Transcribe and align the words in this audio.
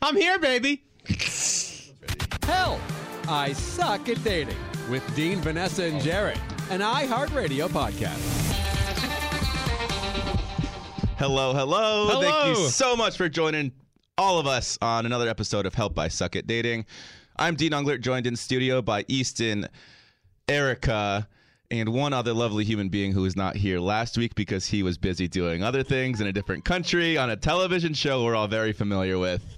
I'm 0.00 0.14
here, 0.14 0.38
baby. 0.38 0.84
Help, 2.44 2.80
I 3.28 3.52
suck 3.52 4.08
at 4.08 4.22
dating 4.22 4.56
with 4.88 5.02
Dean, 5.16 5.40
Vanessa, 5.40 5.84
and 5.84 6.00
Jared, 6.00 6.38
an 6.70 6.80
iHeartRadio 6.80 7.68
podcast. 7.68 8.36
Hello, 11.18 11.52
hello, 11.52 12.06
Hello. 12.10 12.20
Thank 12.20 12.56
you 12.58 12.68
so 12.68 12.94
much 12.94 13.16
for 13.16 13.28
joining 13.28 13.72
all 14.16 14.38
of 14.38 14.46
us 14.46 14.78
on 14.80 15.04
another 15.04 15.28
episode 15.28 15.66
of 15.66 15.74
Help 15.74 15.98
I 15.98 16.06
Suck 16.06 16.36
at 16.36 16.46
Dating. 16.46 16.86
I'm 17.36 17.56
Dean 17.56 17.72
Unglert, 17.72 18.00
joined 18.00 18.28
in 18.28 18.36
studio 18.36 18.80
by 18.80 19.04
Easton, 19.08 19.66
Erica, 20.46 21.26
and 21.72 21.88
one 21.88 22.12
other 22.12 22.32
lovely 22.32 22.62
human 22.62 22.88
being 22.88 23.10
who 23.10 23.22
was 23.22 23.34
not 23.34 23.56
here 23.56 23.80
last 23.80 24.16
week 24.16 24.36
because 24.36 24.64
he 24.64 24.84
was 24.84 24.96
busy 24.96 25.26
doing 25.26 25.64
other 25.64 25.82
things 25.82 26.20
in 26.20 26.28
a 26.28 26.32
different 26.32 26.64
country 26.64 27.18
on 27.18 27.30
a 27.30 27.36
television 27.36 27.94
show 27.94 28.22
we're 28.22 28.36
all 28.36 28.46
very 28.46 28.72
familiar 28.72 29.18
with. 29.18 29.57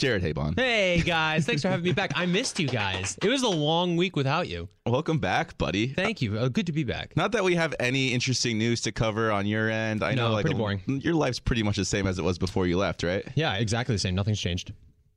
Jared 0.00 0.22
Haibon. 0.22 0.58
Hey 0.58 1.00
guys, 1.06 1.46
thanks 1.46 1.62
for 1.62 1.68
having 1.68 1.84
me 1.84 1.92
back. 1.92 2.10
I 2.16 2.26
missed 2.26 2.58
you 2.58 2.66
guys. 2.66 3.16
It 3.22 3.28
was 3.28 3.42
a 3.42 3.48
long 3.48 3.96
week 3.96 4.16
without 4.16 4.48
you. 4.48 4.68
Welcome 4.86 5.18
back, 5.18 5.56
buddy. 5.58 5.88
Thank 5.88 6.20
you. 6.22 6.38
Uh, 6.38 6.48
good 6.48 6.66
to 6.66 6.72
be 6.72 6.82
back. 6.84 7.16
Not 7.16 7.32
that 7.32 7.44
we 7.44 7.54
have 7.54 7.74
any 7.78 8.12
interesting 8.12 8.58
news 8.58 8.80
to 8.82 8.92
cover 8.92 9.30
on 9.30 9.46
your 9.46 9.70
end. 9.70 10.02
I 10.02 10.14
No, 10.14 10.28
know, 10.28 10.32
like 10.34 10.44
pretty 10.46 10.56
a- 10.56 10.58
boring. 10.58 10.80
Your 10.86 11.14
life's 11.14 11.38
pretty 11.38 11.62
much 11.62 11.76
the 11.76 11.84
same 11.84 12.06
as 12.06 12.18
it 12.18 12.22
was 12.22 12.38
before 12.38 12.66
you 12.66 12.76
left, 12.78 13.02
right? 13.02 13.24
Yeah, 13.36 13.54
exactly 13.54 13.94
the 13.94 13.98
same. 14.00 14.14
Nothing's 14.14 14.40
changed. 14.40 14.72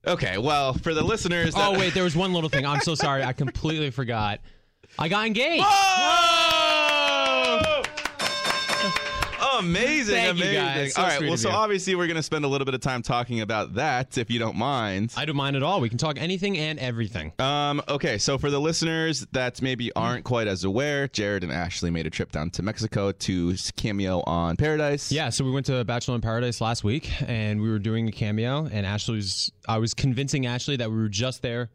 Okay, 0.06 0.38
well, 0.38 0.74
for 0.74 0.94
the 0.94 1.02
listeners, 1.04 1.56
that- 1.56 1.68
Oh 1.74 1.80
wait, 1.80 1.94
there 1.94 2.04
was 2.04 2.16
one 2.16 2.34
little 2.34 2.50
thing. 2.50 2.66
I'm 2.66 2.82
so 2.82 2.94
sorry. 2.94 3.24
I 3.24 3.32
completely 3.34 3.90
forgot. 3.90 4.42
I 5.00 5.08
got 5.08 5.26
engaged. 5.26 5.64
Whoa! 5.66 6.63
Amazing, 9.60 10.16
Thank 10.16 10.38
you, 10.38 10.44
amazing. 10.44 10.64
guys. 10.64 10.94
So 10.94 11.02
all 11.02 11.08
right, 11.08 11.22
well, 11.22 11.38
so 11.38 11.50
you. 11.50 11.56
obviously 11.56 11.96
we're 11.96 12.08
going 12.08 12.18
to 12.18 12.24
spend 12.24 12.46
a 12.46 12.48
little 12.48 12.66
bit 12.66 12.74
of 12.74 12.82
time 12.82 13.02
talking 13.02 13.42
about 13.42 13.76
that, 13.76 14.18
if 14.18 14.30
you 14.32 14.40
don't 14.40 14.56
mind. 14.56 15.14
I 15.16 15.26
don't 15.26 15.36
mind 15.36 15.56
at 15.56 15.64
all. 15.64 15.82
We 15.82 15.90
can 15.90 15.98
talk 15.98 16.18
anything 16.20 16.58
and 16.58 16.80
everything. 16.80 17.34
Um, 17.40 17.82
okay, 17.88 18.18
so 18.18 18.38
for 18.38 18.50
the 18.50 18.60
listeners 18.60 19.26
that 19.32 19.62
maybe 19.62 19.92
aren't 19.94 20.24
quite 20.24 20.48
as 20.48 20.64
aware, 20.64 21.08
Jared 21.08 21.44
and 21.44 21.52
Ashley 21.52 21.90
made 21.92 22.08
a 22.08 22.10
trip 22.10 22.32
down 22.32 22.50
to 22.52 22.64
Mexico 22.64 23.12
to 23.12 23.56
cameo 23.76 24.24
on 24.26 24.58
Paradise. 24.58 25.12
Yeah, 25.12 25.30
so 25.30 25.44
we 25.44 25.52
went 25.52 25.66
to 25.68 25.84
Bachelor 25.84 26.16
in 26.16 26.22
Paradise 26.22 26.62
last 26.62 26.84
week, 26.84 27.12
and 27.28 27.62
we 27.62 27.70
were 27.70 27.80
doing 27.80 28.08
a 28.08 28.12
cameo. 28.12 28.68
And 28.72 28.86
Ashley 28.86 29.16
was, 29.16 29.52
I 29.68 29.78
was 29.78 29.94
convincing 29.94 30.46
Ashley 30.46 30.78
that 30.78 30.90
we 30.90 30.98
were 30.98 31.10
just 31.10 31.42
there 31.42 31.70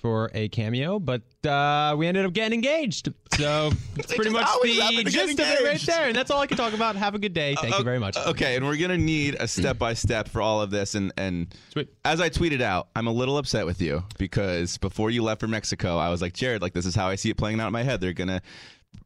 for 0.00 0.30
a 0.34 0.48
cameo, 0.48 0.98
but 0.98 1.22
uh, 1.46 1.94
we 1.96 2.06
ended 2.06 2.24
up 2.24 2.32
getting 2.32 2.54
engaged. 2.54 3.12
So 3.36 3.70
it's 3.96 4.14
pretty 4.14 4.30
much 4.30 4.48
the 4.62 5.02
to 5.04 5.10
gist 5.10 5.38
of 5.38 5.46
it 5.46 5.64
right 5.64 5.80
there. 5.80 6.08
And 6.08 6.16
that's 6.16 6.30
all 6.30 6.40
I 6.40 6.46
can 6.46 6.56
talk 6.56 6.72
about. 6.72 6.96
Have 6.96 7.14
a 7.14 7.18
good 7.18 7.34
day. 7.34 7.54
Thank 7.60 7.76
you 7.76 7.84
very 7.84 7.98
much. 7.98 8.16
Okay, 8.16 8.56
and 8.56 8.66
we're 8.66 8.76
gonna 8.76 8.98
need 8.98 9.36
a 9.38 9.46
step 9.46 9.78
by 9.78 9.94
step 9.94 10.28
for 10.28 10.40
all 10.40 10.60
of 10.60 10.70
this. 10.70 10.94
And 10.94 11.12
and 11.16 11.54
Sweet. 11.72 11.88
as 12.04 12.20
I 12.20 12.30
tweeted 12.30 12.60
out, 12.60 12.88
I'm 12.96 13.06
a 13.06 13.12
little 13.12 13.38
upset 13.38 13.66
with 13.66 13.80
you 13.80 14.02
because 14.18 14.78
before 14.78 15.10
you 15.10 15.22
left 15.22 15.40
for 15.40 15.48
Mexico, 15.48 15.98
I 15.98 16.08
was 16.08 16.22
like, 16.22 16.32
Jared, 16.32 16.62
like 16.62 16.72
this 16.72 16.86
is 16.86 16.94
how 16.94 17.08
I 17.08 17.16
see 17.16 17.30
it 17.30 17.36
playing 17.36 17.60
out 17.60 17.66
in 17.66 17.72
my 17.72 17.82
head. 17.82 18.00
They're 18.00 18.12
gonna 18.12 18.42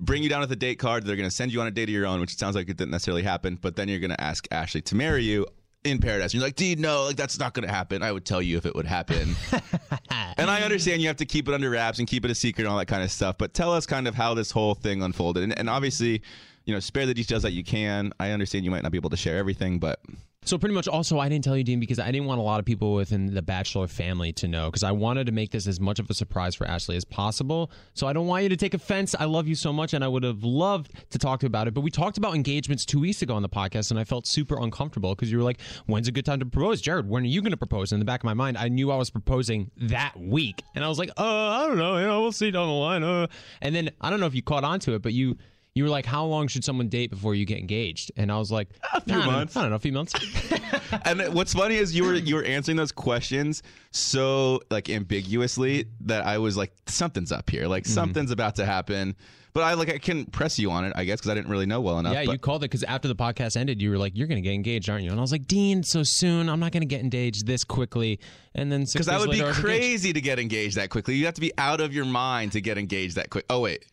bring 0.00 0.22
you 0.22 0.28
down 0.28 0.40
with 0.40 0.52
a 0.52 0.56
date 0.56 0.78
card. 0.78 1.04
They're 1.04 1.16
gonna 1.16 1.30
send 1.30 1.52
you 1.52 1.60
on 1.60 1.66
a 1.66 1.70
date 1.70 1.88
of 1.88 1.94
your 1.94 2.06
own, 2.06 2.20
which 2.20 2.36
sounds 2.36 2.56
like 2.56 2.68
it 2.68 2.76
didn't 2.76 2.92
necessarily 2.92 3.22
happen. 3.22 3.58
But 3.60 3.76
then 3.76 3.88
you're 3.88 4.00
gonna 4.00 4.16
ask 4.18 4.46
Ashley 4.50 4.82
to 4.82 4.94
marry 4.94 5.24
you 5.24 5.46
in 5.84 5.98
paradise. 5.98 6.32
And 6.32 6.34
you're 6.34 6.42
like, 6.42 6.56
dude, 6.56 6.78
no, 6.78 7.04
like 7.04 7.16
that's 7.16 7.38
not 7.38 7.54
gonna 7.54 7.68
happen. 7.68 8.02
I 8.02 8.10
would 8.10 8.24
tell 8.24 8.42
you 8.42 8.56
if 8.56 8.66
it 8.66 8.74
would 8.74 8.86
happen. 8.86 9.36
and 10.36 10.50
I 10.50 10.62
understand 10.62 11.02
you 11.02 11.08
have 11.08 11.16
to 11.18 11.27
keep 11.27 11.48
it 11.48 11.54
under 11.54 11.70
wraps 11.70 11.98
and 11.98 12.08
keep 12.08 12.24
it 12.24 12.30
a 12.30 12.34
secret 12.34 12.64
and 12.64 12.72
all 12.72 12.78
that 12.78 12.86
kind 12.86 13.02
of 13.02 13.10
stuff. 13.10 13.38
But 13.38 13.54
tell 13.54 13.72
us 13.72 13.86
kind 13.86 14.08
of 14.08 14.14
how 14.14 14.34
this 14.34 14.50
whole 14.50 14.74
thing 14.74 15.02
unfolded. 15.02 15.42
And, 15.42 15.58
and 15.58 15.70
obviously, 15.70 16.22
you 16.64 16.74
know, 16.74 16.80
spare 16.80 17.06
the 17.06 17.14
details 17.14 17.42
that 17.42 17.52
you 17.52 17.62
can. 17.62 18.12
I 18.18 18.30
understand 18.30 18.64
you 18.64 18.70
might 18.70 18.82
not 18.82 18.92
be 18.92 18.98
able 18.98 19.10
to 19.10 19.16
share 19.16 19.36
everything, 19.36 19.78
but 19.78 20.00
So 20.46 20.58
pretty 20.58 20.74
much 20.74 20.86
also 20.86 21.18
I 21.18 21.30
didn't 21.30 21.42
tell 21.42 21.56
you 21.56 21.64
Dean 21.64 21.80
because 21.80 21.98
I 21.98 22.10
didn't 22.10 22.26
want 22.26 22.38
a 22.38 22.42
lot 22.42 22.60
of 22.60 22.66
people 22.66 22.94
within 22.94 23.32
the 23.32 23.40
Bachelor 23.40 23.86
family 23.88 24.30
to 24.34 24.46
know 24.46 24.66
because 24.66 24.82
I 24.82 24.92
wanted 24.92 25.24
to 25.24 25.32
make 25.32 25.50
this 25.50 25.66
as 25.66 25.80
much 25.80 25.98
of 25.98 26.10
a 26.10 26.14
surprise 26.14 26.54
for 26.54 26.66
Ashley 26.66 26.96
as 26.96 27.04
possible. 27.04 27.70
So 27.94 28.06
I 28.06 28.12
don't 28.12 28.26
want 28.26 28.42
you 28.42 28.50
to 28.50 28.56
take 28.56 28.74
offense. 28.74 29.14
I 29.18 29.24
love 29.24 29.48
you 29.48 29.54
so 29.54 29.72
much 29.72 29.94
and 29.94 30.04
I 30.04 30.08
would 30.08 30.22
have 30.22 30.44
loved 30.44 30.92
to 31.10 31.18
talk 31.18 31.40
to 31.40 31.46
about 31.46 31.66
it. 31.66 31.72
But 31.72 31.80
we 31.80 31.90
talked 31.90 32.18
about 32.18 32.34
engagements 32.34 32.84
two 32.84 33.00
weeks 33.00 33.22
ago 33.22 33.34
on 33.34 33.40
the 33.40 33.48
podcast 33.48 33.90
and 33.90 33.98
I 33.98 34.04
felt 34.04 34.27
super 34.27 34.60
uncomfortable 34.60 35.14
because 35.14 35.33
you 35.33 35.38
were 35.38 35.44
like, 35.44 35.60
when's 35.86 36.08
a 36.08 36.12
good 36.12 36.27
time 36.27 36.40
to 36.40 36.46
propose? 36.46 36.83
Jared, 36.83 37.08
when 37.08 37.22
are 37.22 37.27
you 37.27 37.40
going 37.40 37.52
to 37.52 37.56
propose? 37.56 37.92
In 37.92 37.98
the 37.98 38.04
back 38.04 38.20
of 38.20 38.24
my 38.24 38.34
mind, 38.34 38.58
I 38.58 38.68
knew 38.68 38.90
I 38.90 38.96
was 38.96 39.08
proposing 39.08 39.70
that 39.78 40.14
week. 40.14 40.62
And 40.74 40.84
I 40.84 40.88
was 40.88 40.98
like, 40.98 41.08
uh, 41.16 41.22
I 41.22 41.66
don't 41.66 41.78
know. 41.78 41.96
You 41.96 42.06
know, 42.06 42.20
we'll 42.20 42.33
see 42.33 42.50
down 42.50 42.68
the 42.68 42.74
line. 42.74 43.02
Uh. 43.02 43.28
And 43.62 43.74
then 43.74 43.90
I 43.98 44.10
don't 44.10 44.20
know 44.20 44.27
if 44.27 44.34
you 44.34 44.42
caught 44.42 44.64
on 44.64 44.78
to 44.80 44.92
it, 44.92 45.00
but 45.00 45.14
you 45.14 45.38
you 45.74 45.83
were 45.85 45.90
like, 45.90 46.07
how 46.07 46.24
long 46.24 46.46
should 46.48 46.64
someone 46.64 46.89
date 46.89 47.11
before 47.11 47.35
you 47.35 47.45
get 47.45 47.58
engaged? 47.58 48.12
And 48.17 48.30
I 48.30 48.39
was 48.39 48.52
like, 48.52 48.68
a 48.92 49.01
few 49.01 49.17
months. 49.17 49.57
I 49.57 49.62
don't 49.62 49.70
know, 49.70 49.77
a 49.77 49.80
few 49.80 49.92
months. 49.92 50.14
and 51.05 51.35
what's 51.35 51.52
funny 51.55 51.77
is 51.77 51.95
you 51.95 52.05
were 52.05 52.14
you 52.14 52.36
were 52.36 52.45
answering 52.45 52.77
those 52.77 52.92
questions 52.92 53.62
so 53.90 54.61
like 54.70 54.89
ambiguously 54.90 55.86
that 56.02 56.24
I 56.24 56.39
was 56.39 56.57
like 56.57 56.73
something's 56.86 57.33
up 57.33 57.48
here 57.51 57.67
like 57.67 57.84
Mm-hmm. 57.84 57.92
something's 57.92 58.30
about 58.30 58.57
to 58.57 58.67
happen 58.67 59.17
but 59.52 59.63
I 59.63 59.74
like 59.74 59.89
I 59.89 59.98
can 59.98 60.27
press 60.27 60.58
you 60.58 60.70
on 60.70 60.84
it 60.84 60.92
I 60.96 61.05
guess 61.05 61.20
because 61.20 61.30
I 61.30 61.34
didn't 61.34 61.51
really 61.51 61.67
know 61.67 61.80
well 61.80 61.98
enough 61.98 62.13
Yeah, 62.14 62.24
but- 62.27 62.33
you 62.33 62.39
called 62.39 62.63
it 62.63 62.70
because 62.70 62.83
after 62.84 63.08
the 63.08 63.14
podcast 63.17 63.57
ended, 63.57 63.80
you 63.83 63.90
were 63.90 63.98
like, 63.98 64.17
"You're 64.17 64.27
going 64.27 64.42
to 64.42 64.48
get 64.48 64.52
engaged, 64.55 64.89
aren't 64.90 65.05
you?" 65.05 65.11
And 65.11 65.18
I 65.18 65.23
was 65.23 65.33
like, 65.33 65.46
"Dean, 65.46 65.83
so 65.83 66.02
soon? 66.02 66.48
I'm 66.48 66.58
not 66.61 66.73
going 66.73 66.83
to 66.83 66.86
get 66.86 67.01
engaged 67.01 67.46
this 67.46 67.63
quickly." 67.64 68.18
And 68.55 68.70
then 68.70 68.84
because 68.84 69.07
that 69.07 69.20
would 69.20 69.30
be 69.30 69.40
crazy 69.52 70.13
to 70.13 70.20
get 70.20 70.39
engaged 70.40 70.77
that 70.77 70.90
quickly 70.90 71.14
you 71.17 71.24
have 71.27 71.34
to 71.34 71.40
be 71.40 71.52
out 71.58 71.80
of 71.80 71.95
your 71.95 72.05
mind 72.05 72.52
to 72.52 72.61
get 72.61 72.79
engaged 72.79 73.17
that 73.17 73.30
quick 73.30 73.45
oh 73.51 73.61
wait 73.61 73.84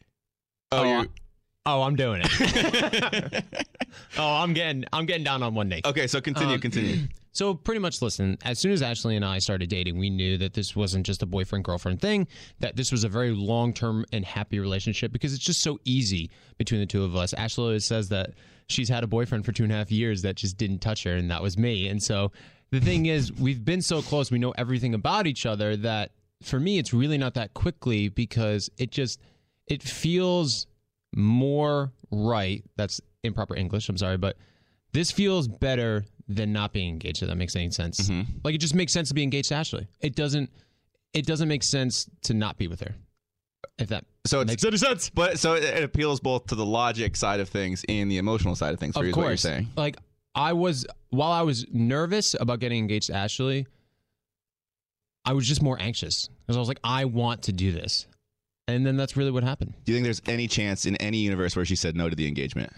oh, 0.71 1.01
Oh, 1.01 1.05
Oh, 1.65 1.83
I'm 1.83 1.95
doing 1.95 2.21
it. 2.23 3.43
oh, 4.17 4.35
I'm 4.35 4.53
getting, 4.53 4.83
I'm 4.91 5.05
getting 5.05 5.23
down 5.23 5.43
on 5.43 5.53
one 5.53 5.69
knee. 5.69 5.81
okay 5.85 6.07
so 6.07 6.19
continue 6.19 6.55
Um, 6.55 6.61
continue 6.61 7.07
So 7.33 7.53
pretty 7.53 7.79
much, 7.79 8.01
listen. 8.01 8.37
As 8.43 8.59
soon 8.59 8.73
as 8.73 8.81
Ashley 8.81 9.15
and 9.15 9.23
I 9.23 9.39
started 9.39 9.69
dating, 9.69 9.97
we 9.97 10.09
knew 10.09 10.37
that 10.39 10.53
this 10.53 10.75
wasn't 10.75 11.05
just 11.05 11.23
a 11.23 11.25
boyfriend 11.25 11.63
girlfriend 11.63 12.01
thing. 12.01 12.27
That 12.59 12.75
this 12.75 12.91
was 12.91 13.05
a 13.05 13.09
very 13.09 13.31
long 13.31 13.73
term 13.73 14.03
and 14.11 14.25
happy 14.25 14.59
relationship 14.59 15.13
because 15.13 15.33
it's 15.33 15.43
just 15.43 15.61
so 15.61 15.79
easy 15.85 16.29
between 16.57 16.81
the 16.81 16.85
two 16.85 17.05
of 17.05 17.15
us. 17.15 17.33
Ashley 17.33 17.63
always 17.63 17.85
says 17.85 18.09
that 18.09 18.31
she's 18.67 18.89
had 18.89 19.05
a 19.05 19.07
boyfriend 19.07 19.45
for 19.45 19.53
two 19.53 19.63
and 19.63 19.71
a 19.71 19.75
half 19.75 19.89
years 19.91 20.23
that 20.23 20.35
just 20.35 20.57
didn't 20.57 20.79
touch 20.79 21.03
her, 21.03 21.15
and 21.15 21.31
that 21.31 21.41
was 21.41 21.57
me. 21.57 21.87
And 21.87 22.03
so 22.03 22.33
the 22.71 22.81
thing 22.81 23.05
is, 23.05 23.31
we've 23.31 23.63
been 23.63 23.81
so 23.81 24.01
close. 24.01 24.29
We 24.29 24.37
know 24.37 24.51
everything 24.57 24.93
about 24.93 25.25
each 25.25 25.45
other 25.45 25.77
that 25.77 26.11
for 26.43 26.59
me, 26.59 26.79
it's 26.79 26.93
really 26.93 27.17
not 27.17 27.35
that 27.35 27.53
quickly 27.53 28.09
because 28.09 28.69
it 28.77 28.91
just 28.91 29.21
it 29.67 29.81
feels 29.81 30.67
more 31.15 31.91
right. 32.11 32.63
That's 32.77 33.01
improper 33.23 33.55
English. 33.55 33.89
I'm 33.89 33.97
sorry, 33.97 34.17
but 34.17 34.37
this 34.93 35.11
feels 35.11 35.47
better 35.47 36.05
than 36.27 36.53
not 36.53 36.73
being 36.73 36.89
engaged. 36.89 37.21
If 37.23 37.29
that 37.29 37.35
makes 37.35 37.55
any 37.55 37.71
sense. 37.71 37.99
Mm-hmm. 38.01 38.37
Like 38.43 38.55
it 38.55 38.59
just 38.59 38.75
makes 38.75 38.93
sense 38.93 39.09
to 39.09 39.13
be 39.13 39.23
engaged 39.23 39.49
to 39.49 39.55
Ashley. 39.55 39.87
It 39.99 40.15
doesn't. 40.15 40.49
It 41.13 41.25
doesn't 41.25 41.47
make 41.49 41.63
sense 41.63 42.09
to 42.23 42.33
not 42.33 42.57
be 42.57 42.67
with 42.67 42.79
her. 42.81 42.95
If 43.77 43.89
that 43.89 44.05
so 44.25 44.41
it's 44.41 44.49
makes 44.49 44.63
any 44.63 44.77
sense. 44.77 45.09
but 45.09 45.39
so 45.39 45.53
it, 45.55 45.63
it 45.63 45.83
appeals 45.83 46.19
both 46.19 46.47
to 46.47 46.55
the 46.55 46.65
logic 46.65 47.15
side 47.15 47.39
of 47.39 47.49
things 47.49 47.83
and 47.89 48.11
the 48.11 48.17
emotional 48.17 48.55
side 48.55 48.73
of 48.73 48.79
things 48.79 48.93
for 48.93 48.99
Of 48.99 49.05
you, 49.05 49.09
is 49.11 49.15
what 49.17 49.21
you're 49.23 49.29
course. 49.31 49.41
saying 49.41 49.67
Like 49.75 49.97
I 50.35 50.53
was 50.53 50.85
while 51.09 51.31
I 51.31 51.41
was 51.41 51.65
nervous 51.71 52.35
about 52.39 52.59
getting 52.59 52.77
engaged 52.79 53.07
to 53.07 53.15
Ashley, 53.15 53.65
I 55.25 55.33
was 55.33 55.47
just 55.47 55.61
more 55.61 55.77
anxious 55.79 56.29
because 56.45 56.57
I 56.57 56.59
was 56.59 56.67
like, 56.67 56.79
I 56.83 57.05
want 57.05 57.43
to 57.43 57.51
do 57.53 57.71
this, 57.71 58.07
and 58.67 58.85
then 58.85 58.97
that's 58.97 59.17
really 59.17 59.31
what 59.31 59.43
happened. 59.43 59.73
do 59.83 59.91
you 59.91 59.95
think 59.97 60.03
there's 60.03 60.21
any 60.27 60.47
chance 60.47 60.85
in 60.85 60.95
any 60.97 61.17
universe 61.17 61.55
where 61.55 61.65
she 61.65 61.75
said 61.75 61.95
no 61.95 62.09
to 62.09 62.15
the 62.15 62.27
engagement 62.27 62.71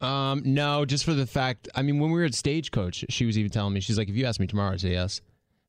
Um, 0.00 0.42
no, 0.44 0.84
just 0.84 1.04
for 1.04 1.12
the 1.12 1.26
fact. 1.26 1.68
I 1.74 1.82
mean, 1.82 1.98
when 1.98 2.10
we 2.12 2.20
were 2.20 2.24
at 2.26 2.34
Stagecoach, 2.34 3.04
she 3.08 3.26
was 3.26 3.36
even 3.36 3.50
telling 3.50 3.74
me 3.74 3.80
she's 3.80 3.98
like, 3.98 4.08
if 4.08 4.14
you 4.14 4.26
ask 4.26 4.38
me 4.38 4.46
tomorrow, 4.46 4.72
I'd 4.72 4.80
say 4.80 4.92
yes. 4.92 5.20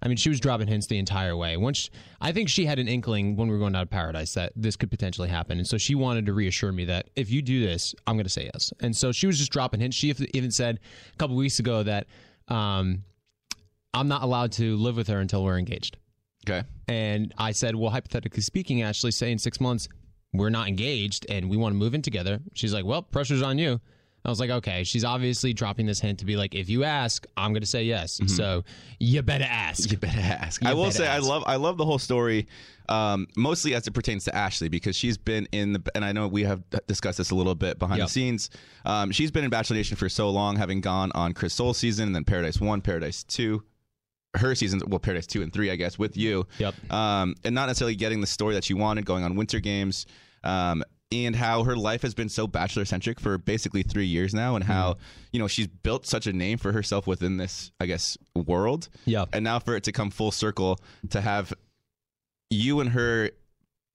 I 0.03 0.07
mean, 0.07 0.17
she 0.17 0.29
was 0.29 0.39
dropping 0.39 0.67
hints 0.67 0.85
the 0.87 0.99
entire 0.99 1.35
way. 1.35 1.57
Once 1.57 1.89
I 2.21 2.31
think 2.31 2.47
she 2.47 2.65
had 2.65 2.77
an 2.79 2.87
inkling 2.87 3.35
when 3.35 3.47
we 3.47 3.53
were 3.55 3.59
going 3.59 3.75
out 3.75 3.81
of 3.81 3.89
paradise 3.89 4.35
that 4.35 4.53
this 4.55 4.75
could 4.75 4.91
potentially 4.91 5.29
happen, 5.29 5.57
and 5.57 5.67
so 5.67 5.77
she 5.79 5.95
wanted 5.95 6.27
to 6.27 6.33
reassure 6.33 6.71
me 6.71 6.85
that 6.85 7.09
if 7.15 7.31
you 7.31 7.41
do 7.41 7.65
this, 7.65 7.95
I'm 8.05 8.15
going 8.15 8.23
to 8.25 8.29
say 8.29 8.49
yes. 8.53 8.71
And 8.79 8.95
so 8.95 9.11
she 9.11 9.25
was 9.27 9.37
just 9.39 9.51
dropping 9.51 9.79
hints. 9.81 9.97
She 9.97 10.13
even 10.33 10.51
said 10.51 10.79
a 11.13 11.17
couple 11.17 11.35
weeks 11.35 11.57
ago 11.59 11.81
that 11.83 12.05
um, 12.47 13.03
I'm 13.93 14.07
not 14.07 14.21
allowed 14.21 14.51
to 14.53 14.77
live 14.77 14.95
with 14.95 15.07
her 15.07 15.19
until 15.19 15.43
we're 15.43 15.57
engaged. 15.57 15.97
Okay 16.49 16.67
And 16.87 17.33
I 17.37 17.51
said, 17.51 17.75
well, 17.75 17.91
hypothetically 17.91 18.41
speaking, 18.41 18.81
Ashley, 18.81 19.11
say 19.11 19.31
in 19.31 19.37
six 19.37 19.59
months 19.61 19.87
we're 20.33 20.49
not 20.49 20.67
engaged 20.67 21.25
and 21.29 21.49
we 21.49 21.57
want 21.57 21.73
to 21.73 21.77
move 21.77 21.93
in 21.93 22.01
together. 22.01 22.39
She's 22.53 22.73
like, 22.73 22.85
well, 22.85 23.01
pressure's 23.01 23.41
on 23.41 23.57
you. 23.57 23.79
I 24.25 24.29
was 24.29 24.39
like, 24.39 24.49
okay, 24.49 24.83
she's 24.83 25.05
obviously 25.05 25.53
dropping 25.53 25.85
this 25.85 26.01
hint 26.01 26.19
to 26.19 26.25
be 26.25 26.35
like, 26.35 26.53
if 26.53 26.69
you 26.69 26.83
ask, 26.83 27.25
I'm 27.37 27.51
going 27.53 27.61
to 27.61 27.67
say 27.67 27.83
yes. 27.85 28.19
So 28.27 28.63
you 28.99 29.21
better 29.21 29.47
ask. 29.49 29.89
You 29.89 29.97
better 29.97 30.19
ask. 30.19 30.61
You 30.61 30.69
I 30.69 30.73
will 30.73 30.91
say 30.91 31.07
I 31.07 31.19
love 31.19 31.43
I 31.47 31.55
love 31.55 31.77
the 31.77 31.85
whole 31.85 31.97
story, 31.99 32.47
um, 32.89 33.27
mostly 33.37 33.73
as 33.75 33.87
it 33.87 33.91
pertains 33.91 34.25
to 34.25 34.35
Ashley 34.35 34.67
because 34.67 34.95
she's 34.97 35.17
been 35.17 35.47
in 35.53 35.71
the 35.71 35.81
and 35.95 36.03
I 36.03 36.11
know 36.11 36.27
we 36.27 36.43
have 36.43 36.61
discussed 36.85 37.17
this 37.17 37.31
a 37.31 37.35
little 37.35 37.55
bit 37.55 37.79
behind 37.79 37.99
Yep. 37.99 38.07
the 38.07 38.11
scenes. 38.11 38.49
Um, 38.85 39.11
she's 39.11 39.31
been 39.31 39.45
in 39.45 39.49
Bachelor 39.49 39.77
Nation 39.77 39.95
for 39.95 40.09
so 40.09 40.29
long, 40.29 40.57
having 40.57 40.81
gone 40.81 41.11
on 41.15 41.33
Chris 41.33 41.53
Soules 41.53 41.77
season 41.77 42.07
and 42.07 42.15
then 42.15 42.25
Paradise 42.25 42.59
One, 42.59 42.81
Paradise 42.81 43.23
Two, 43.23 43.63
her 44.35 44.53
seasons, 44.55 44.83
well, 44.85 44.99
Paradise 44.99 45.27
Two 45.27 45.41
and 45.41 45.51
Three, 45.51 45.71
I 45.71 45.75
guess, 45.75 45.97
with 45.97 46.15
you. 46.17 46.45
Yep. 46.59 46.91
Um, 46.91 47.35
and 47.43 47.55
not 47.55 47.67
necessarily 47.67 47.95
getting 47.95 48.21
the 48.21 48.27
story 48.27 48.53
that 48.55 48.63
she 48.63 48.73
wanted, 48.73 49.05
going 49.05 49.23
on 49.23 49.35
Winter 49.35 49.59
Games. 49.59 50.05
Um, 50.43 50.83
and 51.11 51.35
how 51.35 51.63
her 51.63 51.75
life 51.75 52.03
has 52.03 52.13
been 52.13 52.29
so 52.29 52.45
bachelor 52.45 52.85
centric 52.85 53.19
for 53.19 53.39
basically 53.39 53.81
three 53.81 54.05
years 54.05 54.31
now, 54.35 54.55
and 54.55 54.63
how 54.63 54.93
Mm-hmm. 54.93 55.01
you 55.33 55.39
know 55.39 55.47
she's 55.47 55.65
built 55.65 56.05
such 56.05 56.27
a 56.27 56.33
name 56.33 56.59
for 56.59 56.71
herself 56.71 57.07
within 57.07 57.37
this, 57.37 57.71
I 57.79 57.87
guess, 57.87 58.15
world. 58.35 58.89
Yeah. 59.05 59.25
And 59.33 59.43
now 59.43 59.57
for 59.57 59.75
it 59.75 59.83
to 59.85 59.91
come 59.91 60.11
full 60.11 60.31
circle 60.31 60.79
to 61.09 61.19
have 61.21 61.51
you 62.51 62.79
and 62.79 62.91
her 62.91 63.31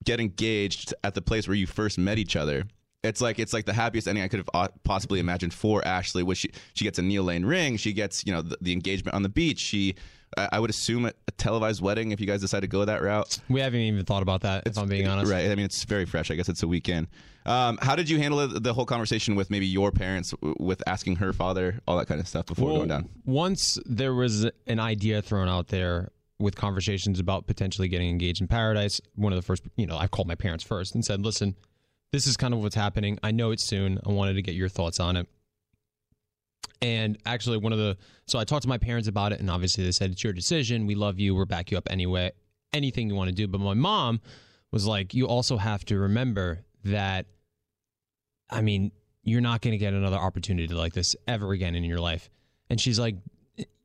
get 0.05 0.21
engaged 0.21 0.93
at 1.05 1.15
the 1.15 1.23
place 1.23 1.47
where 1.49 1.57
you 1.57 1.67
first 1.67 1.99
met 1.99 2.19
each 2.19 2.37
other. 2.37 2.65
It's 3.03 3.21
like 3.21 3.39
it's 3.39 3.53
like 3.53 3.67
the 3.67 3.73
happiest 3.75 4.09
ending 4.09 4.25
I 4.25 4.29
could 4.29 4.45
have 4.55 4.71
possibly 4.83 5.21
imagined 5.21 5.53
for 5.55 5.87
Ashley. 5.87 6.23
Which 6.23 6.39
she 6.39 6.51
she 6.75 6.85
gets 6.85 6.99
a 6.99 7.03
Neil 7.03 7.23
Lane 7.23 7.45
ring, 7.45 7.77
she 7.77 7.93
gets 7.93 8.27
you 8.27 8.33
know 8.33 8.43
the, 8.43 8.57
the 8.61 8.73
engagement 8.73 9.15
on 9.15 9.23
the 9.23 9.29
beach. 9.29 9.59
She, 9.61 9.95
I 10.37 10.49
I 10.53 10.61
would 10.61 10.71
assume 10.71 11.07
a, 11.07 11.13
a 11.29 11.31
televised 11.33 11.81
wedding 11.83 12.13
if 12.13 12.21
you 12.21 12.27
guys 12.27 12.41
decide 12.41 12.61
to 12.61 12.67
go 12.67 12.85
that 12.85 13.03
route. 13.03 13.39
We 13.49 13.61
haven't 13.61 13.81
even 13.81 14.05
thought 14.05 14.23
about 14.23 14.43
that. 14.43 14.65
if 14.67 14.79
I'm 14.79 14.89
being 14.89 15.07
honest, 15.09 15.31
Right. 15.31 15.51
I 15.51 15.55
mean, 15.55 15.65
it's 15.65 15.85
very 15.85 16.05
fresh. 16.05 16.31
I 16.31 16.35
guess 16.35 16.49
it's 16.49 16.63
a 16.63 16.69
weekend. 16.69 17.09
Um, 17.47 17.79
how 17.83 17.95
did 17.95 18.09
you 18.09 18.19
handle 18.19 18.49
the 18.49 18.73
whole 18.73 18.87
conversation 18.87 19.35
with 19.35 19.51
maybe 19.51 19.67
your 19.67 19.93
parents, 19.93 20.31
w- 20.31 20.55
with 20.59 20.83
asking 20.87 21.17
her 21.17 21.33
father, 21.35 21.79
all 21.87 21.99
that 21.99 22.07
kind 22.07 22.19
of 22.21 22.27
stuff 22.27 22.47
before 22.47 22.69
Well, 22.69 22.77
going 22.77 22.89
down? 22.89 23.09
Once 23.27 23.79
there 23.85 24.15
was 24.15 24.47
an 24.67 24.81
idea 24.81 25.21
thrown 25.21 25.47
out 25.49 25.69
there 25.69 26.11
with 26.39 26.57
conversations 26.57 27.21
about 27.21 27.47
potentially 27.47 27.87
getting 27.89 28.09
engaged 28.09 28.41
in 28.41 28.49
paradise, 28.49 28.99
one 29.15 29.33
of 29.33 29.37
the 29.37 29.43
first, 29.43 29.63
you 29.77 29.87
know, 29.87 29.97
I 29.99 30.07
called 30.07 30.27
my 30.27 30.35
parents 30.35 30.65
first 30.65 30.95
and 30.95 31.05
said, 31.05 31.21
listen, 31.23 31.55
this 32.13 32.27
is 32.27 32.37
kind 32.39 32.55
of 32.55 32.61
what's 32.61 32.75
happening. 32.75 33.19
I 33.23 33.31
know 33.31 33.51
it's 33.51 33.63
soon. 33.65 33.99
I 34.07 34.11
wanted 34.11 34.35
to 34.35 34.43
get 34.43 34.55
your 34.55 34.69
thoughts 34.71 34.99
on 34.99 35.17
it. 35.17 35.29
And 36.83 37.19
actually, 37.25 37.57
one 37.59 37.73
of 37.73 37.79
the, 37.79 37.97
so 38.27 38.39
I 38.39 38.45
talked 38.45 38.63
to 38.63 38.69
my 38.69 38.79
parents 38.79 39.09
about 39.09 39.33
it, 39.33 39.41
and 39.41 39.51
obviously 39.51 39.85
they 39.85 39.93
said, 39.93 40.11
it's 40.11 40.23
your 40.23 40.33
decision. 40.33 40.87
We 40.87 40.95
love 40.95 41.19
you. 41.19 41.35
We'll 41.35 41.47
back 41.47 41.71
you 41.71 41.79
up 41.79 41.89
anyway. 41.91 42.33
Anything 42.73 43.09
you 43.09 43.15
want 43.15 43.29
to 43.29 43.35
do. 43.35 43.47
But 43.47 43.61
my 43.61 43.75
mom 43.75 44.21
was 44.71 44.87
like, 44.87 45.15
you 45.15 45.27
also 45.27 45.57
have 45.57 45.85
to 45.87 45.99
remember 45.99 46.65
that, 46.85 47.27
I 48.51 48.61
mean, 48.61 48.93
you're 49.23 49.41
not 49.41 49.63
going 49.63 49.73
to 49.73 49.79
get 49.79 49.95
another 49.95 50.17
opportunity 50.17 50.73
like 50.75 50.93
this 50.93 51.17
ever 51.27 51.53
again 51.53 51.75
in 51.75 51.85
your 51.85 52.01
life. 52.01 52.29
And 52.69 52.81
she's 52.81 52.99
like, 52.99 53.17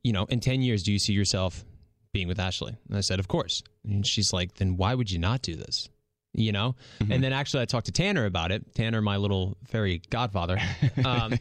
you 0.04 0.14
know, 0.14 0.26
in 0.26 0.40
10 0.40 0.62
years, 0.62 0.84
do 0.84 0.92
you 0.92 1.00
see 1.00 1.14
yourself 1.14 1.64
being 2.12 2.28
with 2.28 2.40
Ashley? 2.40 2.76
And 2.88 2.98
I 2.98 3.02
said, 3.02 3.20
of 3.20 3.28
course. 3.28 3.64
And 3.86 4.06
she's 4.06 4.34
like, 4.34 4.56
then 4.56 4.78
why 4.78 4.96
would 4.96 5.10
you 5.12 5.20
not 5.20 5.42
do 5.42 5.56
this? 5.56 5.90
You 6.34 6.52
know? 6.52 6.76
And 7.10 7.24
then 7.24 7.34
actually, 7.34 7.64
I 7.64 7.66
talked 7.66 7.88
to 7.88 7.92
Tanner 7.92 8.26
about 8.26 8.52
it. 8.52 8.76
Tanner, 8.76 9.02
my 9.02 9.18
little 9.18 9.58
fairy 9.68 10.02
godfather. 10.10 10.60
Um, 11.06 11.34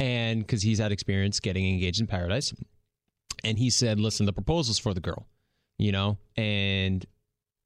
and 0.00 0.40
because 0.40 0.62
he's 0.62 0.78
had 0.78 0.92
experience 0.92 1.40
getting 1.40 1.66
engaged 1.68 2.00
in 2.00 2.06
paradise. 2.06 2.54
And 3.44 3.58
he 3.58 3.70
said, 3.70 4.00
listen, 4.00 4.26
the 4.26 4.32
proposal's 4.32 4.78
for 4.78 4.94
the 4.94 5.00
girl, 5.00 5.26
you 5.78 5.92
know? 5.92 6.18
And 6.36 7.06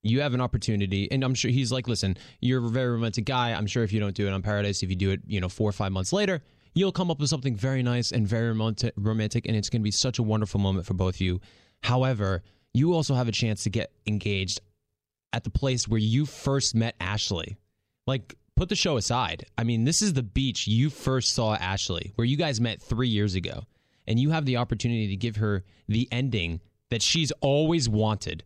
you 0.02 0.20
have 0.20 0.34
an 0.34 0.40
opportunity 0.40 1.10
and 1.10 1.24
i'm 1.24 1.34
sure 1.34 1.50
he's 1.50 1.72
like 1.72 1.88
listen 1.88 2.16
you're 2.40 2.64
a 2.64 2.68
very 2.68 2.90
romantic 2.90 3.24
guy 3.24 3.52
i'm 3.52 3.66
sure 3.66 3.84
if 3.84 3.92
you 3.92 4.00
don't 4.00 4.14
do 4.14 4.26
it 4.26 4.32
on 4.32 4.42
paradise 4.42 4.82
if 4.82 4.90
you 4.90 4.96
do 4.96 5.10
it 5.10 5.20
you 5.26 5.40
know 5.40 5.48
four 5.48 5.68
or 5.68 5.72
five 5.72 5.92
months 5.92 6.12
later 6.12 6.42
you'll 6.74 6.92
come 6.92 7.10
up 7.10 7.20
with 7.20 7.28
something 7.28 7.54
very 7.54 7.82
nice 7.82 8.12
and 8.12 8.26
very 8.26 8.50
romantic, 8.96 9.46
and 9.46 9.54
it's 9.54 9.68
going 9.68 9.80
to 9.80 9.84
be 9.84 9.90
such 9.90 10.18
a 10.18 10.22
wonderful 10.22 10.58
moment 10.58 10.86
for 10.86 10.94
both 10.94 11.16
of 11.16 11.20
you 11.20 11.40
however 11.82 12.42
you 12.74 12.94
also 12.94 13.14
have 13.14 13.28
a 13.28 13.32
chance 13.32 13.62
to 13.62 13.70
get 13.70 13.92
engaged 14.06 14.60
at 15.32 15.44
the 15.44 15.50
place 15.50 15.86
where 15.86 16.00
you 16.00 16.26
first 16.26 16.74
met 16.74 16.94
ashley 17.00 17.56
like 18.06 18.34
put 18.62 18.68
the 18.68 18.76
show 18.76 18.96
aside 18.96 19.44
i 19.58 19.64
mean 19.64 19.82
this 19.82 20.00
is 20.02 20.12
the 20.12 20.22
beach 20.22 20.68
you 20.68 20.88
first 20.88 21.32
saw 21.34 21.54
ashley 21.56 22.12
where 22.14 22.24
you 22.24 22.36
guys 22.36 22.60
met 22.60 22.80
three 22.80 23.08
years 23.08 23.34
ago 23.34 23.64
and 24.06 24.20
you 24.20 24.30
have 24.30 24.44
the 24.44 24.56
opportunity 24.56 25.08
to 25.08 25.16
give 25.16 25.34
her 25.36 25.64
the 25.88 26.06
ending 26.12 26.60
that 26.90 27.02
she's 27.02 27.32
always 27.40 27.88
wanted 27.88 28.44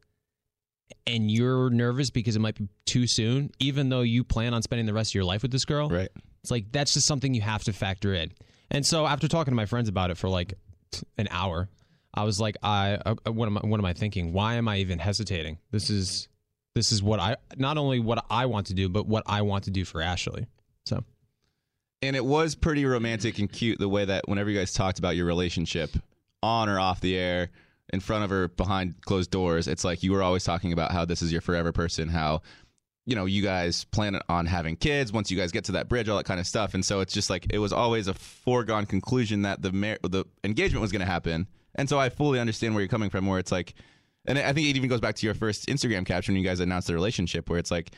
and 1.06 1.30
you're 1.30 1.68
nervous 1.68 2.08
because 2.10 2.34
it 2.36 2.38
might 2.38 2.54
be 2.54 2.68
too 2.84 3.06
soon, 3.06 3.50
even 3.58 3.88
though 3.88 4.00
you 4.02 4.24
plan 4.24 4.54
on 4.54 4.62
spending 4.62 4.86
the 4.86 4.94
rest 4.94 5.10
of 5.10 5.14
your 5.16 5.24
life 5.24 5.42
with 5.42 5.50
this 5.50 5.64
girl, 5.64 5.88
Right. 5.88 6.08
it's 6.42 6.50
like 6.50 6.70
that's 6.72 6.94
just 6.94 7.06
something 7.06 7.34
you 7.34 7.42
have 7.42 7.64
to 7.64 7.72
factor 7.72 8.14
in. 8.14 8.32
And 8.70 8.86
so 8.86 9.06
after 9.06 9.28
talking 9.28 9.52
to 9.52 9.56
my 9.56 9.66
friends 9.66 9.88
about 9.88 10.10
it 10.10 10.16
for 10.16 10.28
like 10.28 10.54
an 11.18 11.28
hour, 11.30 11.68
I 12.14 12.24
was 12.24 12.40
like, 12.40 12.56
I 12.62 12.98
uh, 13.04 13.14
what 13.32 13.46
am 13.46 13.58
I, 13.58 13.60
what 13.66 13.78
am 13.78 13.84
I 13.84 13.92
thinking? 13.92 14.32
Why 14.32 14.54
am 14.54 14.68
I 14.68 14.78
even 14.78 14.98
hesitating? 14.98 15.58
This 15.70 15.90
is 15.90 16.28
this 16.76 16.92
is 16.92 17.02
what 17.02 17.18
I 17.18 17.36
not 17.56 17.78
only 17.78 17.98
what 18.00 18.22
I 18.30 18.44
want 18.44 18.66
to 18.66 18.74
do, 18.74 18.90
but 18.90 19.06
what 19.06 19.22
I 19.26 19.40
want 19.40 19.64
to 19.64 19.70
do 19.70 19.86
for 19.86 20.02
Ashley. 20.02 20.46
So 20.84 21.02
And 22.02 22.14
it 22.14 22.24
was 22.24 22.54
pretty 22.54 22.84
romantic 22.84 23.38
and 23.38 23.50
cute 23.50 23.78
the 23.78 23.88
way 23.88 24.04
that 24.04 24.28
whenever 24.28 24.50
you 24.50 24.58
guys 24.58 24.74
talked 24.74 24.98
about 24.98 25.16
your 25.16 25.24
relationship 25.24 25.96
on 26.42 26.68
or 26.68 26.78
off 26.78 27.00
the 27.00 27.16
air, 27.16 27.48
in 27.92 28.00
front 28.00 28.24
of 28.24 28.30
her, 28.30 28.48
behind 28.48 29.00
closed 29.02 29.30
doors, 29.30 29.68
it's 29.68 29.84
like 29.84 30.02
you 30.02 30.12
were 30.12 30.22
always 30.22 30.44
talking 30.44 30.74
about 30.74 30.92
how 30.92 31.06
this 31.06 31.22
is 31.22 31.32
your 31.32 31.40
forever 31.40 31.72
person, 31.72 32.08
how 32.08 32.42
you 33.06 33.16
know 33.16 33.24
you 33.24 33.42
guys 33.42 33.84
plan 33.84 34.20
on 34.28 34.44
having 34.44 34.76
kids 34.76 35.14
once 35.14 35.30
you 35.30 35.38
guys 35.38 35.52
get 35.52 35.64
to 35.64 35.72
that 35.72 35.88
bridge, 35.88 36.10
all 36.10 36.18
that 36.18 36.26
kind 36.26 36.40
of 36.40 36.46
stuff. 36.46 36.74
And 36.74 36.84
so 36.84 37.00
it's 37.00 37.14
just 37.14 37.30
like 37.30 37.46
it 37.48 37.58
was 37.58 37.72
always 37.72 38.06
a 38.06 38.14
foregone 38.14 38.84
conclusion 38.84 39.42
that 39.42 39.62
the 39.62 39.72
mar- 39.72 39.98
the 40.02 40.26
engagement 40.44 40.82
was 40.82 40.92
going 40.92 41.00
to 41.00 41.10
happen. 41.10 41.46
And 41.74 41.88
so 41.88 41.98
I 41.98 42.10
fully 42.10 42.38
understand 42.38 42.74
where 42.74 42.82
you're 42.82 42.88
coming 42.88 43.10
from, 43.10 43.26
where 43.26 43.38
it's 43.38 43.52
like, 43.52 43.74
and 44.26 44.38
I 44.38 44.52
think 44.52 44.68
it 44.68 44.76
even 44.76 44.88
goes 44.88 45.00
back 45.00 45.14
to 45.16 45.26
your 45.26 45.34
first 45.34 45.66
Instagram 45.66 46.06
caption 46.06 46.34
when 46.34 46.42
you 46.42 46.48
guys 46.48 46.60
announced 46.60 46.88
the 46.88 46.94
relationship, 46.94 47.48
where 47.50 47.58
it's 47.58 47.70
like. 47.70 47.90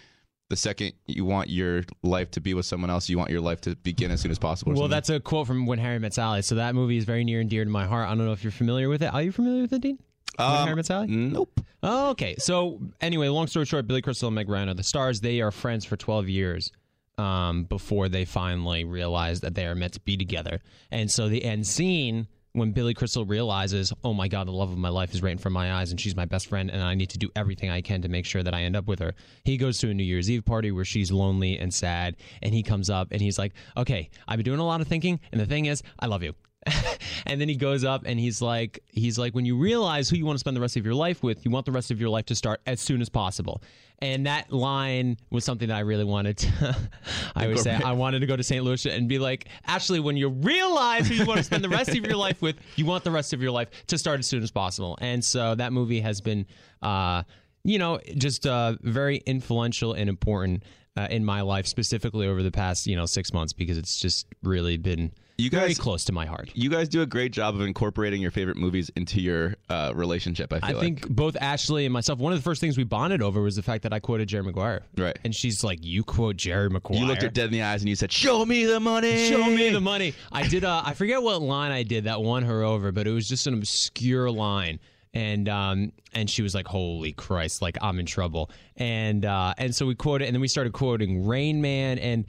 The 0.50 0.56
second 0.56 0.94
you 1.04 1.26
want 1.26 1.50
your 1.50 1.82
life 2.02 2.30
to 2.30 2.40
be 2.40 2.54
with 2.54 2.64
someone 2.64 2.88
else, 2.88 3.10
you 3.10 3.18
want 3.18 3.28
your 3.28 3.42
life 3.42 3.60
to 3.60 3.76
begin 3.76 4.10
as 4.10 4.22
soon 4.22 4.30
as 4.30 4.38
possible. 4.38 4.72
Well, 4.72 4.84
something. 4.84 4.90
that's 4.92 5.10
a 5.10 5.20
quote 5.20 5.46
from 5.46 5.66
When 5.66 5.78
Harry 5.78 5.98
Met 5.98 6.14
Sally. 6.14 6.40
So 6.40 6.54
that 6.54 6.74
movie 6.74 6.96
is 6.96 7.04
very 7.04 7.22
near 7.22 7.40
and 7.42 7.50
dear 7.50 7.66
to 7.66 7.70
my 7.70 7.84
heart. 7.84 8.06
I 8.08 8.14
don't 8.14 8.24
know 8.24 8.32
if 8.32 8.42
you're 8.42 8.50
familiar 8.50 8.88
with 8.88 9.02
it. 9.02 9.12
Are 9.12 9.20
you 9.20 9.30
familiar 9.30 9.60
with 9.60 9.74
it, 9.74 9.82
Dean? 9.82 9.98
Um, 10.38 10.64
Harry 10.64 10.76
Met 10.76 10.86
Sally? 10.86 11.08
Nope. 11.08 11.60
Oh, 11.82 12.10
okay. 12.12 12.36
So 12.38 12.80
anyway, 13.02 13.28
long 13.28 13.46
story 13.46 13.66
short, 13.66 13.86
Billy 13.86 14.00
Crystal 14.00 14.28
and 14.28 14.34
Meg 14.34 14.48
Ryan 14.48 14.70
are 14.70 14.74
the 14.74 14.82
stars. 14.82 15.20
They 15.20 15.42
are 15.42 15.50
friends 15.50 15.84
for 15.84 15.98
12 15.98 16.30
years 16.30 16.72
um, 17.18 17.64
before 17.64 18.08
they 18.08 18.24
finally 18.24 18.84
realize 18.84 19.40
that 19.40 19.54
they 19.54 19.66
are 19.66 19.74
meant 19.74 19.94
to 19.94 20.00
be 20.00 20.16
together. 20.16 20.60
And 20.90 21.10
so 21.10 21.28
the 21.28 21.44
end 21.44 21.66
scene 21.66 22.28
when 22.52 22.72
Billy 22.72 22.94
Crystal 22.94 23.24
realizes, 23.24 23.92
oh 24.04 24.14
my 24.14 24.28
God, 24.28 24.46
the 24.46 24.52
love 24.52 24.70
of 24.70 24.78
my 24.78 24.88
life 24.88 25.14
is 25.14 25.22
right 25.22 25.32
in 25.32 25.38
front 25.38 25.52
of 25.52 25.60
my 25.60 25.74
eyes 25.74 25.90
and 25.90 26.00
she's 26.00 26.16
my 26.16 26.24
best 26.24 26.46
friend 26.46 26.70
and 26.70 26.82
I 26.82 26.94
need 26.94 27.10
to 27.10 27.18
do 27.18 27.30
everything 27.36 27.70
I 27.70 27.80
can 27.80 28.02
to 28.02 28.08
make 28.08 28.26
sure 28.26 28.42
that 28.42 28.54
I 28.54 28.62
end 28.62 28.76
up 28.76 28.86
with 28.86 28.98
her. 29.00 29.14
He 29.44 29.56
goes 29.56 29.78
to 29.78 29.90
a 29.90 29.94
New 29.94 30.04
Year's 30.04 30.30
Eve 30.30 30.44
party 30.44 30.72
where 30.72 30.84
she's 30.84 31.12
lonely 31.12 31.58
and 31.58 31.72
sad 31.72 32.16
and 32.42 32.54
he 32.54 32.62
comes 32.62 32.90
up 32.90 33.08
and 33.12 33.20
he's 33.20 33.38
like, 33.38 33.52
okay, 33.76 34.10
I've 34.26 34.38
been 34.38 34.44
doing 34.44 34.60
a 34.60 34.66
lot 34.66 34.80
of 34.80 34.88
thinking 34.88 35.20
and 35.32 35.40
the 35.40 35.46
thing 35.46 35.66
is, 35.66 35.82
I 36.00 36.06
love 36.06 36.22
you. 36.22 36.34
and 37.26 37.40
then 37.40 37.48
he 37.48 37.56
goes 37.56 37.84
up 37.84 38.02
and 38.06 38.18
he's 38.18 38.40
like 38.42 38.82
he's 38.88 39.18
like 39.18 39.34
when 39.34 39.44
you 39.44 39.56
realize 39.56 40.08
who 40.08 40.16
you 40.16 40.24
want 40.24 40.36
to 40.36 40.40
spend 40.40 40.56
the 40.56 40.60
rest 40.60 40.76
of 40.76 40.84
your 40.84 40.94
life 40.94 41.22
with 41.22 41.44
you 41.44 41.50
want 41.50 41.66
the 41.66 41.72
rest 41.72 41.90
of 41.90 42.00
your 42.00 42.10
life 42.10 42.26
to 42.26 42.34
start 42.34 42.60
as 42.66 42.80
soon 42.80 43.00
as 43.00 43.08
possible. 43.08 43.62
And 44.00 44.26
that 44.26 44.52
line 44.52 45.16
was 45.30 45.44
something 45.44 45.68
that 45.68 45.74
i 45.74 45.80
really 45.80 46.04
wanted 46.04 46.38
to 46.38 46.76
i 47.34 47.48
would 47.48 47.58
say 47.58 47.74
i 47.74 47.90
wanted 47.90 48.20
to 48.20 48.26
go 48.26 48.36
to 48.36 48.44
st 48.44 48.64
louis 48.64 48.86
and 48.86 49.08
be 49.08 49.18
like 49.18 49.48
actually 49.66 49.98
when 49.98 50.16
you 50.16 50.28
realize 50.28 51.08
who 51.08 51.14
you 51.14 51.26
want 51.26 51.38
to 51.38 51.42
spend 51.42 51.64
the 51.64 51.68
rest 51.68 51.90
of 51.90 52.06
your 52.06 52.14
life 52.14 52.40
with 52.40 52.56
you 52.76 52.86
want 52.86 53.02
the 53.02 53.10
rest 53.10 53.32
of 53.32 53.42
your 53.42 53.50
life 53.50 53.68
to 53.88 53.98
start 53.98 54.20
as 54.20 54.26
soon 54.28 54.42
as 54.42 54.52
possible. 54.52 54.96
And 55.00 55.24
so 55.24 55.56
that 55.56 55.72
movie 55.72 56.00
has 56.00 56.20
been 56.20 56.46
uh 56.82 57.24
you 57.64 57.78
know 57.78 57.98
just 58.16 58.46
uh 58.46 58.76
very 58.82 59.16
influential 59.26 59.94
and 59.94 60.08
important 60.08 60.62
uh, 60.96 61.06
in 61.10 61.24
my 61.24 61.42
life 61.42 61.66
specifically 61.66 62.26
over 62.26 62.42
the 62.42 62.50
past 62.50 62.86
you 62.86 62.96
know 62.96 63.06
six 63.06 63.32
months 63.32 63.52
because 63.52 63.78
it's 63.78 64.00
just 64.00 64.26
really 64.42 64.76
been 64.76 65.12
You 65.38 65.50
very 65.50 65.68
guys- 65.68 65.78
close 65.78 66.04
to 66.06 66.12
my 66.12 66.26
heart 66.26 66.50
You 66.54 66.68
guys 66.68 66.88
do 66.88 67.00
a 67.00 67.06
great 67.06 67.32
job 67.32 67.54
of 67.54 67.60
incorporating 67.60 68.20
your 68.20 68.32
favorite 68.32 68.56
movies 68.56 68.90
into 68.96 69.20
your 69.20 69.54
uh, 69.68 69.92
relationship. 69.94 70.52
I 70.52 70.58
feel 70.58 70.68
I 70.68 70.72
like. 70.72 70.80
think 70.82 71.08
both 71.08 71.36
Ashley 71.40 71.86
and 71.86 71.92
myself, 71.92 72.18
one 72.18 72.32
of 72.32 72.38
the 72.40 72.42
first 72.42 72.60
things 72.60 72.76
we 72.76 72.82
bonded 72.82 73.22
over 73.22 73.40
was 73.40 73.54
the 73.54 73.62
fact 73.62 73.84
that 73.84 73.92
I 73.92 74.00
quoted 74.00 74.26
Jerry 74.28 74.42
Maguire. 74.42 74.82
Right. 74.96 75.16
And 75.24 75.32
she's 75.32 75.62
like, 75.62 75.78
You 75.82 76.02
quote 76.02 76.36
Jerry 76.36 76.68
Maguire. 76.68 76.98
you 76.98 77.06
looked 77.06 77.22
her 77.22 77.28
dead 77.28 77.46
in 77.46 77.52
the 77.52 77.62
eyes 77.62 77.82
and 77.82 77.88
you 77.88 77.94
said, 77.94 78.10
"Show 78.10 78.44
me 78.44 78.64
the 78.64 78.80
money. 78.80 79.28
Show 79.28 79.44
me 79.48 79.68
the 79.70 79.80
money. 79.92 80.12
I 80.32 80.46
did. 80.48 80.64
Uh, 80.64 80.82
I 80.84 80.94
forget 80.94 81.22
what 81.22 81.40
line 81.40 81.70
I 81.70 81.84
did 81.84 82.04
that 82.04 82.20
won 82.20 82.42
her 82.42 82.64
over, 82.64 82.90
but 82.90 83.06
it 83.06 83.12
was 83.12 83.28
just 83.28 83.46
an 83.46 83.54
obscure 83.54 84.28
line, 84.32 84.80
and 85.14 85.48
um, 85.48 85.92
and 86.14 86.28
she 86.28 86.42
was 86.42 86.52
like, 86.52 86.66
"Holy 86.66 87.12
Christ! 87.12 87.62
Like 87.62 87.78
I'm 87.80 88.00
in 88.00 88.06
trouble." 88.06 88.50
And 88.76 89.24
uh, 89.24 89.54
and 89.56 89.72
so 89.72 89.86
we 89.86 89.94
quoted, 89.94 90.26
and 90.26 90.34
then 90.34 90.40
we 90.40 90.48
started 90.48 90.72
quoting 90.72 91.28
Rain 91.28 91.60
Man, 91.62 91.98
and 92.00 92.24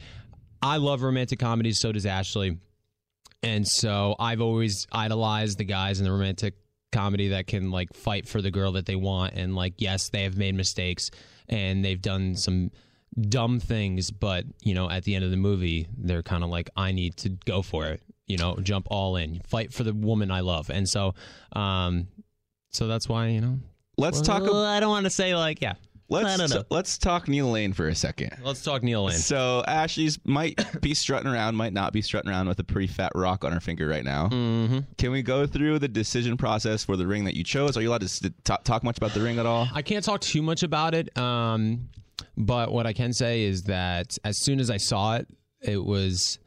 I 0.61 0.77
love 0.77 1.01
romantic 1.01 1.39
comedies. 1.39 1.79
So 1.79 1.91
does 1.91 2.05
Ashley, 2.05 2.57
and 3.43 3.67
so 3.67 4.15
I've 4.19 4.41
always 4.41 4.87
idolized 4.91 5.57
the 5.57 5.65
guys 5.65 5.99
in 5.99 6.05
the 6.05 6.11
romantic 6.11 6.55
comedy 6.91 7.29
that 7.29 7.47
can 7.47 7.71
like 7.71 7.93
fight 7.93 8.27
for 8.27 8.41
the 8.41 8.51
girl 8.51 8.73
that 8.73 8.85
they 8.85 8.95
want, 8.95 9.33
and 9.35 9.55
like 9.55 9.75
yes, 9.77 10.09
they 10.09 10.23
have 10.23 10.37
made 10.37 10.55
mistakes 10.55 11.11
and 11.47 11.83
they've 11.83 12.01
done 12.01 12.35
some 12.35 12.71
dumb 13.19 13.59
things, 13.59 14.11
but 14.11 14.45
you 14.61 14.73
know, 14.73 14.89
at 14.89 15.03
the 15.03 15.15
end 15.15 15.25
of 15.25 15.31
the 15.31 15.37
movie, 15.37 15.87
they're 15.97 16.23
kind 16.23 16.43
of 16.43 16.49
like, 16.49 16.69
I 16.75 16.91
need 16.91 17.17
to 17.17 17.29
go 17.29 17.61
for 17.61 17.87
it. 17.87 18.01
You 18.27 18.37
know, 18.37 18.57
jump 18.61 18.87
all 18.91 19.15
in, 19.15 19.41
fight 19.47 19.73
for 19.73 19.83
the 19.83 19.93
woman 19.93 20.29
I 20.29 20.41
love, 20.41 20.69
and 20.69 20.87
so, 20.87 21.15
um, 21.53 22.07
so 22.69 22.87
that's 22.87 23.09
why 23.09 23.27
you 23.29 23.41
know. 23.41 23.59
Let's 23.97 24.21
talk. 24.21 24.43
Well, 24.43 24.63
ab- 24.63 24.77
I 24.77 24.79
don't 24.79 24.91
want 24.91 25.05
to 25.05 25.09
say 25.09 25.35
like, 25.35 25.61
yeah. 25.61 25.73
I 26.11 26.23
let's 26.23 26.37
don't 26.37 26.49
know. 26.49 26.65
let's 26.69 26.97
talk 26.97 27.27
Neil 27.27 27.51
Lane 27.51 27.73
for 27.73 27.87
a 27.87 27.95
second. 27.95 28.35
Let's 28.43 28.63
talk 28.63 28.81
Neil 28.83 29.05
Lane. 29.05 29.17
So 29.17 29.63
Ashley's 29.67 30.19
might 30.25 30.59
be 30.81 30.93
strutting 30.93 31.31
around, 31.31 31.55
might 31.55 31.73
not 31.73 31.93
be 31.93 32.01
strutting 32.01 32.29
around 32.31 32.47
with 32.47 32.59
a 32.59 32.63
pretty 32.63 32.87
fat 32.87 33.11
rock 33.15 33.43
on 33.43 33.51
her 33.51 33.59
finger 33.59 33.87
right 33.87 34.03
now. 34.03 34.27
Mm-hmm. 34.27 34.79
Can 34.97 35.11
we 35.11 35.21
go 35.21 35.45
through 35.45 35.79
the 35.79 35.87
decision 35.87 36.35
process 36.37 36.83
for 36.83 36.97
the 36.97 37.05
ring 37.05 37.25
that 37.25 37.35
you 37.35 37.43
chose? 37.43 37.77
Are 37.77 37.81
you 37.81 37.89
allowed 37.89 38.01
to 38.01 38.05
s- 38.05 38.21
talk, 38.43 38.63
talk 38.63 38.83
much 38.83 38.97
about 38.97 39.11
the 39.11 39.21
ring 39.21 39.37
at 39.39 39.45
all? 39.45 39.67
I 39.73 39.81
can't 39.81 40.03
talk 40.03 40.21
too 40.21 40.41
much 40.41 40.63
about 40.63 40.95
it. 40.95 41.15
Um, 41.17 41.89
but 42.37 42.71
what 42.71 42.87
I 42.87 42.93
can 42.93 43.13
say 43.13 43.43
is 43.43 43.63
that 43.63 44.17
as 44.23 44.37
soon 44.37 44.59
as 44.59 44.69
I 44.69 44.77
saw 44.77 45.15
it, 45.17 45.27
it 45.61 45.83
was 45.83 46.39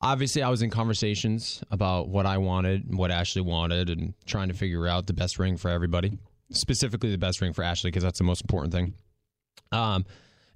obviously 0.00 0.42
I 0.42 0.48
was 0.48 0.62
in 0.62 0.70
conversations 0.70 1.62
about 1.70 2.08
what 2.08 2.26
I 2.26 2.38
wanted, 2.38 2.94
what 2.94 3.10
Ashley 3.10 3.42
wanted, 3.42 3.90
and 3.90 4.14
trying 4.26 4.48
to 4.48 4.54
figure 4.54 4.86
out 4.86 5.06
the 5.06 5.12
best 5.12 5.38
ring 5.38 5.56
for 5.56 5.70
everybody. 5.70 6.18
Specifically, 6.50 7.10
the 7.10 7.18
best 7.18 7.40
ring 7.40 7.52
for 7.52 7.62
Ashley 7.62 7.90
because 7.90 8.02
that's 8.02 8.18
the 8.18 8.24
most 8.24 8.42
important 8.42 8.72
thing. 8.72 8.94
Um, 9.72 10.04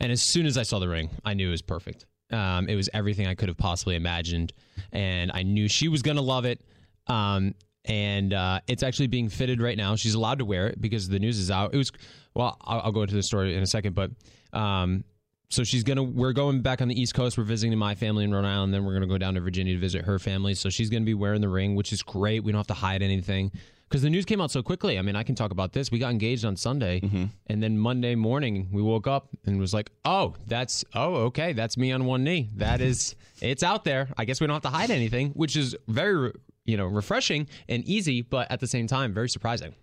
and 0.01 0.11
as 0.11 0.23
soon 0.23 0.47
as 0.47 0.59
I 0.59 0.63
saw 0.63 0.79
the 0.79 0.89
ring, 0.89 1.11
I 1.25 1.35
knew 1.35 1.49
it 1.49 1.53
was 1.53 1.63
perfect. 1.63 2.07
Um, 2.31 2.69
it 2.69 2.75
was 2.75 2.89
everything 2.95 3.27
I 3.27 3.35
could 3.35 3.49
have 3.49 3.59
possibly 3.59 3.95
imagined, 3.95 4.53
and 4.91 5.31
I 5.33 5.43
knew 5.43 5.69
she 5.69 5.89
was 5.89 6.03
gonna 6.03 6.23
love 6.23 6.45
it. 6.45 6.61
Um, 7.07 7.55
and 7.85 8.33
uh, 8.33 8.61
it's 8.69 8.83
actually 8.83 9.09
being 9.09 9.29
fitted 9.29 9.61
right 9.61 9.77
now. 9.77 9.97
She's 9.97 10.15
allowed 10.15 10.39
to 10.39 10.45
wear 10.45 10.69
it 10.69 10.81
because 10.81 11.09
the 11.09 11.19
news 11.19 11.39
is 11.39 11.51
out. 11.51 11.75
It 11.75 11.77
was 11.77 11.91
well, 12.35 12.57
I'll, 12.63 12.81
I'll 12.81 12.93
go 12.93 13.03
into 13.03 13.15
the 13.15 13.23
story 13.23 13.55
in 13.55 13.63
a 13.63 13.67
second, 13.67 13.95
but 13.95 14.11
um, 14.53 15.05
so 15.53 15.65
she's 15.65 15.85
gonna 15.85 16.03
we're 16.03 16.33
going 16.33 16.63
back 16.63 16.81
on 16.81 16.89
the 16.89 17.01
East 17.01 17.15
Coast. 17.15 17.37
We're 17.37 17.45
visiting 17.45 17.77
my 17.79 17.95
family 17.95 18.25
in 18.25 18.33
Rhode 18.33 18.47
Island. 18.47 18.73
Then 18.73 18.85
we're 18.85 18.95
gonna 18.95 19.07
go 19.07 19.19
down 19.19 19.35
to 19.35 19.41
Virginia 19.41 19.75
to 19.75 19.79
visit 19.79 20.05
her 20.05 20.19
family. 20.19 20.55
So 20.55 20.71
she's 20.71 20.89
gonna 20.89 21.05
be 21.05 21.15
wearing 21.15 21.41
the 21.43 21.49
ring, 21.49 21.75
which 21.75 21.93
is 21.93 22.03
great. 22.03 22.43
We 22.43 22.53
don't 22.53 22.59
have 22.59 22.67
to 22.69 22.75
hide 22.75 23.03
anything 23.03 23.53
because 23.89 24.01
the 24.01 24.09
news 24.09 24.25
came 24.25 24.41
out 24.41 24.51
so 24.51 24.63
quickly. 24.63 24.99
I 24.99 25.03
mean, 25.03 25.15
I 25.15 25.23
can 25.23 25.35
talk 25.35 25.51
about 25.51 25.75
this. 25.75 25.91
We 25.91 25.99
got 25.99 26.11
engaged 26.11 26.47
on 26.47 26.57
Sunday, 26.57 27.01
mm-hmm. 27.01 27.25
and 27.49 27.63
then 27.63 27.77
Monday 27.77 28.15
morning 28.15 28.69
we 28.73 28.81
woke 28.81 29.07
up 29.07 29.29
and 29.45 29.61
was 29.61 29.75
like, 29.75 29.91
"Oh, 30.07 30.35
that's 30.47 30.85
oh 30.95 31.15
okay, 31.27 31.53
that's 31.53 31.77
me 31.77 31.93
on 31.93 32.07
one 32.07 32.25
knee. 32.25 32.49
That 32.57 32.81
is 32.81 33.15
it's 33.43 33.63
out 33.63 33.85
there. 33.85 34.09
I 34.17 34.25
guess 34.25 34.41
we 34.41 34.47
don't 34.47 34.55
have 34.55 34.63
to 34.63 34.77
hide 34.77 34.91
anything," 34.91 35.31
which 35.31 35.57
is 35.57 35.77
very 35.87 36.33
you 36.65 36.79
know 36.79 36.87
refreshing 36.87 37.47
and 37.69 37.85
easy, 37.85 38.23
but 38.23 38.51
at 38.51 38.61
the 38.61 38.67
same 38.67 38.87
time 38.87 39.13
very 39.13 39.29
surprising. 39.29 39.75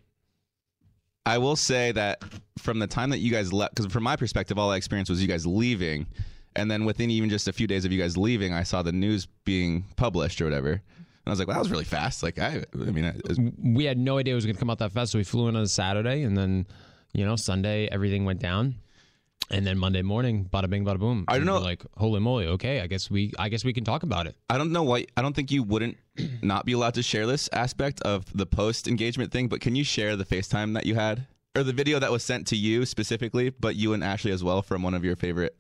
I 1.29 1.38
will 1.38 1.55
say 1.55 1.91
that 1.91 2.24
from 2.57 2.79
the 2.79 2.88
time 2.88 3.12
that 3.12 3.19
you 3.19 3.31
guys 3.31 3.53
left, 3.53 3.75
because 3.75 3.91
from 3.93 4.01
my 4.01 4.15
perspective, 4.15 4.57
all 4.57 4.71
I 4.71 4.77
experienced 4.77 5.12
was 5.12 5.21
you 5.21 5.27
guys 5.27 5.45
leaving, 5.45 6.07
and 6.55 6.71
then 6.71 6.86
within 6.86 7.12
even 7.12 7.29
just 7.29 7.48
a 7.48 7.53
few 7.53 7.67
days 7.67 7.86
of 7.86 7.91
you 7.91 8.01
guys 8.01 8.17
leaving, 8.17 8.51
I 8.51 8.63
saw 8.63 8.81
the 8.81 8.91
news 8.91 9.27
being 9.45 9.86
published 9.95 10.41
or 10.41 10.45
whatever, 10.45 10.71
and 10.71 10.81
I 11.27 11.29
was 11.29 11.38
like, 11.38 11.48
"Well, 11.48 11.53
that 11.53 11.62
was 11.62 11.69
really 11.69 11.83
fast." 11.83 12.24
Like, 12.24 12.39
I, 12.39 12.63
I 12.74 12.77
mean, 12.77 13.05
it 13.05 13.27
was, 13.27 13.39
we 13.63 13.86
had 13.86 14.00
no 14.00 14.17
idea 14.17 14.33
it 14.33 14.36
was 14.36 14.45
going 14.45 14.55
to 14.55 14.59
come 14.59 14.71
out 14.71 14.79
that 14.79 14.91
fast. 14.91 15.12
So 15.12 15.19
we 15.19 15.24
flew 15.24 15.48
in 15.50 15.55
on 15.55 15.62
a 15.62 15.67
Saturday, 15.67 16.24
and 16.24 16.36
then 16.36 16.65
you 17.13 17.24
know 17.24 17.36
Sunday 17.36 17.88
everything 17.91 18.25
went 18.25 18.39
down, 18.39 18.75
and 19.51 19.65
then 19.65 19.77
Monday 19.77 20.01
morning, 20.01 20.48
bada 20.51 20.70
bing, 20.70 20.86
bada 20.86 21.00
boom. 21.00 21.25
I 21.27 21.38
don't 21.38 21.46
know- 21.46 21.60
like 21.60 21.84
holy 21.98 22.20
moly, 22.20 22.48
okay, 22.48 22.82
I 22.82 22.88
guess 22.88 23.10
we, 23.10 23.34
I 23.39 23.50
guess 23.50 23.63
we 23.65 23.74
can 23.74 23.84
talk 23.84 24.03
about 24.03 24.27
it. 24.27 24.36
I 24.50 24.58
don't 24.58 24.72
know 24.72 24.84
why. 24.84 25.06
I 25.18 25.22
don't 25.22 25.36
think 25.36 25.51
you 25.51 25.63
wouldn't 25.63 25.98
not 26.41 26.65
be 26.65 26.74
allowed 26.74 26.94
to 26.96 27.03
share 27.03 27.25
this 27.27 27.50
aspect 27.53 28.01
of 28.01 28.25
the 28.38 28.46
post 28.46 28.88
engagement 28.88 29.32
thing. 29.32 29.48
But 29.48 29.62
can 29.62 29.75
you 29.75 29.84
share 29.84 30.15
the 30.15 30.25
FaceTime 30.25 30.74
that 30.75 30.86
you 30.86 30.96
had, 30.96 31.25
or 31.56 31.63
the 31.63 31.74
video 31.74 32.00
that 32.00 32.12
was 32.12 32.24
sent 32.24 32.48
to 32.48 32.56
you 32.56 32.86
specifically, 32.86 33.50
but 33.50 33.75
you 33.75 33.94
and 33.94 34.03
Ashley 34.03 34.32
as 34.32 34.44
well 34.44 34.62
from 34.62 34.84
one 34.84 34.94
of 34.94 35.03
your 35.03 35.15
favorite? 35.15 35.60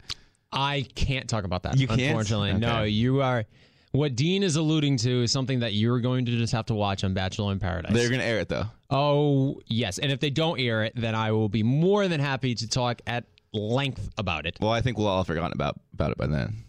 I 0.51 0.85
can't 0.95 1.29
talk 1.29 1.43
about 1.43 1.63
that. 1.63 1.77
You 1.77 1.87
can't? 1.87 2.01
Unfortunately, 2.01 2.53
no. 2.53 2.83
You 2.83 3.21
are. 3.21 3.45
What 3.91 4.15
Dean 4.15 4.43
is 4.43 4.55
alluding 4.55 4.97
to 4.97 5.23
is 5.23 5.31
something 5.31 5.61
that 5.61 5.73
you're 5.73 5.99
going 5.99 6.25
to 6.25 6.37
just 6.37 6.53
have 6.53 6.67
to 6.67 6.75
watch 6.75 7.03
on 7.03 7.15
Bachelor 7.15 7.51
in 7.51 7.59
Paradise. 7.59 7.91
They're 7.91 8.09
gonna 8.09 8.21
air 8.23 8.39
it 8.39 8.47
though. 8.47 8.65
oh 8.91 9.61
yes, 9.65 9.97
and 9.97 10.11
if 10.11 10.19
they 10.19 10.29
don't 10.29 10.59
air 10.59 10.83
it, 10.83 10.93
then 10.95 11.15
I 11.15 11.31
will 11.31 11.49
be 11.49 11.63
more 11.63 12.07
than 12.07 12.19
happy 12.19 12.53
to 12.53 12.67
talk 12.67 13.01
at 13.07 13.25
length 13.53 14.09
about 14.17 14.45
it. 14.45 14.57
Well, 14.61 14.71
I 14.71 14.81
think 14.81 14.97
we'll 14.97 15.07
all 15.07 15.17
have 15.17 15.27
forgotten 15.27 15.53
about 15.53 15.79
about 15.93 16.11
it 16.11 16.17
by 16.17 16.27
then. 16.27 16.63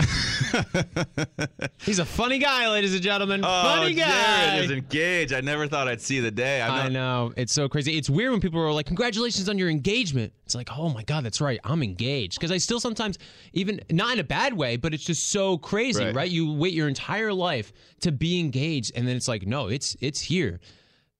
He's 1.84 1.98
a 1.98 2.04
funny 2.04 2.38
guy, 2.38 2.70
ladies 2.70 2.94
and 2.94 3.02
gentlemen. 3.02 3.42
Oh, 3.44 3.48
funny 3.62 3.94
guy. 3.94 4.50
Jared 4.56 4.64
is 4.64 4.70
engaged. 4.70 5.32
I 5.32 5.40
never 5.40 5.66
thought 5.66 5.88
I'd 5.88 6.00
see 6.00 6.20
the 6.20 6.30
day. 6.30 6.62
I'm 6.62 6.70
I 6.70 6.82
not, 6.84 6.92
know. 6.92 7.32
It's 7.36 7.52
so 7.52 7.68
crazy. 7.68 7.96
It's 7.96 8.08
weird 8.08 8.30
when 8.32 8.40
people 8.40 8.60
are 8.60 8.72
like, 8.72 8.86
Congratulations 8.86 9.48
on 9.48 9.58
your 9.58 9.68
engagement. 9.68 10.32
It's 10.44 10.54
like, 10.54 10.68
Oh 10.76 10.88
my 10.88 11.02
God, 11.02 11.24
that's 11.24 11.40
right. 11.40 11.58
I'm 11.64 11.82
engaged. 11.82 12.38
Because 12.38 12.52
I 12.52 12.58
still 12.58 12.80
sometimes, 12.80 13.18
even 13.52 13.80
not 13.90 14.12
in 14.14 14.18
a 14.20 14.24
bad 14.24 14.54
way, 14.54 14.76
but 14.76 14.94
it's 14.94 15.04
just 15.04 15.30
so 15.30 15.58
crazy, 15.58 16.04
Right. 16.04 16.14
right. 16.14 16.30
You 16.30 16.52
wait 16.52 16.72
your 16.72 16.88
entire 16.88 17.32
life 17.32 17.72
to 18.00 18.12
be 18.12 18.38
engaged. 18.38 18.92
And 18.94 19.06
then 19.06 19.16
it's 19.16 19.28
like, 19.28 19.46
No, 19.46 19.68
it's 19.68 19.96
it's 20.00 20.20
here. 20.20 20.60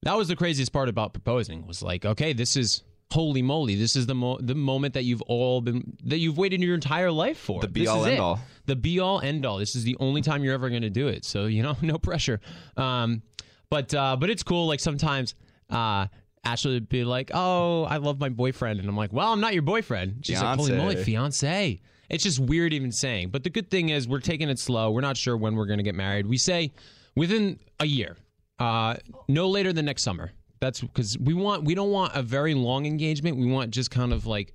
That 0.03 0.17
was 0.17 0.29
the 0.29 0.37
craziest 0.37 0.73
part 0.73 0.89
about 0.89 1.13
proposing 1.13 1.67
was 1.67 1.83
like, 1.83 2.05
okay, 2.05 2.33
this 2.33 2.57
is 2.57 2.85
holy 3.11 3.43
moly. 3.43 3.75
This 3.75 3.97
is 3.97 4.07
the 4.07 4.15
mo- 4.15 4.39
the 4.41 4.55
moment 4.55 4.95
that 4.95 5.05
you've 5.05 5.23
all 5.23 5.61
been 5.61 5.97
that 6.05 6.19
you've 6.19 6.37
waited 6.39 6.63
your 6.63 6.75
entire 6.75 7.11
life 7.11 7.39
for. 7.39 7.61
The 7.61 7.69
be 7.69 7.81
This 7.81 7.89
all 7.89 8.01
is 8.03 8.07
end 8.09 8.17
it. 8.17 8.21
all. 8.21 8.41
The 8.67 8.77
be 8.77 9.01
all 9.01 9.21
end 9.21 9.47
all. 9.47 9.59
This 9.59 9.75
is 9.75 9.85
the 9.85 9.97
only 10.01 10.21
time 10.23 10.45
you're 10.45 10.55
ever 10.55 10.69
going 10.71 10.83
to 10.83 10.91
do 10.91 11.09
it. 11.09 11.25
So 11.25 11.47
you 11.47 11.63
know, 11.63 11.77
no 11.83 11.99
pressure. 11.99 12.41
Um, 12.77 13.23
but 13.71 13.93
uh, 13.95 14.17
but 14.17 14.31
it's 14.31 14.43
cool. 14.43 14.67
Like 14.67 14.81
sometimes. 14.81 15.35
Uh, 15.71 16.07
Ashley 16.45 16.75
would 16.75 16.89
be 16.89 17.05
like, 17.05 17.33
"Oh, 17.35 17.83
I 17.83 17.97
love 17.97 18.21
my 18.21 18.29
boyfriend," 18.29 18.79
and 18.81 18.89
I'm 18.89 18.97
like, 18.97 19.13
"Well, 19.13 19.33
I'm 19.33 19.41
not 19.41 19.53
your 19.53 19.63
boyfriend." 19.63 20.25
She's 20.25 20.41
like, 20.41 20.57
"Holy 20.57 20.73
moly, 20.73 20.97
fiance!" 20.97 21.81
It's 22.09 22.23
just 22.23 22.39
weird 22.39 22.73
even 22.73 22.91
saying. 22.93 23.31
But 23.31 23.43
the 23.45 23.51
good 23.51 23.71
thing 23.71 23.91
is, 23.91 24.09
we're 24.09 24.21
taking 24.21 24.49
it 24.49 24.59
slow. 24.59 24.93
We're 24.93 25.03
not 25.03 25.17
sure 25.17 25.37
when 25.37 25.57
we're 25.57 25.67
going 25.67 25.79
to 25.81 25.83
get 25.85 25.97
married. 25.97 26.27
We 26.27 26.39
say 26.39 26.73
within 27.17 27.59
a 27.81 27.87
year, 27.87 28.17
uh, 28.61 28.95
no 29.29 29.49
later 29.51 29.73
than 29.75 29.85
next 29.85 30.05
summer. 30.05 30.31
That's 30.61 30.81
because 30.81 31.17
we 31.19 31.35
want 31.35 31.65
we 31.65 31.75
don't 31.75 31.91
want 31.91 32.15
a 32.15 32.23
very 32.23 32.55
long 32.55 32.87
engagement. 32.87 33.37
We 33.37 33.47
want 33.47 33.71
just 33.71 33.91
kind 33.91 34.13
of 34.13 34.27
like 34.27 34.55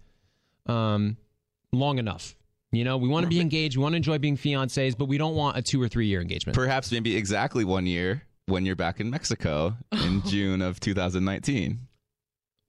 um, 0.65 1.17
long 1.71 1.97
enough. 1.97 2.35
You 2.71 2.83
know, 2.83 2.97
we 2.97 3.07
want 3.07 3.23
to 3.23 3.29
be 3.29 3.39
engaged. 3.39 3.77
We 3.77 3.83
want 3.83 3.93
to 3.93 3.97
enjoy 3.97 4.17
being 4.17 4.35
fiancés, 4.37 4.97
but 4.97 5.05
we 5.05 5.17
don't 5.17 5.35
want 5.35 5.57
a 5.57 5.61
two 5.61 5.81
or 5.81 5.87
three 5.87 6.07
year 6.07 6.21
engagement. 6.21 6.55
perhaps 6.55 6.91
maybe 6.91 7.15
exactly 7.15 7.63
one 7.63 7.85
year 7.85 8.23
when 8.47 8.65
you're 8.65 8.75
back 8.75 8.99
in 8.99 9.09
Mexico 9.09 9.75
in 9.91 10.21
June 10.25 10.61
of 10.61 10.79
2019. 10.79 11.79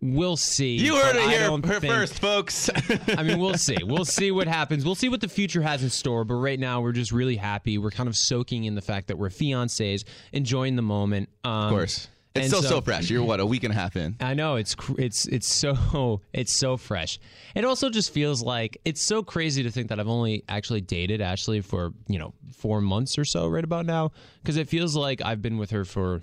We'll 0.02 0.36
see. 0.36 0.76
You 0.76 0.96
heard 0.96 1.16
it 1.16 1.30
here 1.30 1.50
her 1.50 1.80
think- 1.80 1.92
first, 1.92 2.18
folks. 2.18 2.68
I 3.16 3.22
mean, 3.22 3.38
we'll 3.38 3.54
see. 3.56 3.78
We'll 3.82 4.04
see 4.04 4.30
what 4.30 4.46
happens. 4.46 4.84
We'll 4.84 4.94
see 4.94 5.08
what 5.08 5.22
the 5.22 5.28
future 5.28 5.62
has 5.62 5.82
in 5.82 5.88
store. 5.88 6.24
But 6.24 6.34
right 6.34 6.60
now, 6.60 6.82
we're 6.82 6.92
just 6.92 7.10
really 7.10 7.36
happy. 7.36 7.78
We're 7.78 7.90
kind 7.90 8.08
of 8.08 8.14
soaking 8.14 8.64
in 8.64 8.74
the 8.74 8.82
fact 8.82 9.06
that 9.08 9.16
we're 9.16 9.30
fiancés, 9.30 10.04
enjoying 10.32 10.76
the 10.76 10.82
moment. 10.82 11.30
Um, 11.42 11.52
of 11.52 11.70
course, 11.70 12.08
it's 12.34 12.48
still 12.48 12.62
so, 12.62 12.68
so- 12.68 12.80
fresh. 12.80 13.10
You're 13.10 13.22
what 13.22 13.38
a 13.40 13.46
week 13.46 13.64
and 13.64 13.72
a 13.72 13.76
half 13.76 13.96
in. 13.96 14.16
I 14.20 14.34
know 14.34 14.56
it's 14.56 14.74
it's 14.98 15.26
it's 15.26 15.46
so 15.46 16.20
it's 16.32 16.52
so 16.52 16.76
fresh. 16.76 17.18
It 17.54 17.64
also 17.64 17.90
just 17.90 18.12
feels 18.12 18.42
like 18.42 18.76
it's 18.84 19.02
so 19.02 19.22
crazy 19.22 19.62
to 19.62 19.70
think 19.70 19.88
that 19.88 20.00
I've 20.00 20.08
only 20.08 20.42
actually 20.48 20.80
dated 20.80 21.20
Ashley 21.20 21.60
for 21.60 21.92
you 22.08 22.18
know 22.18 22.34
four 22.56 22.80
months 22.80 23.18
or 23.18 23.24
so 23.24 23.46
right 23.46 23.62
about 23.62 23.86
now 23.86 24.10
because 24.42 24.56
it 24.56 24.68
feels 24.68 24.96
like 24.96 25.22
I've 25.24 25.42
been 25.42 25.58
with 25.58 25.70
her 25.70 25.84
for 25.84 26.20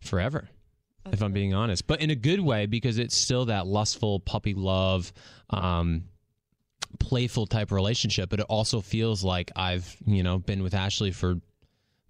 forever. 0.00 0.48
If 1.12 1.22
I'm 1.22 1.32
being 1.32 1.52
honest, 1.52 1.86
but 1.86 2.00
in 2.00 2.08
a 2.08 2.14
good 2.14 2.40
way 2.40 2.64
because 2.64 2.98
it's 2.98 3.14
still 3.14 3.44
that 3.46 3.66
lustful 3.66 4.20
puppy 4.20 4.54
love, 4.54 5.12
um, 5.50 6.04
playful 6.98 7.46
type 7.46 7.70
relationship. 7.72 8.30
But 8.30 8.40
it 8.40 8.46
also 8.48 8.80
feels 8.80 9.22
like 9.22 9.50
I've 9.54 9.96
you 10.06 10.22
know 10.22 10.38
been 10.38 10.62
with 10.62 10.72
Ashley 10.72 11.10
for 11.10 11.40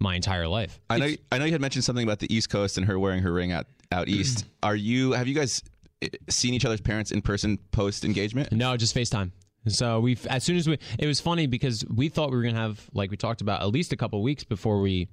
my 0.05 0.15
entire 0.15 0.47
life. 0.47 0.79
I 0.89 0.99
know. 0.99 1.09
I 1.31 1.39
know 1.39 1.45
you 1.45 1.51
had 1.51 1.61
mentioned 1.61 1.83
something 1.83 2.03
about 2.03 2.19
the 2.19 2.33
East 2.33 2.49
Coast 2.49 2.77
and 2.77 2.85
her 2.85 2.97
wearing 2.99 3.23
her 3.23 3.33
ring 3.33 3.51
out 3.51 3.65
out 3.91 4.07
east. 4.07 4.45
Are 4.63 4.75
you? 4.75 5.11
Have 5.13 5.27
you 5.27 5.33
guys 5.35 5.63
eh, 6.01 6.09
seen 6.29 6.53
each 6.53 6.63
other's 6.63 6.79
parents 6.81 7.11
in 7.11 7.21
person 7.21 7.57
post 7.71 8.05
engagement? 8.05 8.51
No, 8.51 8.77
just 8.77 8.95
FaceTime. 8.95 9.31
So 9.67 9.99
we, 9.99 10.15
as 10.29 10.43
soon 10.43 10.57
as 10.57 10.67
we, 10.69 10.77
it 10.99 11.07
was 11.07 11.19
funny 11.19 11.47
because 11.47 11.83
we 11.93 12.07
thought 12.07 12.29
we 12.29 12.37
were 12.37 12.43
gonna 12.43 12.55
have, 12.59 12.87
like 12.93 13.09
we 13.09 13.17
talked 13.17 13.41
about, 13.41 13.61
at 13.61 13.69
least 13.69 13.93
a 13.93 13.97
couple 13.97 14.21
weeks 14.21 14.43
before 14.43 14.79
we, 14.79 15.07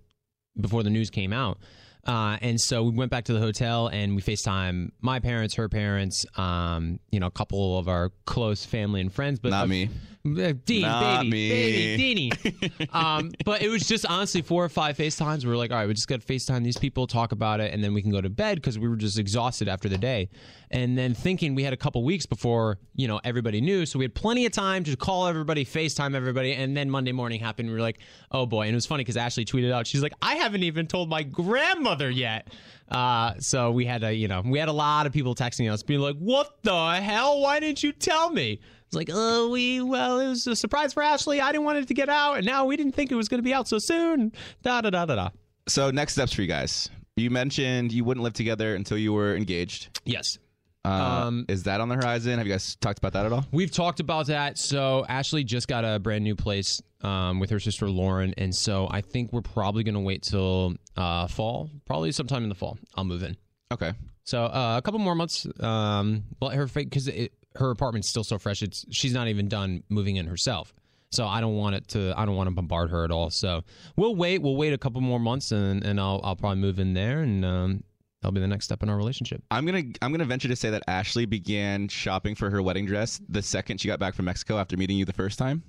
before 0.61 0.83
the 0.83 0.91
news 0.91 1.09
came 1.09 1.33
out. 1.33 1.59
Uh, 2.07 2.37
and 2.43 2.61
so 2.61 2.83
we 2.83 2.91
went 2.91 3.11
back 3.11 3.25
to 3.25 3.33
the 3.33 3.39
hotel 3.39 3.87
and 3.87 4.15
we 4.15 4.21
FaceTime 4.21 4.91
my 5.01 5.21
parents, 5.21 5.55
her 5.55 5.71
parents, 5.71 6.27
um, 6.37 7.01
you 7.11 7.19
know, 7.19 7.29
a 7.29 7.31
couple 7.31 7.79
of 7.79 7.89
our 7.89 8.11
close 8.27 8.67
family 8.67 9.01
and 9.01 9.11
friends, 9.11 9.39
but 9.41 9.51
Not 9.51 9.63
the- 9.63 9.87
me. 9.87 9.89
Dean, 10.25 10.83
Not 10.83 11.23
baby, 11.25 11.31
me. 11.31 11.49
baby, 11.49 12.31
Deanie. 12.31 12.95
um, 12.95 13.33
but 13.45 13.61
it 13.61 13.69
was 13.69 13.89
just 13.89 14.07
honestly 14.07 14.41
four 14.41 14.65
or 14.65 14.69
five 14.69 14.97
FaceTimes. 14.97 15.43
We 15.45 15.51
were 15.51 15.57
like, 15.57 15.73
all 15.73 15.79
right, 15.79 15.89
we 15.89 15.95
just 15.95 16.07
got 16.07 16.21
to 16.21 16.27
FaceTime 16.27 16.63
these 16.63 16.79
people, 16.79 17.09
talk 17.09 17.33
about 17.33 17.59
it, 17.59 17.75
and 17.75 17.83
then 17.83 17.93
we 17.93 18.03
can 18.03 18.13
go 18.13 18.21
to 18.21 18.31
bed 18.31 18.57
because 18.57 18.79
we 18.79 18.89
were 18.89 18.95
just 18.95 19.19
exhausted 19.19 19.67
after 19.69 19.89
the 19.89 19.99
day. 19.99 20.29
And 20.71 20.97
then 20.97 21.13
thinking 21.13 21.57
we 21.57 21.65
had 21.65 21.73
a 21.73 21.77
couple 21.77 22.05
weeks 22.05 22.25
before, 22.25 22.79
you 22.95 23.09
know, 23.09 23.21
everybody 23.25 23.61
knew. 23.61 23.85
So 23.85 23.99
we 23.99 24.05
had 24.05 24.15
plenty 24.15 24.47
of 24.47 24.53
time 24.53 24.85
to 24.85 24.97
call 24.97 25.27
everybody, 25.27 25.65
FaceTime 25.65 26.15
everybody. 26.15 26.55
And 26.55 26.77
then 26.77 26.89
Monday 26.89 27.13
morning 27.13 27.41
happened. 27.41 27.69
We 27.69 27.75
were 27.75 27.81
like, 27.81 27.99
oh 28.31 28.47
boy. 28.47 28.63
And 28.63 28.71
it 28.71 28.75
was 28.77 28.87
funny 28.87 29.03
because 29.03 29.17
Ashley 29.17 29.45
tweeted 29.45 29.73
out, 29.73 29.89
she's 29.89 30.03
like, 30.03 30.15
I 30.23 30.37
haven't 30.37 30.63
even 30.63 30.87
told 30.87 31.09
my 31.09 31.25
grandmother 31.25 32.09
yet. 32.11 32.49
Uh, 32.89 33.35
so 33.39 33.73
we 33.73 33.85
had 33.87 34.05
a, 34.05 34.15
you 34.15 34.29
know, 34.29 34.43
we 34.45 34.59
had 34.59 34.69
a 34.69 34.73
lot 34.73 35.07
of 35.07 35.13
people 35.13 35.35
texting 35.35 35.71
us 35.71 35.83
being 35.83 36.01
like, 36.01 36.17
what 36.17 36.63
the 36.63 36.93
hell? 36.95 37.41
Why 37.41 37.59
didn't 37.59 37.83
you 37.83 37.91
tell 37.93 38.31
me? 38.31 38.61
It's 38.93 38.97
like, 38.99 39.09
oh, 39.11 39.49
we, 39.49 39.81
well, 39.81 40.21
it 40.21 40.29
was 40.29 40.47
a 40.47 40.55
surprise 40.55 40.93
for 40.93 41.03
Ashley. 41.03 41.41
I 41.41 41.51
didn't 41.51 41.65
want 41.65 41.79
it 41.79 41.89
to 41.89 41.95
get 41.95 42.11
out. 42.11 42.37
And 42.37 42.45
now 42.45 42.67
we 42.67 42.77
didn't 42.77 42.93
think 42.93 43.11
it 43.11 43.15
was 43.15 43.27
going 43.27 43.39
to 43.39 43.43
be 43.43 43.55
out 43.55 43.67
so 43.67 43.79
soon. 43.79 44.33
Da, 44.63 44.83
da, 44.83 44.91
da, 44.91 45.07
da, 45.07 45.15
da. 45.15 45.29
So 45.67 45.91
next 45.91 46.13
steps 46.13 46.35
for 46.35 46.43
you 46.43 46.47
guys. 46.49 46.91
You 47.17 47.31
mentioned 47.31 47.91
you 47.91 48.05
wouldn't 48.05 48.23
live 48.23 48.35
together 48.35 48.75
until 48.75 48.99
you 48.99 49.15
were 49.15 49.35
engaged. 49.35 49.99
Yes. 50.05 50.37
Uh, 50.85 50.89
Um, 50.91 51.47
is 51.49 51.63
that 51.63 51.81
on 51.81 51.89
the 51.89 51.95
horizon? 51.95 52.37
Have 52.37 52.47
you 52.47 52.53
guys 52.53 52.77
talked 52.77 52.99
about 52.99 53.15
that 53.15 53.25
at 53.25 53.33
all? 53.33 53.47
We've 53.51 53.71
talked 53.71 54.01
about 54.01 54.27
that. 54.27 54.59
So 54.59 55.07
Ashley 55.09 55.43
just 55.43 55.69
got 55.69 55.87
a 55.87 55.99
brand 55.99 56.23
new 56.23 56.37
place 56.37 56.83
um, 57.01 57.41
with 57.41 57.49
her 57.49 57.61
sister 57.61 57.89
Lauren, 57.89 58.35
and 58.37 58.55
so 58.55 58.89
I 58.91 59.01
think 59.01 59.33
we're 59.33 59.41
probably 59.41 59.85
going 59.85 59.95
to 59.95 60.01
wait 60.01 60.23
till 60.23 60.75
uh, 60.99 61.29
fall, 61.29 61.71
probably 61.87 62.13
sometime 62.13 62.43
in 62.43 62.51
the 62.51 62.55
fall. 62.55 62.77
I'll 62.95 63.05
move 63.05 63.23
in. 63.23 63.39
Okay. 63.73 63.93
So 64.25 64.45
uh, 64.45 64.77
a 64.77 64.83
couple 64.83 65.01
more 65.01 65.15
months. 65.15 65.47
Um, 65.61 66.25
let 66.43 66.55
her 66.57 66.67
fake 66.69 66.91
because 66.91 67.09
her 67.57 67.71
apartment's 67.71 68.09
still 68.09 68.25
so 68.25 68.39
fresh. 68.39 68.63
It's 68.63 68.85
she's 68.91 69.13
not 69.13 69.29
even 69.29 69.49
done 69.49 69.83
moving 69.89 70.17
in 70.17 70.27
herself. 70.27 70.75
So 71.11 71.27
I 71.27 71.43
don't 71.43 71.57
want 71.57 71.77
it 71.77 71.89
to. 71.89 72.15
I 72.17 72.25
don't 72.25 72.37
want 72.37 72.49
to 72.49 72.55
bombard 72.55 72.91
her 72.91 73.05
at 73.05 73.11
all. 73.11 73.29
So 73.31 73.63
we'll 73.97 74.17
wait. 74.17 74.41
We'll 74.41 74.57
wait 74.57 74.73
a 74.73 74.79
couple 74.79 75.01
more 75.03 75.21
months, 75.21 75.53
and 75.53 75.85
and 75.85 76.01
I'll 76.01 76.21
I'll 76.25 76.37
probably 76.37 76.61
move 76.61 76.79
in 76.79 76.95
there, 76.95 77.21
and 77.21 77.45
um, 77.45 77.85
that'll 78.23 78.33
be 78.33 78.41
the 78.41 78.47
next 78.47 78.65
step 78.65 78.83
in 78.83 78.89
our 78.89 78.97
relationship. 78.97 79.43
I'm 79.51 79.67
gonna 79.67 79.83
I'm 80.01 80.11
gonna 80.11 80.25
venture 80.25 80.49
to 80.49 80.57
say 80.57 80.71
that 80.71 80.83
Ashley 80.89 81.27
began 81.27 81.89
shopping 81.89 82.35
for 82.35 82.49
her 82.49 82.63
wedding 82.63 82.87
dress 82.87 83.21
the 83.29 83.43
second 83.43 83.79
she 83.79 83.89
got 83.89 83.99
back 83.99 84.15
from 84.15 84.25
Mexico 84.25 84.57
after 84.57 84.77
meeting 84.77 84.97
you 84.97 85.05
the 85.05 85.13
first 85.13 85.39
time. 85.39 85.63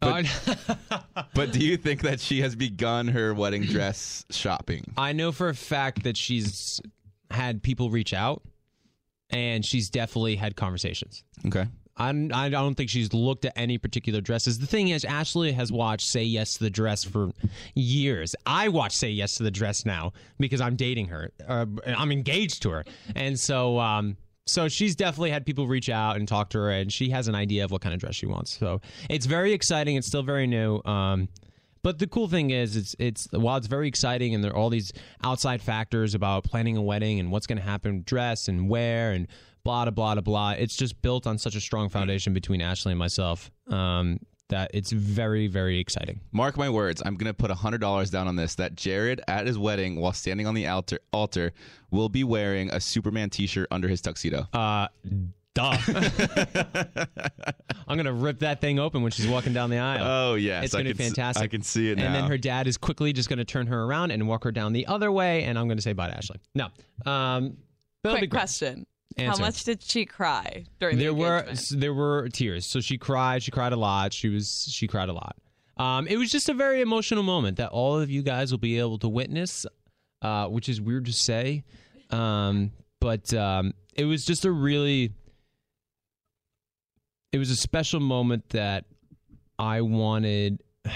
But, 0.00 0.24
but 1.34 1.52
do 1.52 1.60
you 1.60 1.76
think 1.76 2.00
that 2.02 2.20
she 2.20 2.40
has 2.40 2.56
begun 2.56 3.08
her 3.08 3.34
wedding 3.34 3.62
dress 3.62 4.24
shopping? 4.30 4.92
I 4.96 5.12
know 5.12 5.30
for 5.30 5.50
a 5.50 5.54
fact 5.54 6.04
that 6.04 6.16
she's 6.16 6.80
had 7.30 7.62
people 7.62 7.90
reach 7.90 8.14
out, 8.14 8.42
and 9.30 9.64
she's 9.64 9.90
definitely 9.90 10.36
had 10.36 10.56
conversations. 10.56 11.24
Okay. 11.46 11.66
I, 11.96 12.28
I 12.32 12.48
don't 12.48 12.74
think 12.74 12.88
she's 12.88 13.12
looked 13.12 13.44
at 13.44 13.52
any 13.56 13.76
particular 13.76 14.22
dresses. 14.22 14.58
The 14.58 14.66
thing 14.66 14.88
is, 14.88 15.04
Ashley 15.04 15.52
has 15.52 15.70
watched 15.70 16.06
Say 16.06 16.24
Yes 16.24 16.54
to 16.54 16.64
the 16.64 16.70
Dress 16.70 17.04
for 17.04 17.30
years. 17.74 18.34
I 18.46 18.68
watch 18.68 18.96
Say 18.96 19.10
Yes 19.10 19.34
to 19.34 19.42
the 19.42 19.50
Dress 19.50 19.84
now 19.84 20.12
because 20.38 20.62
I'm 20.62 20.76
dating 20.76 21.08
her. 21.08 21.30
Uh, 21.46 21.66
I'm 21.86 22.10
engaged 22.10 22.62
to 22.62 22.70
her, 22.70 22.84
and 23.14 23.38
so 23.38 23.78
um, 23.78 24.16
so 24.46 24.68
she's 24.68 24.96
definitely 24.96 25.30
had 25.30 25.44
people 25.44 25.66
reach 25.66 25.90
out 25.90 26.16
and 26.16 26.26
talk 26.26 26.50
to 26.50 26.58
her, 26.58 26.70
and 26.70 26.92
she 26.92 27.10
has 27.10 27.28
an 27.28 27.34
idea 27.34 27.64
of 27.64 27.70
what 27.70 27.82
kind 27.82 27.94
of 27.94 28.00
dress 28.00 28.14
she 28.14 28.26
wants. 28.26 28.58
So 28.58 28.80
it's 29.10 29.26
very 29.26 29.52
exciting. 29.52 29.96
It's 29.96 30.06
still 30.06 30.22
very 30.22 30.46
new. 30.46 30.82
Um, 30.84 31.28
but 31.82 31.98
the 31.98 32.06
cool 32.06 32.28
thing 32.28 32.50
is, 32.50 32.76
it's 32.76 32.96
it's 32.98 33.28
while 33.32 33.56
it's 33.56 33.66
very 33.66 33.88
exciting, 33.88 34.34
and 34.34 34.44
there 34.44 34.50
are 34.52 34.56
all 34.56 34.70
these 34.70 34.92
outside 35.24 35.62
factors 35.62 36.14
about 36.14 36.44
planning 36.44 36.76
a 36.76 36.82
wedding 36.82 37.20
and 37.20 37.30
what's 37.30 37.46
going 37.46 37.58
to 37.58 37.64
happen, 37.64 38.02
dress 38.06 38.48
and 38.48 38.68
wear 38.68 39.12
and 39.12 39.26
blah 39.64 39.84
blah 39.90 40.14
blah 40.14 40.20
blah. 40.20 40.50
It's 40.52 40.76
just 40.76 41.00
built 41.02 41.26
on 41.26 41.38
such 41.38 41.54
a 41.54 41.60
strong 41.60 41.88
foundation 41.88 42.32
between 42.34 42.60
Ashley 42.60 42.92
and 42.92 42.98
myself 42.98 43.50
um, 43.68 44.18
that 44.48 44.70
it's 44.74 44.92
very 44.92 45.46
very 45.46 45.78
exciting. 45.78 46.20
Mark 46.32 46.56
my 46.56 46.68
words. 46.68 47.02
I'm 47.04 47.16
gonna 47.16 47.34
put 47.34 47.50
hundred 47.50 47.80
dollars 47.80 48.10
down 48.10 48.28
on 48.28 48.36
this. 48.36 48.56
That 48.56 48.74
Jared 48.74 49.20
at 49.28 49.46
his 49.46 49.58
wedding, 49.58 50.00
while 50.00 50.12
standing 50.12 50.46
on 50.46 50.54
the 50.54 50.66
altar, 50.66 50.98
altar, 51.12 51.52
will 51.90 52.08
be 52.08 52.24
wearing 52.24 52.70
a 52.70 52.80
Superman 52.80 53.30
T-shirt 53.30 53.68
under 53.70 53.88
his 53.88 54.00
tuxedo. 54.00 54.48
Uh, 54.52 54.88
duh. 55.54 55.76
I'm 57.88 57.96
gonna 57.96 58.12
rip 58.12 58.40
that 58.40 58.60
thing 58.60 58.78
open 58.78 59.02
when 59.02 59.10
she's 59.12 59.26
walking 59.26 59.52
down 59.52 59.70
the 59.70 59.78
aisle. 59.78 60.04
oh 60.32 60.34
yes, 60.34 60.64
It's 60.66 60.74
I 60.74 60.78
gonna 60.78 60.94
be 60.94 61.04
fantastic. 61.04 61.42
I 61.42 61.46
can 61.48 61.62
see 61.62 61.90
it 61.90 61.98
now. 61.98 62.06
And 62.06 62.14
then 62.14 62.24
her 62.24 62.38
dad 62.38 62.66
is 62.66 62.76
quickly 62.76 63.12
just 63.12 63.28
going 63.28 63.38
to 63.38 63.44
turn 63.44 63.66
her 63.66 63.82
around 63.84 64.10
and 64.12 64.28
walk 64.28 64.44
her 64.44 64.52
down 64.52 64.72
the 64.72 64.86
other 64.86 65.10
way, 65.10 65.44
and 65.44 65.58
I'm 65.58 65.66
going 65.66 65.78
to 65.78 65.82
say 65.82 65.92
bye 65.92 66.08
to 66.08 66.16
Ashley. 66.16 66.38
No, 66.54 66.66
um, 67.04 67.56
but 68.02 68.14
be 68.14 68.18
Quick 68.20 68.30
question. 68.30 68.86
Answer. 69.16 69.42
How 69.42 69.46
much 69.46 69.64
did 69.64 69.82
she 69.82 70.06
cry 70.06 70.64
during 70.78 70.96
There 70.98 71.08
the 71.08 71.14
were 71.14 71.38
engagement? 71.40 71.80
there 71.80 71.92
were 71.94 72.28
tears, 72.28 72.64
so 72.64 72.80
she 72.80 72.96
cried. 72.96 73.42
She 73.42 73.50
cried 73.50 73.72
a 73.72 73.76
lot. 73.76 74.12
She 74.12 74.28
was 74.28 74.68
she 74.70 74.86
cried 74.86 75.08
a 75.08 75.12
lot. 75.12 75.36
Um, 75.76 76.06
it 76.06 76.16
was 76.16 76.30
just 76.30 76.48
a 76.48 76.54
very 76.54 76.80
emotional 76.80 77.22
moment 77.24 77.56
that 77.56 77.70
all 77.70 77.98
of 77.98 78.08
you 78.10 78.22
guys 78.22 78.52
will 78.52 78.58
be 78.58 78.78
able 78.78 78.98
to 78.98 79.08
witness, 79.08 79.66
uh, 80.22 80.46
which 80.46 80.68
is 80.68 80.80
weird 80.80 81.06
to 81.06 81.12
say, 81.12 81.64
um, 82.10 82.70
but 83.00 83.32
um, 83.34 83.72
it 83.94 84.04
was 84.04 84.24
just 84.24 84.44
a 84.44 84.52
really 84.52 85.12
it 87.32 87.38
was 87.38 87.50
a 87.50 87.56
special 87.56 88.00
moment 88.00 88.48
that 88.50 88.84
I 89.58 89.80
wanted. 89.82 90.62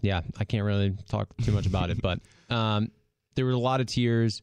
Yeah, 0.00 0.20
I 0.38 0.44
can't 0.44 0.64
really 0.64 0.94
talk 1.08 1.26
too 1.38 1.50
much 1.50 1.66
about 1.66 1.90
it, 1.90 2.00
but 2.00 2.20
um, 2.54 2.92
there 3.34 3.44
were 3.44 3.50
a 3.50 3.58
lot 3.58 3.80
of 3.80 3.88
tears. 3.88 4.42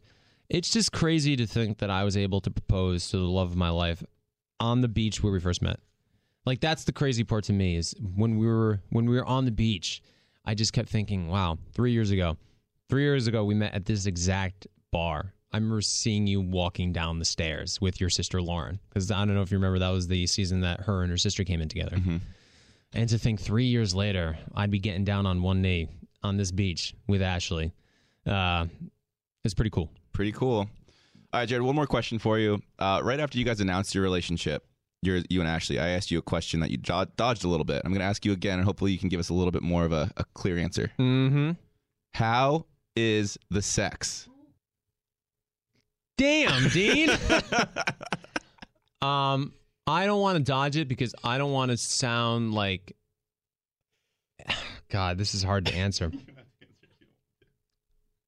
It's 0.49 0.69
just 0.69 0.91
crazy 0.91 1.37
to 1.37 1.47
think 1.47 1.77
that 1.77 1.89
I 1.89 2.03
was 2.03 2.17
able 2.17 2.41
to 2.41 2.51
propose 2.51 3.09
to 3.11 3.17
the 3.17 3.23
love 3.23 3.51
of 3.51 3.55
my 3.55 3.69
life 3.69 4.03
on 4.59 4.81
the 4.81 4.89
beach 4.89 5.23
where 5.23 5.31
we 5.31 5.39
first 5.39 5.61
met. 5.61 5.79
Like 6.45 6.59
that's 6.59 6.83
the 6.83 6.91
crazy 6.91 7.23
part 7.23 7.45
to 7.45 7.53
me 7.53 7.77
is 7.77 7.95
when 8.17 8.37
we 8.37 8.47
were 8.47 8.81
when 8.89 9.05
we 9.05 9.15
were 9.15 9.25
on 9.25 9.45
the 9.45 9.51
beach, 9.51 10.01
I 10.43 10.55
just 10.55 10.73
kept 10.73 10.89
thinking, 10.89 11.29
wow, 11.29 11.57
3 11.73 11.93
years 11.93 12.11
ago. 12.11 12.35
3 12.89 13.01
years 13.01 13.27
ago 13.27 13.45
we 13.45 13.55
met 13.55 13.73
at 13.73 13.85
this 13.85 14.07
exact 14.07 14.67
bar. 14.91 15.34
I 15.55 15.57
remember 15.57 15.79
seeing 15.81 16.27
you 16.27 16.41
walking 16.41 16.91
down 16.91 17.19
the 17.19 17.25
stairs 17.25 17.79
with 17.79 18.01
your 18.01 18.09
sister 18.09 18.41
Lauren 18.41 18.79
cuz 18.93 19.09
I 19.09 19.23
don't 19.23 19.35
know 19.35 19.41
if 19.41 19.51
you 19.51 19.57
remember 19.57 19.79
that 19.79 19.89
was 19.89 20.07
the 20.07 20.27
season 20.27 20.59
that 20.61 20.81
her 20.81 21.01
and 21.01 21.09
her 21.09 21.17
sister 21.17 21.43
came 21.45 21.61
in 21.61 21.69
together. 21.69 21.97
And 22.93 23.09
to 23.09 23.17
think 23.17 23.39
3 23.39 23.65
years 23.65 23.95
later 23.95 24.37
I'd 24.53 24.69
be 24.71 24.79
getting 24.79 25.05
down 25.05 25.25
on 25.25 25.41
one 25.41 25.61
knee 25.61 25.87
on 26.23 26.35
this 26.37 26.51
beach 26.51 26.93
with 27.07 27.21
Ashley. 27.21 27.71
Uh 28.25 28.65
it's 29.45 29.53
pretty 29.53 29.69
cool. 29.69 29.89
Pretty 30.11 30.31
cool. 30.33 30.57
All 31.33 31.39
right, 31.41 31.47
Jared. 31.47 31.61
One 31.63 31.75
more 31.75 31.87
question 31.87 32.19
for 32.19 32.37
you. 32.39 32.61
Uh, 32.79 32.99
right 33.03 33.19
after 33.19 33.37
you 33.37 33.45
guys 33.45 33.59
announced 33.61 33.93
your 33.93 34.03
relationship, 34.03 34.65
your, 35.03 35.21
you 35.29 35.39
and 35.39 35.47
Ashley, 35.49 35.77
I 35.79 35.89
asked 35.89 36.09
you 36.09 36.17
a 36.17 36.21
question 36.21 36.61
that 36.61 36.71
you 36.71 36.77
dodged 36.77 37.43
a 37.43 37.47
little 37.47 37.65
bit. 37.65 37.81
I'm 37.85 37.91
going 37.91 37.99
to 37.99 38.05
ask 38.05 38.25
you 38.25 38.31
again, 38.31 38.57
and 38.57 38.65
hopefully 38.65 38.91
you 38.91 38.97
can 38.97 39.09
give 39.09 39.19
us 39.19 39.29
a 39.29 39.33
little 39.33 39.51
bit 39.51 39.61
more 39.61 39.85
of 39.85 39.91
a, 39.91 40.09
a 40.17 40.23
clear 40.33 40.57
answer. 40.57 40.91
Mhm. 40.97 41.57
How 42.13 42.65
is 42.95 43.37
the 43.51 43.61
sex? 43.61 44.27
Damn, 46.17 46.69
Dean. 46.73 47.09
um, 49.01 49.53
I 49.87 50.05
don't 50.05 50.21
want 50.21 50.37
to 50.37 50.43
dodge 50.43 50.77
it 50.77 50.87
because 50.87 51.13
I 51.23 51.37
don't 51.37 51.51
want 51.51 51.71
to 51.71 51.77
sound 51.77 52.53
like. 52.53 52.95
God, 54.89 55.17
this 55.17 55.33
is 55.33 55.43
hard 55.43 55.65
to 55.67 55.73
answer. 55.73 56.11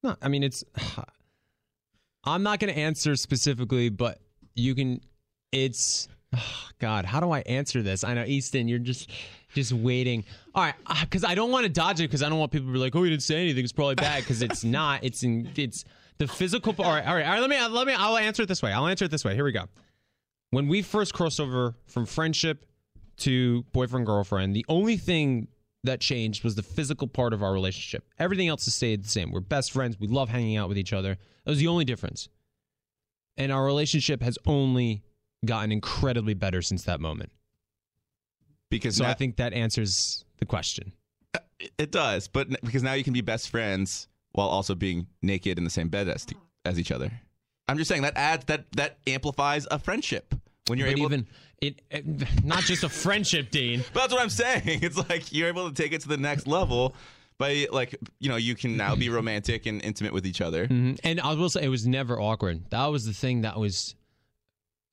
No, 0.00 0.14
I 0.22 0.28
mean 0.28 0.44
it's. 0.44 0.62
I'm 2.24 2.44
not 2.44 2.60
going 2.60 2.72
to 2.72 2.78
answer 2.78 3.16
specifically, 3.16 3.88
but 3.88 4.20
you 4.54 4.76
can. 4.76 5.00
It's. 5.50 6.06
God, 6.78 7.04
how 7.04 7.18
do 7.18 7.32
I 7.32 7.40
answer 7.40 7.82
this? 7.82 8.04
I 8.04 8.14
know 8.14 8.22
Easton, 8.24 8.68
you're 8.68 8.78
just 8.78 9.10
just 9.54 9.72
waiting. 9.72 10.24
All 10.54 10.62
right, 10.62 10.74
because 11.00 11.24
I 11.24 11.34
don't 11.34 11.50
want 11.50 11.64
to 11.64 11.68
dodge 11.68 11.98
it 11.98 12.04
because 12.04 12.22
I 12.22 12.28
don't 12.28 12.38
want 12.38 12.52
people 12.52 12.68
to 12.68 12.72
be 12.72 12.78
like, 12.78 12.94
"Oh, 12.94 13.02
you 13.02 13.10
didn't 13.10 13.24
say 13.24 13.42
anything. 13.42 13.64
It's 13.64 13.72
probably 13.72 13.96
bad." 13.96 14.22
Because 14.22 14.40
it's 14.40 14.62
not. 14.62 15.02
It's 15.02 15.24
in. 15.24 15.50
It's 15.56 15.84
the 16.18 16.28
physical. 16.28 16.74
All 16.78 16.92
right, 16.92 17.06
all 17.06 17.14
right, 17.14 17.24
all 17.24 17.32
right. 17.32 17.40
Let 17.40 17.50
me 17.50 17.56
uh, 17.56 17.68
let 17.68 17.86
me. 17.86 17.94
I'll 17.94 18.16
answer 18.16 18.42
it 18.42 18.46
this 18.46 18.62
way. 18.62 18.72
I'll 18.72 18.86
answer 18.86 19.04
it 19.04 19.10
this 19.10 19.24
way. 19.24 19.34
Here 19.34 19.44
we 19.44 19.52
go. 19.52 19.64
When 20.50 20.68
we 20.68 20.82
first 20.82 21.14
crossed 21.14 21.40
over 21.40 21.74
from 21.86 22.06
friendship 22.06 22.64
to 23.18 23.62
boyfriend 23.72 24.06
girlfriend, 24.06 24.54
the 24.54 24.64
only 24.68 24.96
thing 24.96 25.48
that 25.84 26.00
changed 26.00 26.42
was 26.42 26.54
the 26.54 26.62
physical 26.62 27.06
part 27.06 27.32
of 27.32 27.42
our 27.42 27.52
relationship. 27.52 28.04
Everything 28.18 28.48
else 28.48 28.64
has 28.64 28.74
stayed 28.74 29.04
the 29.04 29.08
same. 29.08 29.30
We're 29.30 29.40
best 29.40 29.72
friends. 29.72 29.98
We 29.98 30.08
love 30.08 30.28
hanging 30.28 30.56
out 30.56 30.68
with 30.68 30.78
each 30.78 30.92
other. 30.92 31.16
That 31.44 31.50
was 31.50 31.58
the 31.58 31.68
only 31.68 31.84
difference. 31.84 32.28
And 33.36 33.52
our 33.52 33.64
relationship 33.64 34.22
has 34.22 34.38
only 34.46 35.02
gotten 35.44 35.70
incredibly 35.70 36.34
better 36.34 36.62
since 36.62 36.82
that 36.84 37.00
moment. 37.00 37.30
Because 38.70 38.96
So 38.96 39.04
now- 39.04 39.10
I 39.10 39.14
think 39.14 39.36
that 39.36 39.52
answers 39.52 40.24
the 40.38 40.46
question. 40.46 40.92
Uh, 41.34 41.38
it 41.78 41.92
does, 41.92 42.26
but 42.26 42.48
because 42.62 42.82
now 42.82 42.94
you 42.94 43.04
can 43.04 43.12
be 43.12 43.20
best 43.20 43.50
friends 43.50 44.07
while 44.32 44.48
also 44.48 44.74
being 44.74 45.06
naked 45.22 45.58
in 45.58 45.64
the 45.64 45.70
same 45.70 45.88
bed 45.88 46.08
as 46.08 46.26
as 46.64 46.78
each 46.78 46.92
other. 46.92 47.10
I'm 47.68 47.76
just 47.78 47.88
saying 47.88 48.02
that 48.02 48.16
adds 48.16 48.44
that 48.46 48.64
that 48.72 48.98
amplifies 49.06 49.66
a 49.70 49.78
friendship 49.78 50.34
when 50.68 50.78
you're 50.78 50.88
but 50.88 50.98
able. 50.98 51.04
even 51.06 51.26
it, 51.60 51.82
it, 51.90 52.44
not 52.44 52.62
just 52.62 52.84
a 52.84 52.88
friendship, 52.88 53.50
Dean. 53.50 53.80
But 53.92 54.00
that's 54.00 54.12
what 54.12 54.22
I'm 54.22 54.30
saying. 54.30 54.80
It's 54.82 54.96
like 55.08 55.32
you're 55.32 55.48
able 55.48 55.68
to 55.68 55.74
take 55.74 55.92
it 55.92 56.02
to 56.02 56.08
the 56.08 56.16
next 56.16 56.46
level 56.46 56.94
by 57.36 57.66
like 57.72 57.96
you 58.20 58.28
know 58.28 58.36
you 58.36 58.54
can 58.54 58.76
now 58.76 58.94
be 58.96 59.08
romantic 59.08 59.66
and 59.66 59.82
intimate 59.82 60.12
with 60.12 60.26
each 60.26 60.40
other. 60.40 60.66
Mhm. 60.68 60.98
And 61.04 61.20
I 61.20 61.34
will 61.34 61.50
say 61.50 61.62
it 61.64 61.68
was 61.68 61.86
never 61.86 62.20
awkward. 62.20 62.70
That 62.70 62.86
was 62.86 63.06
the 63.06 63.12
thing 63.12 63.42
that 63.42 63.58
was, 63.58 63.94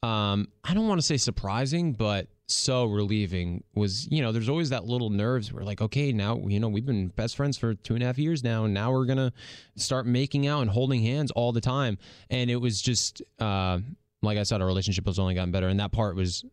um, 0.04 0.48
I 0.64 0.74
don't 0.74 0.88
want 0.88 1.00
to 1.00 1.06
say 1.06 1.18
surprising, 1.18 1.94
but 1.94 2.28
so 2.48 2.86
relieving. 2.86 3.64
Was 3.74 4.08
you 4.12 4.22
know, 4.22 4.32
there's 4.32 4.50
always 4.50 4.70
that 4.70 4.86
little 4.86 5.10
nerves. 5.10 5.52
Where 5.52 5.64
like, 5.64 5.82
okay, 5.82 6.12
now 6.12 6.38
you 6.46 6.60
know 6.60 6.70
we've 6.70 6.86
been 6.86 7.08
best 7.10 7.36
friends 7.36 7.58
for 7.58 7.74
two 7.74 7.94
and 7.96 8.04
a 8.04 8.06
half 8.06 8.18
years 8.18 8.44
now, 8.44 8.66
and 8.66 8.74
now 8.74 8.92
we're 8.92 9.06
gonna 9.06 9.34
start 9.76 10.06
making 10.06 10.48
out 10.48 10.62
and 10.62 10.70
holding 10.70 11.02
hands 11.02 11.32
all 11.32 11.52
the 11.52 11.62
time. 11.62 11.98
And 12.30 12.50
it 12.50 12.58
was 12.58 12.82
just, 12.82 13.22
uh, 13.40 13.80
like 14.22 14.38
I 14.38 14.44
said, 14.44 14.62
our 14.62 14.68
relationship 14.68 15.06
has 15.08 15.20
only 15.20 15.36
gotten 15.36 15.52
better, 15.52 15.68
and 15.68 15.80
that 15.80 15.92
part 15.92 16.16
was, 16.16 16.46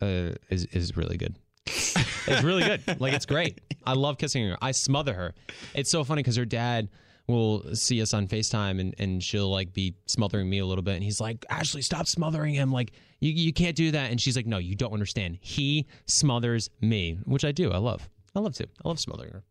uh, 0.00 0.32
is 0.50 0.64
is 0.66 0.96
really 0.96 1.16
good. 1.16 1.36
it's 1.66 2.42
really 2.42 2.62
good. 2.62 3.00
Like 3.00 3.14
it's 3.14 3.26
great. 3.26 3.60
I 3.86 3.94
love 3.94 4.18
kissing 4.18 4.48
her. 4.48 4.56
I 4.60 4.72
smother 4.72 5.14
her. 5.14 5.34
It's 5.74 5.90
so 5.90 6.04
funny 6.04 6.22
because 6.22 6.36
her 6.36 6.44
dad 6.44 6.88
will 7.26 7.74
see 7.74 8.02
us 8.02 8.12
on 8.12 8.28
FaceTime 8.28 8.80
and, 8.80 8.94
and 8.98 9.22
she'll 9.22 9.50
like 9.50 9.72
be 9.72 9.94
smothering 10.06 10.48
me 10.48 10.58
a 10.58 10.66
little 10.66 10.82
bit 10.82 10.94
and 10.94 11.02
he's 11.02 11.20
like, 11.20 11.44
Ashley, 11.48 11.80
stop 11.80 12.06
smothering 12.06 12.54
him. 12.54 12.70
Like 12.70 12.92
you, 13.24 13.32
you 13.32 13.52
can't 13.52 13.74
do 13.74 13.90
that. 13.92 14.10
And 14.10 14.20
she's 14.20 14.36
like, 14.36 14.46
No, 14.46 14.58
you 14.58 14.74
don't 14.74 14.92
understand. 14.92 15.38
He 15.40 15.86
smothers 16.06 16.70
me, 16.80 17.18
which 17.24 17.44
I 17.44 17.52
do. 17.52 17.72
I 17.72 17.78
love. 17.78 18.08
I 18.34 18.40
love 18.40 18.54
to. 18.56 18.64
I 18.84 18.88
love 18.88 19.00
smothering 19.00 19.32
her. 19.32 19.42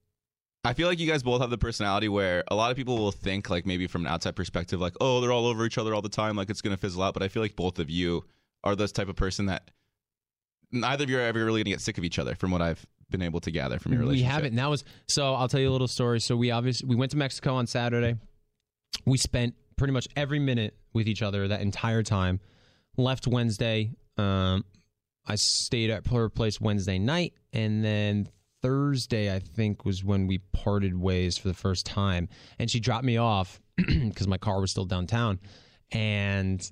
I 0.66 0.74
feel 0.74 0.88
like 0.88 1.00
you 1.00 1.08
guys 1.08 1.24
both 1.24 1.42
have 1.42 1.50
the 1.50 1.58
personality 1.58 2.08
where 2.08 2.44
a 2.48 2.56
lot 2.56 2.72
of 2.72 2.78
people 2.78 2.98
will 2.98 3.12
think 3.12 3.50
like 3.50 3.66
maybe 3.66 3.88
from 3.88 4.06
an 4.06 4.12
outside 4.12 4.36
perspective 4.36 4.80
like 4.80 4.94
oh 5.02 5.20
they're 5.20 5.32
all 5.32 5.46
over 5.46 5.66
each 5.66 5.78
other 5.78 5.94
all 5.94 6.02
the 6.02 6.08
time 6.08 6.38
like 6.38 6.50
it's 6.50 6.62
gonna 6.62 6.78
fizzle 6.78 7.04
out. 7.04 7.14
But 7.14 7.24
I 7.24 7.28
feel 7.28 7.42
like 7.42 7.56
both 7.56 7.80
of 7.80 7.90
you 7.90 8.26
are 8.64 8.76
this 8.76 8.92
type 8.92 9.10
of 9.10 9.16
person 9.16 9.48
that 9.48 9.72
neither 10.72 11.04
of 11.04 11.10
you 11.10 11.18
are 11.18 11.22
ever 11.22 11.44
really 11.44 11.64
gonna 11.64 11.74
get 11.74 11.82
sick 11.82 11.98
of 11.98 12.04
each 12.04 12.20
other 12.20 12.36
from 12.36 12.52
what 12.52 12.62
I've 12.62 12.86
been 13.10 13.22
able 13.22 13.40
to 13.42 13.52
gather 13.52 13.80
from 13.80 13.92
your 13.94 14.02
relationship. 14.02 14.28
We 14.28 14.32
haven't. 14.32 14.56
That 14.56 14.70
was 14.70 14.84
so 15.08 15.34
I'll 15.34 15.48
tell 15.48 15.60
you 15.60 15.70
a 15.70 15.72
little 15.72 15.88
story. 15.88 16.20
So 16.22 16.36
we 16.36 16.52
obviously 16.52 16.88
we 16.88 16.96
went 16.96 17.12
to 17.12 17.18
Mexico 17.18 17.56
on 17.56 17.68
Saturday. 17.68 18.16
We 19.06 19.18
spent 19.18 19.56
pretty 19.76 19.94
much 19.94 20.08
every 20.16 20.40
minute 20.40 20.78
with 20.94 21.08
each 21.08 21.22
other 21.22 21.48
that 21.48 21.62
entire 21.62 22.04
time. 22.04 22.40
Left 22.98 23.28
Wednesday. 23.28 23.92
Um, 24.18 24.66
I 25.26 25.36
stayed 25.36 25.90
at 25.90 26.08
her 26.08 26.30
place 26.30 26.60
Wednesday 26.60 27.00
night, 27.00 27.34
and 27.52 27.84
then 27.84 28.28
Thursday 28.62 29.34
I 29.34 29.40
think 29.40 29.86
was 29.86 30.04
when 30.04 30.28
we 30.28 30.40
parted 30.52 30.96
ways 30.96 31.38
for 31.38 31.48
the 31.48 31.54
first 31.54 31.86
time. 31.86 32.30
And 32.60 32.70
she 32.70 32.80
dropped 32.80 33.06
me 33.06 33.18
off 33.18 33.62
because 33.78 34.28
my 34.28 34.38
car 34.38 34.60
was 34.60 34.72
still 34.72 34.86
downtown, 34.86 35.40
and 35.92 36.68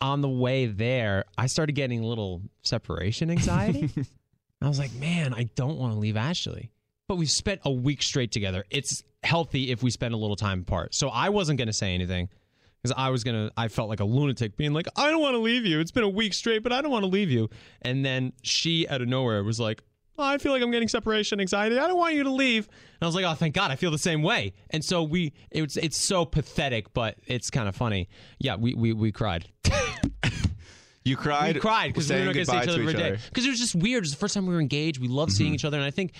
on 0.00 0.20
the 0.20 0.28
way 0.28 0.66
there, 0.66 1.24
I 1.36 1.46
started 1.46 1.72
getting 1.72 2.00
a 2.04 2.06
little 2.06 2.42
separation 2.62 3.30
anxiety. 3.30 3.90
I 4.60 4.68
was 4.68 4.78
like, 4.78 4.92
man, 4.94 5.34
I 5.34 5.44
don't 5.54 5.78
want 5.78 5.92
to 5.92 5.98
leave 5.98 6.16
Ashley. 6.16 6.70
But 7.06 7.16
we've 7.16 7.30
spent 7.30 7.60
a 7.64 7.70
week 7.70 8.02
straight 8.02 8.32
together. 8.32 8.64
It's 8.70 9.02
healthy 9.22 9.70
if 9.70 9.82
we 9.82 9.90
spend 9.90 10.14
a 10.14 10.16
little 10.16 10.36
time 10.36 10.60
apart. 10.60 10.94
So 10.94 11.08
I 11.08 11.30
wasn't 11.30 11.58
going 11.58 11.68
to 11.68 11.72
say 11.72 11.94
anything 11.94 12.28
because 12.82 12.94
I 12.96 13.10
was 13.10 13.24
to, 13.24 13.50
I 13.56 13.68
felt 13.68 13.88
like 13.88 14.00
a 14.00 14.04
lunatic 14.04 14.56
being 14.56 14.72
like, 14.72 14.86
I 14.96 15.10
don't 15.10 15.20
want 15.20 15.34
to 15.34 15.38
leave 15.40 15.64
you. 15.66 15.80
It's 15.80 15.90
been 15.90 16.04
a 16.04 16.08
week 16.08 16.32
straight, 16.34 16.62
but 16.62 16.72
I 16.72 16.80
don't 16.80 16.90
want 16.90 17.02
to 17.04 17.08
leave 17.08 17.30
you. 17.30 17.48
And 17.82 18.04
then 18.04 18.32
she, 18.42 18.86
out 18.88 19.00
of 19.02 19.08
nowhere, 19.08 19.42
was 19.44 19.58
like, 19.58 19.82
oh, 20.18 20.24
I 20.24 20.38
feel 20.38 20.52
like 20.52 20.62
I'm 20.62 20.70
getting 20.70 20.88
separation 20.88 21.40
anxiety. 21.40 21.78
I 21.78 21.86
don't 21.88 21.96
want 21.98 22.14
you 22.14 22.24
to 22.24 22.30
leave. 22.30 22.66
And 22.66 23.02
I 23.02 23.06
was 23.06 23.14
like, 23.14 23.24
oh, 23.24 23.34
thank 23.34 23.54
God, 23.54 23.70
I 23.70 23.76
feel 23.76 23.90
the 23.90 23.98
same 23.98 24.22
way. 24.22 24.52
And 24.70 24.84
so 24.84 25.02
we, 25.02 25.32
it's 25.50 25.76
it's 25.76 25.96
so 25.96 26.24
pathetic, 26.24 26.92
but 26.92 27.16
it's 27.26 27.50
kind 27.50 27.68
of 27.68 27.76
funny. 27.76 28.08
Yeah, 28.38 28.56
we 28.56 28.74
we, 28.74 28.92
we 28.92 29.12
cried. 29.12 29.48
You 31.04 31.16
cried. 31.16 31.54
We 31.54 31.60
cried 31.60 31.86
because 31.94 32.10
we 32.10 32.16
were 32.16 32.24
not 32.26 32.34
going 32.34 32.44
to 32.46 32.50
see 32.52 32.56
each 32.58 32.68
other 32.68 32.84
for 32.84 32.90
a 32.90 32.92
day. 32.92 33.18
Because 33.28 33.46
it 33.46 33.48
was 33.50 33.58
just 33.58 33.74
weird. 33.74 33.98
It 33.98 34.02
was 34.02 34.10
the 34.10 34.18
first 34.18 34.34
time 34.34 34.46
we 34.46 34.52
were 34.54 34.60
engaged. 34.60 35.00
We 35.00 35.08
loved 35.08 35.32
seeing 35.32 35.54
each 35.54 35.64
other, 35.64 35.78
and 35.78 35.86
I 35.86 35.90
think 35.90 36.12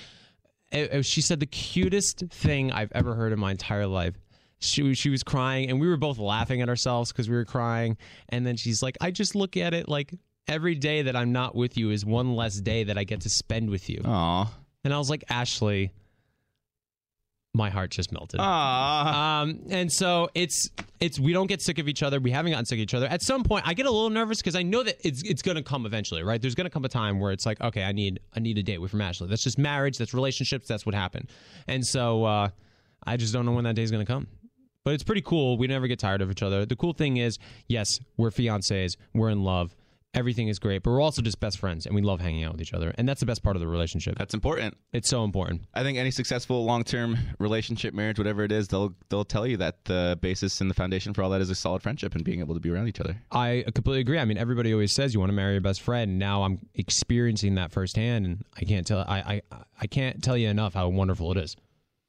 it, 0.72 0.92
it- 0.94 1.04
she 1.04 1.20
said 1.20 1.40
the 1.40 1.46
cutest 1.46 2.20
thing 2.30 2.72
I've 2.72 2.90
ever 2.92 3.14
heard 3.14 3.32
in 3.34 3.38
my 3.38 3.50
entire 3.50 3.86
life. 3.86 4.14
She 4.60 4.94
she 4.94 5.08
was 5.10 5.22
crying, 5.22 5.70
and 5.70 5.80
we 5.80 5.88
were 5.88 5.96
both 5.96 6.18
laughing 6.18 6.62
at 6.62 6.68
ourselves 6.68 7.12
because 7.12 7.28
we 7.28 7.36
were 7.36 7.44
crying. 7.44 7.96
And 8.28 8.44
then 8.44 8.56
she's 8.56 8.82
like, 8.82 8.96
"I 9.00 9.10
just 9.10 9.34
look 9.34 9.56
at 9.56 9.72
it 9.72 9.88
like 9.88 10.12
every 10.48 10.74
day 10.74 11.02
that 11.02 11.14
I'm 11.14 11.32
not 11.32 11.54
with 11.54 11.76
you 11.76 11.90
is 11.90 12.04
one 12.04 12.34
less 12.34 12.60
day 12.60 12.84
that 12.84 12.98
I 12.98 13.04
get 13.04 13.20
to 13.22 13.30
spend 13.30 13.70
with 13.70 13.88
you." 13.88 14.02
Aw. 14.04 14.52
And 14.84 14.92
I 14.92 14.98
was 14.98 15.10
like, 15.10 15.24
"Ashley." 15.30 15.92
My 17.54 17.70
heart 17.70 17.90
just 17.90 18.12
melted. 18.12 18.40
Aw. 18.40 19.40
Um, 19.40 19.60
and 19.70 19.90
so 19.90 20.28
it's 20.34 20.70
it's 21.00 21.18
we 21.18 21.32
don't 21.32 21.46
get 21.46 21.62
sick 21.62 21.78
of 21.78 21.88
each 21.88 22.02
other. 22.02 22.20
We 22.20 22.30
haven't 22.30 22.52
gotten 22.52 22.66
sick 22.66 22.78
of 22.78 22.82
each 22.82 22.94
other. 22.94 23.06
At 23.06 23.22
some 23.22 23.42
point, 23.42 23.66
I 23.66 23.74
get 23.74 23.86
a 23.86 23.90
little 23.90 24.10
nervous 24.10 24.38
because 24.38 24.54
I 24.54 24.62
know 24.62 24.82
that 24.82 24.96
it's 25.02 25.22
it's 25.22 25.40
gonna 25.42 25.62
come 25.62 25.86
eventually, 25.86 26.22
right? 26.22 26.40
There's 26.40 26.54
gonna 26.54 26.70
come 26.70 26.84
a 26.84 26.88
time 26.90 27.20
where 27.20 27.32
it's 27.32 27.46
like, 27.46 27.60
okay, 27.60 27.84
I 27.84 27.92
need 27.92 28.20
I 28.36 28.40
need 28.40 28.58
a 28.58 28.62
date 28.62 28.78
with 28.78 28.90
from 28.90 29.00
Ashley. 29.00 29.28
That's 29.28 29.42
just 29.42 29.56
marriage. 29.58 29.98
That's 29.98 30.14
relationships. 30.14 30.68
That's 30.68 30.84
what 30.84 30.94
happened. 30.94 31.30
And 31.66 31.84
so 31.84 32.24
uh, 32.24 32.48
I 33.06 33.16
just 33.16 33.32
don't 33.32 33.46
know 33.46 33.52
when 33.52 33.64
that 33.64 33.74
day's 33.74 33.90
gonna 33.90 34.04
come. 34.04 34.28
But 34.88 34.94
it's 34.94 35.04
pretty 35.04 35.20
cool. 35.20 35.58
We 35.58 35.66
never 35.66 35.86
get 35.86 35.98
tired 35.98 36.22
of 36.22 36.30
each 36.30 36.42
other. 36.42 36.64
The 36.64 36.74
cool 36.74 36.94
thing 36.94 37.18
is, 37.18 37.38
yes, 37.66 38.00
we're 38.16 38.30
fiancés. 38.30 38.96
We're 39.12 39.28
in 39.28 39.44
love. 39.44 39.76
Everything 40.14 40.48
is 40.48 40.58
great, 40.58 40.82
but 40.82 40.92
we're 40.92 41.02
also 41.02 41.20
just 41.20 41.38
best 41.40 41.58
friends, 41.58 41.84
and 41.84 41.94
we 41.94 42.00
love 42.00 42.22
hanging 42.22 42.42
out 42.42 42.52
with 42.52 42.62
each 42.62 42.72
other. 42.72 42.94
And 42.96 43.06
that's 43.06 43.20
the 43.20 43.26
best 43.26 43.42
part 43.42 43.54
of 43.54 43.60
the 43.60 43.68
relationship. 43.68 44.16
That's 44.16 44.32
important. 44.32 44.78
It's 44.94 45.06
so 45.10 45.24
important. 45.24 45.64
I 45.74 45.82
think 45.82 45.98
any 45.98 46.10
successful 46.10 46.64
long-term 46.64 47.18
relationship, 47.38 47.92
marriage, 47.92 48.16
whatever 48.16 48.44
it 48.44 48.50
is, 48.50 48.68
they'll 48.68 48.94
they'll 49.10 49.26
tell 49.26 49.46
you 49.46 49.58
that 49.58 49.84
the 49.84 50.18
basis 50.22 50.62
and 50.62 50.70
the 50.70 50.74
foundation 50.74 51.12
for 51.12 51.22
all 51.22 51.28
that 51.28 51.42
is 51.42 51.50
a 51.50 51.54
solid 51.54 51.82
friendship 51.82 52.14
and 52.14 52.24
being 52.24 52.40
able 52.40 52.54
to 52.54 52.60
be 52.60 52.70
around 52.70 52.88
each 52.88 52.98
other. 52.98 53.20
I 53.30 53.64
completely 53.74 54.00
agree. 54.00 54.18
I 54.18 54.24
mean, 54.24 54.38
everybody 54.38 54.72
always 54.72 54.92
says 54.92 55.12
you 55.12 55.20
want 55.20 55.28
to 55.28 55.36
marry 55.36 55.52
your 55.52 55.60
best 55.60 55.82
friend. 55.82 56.12
And 56.12 56.18
now 56.18 56.44
I'm 56.44 56.60
experiencing 56.74 57.56
that 57.56 57.72
firsthand, 57.72 58.24
and 58.24 58.42
I 58.56 58.64
can't 58.64 58.86
tell 58.86 59.00
I 59.00 59.42
I, 59.52 59.56
I 59.82 59.86
can't 59.86 60.24
tell 60.24 60.38
you 60.38 60.48
enough 60.48 60.72
how 60.72 60.88
wonderful 60.88 61.30
it 61.32 61.36
is. 61.36 61.56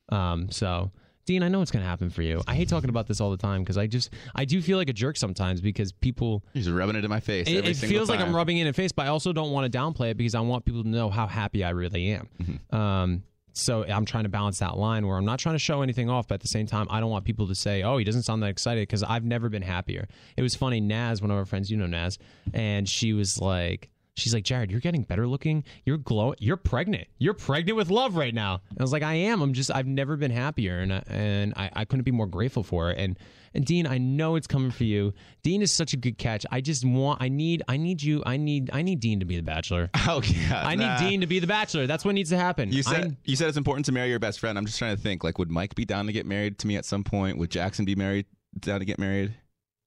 Um, 0.08 0.50
so 0.50 0.92
Dean, 1.30 1.44
I 1.44 1.48
know 1.48 1.62
it's 1.62 1.70
going 1.70 1.84
to 1.84 1.88
happen 1.88 2.10
for 2.10 2.24
you. 2.24 2.42
I 2.48 2.56
hate 2.56 2.70
talking 2.70 2.90
about 2.90 3.06
this 3.06 3.22
all 3.22 3.30
the 3.30 3.38
time 3.38 3.62
because 3.62 3.78
I 3.78 3.86
just 3.86 4.10
I 4.34 4.46
do 4.46 4.64
feel 4.64 4.80
like 4.80 4.90
a 4.90 4.94
jerk 4.94 5.16
sometimes 5.16 5.62
because 5.62 5.92
people. 5.92 6.44
He's 6.56 6.68
rubbing 6.68 6.96
it 6.96 7.06
in 7.06 7.10
my 7.12 7.20
face. 7.20 7.48
It, 7.48 7.68
it 7.68 7.78
feels 7.78 8.10
like 8.10 8.20
I'm 8.20 8.36
rubbing 8.36 8.58
it 8.58 8.66
in 8.66 8.74
face, 8.74 8.92
but 8.92 9.06
I 9.06 9.10
also 9.10 9.32
don't 9.32 9.52
want 9.52 9.72
to 9.72 9.78
downplay 9.78 10.10
it 10.10 10.18
because 10.18 10.34
I 10.34 10.40
want 10.40 10.66
people 10.66 10.82
to 10.82 10.90
know 10.90 11.12
how 11.12 11.28
happy 11.28 11.64
I 11.64 11.70
really 11.70 12.10
am. 12.14 12.30
Mm-hmm. 12.42 12.76
Um, 12.76 13.24
so 13.54 13.84
I'm 13.84 14.06
trying 14.06 14.24
to 14.24 14.30
balance 14.30 14.58
that 14.58 14.76
line 14.76 15.06
where 15.06 15.18
I'm 15.18 15.26
not 15.26 15.38
trying 15.38 15.54
to 15.54 15.60
show 15.60 15.84
anything 15.84 16.10
off, 16.10 16.28
but 16.28 16.34
at 16.34 16.42
the 16.42 16.48
same 16.48 16.66
time, 16.66 16.88
I 16.90 17.00
don't 17.00 17.12
want 17.12 17.26
people 17.26 17.46
to 17.46 17.54
say, 17.54 17.84
"Oh, 17.84 17.98
he 18.00 18.04
doesn't 18.04 18.24
sound 18.24 18.42
that 18.42 18.50
excited," 18.50 18.82
because 18.82 19.04
I've 19.04 19.24
never 19.24 19.50
been 19.50 19.62
happier. 19.62 20.08
It 20.36 20.42
was 20.42 20.56
funny. 20.56 20.82
Naz, 20.82 21.22
one 21.22 21.30
of 21.30 21.38
our 21.38 21.46
friends, 21.46 21.70
you 21.70 21.78
know 21.78 21.86
Naz, 21.86 22.18
and 22.56 22.90
she 22.90 23.14
was 23.14 23.40
like, 23.40 23.92
"She's 24.20 24.34
like, 24.34 24.44
Jared, 24.44 24.72
you're 24.72 24.80
getting 24.80 25.04
better 25.04 25.28
looking. 25.28 25.64
You're 25.86 25.98
glow. 25.98 26.34
You're 26.40 26.58
pregnant. 26.58 27.08
You're 27.18 27.34
pregnant 27.34 27.78
with 27.78 27.90
love 27.90 28.16
right 28.16 28.34
now." 28.34 28.62
And 28.70 28.80
I 28.80 28.84
was 28.84 28.92
like, 28.92 29.04
"I 29.04 29.14
am. 29.14 29.42
I'm 29.42 29.54
just. 29.54 29.72
I've 29.74 29.88
never 29.88 30.16
been 30.18 30.32
happier, 30.32 30.80
and 30.80 30.94
I, 30.94 31.04
and 31.08 31.54
I, 31.56 31.70
I 31.74 31.86
couldn't 31.86 32.04
be 32.06 32.12
more 32.12 32.28
grateful 32.28 32.64
for 32.64 32.92
it." 32.92 32.98
And 32.98 33.18
and 33.54 33.66
Dean, 33.66 33.88
I 33.88 33.98
know 33.98 34.36
it's 34.36 34.48
coming 34.48 34.72
for 34.72 34.84
you. 34.84 35.14
Dean 35.44 35.62
is 35.62 35.72
such 35.72 35.94
a 35.94 35.98
good 35.98 36.18
catch. 36.18 36.46
I 36.52 36.62
just 36.62 36.86
want. 36.86 37.22
I 37.22 37.30
need. 37.30 37.64
I 37.68 37.78
need 37.78 38.02
you. 38.02 38.22
I 38.26 38.38
need. 38.38 38.70
I 38.74 38.82
need 38.82 39.00
Dean 39.00 39.20
to 39.20 39.26
be 39.26 39.36
the 39.36 39.44
Bachelor. 39.44 39.90
Oh 40.08 40.22
yeah. 40.24 40.64
I 40.66 40.76
nah. 40.76 40.98
need 41.00 41.10
Dean 41.10 41.22
to 41.22 41.28
be 41.28 41.40
the 41.40 41.46
Bachelor. 41.48 41.86
That's 41.86 42.04
what 42.04 42.16
needs 42.16 42.32
to 42.32 42.38
happen. 42.38 42.72
You 42.72 42.82
said 42.82 43.02
I'm- 43.02 43.18
you 43.26 43.36
said 43.36 43.48
it's 43.48 43.58
important 43.58 43.86
to 43.88 43.92
marry 43.92 44.10
your 44.10 44.20
best 44.20 44.40
friend. 44.40 44.58
I'm 44.58 44.66
just 44.66 44.80
trying 44.80 44.96
to 44.96 45.02
think. 45.02 45.24
Like, 45.24 45.38
would 45.38 45.52
Mike 45.52 45.76
be 45.76 45.86
down 45.86 46.08
to 46.08 46.12
get 46.12 46.26
married 46.26 46.58
to 46.60 46.68
me 46.68 46.78
at 46.78 46.86
some 46.86 47.04
point? 47.04 47.38
Would 47.38 47.52
Jackson 47.52 47.86
be 47.86 47.96
married 47.96 48.26
down 48.60 48.80
to 48.80 48.86
get 48.86 48.98
married? 48.98 49.34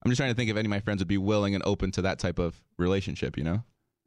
I'm 0.04 0.10
just 0.10 0.18
trying 0.18 0.30
to 0.30 0.34
think 0.34 0.50
if 0.50 0.56
any 0.56 0.66
of 0.66 0.70
my 0.70 0.80
friends 0.80 1.00
would 1.00 1.08
be 1.08 1.18
willing 1.18 1.54
and 1.54 1.62
open 1.64 1.90
to 1.92 2.02
that 2.02 2.18
type 2.18 2.38
of 2.38 2.60
relationship. 2.78 3.36
You 3.36 3.44
know. 3.44 3.64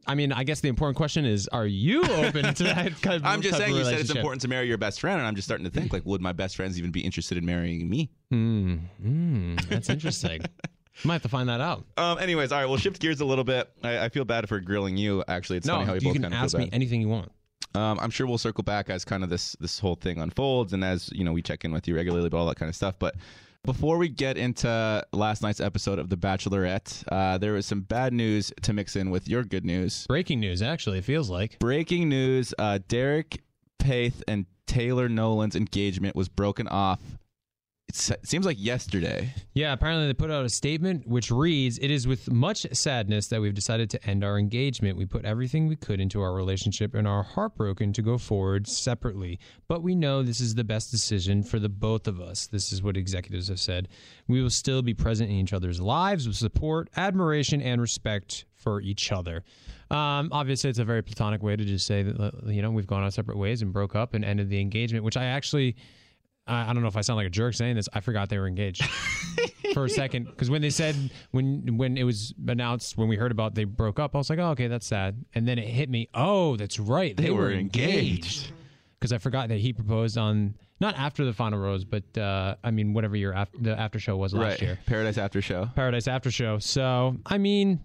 I 0.07 0.15
mean, 0.15 0.31
I 0.31 0.43
guess 0.43 0.59
the 0.61 0.67
important 0.67 0.97
question 0.97 1.25
is: 1.25 1.47
Are 1.49 1.65
you 1.65 2.03
open 2.03 2.53
to 2.53 2.63
that 2.63 3.01
kind 3.01 3.15
of? 3.15 3.25
I'm 3.25 3.41
just 3.41 3.57
saying 3.57 3.75
you 3.75 3.83
said 3.83 3.99
it's 3.99 4.09
important 4.09 4.41
to 4.41 4.47
marry 4.47 4.67
your 4.67 4.77
best 4.77 4.99
friend, 4.99 5.17
and 5.19 5.27
I'm 5.27 5.35
just 5.35 5.47
starting 5.47 5.65
to 5.65 5.71
think 5.71 5.93
like, 5.93 6.05
would 6.05 6.21
my 6.21 6.31
best 6.33 6.55
friends 6.55 6.77
even 6.77 6.91
be 6.91 7.01
interested 7.01 7.37
in 7.37 7.45
marrying 7.45 7.89
me? 7.89 8.09
Mm, 8.31 8.79
mm, 9.03 9.65
that's 9.67 9.89
interesting. 9.89 10.41
Might 11.03 11.15
have 11.15 11.21
to 11.23 11.29
find 11.29 11.49
that 11.49 11.59
out. 11.59 11.85
Um. 11.97 12.19
Anyways, 12.19 12.51
all 12.51 12.59
right. 12.59 12.65
We'll 12.67 12.77
shift 12.77 13.01
gears 13.01 13.19
a 13.19 13.25
little 13.25 13.43
bit. 13.43 13.69
I, 13.83 14.05
I 14.05 14.09
feel 14.09 14.25
bad 14.25 14.47
for 14.47 14.59
grilling 14.59 14.95
you. 14.95 15.23
Actually, 15.27 15.57
it's 15.57 15.67
No, 15.67 15.73
funny 15.75 15.85
how 15.85 15.93
we 15.93 15.99
you 15.99 16.05
both 16.05 16.13
can 16.13 16.21
kind 16.21 16.33
of 16.33 16.39
ask 16.39 16.57
me 16.57 16.69
anything 16.71 17.01
you 17.01 17.09
want. 17.09 17.31
Um, 17.73 17.99
I'm 17.99 18.09
sure 18.09 18.25
we'll 18.25 18.37
circle 18.37 18.63
back 18.63 18.89
as 18.89 19.03
kind 19.03 19.23
of 19.23 19.29
this 19.29 19.57
this 19.59 19.79
whole 19.79 19.95
thing 19.95 20.19
unfolds, 20.19 20.71
and 20.71 20.83
as 20.83 21.09
you 21.11 21.23
know, 21.25 21.33
we 21.33 21.41
check 21.41 21.65
in 21.65 21.73
with 21.73 21.87
you 21.87 21.95
regularly 21.95 22.27
about 22.27 22.37
all 22.37 22.45
that 22.47 22.55
kind 22.55 22.69
of 22.69 22.75
stuff. 22.75 22.95
But 22.97 23.15
before 23.65 23.97
we 23.97 24.09
get 24.09 24.37
into 24.37 25.05
last 25.11 25.41
night's 25.41 25.59
episode 25.59 25.99
of 25.99 26.09
The 26.09 26.17
Bachelorette, 26.17 27.03
uh, 27.11 27.37
there 27.37 27.53
was 27.53 27.65
some 27.65 27.81
bad 27.81 28.13
news 28.13 28.53
to 28.61 28.73
mix 28.73 28.95
in 28.95 29.09
with 29.09 29.27
your 29.27 29.43
good 29.43 29.65
news. 29.65 30.05
Breaking 30.07 30.39
news, 30.39 30.61
actually, 30.61 30.99
it 30.99 31.05
feels 31.05 31.29
like. 31.29 31.59
Breaking 31.59 32.07
news: 32.09 32.53
uh, 32.59 32.79
Derek 32.87 33.41
Peth 33.79 34.21
and 34.27 34.45
Taylor 34.67 35.09
Nolan's 35.09 35.55
engagement 35.55 36.15
was 36.15 36.29
broken 36.29 36.67
off. 36.67 36.99
It 37.87 38.27
seems 38.27 38.45
like 38.45 38.57
yesterday. 38.59 39.33
Yeah, 39.53 39.71
apparently 39.71 40.07
they 40.07 40.13
put 40.13 40.29
out 40.29 40.43
a 40.43 40.49
statement 40.49 41.07
which 41.07 41.31
reads 41.31 41.77
It 41.77 41.91
is 41.91 42.07
with 42.07 42.29
much 42.29 42.65
sadness 42.73 43.27
that 43.27 43.39
we've 43.39 43.53
decided 43.53 43.89
to 43.91 44.05
end 44.05 44.23
our 44.23 44.37
engagement. 44.37 44.97
We 44.97 45.05
put 45.05 45.23
everything 45.23 45.67
we 45.67 45.77
could 45.77 46.01
into 46.01 46.21
our 46.21 46.33
relationship 46.33 46.93
and 46.93 47.07
are 47.07 47.23
heartbroken 47.23 47.93
to 47.93 48.01
go 48.01 48.17
forward 48.17 48.67
separately. 48.67 49.39
But 49.69 49.81
we 49.81 49.95
know 49.95 50.23
this 50.23 50.41
is 50.41 50.55
the 50.55 50.63
best 50.63 50.91
decision 50.91 51.41
for 51.41 51.57
the 51.57 51.69
both 51.69 52.07
of 52.07 52.19
us. 52.19 52.47
This 52.47 52.73
is 52.73 52.83
what 52.83 52.97
executives 52.97 53.47
have 53.47 53.59
said. 53.59 53.87
We 54.27 54.41
will 54.41 54.49
still 54.49 54.81
be 54.81 54.93
present 54.93 55.29
in 55.29 55.37
each 55.37 55.53
other's 55.53 55.79
lives 55.79 56.27
with 56.27 56.35
support, 56.35 56.89
admiration, 56.97 57.61
and 57.61 57.79
respect 57.79 58.45
for 58.55 58.81
each 58.81 59.11
other. 59.11 59.43
Um, 59.89 60.29
obviously, 60.31 60.69
it's 60.69 60.79
a 60.79 60.85
very 60.85 61.03
platonic 61.03 61.41
way 61.41 61.55
to 61.55 61.63
just 61.63 61.85
say 61.85 62.03
that, 62.03 62.33
you 62.47 62.61
know, 62.61 62.71
we've 62.71 62.87
gone 62.87 63.03
our 63.03 63.11
separate 63.11 63.37
ways 63.37 63.61
and 63.61 63.71
broke 63.71 63.95
up 63.95 64.15
and 64.15 64.25
ended 64.25 64.49
the 64.49 64.59
engagement, 64.59 65.05
which 65.05 65.17
I 65.17 65.25
actually. 65.25 65.77
I 66.47 66.69
I 66.69 66.73
don't 66.73 66.81
know 66.81 66.87
if 66.87 66.97
I 66.97 67.01
sound 67.01 67.17
like 67.17 67.27
a 67.27 67.31
jerk 67.31 67.53
saying 67.53 67.75
this. 67.75 67.89
I 67.93 67.99
forgot 67.99 68.29
they 68.29 68.37
were 68.37 68.47
engaged 68.47 68.83
for 69.73 69.85
a 69.85 69.89
second 69.89 70.25
because 70.25 70.49
when 70.49 70.61
they 70.61 70.69
said 70.69 70.95
when 71.31 71.77
when 71.77 71.97
it 71.97 72.03
was 72.03 72.33
announced 72.47 72.97
when 72.97 73.07
we 73.07 73.15
heard 73.15 73.31
about 73.31 73.55
they 73.55 73.63
broke 73.63 73.99
up, 73.99 74.15
I 74.15 74.17
was 74.17 74.29
like, 74.29 74.39
oh, 74.39 74.49
okay, 74.49 74.67
that's 74.67 74.85
sad. 74.87 75.23
And 75.33 75.47
then 75.47 75.59
it 75.59 75.67
hit 75.67 75.89
me. 75.89 76.09
Oh, 76.13 76.55
that's 76.55 76.79
right, 76.79 77.15
they, 77.15 77.31
were 77.31 77.51
engaged. 77.51 78.51
Because 78.99 79.11
I 79.11 79.17
forgot 79.17 79.49
that 79.49 79.59
he 79.59 79.73
proposed 79.73 80.17
on 80.17 80.55
not 80.79 80.97
after 80.97 81.25
the 81.25 81.33
final 81.33 81.59
rose, 81.59 81.83
but 81.85 82.17
uh, 82.17 82.55
I 82.63 82.71
mean 82.71 82.93
whatever 82.93 83.15
year 83.15 83.33
after 83.33 83.57
the 83.59 83.79
after 83.79 83.99
show 83.99 84.17
was 84.17 84.33
last 84.33 84.61
year, 84.61 84.79
Paradise 84.85 85.17
After 85.17 85.41
Show. 85.41 85.69
Paradise 85.75 86.07
After 86.07 86.31
Show. 86.31 86.59
So 86.59 87.17
I 87.25 87.37
mean. 87.37 87.81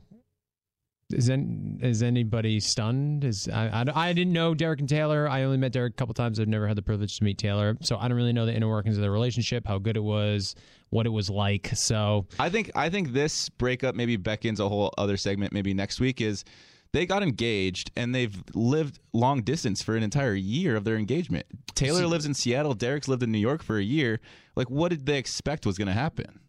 Is, 1.13 1.31
is 1.31 2.03
anybody 2.03 2.61
stunned? 2.61 3.25
Is 3.25 3.49
I, 3.53 3.69
I, 3.69 4.09
I 4.09 4.13
didn't 4.13 4.33
know 4.33 4.55
Derek 4.55 4.81
and 4.81 4.89
Taylor. 4.89 5.29
I 5.29 5.43
only 5.43 5.57
met 5.57 5.73
Derek 5.73 5.95
a 5.95 5.97
couple 5.97 6.15
times. 6.15 6.39
I've 6.41 6.49
never 6.49 6.67
had 6.67 6.77
the 6.77 6.83
privilege 6.83 7.17
to 7.19 7.25
meet 7.25 7.39
Taylor, 7.39 7.77
so 7.83 7.97
I 7.99 8.09
don't 8.09 8.17
really 8.17 8.33
know 8.33 8.47
the 8.47 8.55
inner 8.55 8.69
workings 8.69 8.97
of 8.97 9.03
their 9.03 9.11
relationship, 9.11 9.67
how 9.67 9.79
good 9.79 9.97
it 9.97 10.03
was, 10.03 10.55
what 10.91 11.07
it 11.07 11.11
was 11.11 11.31
like. 11.31 11.71
So 11.75 12.27
I 12.39 12.49
think 12.49 12.71
I 12.75 12.91
think 12.91 13.13
this 13.13 13.49
breakup 13.49 13.95
maybe 13.95 14.17
beckons 14.17 14.61
a 14.61 14.69
whole 14.69 14.93
other 14.99 15.17
segment 15.17 15.53
maybe 15.53 15.75
next 15.75 16.01
week 16.01 16.21
is 16.21 16.45
they 16.93 17.07
got 17.07 17.23
engaged 17.23 17.91
and 17.97 18.15
they've 18.15 18.43
lived 18.55 18.99
long 19.13 19.43
distance 19.43 19.83
for 19.83 19.97
an 19.97 20.03
entire 20.03 20.35
year 20.35 20.77
of 20.77 20.85
their 20.85 20.97
engagement. 20.97 21.47
Taylor 21.75 22.07
lives 22.07 22.27
in 22.27 22.35
Seattle, 22.35 22.75
Derek's 22.75 23.09
lived 23.09 23.23
in 23.23 23.31
New 23.31 23.39
York 23.39 23.63
for 23.63 23.79
a 23.79 23.83
year. 23.83 24.21
Like 24.57 24.71
what 24.71 24.91
did 24.91 25.07
they 25.07 25.19
expect 25.19 25.67
was 25.67 25.79
going 25.79 25.89
to 25.89 25.95
happen? 25.95 26.41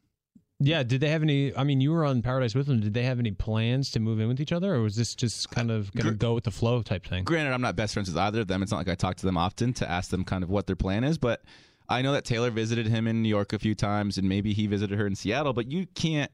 Yeah, 0.63 0.83
did 0.83 1.01
they 1.01 1.09
have 1.09 1.23
any? 1.23 1.55
I 1.55 1.63
mean, 1.63 1.81
you 1.81 1.91
were 1.91 2.05
on 2.05 2.21
Paradise 2.21 2.53
with 2.53 2.67
them. 2.67 2.79
Did 2.81 2.93
they 2.93 3.01
have 3.03 3.17
any 3.17 3.31
plans 3.31 3.89
to 3.91 3.99
move 3.99 4.19
in 4.19 4.27
with 4.27 4.39
each 4.39 4.51
other, 4.51 4.75
or 4.75 4.81
was 4.81 4.95
this 4.95 5.15
just 5.15 5.49
kind 5.49 5.71
of 5.71 5.91
going 5.93 6.05
to 6.05 6.13
go 6.13 6.35
with 6.35 6.43
the 6.43 6.51
flow 6.51 6.83
type 6.83 7.05
thing? 7.05 7.23
Granted, 7.23 7.51
I'm 7.51 7.61
not 7.61 7.75
best 7.75 7.95
friends 7.95 8.09
with 8.09 8.17
either 8.17 8.41
of 8.41 8.47
them. 8.47 8.61
It's 8.61 8.71
not 8.71 8.77
like 8.77 8.89
I 8.89 8.93
talk 8.93 9.15
to 9.17 9.25
them 9.25 9.37
often 9.37 9.73
to 9.73 9.89
ask 9.89 10.11
them 10.11 10.23
kind 10.23 10.43
of 10.43 10.51
what 10.51 10.67
their 10.67 10.75
plan 10.75 11.03
is, 11.03 11.17
but 11.17 11.41
I 11.89 12.01
know 12.03 12.13
that 12.13 12.25
Taylor 12.25 12.51
visited 12.51 12.87
him 12.87 13.07
in 13.07 13.23
New 13.23 13.29
York 13.29 13.53
a 13.53 13.59
few 13.59 13.75
times 13.75 14.17
and 14.17 14.29
maybe 14.29 14.53
he 14.53 14.67
visited 14.67 14.97
her 14.97 15.07
in 15.07 15.15
Seattle, 15.15 15.53
but 15.53 15.71
you 15.71 15.87
can't 15.87 16.31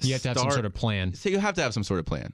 You 0.00 0.12
have 0.12 0.22
to 0.22 0.28
have 0.28 0.38
some 0.38 0.50
sort 0.50 0.64
of 0.64 0.74
plan. 0.74 1.12
So 1.12 1.28
you 1.28 1.38
have 1.38 1.54
to 1.56 1.62
have 1.62 1.74
some 1.74 1.84
sort 1.84 2.00
of 2.00 2.06
plan. 2.06 2.32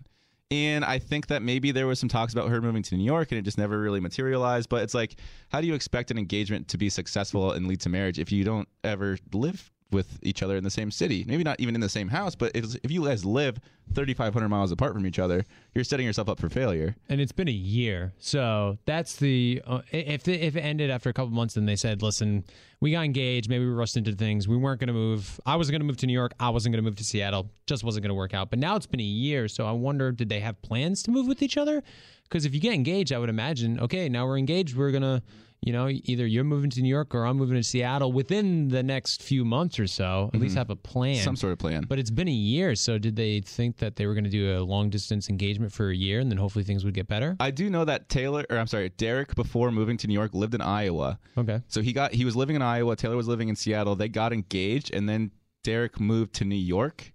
And 0.53 0.85
I 0.85 0.99
think 0.99 1.29
that 1.29 1.43
maybe 1.43 1.71
there 1.71 1.87
was 1.87 1.99
some 1.99 2.09
talks 2.09 2.33
about 2.33 2.49
her 2.49 2.61
moving 2.61 2.83
to 2.83 2.97
New 2.97 3.05
York 3.05 3.33
and 3.33 3.39
it 3.39 3.43
just 3.43 3.57
never 3.57 3.79
really 3.81 4.01
materialized. 4.01 4.69
But 4.69 4.83
it's 4.83 4.95
like, 4.95 5.17
how 5.49 5.61
do 5.61 5.67
you 5.67 5.75
expect 5.75 6.11
an 6.11 6.19
engagement 6.19 6.69
to 6.69 6.79
be 6.79 6.91
successful 6.91 7.53
and 7.53 7.67
lead 7.67 7.81
to 7.81 7.89
marriage 7.89 8.19
if 8.19 8.31
you 8.31 8.45
don't 8.45 8.69
ever 8.85 9.17
live 9.33 9.71
with 9.93 10.19
each 10.23 10.43
other 10.43 10.57
in 10.57 10.65
the 10.65 10.71
same 10.71 10.91
city? 10.91 11.25
Maybe 11.27 11.43
not 11.43 11.59
even 11.61 11.75
in 11.75 11.81
the 11.81 11.89
same 11.89 12.09
house, 12.09 12.35
but 12.35 12.53
if, 12.55 12.77
if 12.83 12.91
you 12.91 13.05
guys 13.05 13.25
live 13.25 13.59
3,500 13.95 14.49
miles 14.49 14.71
apart 14.71 14.93
from 14.95 15.07
each 15.07 15.19
other, 15.19 15.45
you're 15.75 15.85
setting 15.85 16.07
yourself 16.07 16.29
up 16.29 16.39
for 16.39 16.49
failure. 16.49 16.95
and 17.09 17.21
it's 17.21 17.33
been 17.33 17.49
a 17.49 17.53
year. 17.53 18.13
So 18.19 18.79
that's 18.87 19.17
the 19.17 19.63
uh, 19.67 19.83
if 19.91 20.23
the, 20.23 20.35
if 20.35 20.57
it 20.57 20.61
ended 20.61 20.91
after 20.91 21.11
a 21.11 21.13
couple 21.13 21.31
months 21.31 21.57
and 21.57 21.69
they 21.69 21.77
said, 21.77 22.03
"Listen, 22.03 22.45
we 22.81 22.93
got 22.93 23.05
engaged, 23.05 23.49
maybe 23.49 23.65
we 23.65 23.73
rushed 23.73 23.97
into 23.97 24.13
things. 24.13 24.47
We 24.47 24.57
weren't 24.57 24.81
going 24.81 24.89
to 24.89 24.95
move. 24.95 25.41
I 25.45 25.57
wasn't 25.57 25.73
going 25.73 25.81
to 25.81 25.87
move 25.87 25.97
to 25.99 26.07
New 26.07 26.13
York. 26.13 26.33
I 26.39 26.51
wasn't 26.51 26.73
going 26.73 26.83
to 26.85 26.89
move 26.89 26.97
to 26.97 27.05
Seattle. 27.05 27.51
Just 27.67 27.85
wasn't 27.85 28.05
going 28.05 28.11
to 28.11 28.15
work 28.15 28.35
out." 28.35 28.51
But 28.51 28.59
now 28.59 28.77
it's 28.77 28.87
been 28.87 29.01
a 29.01 29.03
year, 29.03 29.49
so 29.49 29.67
I 29.67 29.73
wonder, 29.73 30.13
did 30.13 30.29
they 30.29 30.41
have 30.41 30.61
plans 30.63 31.03
to 31.05 31.11
move 31.11 31.27
with 31.27 31.43
each 31.43 31.57
other? 31.57 31.83
Because 32.25 32.45
if 32.45 32.55
you 32.55 32.61
get 32.61 32.75
engaged, 32.75 33.13
I 33.13 33.19
would 33.19 33.29
imagine, 33.29 33.81
okay, 33.81 34.09
now 34.09 34.25
we're 34.25 34.39
engaged. 34.39 34.77
We're 34.77 34.93
gonna, 34.93 35.21
you 35.63 35.75
know, 35.75 35.89
either 35.89 36.27
you're 36.27 36.45
moving 36.45 36.71
to 36.71 36.81
New 36.81 36.89
York 36.89 37.15
or 37.15 37.27
I'm 37.27 37.37
moving 37.37 37.57
to 37.57 37.63
Seattle 37.63 38.13
within 38.13 38.69
the 38.69 38.83
next 38.83 39.23
few 39.23 39.45
months 39.45 39.79
or 39.79 39.87
so. 39.87 40.31
At 40.33 40.41
least 40.41 40.53
mm-hmm. 40.53 40.59
have 40.59 40.71
a 40.71 40.77
plan. 40.77 41.17
Some 41.17 41.37
sort 41.37 41.53
of 41.53 41.59
plan. 41.59 41.85
But 41.87 41.99
it's 41.99 42.11
been 42.11 42.29
a 42.29 42.33
year, 42.33 42.75
so 42.75 42.97
did 42.97 43.17
they 43.17 43.41
think 43.41 43.77
that 43.79 43.97
they 43.97 44.07
were 44.07 44.15
going 44.15 44.25
to 44.25 44.31
do 44.31 44.57
a 44.57 44.61
long 44.61 44.89
distance 44.89 45.29
engagement 45.29 45.73
for 45.73 45.91
a 45.91 45.95
year 45.95 46.21
and 46.21 46.31
then 46.31 46.39
hopefully 46.39 46.65
things 46.65 46.85
would 46.85 46.95
get 46.95 47.09
better? 47.09 47.37
I 47.41 47.51
do 47.51 47.69
know 47.69 47.85
that 47.85 48.09
Taylor, 48.09 48.47
or 48.49 48.57
I'm 48.57 48.67
sorry, 48.67 48.89
Derek, 48.89 49.35
before 49.35 49.71
moving 49.71 49.99
to 49.99 50.07
New 50.07 50.15
York, 50.15 50.33
lived 50.33 50.55
in 50.55 50.63
Iowa. 50.63 51.19
Okay. 51.37 51.61
So 51.69 51.83
he 51.83 51.93
got 51.93 52.15
he 52.15 52.25
was 52.25 52.37
living 52.37 52.57
in 52.57 52.63
Iowa. 52.63 52.97
Taylor 52.97 53.17
was 53.17 53.29
living 53.29 53.51
in 53.51 53.57
Seattle. 53.57 53.95
They 53.95 54.09
got 54.09 54.33
engaged, 54.33 54.95
and 54.95 55.09
then 55.09 55.31
Derek 55.63 56.01
moved 56.01 56.35
to 56.37 56.45
New 56.45 56.57
York, 56.57 57.13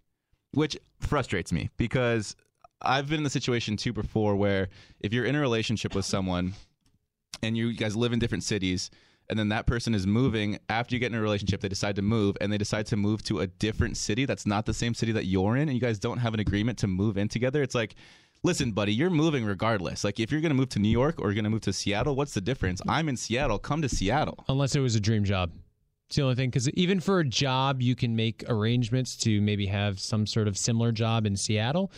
which 0.51 0.77
frustrates 0.99 1.51
me 1.51 1.69
because 1.77 2.35
I've 2.81 3.09
been 3.09 3.17
in 3.17 3.23
the 3.23 3.29
situation 3.29 3.75
too 3.75 3.91
before 3.91 4.35
where 4.35 4.69
if 4.99 5.13
you're 5.13 5.25
in 5.25 5.35
a 5.35 5.39
relationship 5.39 5.95
with 5.95 6.05
someone 6.05 6.53
and 7.41 7.57
you 7.57 7.73
guys 7.73 7.95
live 7.95 8.13
in 8.13 8.19
different 8.19 8.43
cities. 8.43 8.89
And 9.29 9.39
then 9.39 9.49
that 9.49 9.65
person 9.65 9.95
is 9.95 10.05
moving 10.05 10.59
after 10.69 10.93
you 10.93 10.99
get 10.99 11.11
in 11.11 11.17
a 11.17 11.21
relationship. 11.21 11.61
They 11.61 11.67
decide 11.67 11.95
to 11.95 12.03
move, 12.03 12.37
and 12.41 12.53
they 12.53 12.59
decide 12.59 12.85
to 12.87 12.95
move 12.95 13.23
to 13.23 13.39
a 13.39 13.47
different 13.47 13.97
city 13.97 14.25
that's 14.25 14.45
not 14.45 14.67
the 14.67 14.73
same 14.73 14.93
city 14.93 15.11
that 15.13 15.25
you're 15.25 15.57
in, 15.57 15.67
and 15.67 15.73
you 15.73 15.81
guys 15.81 15.97
don't 15.97 16.19
have 16.19 16.35
an 16.35 16.39
agreement 16.39 16.77
to 16.79 16.87
move 16.87 17.17
in 17.17 17.27
together. 17.27 17.63
It's 17.63 17.73
like, 17.73 17.95
listen, 18.43 18.71
buddy, 18.71 18.93
you're 18.93 19.09
moving 19.09 19.43
regardless. 19.43 20.03
Like, 20.03 20.19
if 20.19 20.31
you're 20.31 20.41
going 20.41 20.51
to 20.51 20.55
move 20.55 20.69
to 20.69 20.79
New 20.79 20.89
York 20.89 21.19
or 21.19 21.29
you're 21.29 21.33
going 21.33 21.45
to 21.45 21.49
move 21.49 21.61
to 21.61 21.73
Seattle, 21.73 22.15
what's 22.15 22.35
the 22.35 22.41
difference? 22.41 22.81
I'm 22.87 23.09
in 23.09 23.17
Seattle. 23.17 23.57
Come 23.57 23.81
to 23.81 23.89
Seattle. 23.89 24.45
Unless 24.47 24.75
it 24.75 24.81
was 24.81 24.95
a 24.95 24.99
dream 24.99 25.23
job. 25.23 25.51
It's 26.07 26.17
the 26.17 26.21
only 26.21 26.35
thing. 26.35 26.51
Because 26.51 26.69
even 26.69 26.99
for 26.99 27.19
a 27.19 27.25
job, 27.25 27.81
you 27.81 27.95
can 27.95 28.15
make 28.15 28.43
arrangements 28.47 29.17
to 29.17 29.41
maybe 29.41 29.65
have 29.65 29.99
some 29.99 30.27
sort 30.27 30.47
of 30.47 30.55
similar 30.55 30.91
job 30.91 31.25
in 31.25 31.35
Seattle. 31.35 31.91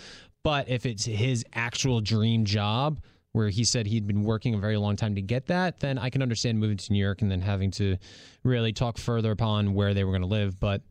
But 0.43 0.69
if 0.69 0.85
it's 0.85 1.03
his 1.03 1.43
actual 1.53 1.99
dream 1.99 2.45
job, 2.45 3.01
where 3.37 3.49
he 3.49 3.63
said 3.63 3.87
he'd 3.87 4.05
been 4.07 4.23
working 4.23 4.53
a 4.55 4.57
very 4.57 4.75
long 4.77 4.95
time 4.95 5.15
to 5.15 5.21
get 5.21 5.47
that, 5.47 5.79
then 5.79 5.97
I 5.97 6.09
can 6.09 6.21
understand 6.21 6.59
moving 6.59 6.77
to 6.77 6.91
New 6.91 6.99
York 7.03 7.21
and 7.21 7.31
then 7.31 7.41
having 7.41 7.71
to 7.71 7.97
really 8.43 8.73
talk 8.73 8.97
further 8.97 9.31
upon 9.31 9.73
where 9.73 9.93
they 9.93 10.03
were 10.03 10.11
going 10.11 10.21
to 10.23 10.27
live. 10.27 10.59
But 10.59 10.81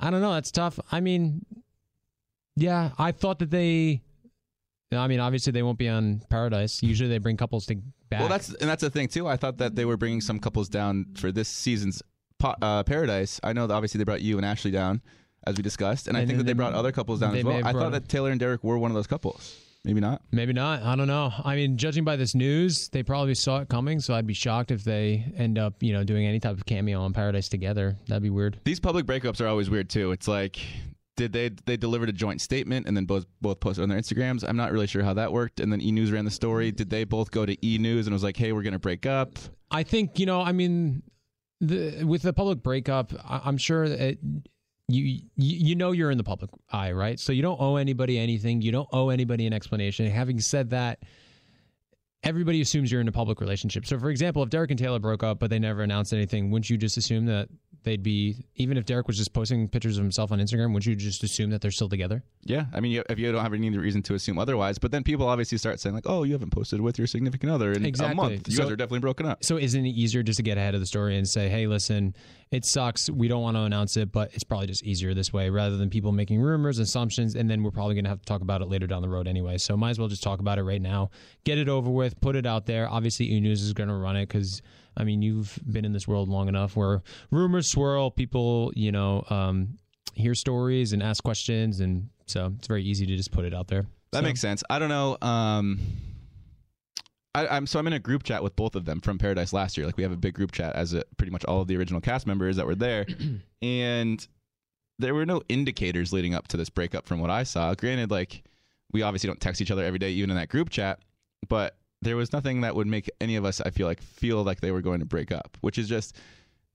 I 0.00 0.10
don't 0.10 0.20
know. 0.20 0.32
That's 0.32 0.50
tough. 0.50 0.80
I 0.90 1.00
mean, 1.00 1.44
yeah, 2.56 2.90
I 2.98 3.12
thought 3.12 3.38
that 3.40 3.50
they. 3.50 4.02
I 4.92 5.06
mean, 5.06 5.20
obviously 5.20 5.52
they 5.52 5.62
won't 5.62 5.78
be 5.78 5.88
on 5.88 6.20
Paradise. 6.30 6.82
Usually 6.82 7.08
they 7.08 7.18
bring 7.18 7.36
couples 7.36 7.64
to 7.66 7.76
back. 8.08 8.20
Well, 8.20 8.28
that's 8.28 8.52
and 8.54 8.68
that's 8.68 8.80
the 8.80 8.90
thing 8.90 9.06
too. 9.06 9.28
I 9.28 9.36
thought 9.36 9.58
that 9.58 9.76
they 9.76 9.84
were 9.84 9.96
bringing 9.96 10.20
some 10.20 10.40
couples 10.40 10.68
down 10.68 11.06
for 11.16 11.30
this 11.30 11.48
season's 11.48 12.02
uh, 12.42 12.82
Paradise. 12.82 13.38
I 13.44 13.52
know 13.52 13.66
that 13.68 13.74
obviously 13.74 13.98
they 13.98 14.04
brought 14.04 14.20
you 14.22 14.36
and 14.36 14.44
Ashley 14.44 14.72
down, 14.72 15.00
as 15.46 15.56
we 15.56 15.62
discussed, 15.62 16.08
and 16.08 16.16
I 16.16 16.26
think 16.26 16.38
that 16.38 16.44
they- 16.44 16.54
brought 16.54 16.74
other 16.74 16.90
couples 16.90 17.20
down 17.20 17.36
as 17.36 17.44
well. 17.44 17.64
I 17.64 17.72
thought 17.72 17.92
that 17.92 18.08
Taylor 18.08 18.30
and 18.30 18.40
Derek 18.40 18.64
were 18.64 18.78
one 18.78 18.90
of 18.90 18.94
those 18.96 19.06
couples. 19.06 19.56
Maybe 19.84 20.00
not. 20.00 20.22
Maybe 20.30 20.52
not. 20.52 20.82
I 20.82 20.94
don't 20.94 21.06
know. 21.06 21.32
I 21.42 21.56
mean, 21.56 21.78
judging 21.78 22.04
by 22.04 22.16
this 22.16 22.34
news, 22.34 22.88
they 22.90 23.02
probably 23.02 23.34
saw 23.34 23.60
it 23.60 23.68
coming. 23.68 24.00
So 24.00 24.14
I'd 24.14 24.26
be 24.26 24.34
shocked 24.34 24.70
if 24.70 24.84
they 24.84 25.32
end 25.36 25.58
up, 25.58 25.82
you 25.82 25.94
know, 25.94 26.04
doing 26.04 26.26
any 26.26 26.38
type 26.38 26.52
of 26.52 26.66
cameo 26.66 27.00
on 27.00 27.14
Paradise 27.14 27.48
together. 27.48 27.96
That'd 28.06 28.22
be 28.22 28.30
weird. 28.30 28.60
These 28.64 28.80
public 28.80 29.06
breakups 29.06 29.40
are 29.40 29.46
always 29.46 29.70
weird 29.70 29.88
too. 29.88 30.12
It's 30.12 30.28
like 30.28 30.60
did 31.16 31.32
they 31.32 31.50
they 31.66 31.76
delivered 31.76 32.08
a 32.08 32.12
joint 32.12 32.40
statement 32.40 32.86
and 32.86 32.96
then 32.96 33.04
both 33.04 33.26
both 33.42 33.60
posted 33.60 33.82
on 33.82 33.88
their 33.88 33.98
Instagrams? 33.98 34.42
I'm 34.46 34.56
not 34.56 34.72
really 34.72 34.86
sure 34.86 35.02
how 35.02 35.14
that 35.14 35.32
worked. 35.32 35.60
And 35.60 35.70
then 35.70 35.80
E 35.80 35.92
News 35.92 36.10
ran 36.10 36.24
the 36.24 36.30
story. 36.30 36.72
Did 36.72 36.88
they 36.88 37.04
both 37.04 37.30
go 37.30 37.44
to 37.44 37.66
E 37.66 37.78
News 37.78 38.06
and 38.06 38.14
was 38.14 38.22
like, 38.22 38.36
"Hey, 38.36 38.52
we're 38.52 38.62
gonna 38.62 38.78
break 38.78 39.04
up"? 39.04 39.38
I 39.70 39.82
think 39.82 40.18
you 40.18 40.26
know. 40.26 40.40
I 40.40 40.52
mean, 40.52 41.02
the 41.60 42.04
with 42.04 42.22
the 42.22 42.32
public 42.32 42.62
breakup, 42.62 43.12
I'm 43.28 43.58
sure 43.58 43.88
that 43.88 44.18
you, 44.92 45.20
you 45.36 45.74
know 45.74 45.92
you're 45.92 46.10
in 46.10 46.18
the 46.18 46.24
public 46.24 46.50
eye, 46.72 46.92
right? 46.92 47.18
So 47.18 47.32
you 47.32 47.42
don't 47.42 47.60
owe 47.60 47.76
anybody 47.76 48.18
anything. 48.18 48.62
You 48.62 48.72
don't 48.72 48.88
owe 48.92 49.08
anybody 49.10 49.46
an 49.46 49.52
explanation. 49.52 50.06
Having 50.10 50.40
said 50.40 50.70
that. 50.70 51.00
Everybody 52.22 52.60
assumes 52.60 52.92
you're 52.92 53.00
in 53.00 53.08
a 53.08 53.12
public 53.12 53.40
relationship. 53.40 53.86
So, 53.86 53.98
for 53.98 54.10
example, 54.10 54.42
if 54.42 54.50
Derek 54.50 54.70
and 54.70 54.78
Taylor 54.78 54.98
broke 54.98 55.22
up, 55.22 55.38
but 55.38 55.48
they 55.48 55.58
never 55.58 55.82
announced 55.82 56.12
anything, 56.12 56.50
wouldn't 56.50 56.68
you 56.68 56.76
just 56.76 56.98
assume 56.98 57.24
that 57.24 57.48
they'd 57.82 58.02
be, 58.02 58.44
even 58.56 58.76
if 58.76 58.84
Derek 58.84 59.06
was 59.06 59.16
just 59.16 59.32
posting 59.32 59.68
pictures 59.68 59.96
of 59.98 60.02
himself 60.04 60.32
on 60.32 60.38
Instagram, 60.38 60.68
wouldn't 60.74 60.86
you 60.86 60.94
just 60.96 61.22
assume 61.22 61.50
that 61.50 61.60
they're 61.60 61.70
still 61.70 61.88
together? 61.88 62.22
Yeah, 62.44 62.66
I 62.72 62.80
mean, 62.80 62.92
you- 62.92 63.04
if 63.08 63.18
you 63.18 63.30
don't 63.32 63.42
have 63.42 63.54
any 63.54 63.70
reason 63.70 64.02
to 64.04 64.14
assume 64.14 64.38
otherwise, 64.38 64.78
but 64.78 64.90
then 64.90 65.02
people 65.02 65.26
obviously 65.28 65.58
start 65.58 65.80
saying 65.80 65.94
like, 65.94 66.04
"Oh, 66.06 66.22
you 66.24 66.32
haven't 66.32 66.50
posted 66.50 66.80
with 66.80 66.98
your 66.98 67.06
significant 67.06 67.50
other 67.52 67.72
in 67.72 67.84
Exactly. 67.84 68.12
a 68.12 68.16
month. 68.16 68.48
You 68.48 68.54
So- 68.56 68.62
guys 68.64 68.72
are 68.72 68.76
definitely 68.76 69.00
broken 69.00 69.26
up." 69.26 69.44
So 69.44 69.56
isn't 69.58 69.84
it 69.84 69.90
easier 69.90 70.22
just 70.22 70.36
to 70.38 70.42
get 70.42 70.58
ahead 70.58 70.74
of 70.74 70.80
the 70.80 70.86
story 70.86 71.16
and 71.16 71.28
say, 71.28 71.48
"Hey, 71.48 71.66
listen, 71.66 72.14
it 72.50 72.64
sucks. 72.64 73.08
We 73.08 73.28
don't 73.28 73.42
want 73.42 73.56
to 73.56 73.62
announce 73.62 73.96
it, 73.96 74.10
but 74.12 74.34
it's 74.34 74.44
probably 74.44 74.66
just 74.66 74.82
easier 74.84 75.14
this 75.14 75.32
way 75.32 75.50
rather 75.50 75.76
than 75.76 75.88
people 75.90 76.12
making 76.12 76.40
rumors, 76.40 76.78
and 76.78 76.84
assumptions, 76.86 77.36
and 77.36 77.48
then 77.48 77.62
we're 77.62 77.70
probably 77.70 77.94
going 77.94 78.04
to 78.04 78.10
have 78.10 78.20
to 78.20 78.26
talk 78.26 78.40
about 78.42 78.60
it 78.62 78.68
later 78.68 78.86
down 78.86 79.02
the 79.02 79.08
road 79.08 79.28
anyway. 79.28 79.56
So 79.58 79.76
might 79.76 79.90
as 79.90 79.98
well 79.98 80.08
just 80.08 80.22
talk 80.22 80.40
about 80.40 80.58
it 80.58 80.64
right 80.64 80.82
now, 80.82 81.10
get 81.44 81.58
it 81.58 81.68
over 81.68 81.90
with, 81.90 82.20
put 82.20 82.36
it 82.36 82.46
out 82.46 82.66
there. 82.66 82.88
Obviously, 82.88 83.32
E 83.32 83.40
News 83.40 83.62
is 83.62 83.72
going 83.72 83.88
to 83.88 83.94
run 83.94 84.16
it 84.16 84.26
because 84.28 84.62
I 84.96 85.04
mean 85.04 85.22
you've 85.22 85.58
been 85.70 85.84
in 85.84 85.92
this 85.92 86.06
world 86.08 86.28
long 86.28 86.48
enough 86.48 86.76
where 86.76 87.02
rumors 87.30 87.66
swirl, 87.68 88.10
people 88.10 88.72
you 88.74 88.92
know 88.92 89.24
um, 89.30 89.78
hear 90.14 90.34
stories 90.34 90.92
and 90.92 91.02
ask 91.02 91.22
questions, 91.24 91.80
and 91.80 92.08
so 92.26 92.52
it's 92.58 92.66
very 92.68 92.82
easy 92.84 93.06
to 93.06 93.16
just 93.16 93.30
put 93.32 93.44
it 93.44 93.54
out 93.54 93.68
there. 93.68 93.86
That 94.12 94.18
So- 94.18 94.22
makes 94.22 94.40
sense. 94.40 94.62
I 94.68 94.78
don't 94.78 94.88
know. 94.88 95.16
Um, 95.22 95.78
I, 97.34 97.46
I'm 97.46 97.66
so 97.66 97.78
I'm 97.78 97.86
in 97.86 97.92
a 97.92 97.98
group 98.00 98.24
chat 98.24 98.42
with 98.42 98.56
both 98.56 98.74
of 98.74 98.84
them 98.84 99.00
from 99.00 99.18
Paradise 99.18 99.52
last 99.52 99.76
year. 99.76 99.86
Like 99.86 99.96
we 99.96 100.02
have 100.02 100.12
a 100.12 100.16
big 100.16 100.34
group 100.34 100.50
chat 100.50 100.74
as 100.74 100.94
a, 100.94 101.04
pretty 101.16 101.30
much 101.30 101.44
all 101.44 101.60
of 101.60 101.68
the 101.68 101.76
original 101.76 102.00
cast 102.00 102.26
members 102.26 102.56
that 102.56 102.66
were 102.66 102.74
there, 102.74 103.06
and 103.62 104.26
there 104.98 105.14
were 105.14 105.24
no 105.24 105.40
indicators 105.48 106.12
leading 106.12 106.34
up 106.34 106.48
to 106.48 106.56
this 106.56 106.68
breakup 106.68 107.06
from 107.06 107.20
what 107.20 107.30
I 107.30 107.44
saw. 107.44 107.72
Granted, 107.74 108.10
like 108.10 108.42
we 108.92 109.02
obviously 109.02 109.28
don't 109.28 109.40
text 109.40 109.60
each 109.62 109.70
other 109.70 109.84
every 109.84 110.00
day, 110.00 110.10
even 110.10 110.30
in 110.30 110.36
that 110.36 110.48
group 110.48 110.70
chat, 110.70 110.98
but 111.48 111.76
there 112.02 112.16
was 112.16 112.32
nothing 112.32 112.62
that 112.62 112.74
would 112.74 112.86
make 112.86 113.10
any 113.20 113.36
of 113.36 113.44
us, 113.44 113.60
I 113.60 113.70
feel 113.70 113.86
like, 113.86 114.02
feel 114.02 114.42
like 114.42 114.60
they 114.60 114.70
were 114.70 114.80
going 114.82 115.00
to 115.00 115.06
break 115.06 115.30
up, 115.32 115.56
which 115.60 115.78
is 115.78 115.88
just 115.88 116.16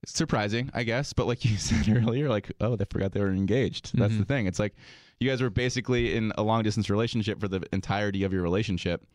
surprising, 0.05 0.69
I 0.73 0.83
guess. 0.83 1.13
But 1.13 1.27
like 1.27 1.43
you 1.45 1.57
said 1.57 1.88
earlier, 1.89 2.29
like 2.29 2.51
oh, 2.61 2.75
they 2.75 2.85
forgot 2.85 3.11
they 3.11 3.21
were 3.21 3.31
engaged. 3.31 3.97
That's 3.97 4.13
Mhm. 4.13 4.19
the 4.19 4.25
thing. 4.25 4.45
It's 4.47 4.59
like 4.59 4.75
you 5.19 5.29
guys 5.29 5.41
were 5.41 5.49
basically 5.49 6.15
in 6.15 6.31
a 6.38 6.43
long 6.43 6.63
distance 6.63 6.89
relationship 6.89 7.39
for 7.39 7.47
the 7.47 7.63
entirety 7.71 8.23
of 8.23 8.33
your 8.33 8.41
relationship. 8.43 9.05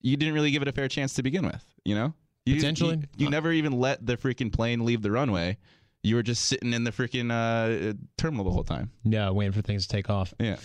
You 0.00 0.16
didn't 0.16 0.34
really 0.34 0.50
give 0.50 0.62
it 0.62 0.68
a 0.68 0.72
fair 0.72 0.88
chance 0.88 1.14
to 1.14 1.22
begin 1.22 1.44
with, 1.44 1.64
you 1.84 1.94
know? 1.94 2.14
You, 2.44 2.56
Potentially. 2.56 2.96
You, 3.16 3.26
you 3.26 3.30
never 3.30 3.52
even 3.52 3.72
let 3.78 4.04
the 4.04 4.16
freaking 4.16 4.52
plane 4.52 4.84
leave 4.84 5.00
the 5.02 5.12
runway. 5.12 5.58
You 6.02 6.16
were 6.16 6.22
just 6.22 6.44
sitting 6.46 6.72
in 6.72 6.82
the 6.84 6.90
freaking 6.90 7.30
uh, 7.30 7.94
terminal 8.18 8.44
the 8.44 8.50
whole 8.50 8.64
time. 8.64 8.90
Yeah, 9.04 9.30
waiting 9.30 9.52
for 9.52 9.62
things 9.62 9.86
to 9.86 9.96
take 9.96 10.10
off. 10.10 10.34
Yeah. 10.40 10.56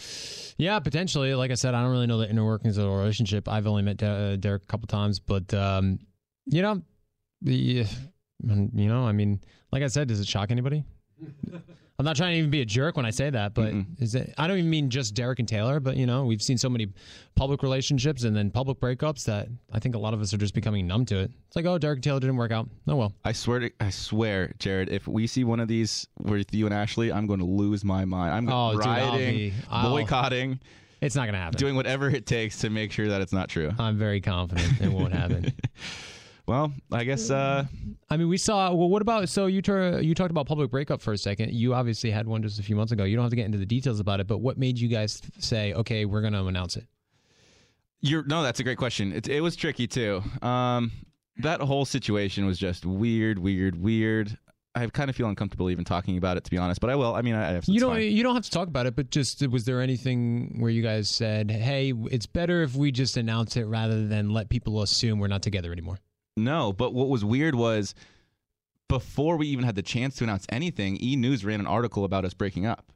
Yeah, 0.57 0.79
potentially. 0.79 1.35
Like 1.35 1.51
I 1.51 1.53
said, 1.53 1.75
I 1.75 1.81
don't 1.83 1.91
really 1.91 2.07
know 2.07 2.17
the 2.17 2.29
inner 2.29 2.43
workings 2.43 2.77
of 2.77 2.85
the 2.85 2.89
relationship. 2.89 3.47
I've 3.47 3.67
only 3.67 3.83
met 3.83 4.01
uh, 4.01 4.37
Derek 4.37 4.63
a 4.63 4.65
couple 4.65 4.87
times, 4.87 5.19
but 5.19 5.53
um, 5.53 5.99
you 6.47 6.63
know, 6.63 6.81
the 7.41 7.85
you 8.43 8.89
know, 8.89 9.05
I 9.05 9.11
mean, 9.11 9.41
like 9.71 9.83
I 9.83 9.87
said, 9.87 10.07
does 10.07 10.19
it 10.19 10.27
shock 10.27 10.49
anybody? 10.49 10.83
I'm 11.99 12.05
not 12.05 12.15
trying 12.15 12.33
to 12.33 12.37
even 12.37 12.51
be 12.51 12.61
a 12.61 12.65
jerk 12.65 12.95
when 12.95 13.07
I 13.07 13.09
say 13.09 13.31
that, 13.31 13.55
but 13.55 13.73
it? 13.99 14.33
I 14.37 14.45
don't 14.45 14.59
even 14.59 14.69
mean 14.69 14.91
just 14.91 15.15
Derek 15.15 15.39
and 15.39 15.47
Taylor, 15.47 15.79
but 15.79 15.97
you 15.97 16.05
know, 16.05 16.25
we've 16.25 16.43
seen 16.43 16.55
so 16.59 16.69
many 16.69 16.89
public 17.33 17.63
relationships 17.63 18.23
and 18.23 18.35
then 18.35 18.51
public 18.51 18.79
breakups 18.79 19.25
that 19.25 19.47
I 19.73 19.79
think 19.79 19.95
a 19.95 19.97
lot 19.97 20.13
of 20.13 20.21
us 20.21 20.31
are 20.31 20.37
just 20.37 20.53
becoming 20.53 20.85
numb 20.85 21.05
to 21.07 21.17
it. 21.17 21.31
It's 21.47 21.55
like, 21.55 21.65
oh, 21.65 21.79
Derek 21.79 21.97
and 21.97 22.03
Taylor 22.03 22.19
didn't 22.19 22.37
work 22.37 22.51
out. 22.51 22.69
Oh 22.87 22.97
well. 22.97 23.13
I 23.25 23.31
swear 23.31 23.61
to, 23.61 23.71
I 23.79 23.89
swear, 23.89 24.53
Jared, 24.59 24.89
if 24.89 25.07
we 25.07 25.25
see 25.25 25.43
one 25.43 25.59
of 25.59 25.67
these 25.67 26.05
with 26.19 26.53
you 26.53 26.67
and 26.67 26.73
Ashley, 26.73 27.11
I'm 27.11 27.25
going 27.25 27.39
to 27.39 27.45
lose 27.47 27.83
my 27.83 28.05
mind. 28.05 28.31
I'm 28.31 28.47
Oh, 28.47 28.73
dude, 28.73 28.85
I'll 28.85 29.09
rioting, 29.13 29.35
be- 29.35 29.53
I'll- 29.71 29.89
boycotting, 29.89 30.59
It's 31.01 31.15
not 31.15 31.25
gonna 31.25 31.39
happen. 31.39 31.57
doing 31.57 31.75
whatever 31.75 32.09
it 32.11 32.27
takes 32.27 32.59
to 32.59 32.69
make 32.69 32.91
sure 32.91 33.07
that 33.07 33.21
it's 33.21 33.33
not 33.33 33.49
true. 33.49 33.71
I'm 33.79 33.97
very 33.97 34.21
confident 34.21 34.79
it 34.81 34.91
won't 34.91 35.13
happen. 35.13 35.51
Well, 36.47 36.71
I 36.93 37.03
guess 37.03 37.29
uh, 37.29 37.65
I 38.09 38.15
mean, 38.15 38.29
we 38.29 38.37
saw. 38.37 38.73
Well, 38.73 38.87
what 38.87 39.01
about? 39.01 39.27
So 39.27 39.47
you 39.47 39.61
tur- 39.61 39.99
you 39.99 40.15
talked 40.15 40.31
about 40.31 40.47
public 40.47 40.71
breakup 40.71 41.01
for 41.01 41.11
a 41.11 41.17
second. 41.17 41.51
You 41.51 41.73
obviously 41.73 42.09
had 42.09 42.25
one 42.25 42.41
just 42.41 42.57
a 42.57 42.63
few 42.63 42.75
months 42.75 42.93
ago. 42.93 43.03
You 43.03 43.17
don't 43.17 43.23
have 43.23 43.31
to 43.31 43.35
get 43.35 43.45
into 43.45 43.57
the 43.57 43.65
details 43.65 43.99
about 43.99 44.21
it, 44.21 44.27
but 44.27 44.37
what 44.37 44.57
made 44.57 44.79
you 44.79 44.87
guys 44.87 45.21
say, 45.39 45.73
okay, 45.73 46.05
we're 46.05 46.21
going 46.21 46.33
to 46.33 46.45
announce 46.45 46.77
it? 46.77 46.85
You're 47.99 48.23
no, 48.23 48.43
that's 48.43 48.61
a 48.61 48.63
great 48.63 48.77
question. 48.77 49.11
It, 49.11 49.27
it 49.27 49.41
was 49.41 49.57
tricky 49.57 49.87
too. 49.87 50.23
Um, 50.41 50.91
that 51.39 51.59
whole 51.59 51.83
situation 51.83 52.45
was 52.45 52.57
just 52.57 52.85
weird, 52.85 53.39
weird, 53.39 53.75
weird. 53.79 54.37
I 54.73 54.85
kind 54.87 55.09
of 55.09 55.15
feel 55.15 55.27
uncomfortable 55.27 55.69
even 55.69 55.83
talking 55.83 56.17
about 56.17 56.37
it 56.37 56.45
to 56.45 56.51
be 56.51 56.57
honest. 56.57 56.79
But 56.79 56.91
I 56.91 56.95
will. 56.95 57.13
I 57.13 57.23
mean, 57.23 57.35
I, 57.35 57.49
I 57.49 57.53
have. 57.53 57.65
You 57.67 57.81
don't. 57.81 57.95
fine. 57.95 58.11
You 58.11 58.23
don't 58.23 58.35
have 58.35 58.45
to 58.45 58.51
talk 58.51 58.69
about 58.69 58.85
it, 58.85 58.95
but 58.95 59.09
just 59.09 59.45
was 59.47 59.65
there 59.65 59.81
anything 59.81 60.59
where 60.59 60.71
you 60.71 60.81
guys 60.81 61.09
said, 61.09 61.51
"Hey, 61.51 61.91
it's 62.09 62.27
better 62.27 62.61
if 62.61 62.75
we 62.75 62.91
just 62.93 63.17
announce 63.17 63.57
it 63.57 63.63
rather 63.63 64.07
than 64.07 64.29
let 64.29 64.47
people 64.47 64.81
assume 64.81 65.19
we're 65.19 65.27
not 65.27 65.41
together 65.41 65.73
anymore"? 65.73 65.99
No, 66.37 66.71
but 66.71 66.93
what 66.93 67.09
was 67.09 67.25
weird 67.25 67.55
was 67.55 67.93
before 68.87 69.35
we 69.37 69.47
even 69.47 69.65
had 69.65 69.75
the 69.75 69.81
chance 69.81 70.15
to 70.17 70.23
announce 70.23 70.45
anything, 70.49 70.97
E 71.01 71.15
News 71.15 71.43
ran 71.43 71.59
an 71.59 71.67
article 71.67 72.03
about 72.05 72.23
us 72.25 72.33
breaking 72.33 72.65
up. 72.65 72.91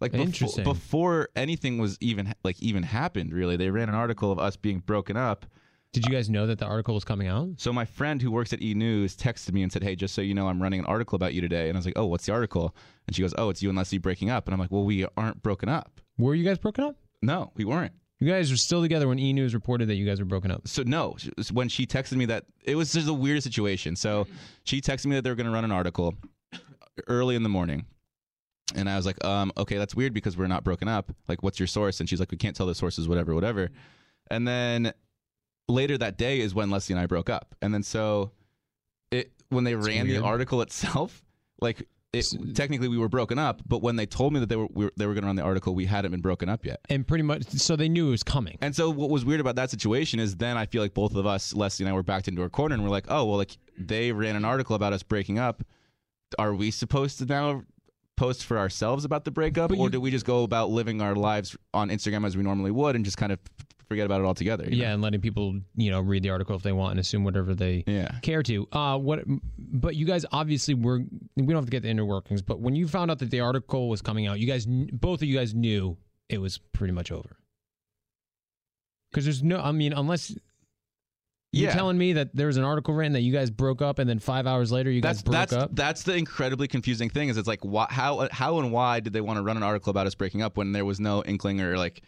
Like 0.00 0.12
befo- 0.12 0.24
Interesting. 0.24 0.64
before 0.64 1.28
anything 1.36 1.78
was 1.78 1.96
even 2.00 2.34
like 2.44 2.60
even 2.60 2.82
happened, 2.82 3.32
really, 3.32 3.56
they 3.56 3.70
ran 3.70 3.88
an 3.88 3.94
article 3.94 4.32
of 4.32 4.38
us 4.38 4.56
being 4.56 4.80
broken 4.80 5.16
up. 5.16 5.46
Did 5.92 6.04
you 6.04 6.12
guys 6.12 6.28
know 6.28 6.46
that 6.48 6.58
the 6.58 6.66
article 6.66 6.92
was 6.94 7.04
coming 7.04 7.28
out? 7.28 7.48
So 7.56 7.72
my 7.72 7.86
friend 7.86 8.20
who 8.20 8.30
works 8.30 8.52
at 8.52 8.60
E 8.60 8.74
News 8.74 9.16
texted 9.16 9.52
me 9.52 9.62
and 9.62 9.72
said, 9.72 9.82
"Hey, 9.82 9.96
just 9.96 10.14
so 10.14 10.20
you 10.20 10.34
know, 10.34 10.48
I'm 10.48 10.60
running 10.60 10.80
an 10.80 10.86
article 10.86 11.16
about 11.16 11.32
you 11.32 11.40
today." 11.40 11.68
And 11.68 11.76
I 11.76 11.78
was 11.78 11.86
like, 11.86 11.96
"Oh, 11.96 12.06
what's 12.06 12.26
the 12.26 12.32
article?" 12.32 12.74
And 13.06 13.16
she 13.16 13.22
goes, 13.22 13.32
"Oh, 13.38 13.48
it's 13.48 13.62
you 13.62 13.70
and 13.70 13.78
Leslie 13.78 13.96
breaking 13.98 14.28
up." 14.28 14.46
And 14.46 14.52
I'm 14.52 14.60
like, 14.60 14.70
"Well, 14.72 14.84
we 14.84 15.06
aren't 15.16 15.42
broken 15.42 15.68
up. 15.70 16.00
Were 16.18 16.34
you 16.34 16.44
guys 16.44 16.58
broken 16.58 16.84
up? 16.84 16.96
No, 17.22 17.52
we 17.54 17.64
weren't." 17.64 17.92
You 18.18 18.28
guys 18.28 18.50
were 18.50 18.56
still 18.56 18.80
together 18.80 19.08
when 19.08 19.18
E 19.18 19.32
News 19.32 19.52
reported 19.52 19.88
that 19.88 19.96
you 19.96 20.06
guys 20.06 20.18
were 20.20 20.24
broken 20.26 20.50
up. 20.50 20.66
so 20.66 20.82
no. 20.82 21.16
When 21.52 21.68
she 21.68 21.86
texted 21.86 22.14
me 22.16 22.24
that 22.26 22.46
it 22.64 22.74
was 22.74 22.92
just 22.92 23.08
a 23.08 23.12
weird 23.12 23.42
situation. 23.42 23.94
So 23.94 24.26
she 24.64 24.80
texted 24.80 25.06
me 25.06 25.16
that 25.16 25.22
they 25.22 25.30
were 25.30 25.36
going 25.36 25.46
to 25.46 25.52
run 25.52 25.64
an 25.64 25.72
article 25.72 26.14
early 27.08 27.36
in 27.36 27.42
the 27.42 27.48
morning. 27.48 27.84
And 28.74 28.90
i 28.90 28.96
was 28.96 29.06
like 29.06 29.24
um 29.24 29.52
okay 29.56 29.78
that's 29.78 29.94
weird 29.94 30.12
because 30.12 30.36
we're 30.36 30.48
not 30.48 30.64
broken 30.64 30.88
up. 30.88 31.12
Like 31.28 31.42
what's 31.42 31.60
your 31.60 31.68
source? 31.68 32.00
And 32.00 32.08
she's 32.08 32.18
like 32.18 32.30
we 32.32 32.38
can't 32.38 32.56
tell 32.56 32.66
the 32.66 32.74
sources 32.74 33.06
whatever 33.08 33.34
whatever. 33.34 33.70
And 34.30 34.46
then 34.48 34.92
later 35.68 35.96
that 35.98 36.16
day 36.16 36.40
is 36.40 36.54
when 36.54 36.70
leslie 36.70 36.94
and 36.94 37.00
i 37.00 37.06
broke 37.06 37.30
up. 37.30 37.54
And 37.62 37.72
then 37.72 37.82
so 37.82 38.32
it 39.12 39.30
when 39.50 39.64
they 39.64 39.74
ran 39.74 40.06
weird. 40.08 40.22
the 40.22 40.24
article 40.24 40.62
itself 40.62 41.22
like 41.60 41.86
it, 42.12 42.26
technically 42.54 42.88
we 42.88 42.96
were 42.98 43.08
broken 43.08 43.38
up 43.38 43.60
but 43.66 43.82
when 43.82 43.96
they 43.96 44.06
told 44.06 44.32
me 44.32 44.40
that 44.40 44.48
they 44.48 44.56
were, 44.56 44.68
we 44.72 44.84
were 44.86 44.92
they 44.96 45.06
were 45.06 45.12
going 45.12 45.22
to 45.22 45.26
run 45.26 45.36
the 45.36 45.42
article 45.42 45.74
we 45.74 45.84
hadn't 45.86 46.10
been 46.12 46.20
broken 46.20 46.48
up 46.48 46.64
yet 46.64 46.80
And 46.88 47.06
pretty 47.06 47.22
much, 47.24 47.44
so 47.50 47.76
they 47.76 47.88
knew 47.88 48.08
it 48.08 48.12
was 48.12 48.22
coming. 48.22 48.56
and 48.62 48.74
so 48.74 48.88
what 48.90 49.10
was 49.10 49.24
weird 49.24 49.40
about 49.40 49.56
that 49.56 49.70
situation 49.70 50.18
is 50.20 50.36
then 50.36 50.56
I 50.56 50.66
feel 50.66 50.82
like 50.82 50.94
both 50.94 51.14
of 51.14 51.26
us, 51.26 51.54
Leslie 51.54 51.84
and 51.84 51.90
I, 51.90 51.94
were 51.94 52.02
backed 52.02 52.28
into 52.28 52.42
a 52.42 52.48
corner 52.50 52.74
and 52.74 52.82
we're 52.82 52.90
like, 52.90 53.06
oh 53.08 53.24
well, 53.26 53.36
like 53.36 53.56
they 53.78 54.12
ran 54.12 54.36
an 54.36 54.44
article 54.44 54.76
about 54.76 54.92
us 54.92 55.02
breaking 55.02 55.38
up. 55.38 55.62
Are 56.38 56.54
we 56.54 56.70
supposed 56.70 57.18
to 57.18 57.26
now 57.26 57.62
post 58.16 58.46
for 58.46 58.56
ourselves 58.58 59.04
about 59.04 59.24
the 59.26 59.30
breakup, 59.30 59.68
But 59.70 59.78
or 59.78 59.86
you- 59.86 59.90
do 59.90 60.00
we 60.00 60.10
just 60.10 60.24
go 60.24 60.42
about 60.44 60.70
living 60.70 61.02
our 61.02 61.14
lives 61.14 61.54
on 61.74 61.90
Instagram 61.90 62.24
as 62.26 62.36
we 62.36 62.42
normally 62.42 62.70
would 62.70 62.96
and 62.96 63.04
just 63.04 63.18
kind 63.18 63.30
of 63.32 63.38
forget 63.88 64.06
about 64.06 64.20
it 64.20 64.24
altogether? 64.24 64.66
Yeah, 64.70 64.88
know? 64.88 64.94
and 64.94 65.02
letting 65.02 65.20
people, 65.20 65.60
you 65.76 65.90
know, 65.90 66.00
read 66.00 66.22
the 66.22 66.30
article 66.30 66.54
if 66.56 66.62
they 66.62 66.72
want 66.72 66.92
and 66.92 67.00
assume 67.00 67.24
whatever 67.24 67.54
they 67.54 67.84
Yeah. 67.86 68.18
care 68.22 68.42
to. 68.44 68.68
Uh, 68.72 68.98
what? 68.98 69.20
But 69.58 69.96
you 69.96 70.06
guys 70.06 70.24
obviously 70.32 70.74
were. 70.74 70.98
We 71.36 71.46
don't 71.46 71.56
have 71.56 71.64
to 71.66 71.70
get 71.70 71.82
the 71.82 71.88
inner 71.88 72.04
workings. 72.04 72.42
But 72.42 72.60
when 72.60 72.74
you 72.76 72.88
found 72.88 73.10
out 73.10 73.18
that 73.20 73.30
the 73.30 73.40
article 73.40 73.88
was 73.88 74.02
coming 74.02 74.26
out, 74.26 74.40
you 74.40 74.46
guys, 74.46 74.66
both 74.66 75.22
of 75.22 75.28
you 75.28 75.36
guys 75.36 75.54
knew 75.54 75.96
it 76.28 76.38
was 76.38 76.58
pretty 76.72 76.92
much 76.92 77.10
over. 77.12 77.36
Because 79.10 79.24
there's 79.24 79.42
no. 79.42 79.58
I 79.60 79.72
mean, 79.72 79.92
unless 79.92 80.30
you're 81.52 81.68
Yeah. 81.70 81.74
telling 81.74 81.96
me 81.96 82.14
that 82.14 82.34
there 82.34 82.48
was 82.48 82.56
an 82.58 82.64
article 82.64 82.92
written 82.92 83.12
that 83.14 83.20
you 83.22 83.32
guys 83.32 83.50
broke 83.50 83.80
up, 83.80 83.98
and 83.98 84.10
then 84.10 84.18
five 84.18 84.46
hours 84.46 84.70
later 84.72 84.90
you 84.90 85.00
That's 85.00 85.18
guys 85.18 85.22
broke 85.22 85.32
that's 85.32 85.52
up. 85.52 85.70
that's 85.74 86.02
the 86.02 86.14
incredibly 86.16 86.68
confusing 86.68 87.08
thing 87.08 87.28
is 87.28 87.36
it's 87.38 87.48
like 87.48 87.64
why, 87.64 87.86
how 87.88 88.28
how 88.30 88.58
and 88.58 88.72
why 88.72 89.00
did 89.00 89.12
they 89.12 89.20
want 89.22 89.38
to 89.38 89.42
run 89.42 89.56
an 89.56 89.62
article 89.62 89.90
about 89.90 90.06
us 90.06 90.14
breaking 90.14 90.42
up 90.42 90.56
when 90.56 90.72
there 90.72 90.84
was 90.84 91.00
no 91.00 91.22
inkling 91.24 91.60
or 91.60 91.78
like 91.78 92.02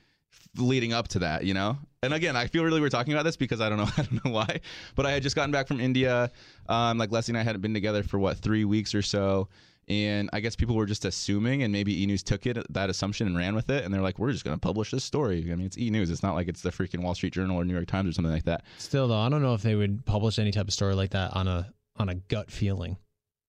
leading 0.57 0.92
up 0.92 1.09
to 1.09 1.18
that, 1.20 1.44
you 1.44 1.55
know? 1.55 1.79
And 2.03 2.14
again, 2.14 2.37
I 2.37 2.46
feel 2.46 2.64
really 2.64 2.81
we're 2.81 2.88
talking 2.88 3.12
about 3.12 3.24
this 3.24 3.37
because 3.37 3.61
I 3.61 3.68
don't 3.68 3.79
know 3.79 3.88
I 3.96 4.03
don't 4.03 4.24
know 4.24 4.31
why, 4.31 4.61
but 4.94 5.07
I 5.07 5.12
had 5.12 5.22
just 5.22 5.37
gotten 5.37 5.51
back 5.51 5.66
from 5.66 5.81
India. 5.81 6.31
Um, 6.68 6.98
like 6.98 7.11
Leslie 7.11 7.33
and 7.33 7.38
I 7.38 7.42
hadn't 7.42 7.61
been 7.61 7.74
together 7.74 8.03
for 8.03 8.18
what 8.18 8.38
three 8.38 8.64
weeks 8.64 8.94
or 8.94 9.03
so, 9.03 9.48
and 9.88 10.29
I 10.33 10.40
guess 10.40 10.55
people 10.55 10.77
were 10.77 10.87
just 10.87 11.05
assuming, 11.05 11.62
and 11.62 11.72
maybe 11.72 12.03
E 12.03 12.07
News 12.07 12.22
took 12.22 12.46
it 12.46 12.59
that 12.72 12.90
assumption 12.90 13.27
and 13.27 13.37
ran 13.37 13.55
with 13.55 13.70
it, 13.70 13.85
and 13.85 13.92
they're 13.92 14.03
like, 14.03 14.18
we're 14.18 14.33
just 14.33 14.44
going 14.44 14.55
to 14.55 14.61
publish 14.61 14.90
this 14.90 15.03
story. 15.03 15.51
I 15.51 15.55
mean, 15.55 15.66
it's 15.66 15.79
E 15.79 15.90
News. 15.90 16.11
It's 16.11 16.22
not 16.22 16.35
like 16.35 16.48
it's 16.48 16.61
the 16.61 16.70
freaking 16.70 17.03
Wall 17.03 17.14
Street 17.14 17.33
Journal 17.33 17.57
or 17.57 17.64
New 17.64 17.74
York 17.74 17.87
Times 17.87 18.11
or 18.11 18.12
something 18.12 18.33
like 18.33 18.44
that. 18.44 18.64
Still 18.77 19.09
though, 19.09 19.18
I 19.18 19.29
don't 19.29 19.42
know 19.42 19.55
if 19.55 19.62
they 19.62 19.74
would 19.74 20.05
publish 20.05 20.38
any 20.38 20.53
type 20.53 20.68
of 20.68 20.74
story 20.74 20.94
like 20.94 21.11
that 21.11 21.35
on 21.35 21.48
a 21.48 21.72
on 21.96 22.09
a 22.09 22.14
gut 22.14 22.51
feeling. 22.51 22.96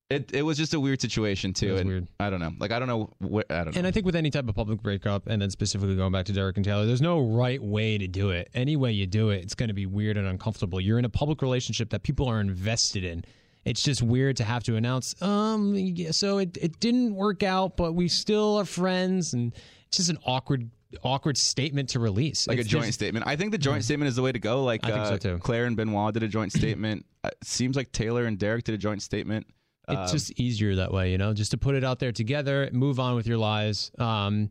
It 0.10 0.32
it 0.34 0.42
was 0.42 0.58
just 0.58 0.74
a 0.74 0.80
weird 0.80 1.00
situation 1.02 1.54
too, 1.54 1.74
was 1.74 1.82
and 1.82 1.90
weird. 1.90 2.08
I 2.20 2.32
don't 2.32 2.40
know. 2.40 2.52
Like 2.58 2.72
I 2.72 2.80
don't 2.80 2.88
know. 2.88 3.14
What, 3.20 3.52
I 3.52 3.64
don't 3.64 3.76
know. 3.76 3.80
And 3.80 3.86
I 3.86 3.92
think 3.92 4.08
with 4.08 4.16
any 4.16 4.32
type 4.32 4.50
of 4.50 4.56
public 4.56 4.82
breakup, 4.82 5.28
and 5.28 5.40
then 5.40 5.52
specifically 5.52 5.96
going 5.96 6.12
back 6.12 6.26
to 6.26 6.34
Derek 6.34 6.58
and 6.58 6.66
Taylor, 6.66 6.86
there's 6.88 7.02
no 7.02 7.20
right 7.20 7.62
way 7.62 7.98
to 8.00 8.08
do 8.08 8.32
it. 8.32 8.50
Any 8.56 8.76
way 8.76 8.92
you 8.92 9.06
do 9.06 9.30
it, 9.30 9.44
it's 9.44 9.54
going 9.54 9.68
to 9.68 9.74
be 9.76 9.86
weird 9.86 10.18
and 10.18 10.26
uncomfortable. 10.26 10.82
You're 10.82 10.98
in 10.98 11.06
a 11.06 11.10
public 11.10 11.44
relationship 11.44 11.92
that 11.92 12.02
people 12.02 12.28
are 12.28 12.42
invested 12.42 13.04
in. 13.04 13.24
It's 13.66 13.84
just 13.84 14.02
weird 14.02 14.38
to 14.38 14.44
have 14.44 14.64
to 14.64 14.78
announce, 14.78 15.22
um, 15.22 15.76
yeah, 15.76 16.12
so 16.12 16.38
it, 16.40 16.58
it 16.60 16.80
didn't 16.80 17.14
work 17.14 17.44
out, 17.44 17.76
but 17.78 17.92
we 17.94 18.08
still 18.08 18.58
are 18.58 18.66
friends, 18.66 19.34
and 19.34 19.54
it's 19.88 19.98
just 19.98 20.10
an 20.10 20.18
awkward 20.26 20.72
awkward 21.04 21.38
statement 21.38 21.90
to 21.90 22.00
release. 22.00 22.48
like 22.48 22.58
a 22.58 22.64
joint 22.64 22.84
there's- 22.84 22.96
statement. 22.96 23.28
I 23.28 23.36
think 23.36 23.52
the 23.52 23.60
joint 23.60 23.84
statement 23.84 24.08
is 24.10 24.16
the 24.16 24.24
way 24.24 24.32
to 24.32 24.40
go. 24.40 24.64
Like 24.64 24.84
I 24.86 24.92
think 24.92 25.06
so 25.06 25.14
uh, 25.14 25.18
too. 25.18 25.38
Clare 25.40 25.66
and 25.66 25.78
Benoit 25.78 26.14
did 26.16 26.24
a 26.24 26.28
joint 26.28 26.52
statement. 26.52 27.06
Uh, 27.24 27.28
It 27.28 27.46
seems 27.48 27.76
like 27.76 27.92
Taylor 27.92 28.26
and 28.26 28.40
Derek 28.40 28.64
did 28.64 28.74
a 28.74 28.78
joint 28.78 29.04
statement. 29.04 29.46
It's 29.90 30.12
Um, 30.12 30.18
just 30.18 30.40
easier 30.40 30.76
that 30.76 30.92
way, 30.94 31.12
you 31.12 31.18
know, 31.18 31.34
just 31.34 31.52
to 31.52 31.58
put 31.58 31.76
it 31.76 31.84
out 31.84 32.00
there 32.00 32.12
together, 32.12 32.70
move 32.72 33.00
on 33.00 33.16
with 33.16 33.28
your 33.28 33.38
lives. 33.38 33.92
Um, 33.98 34.50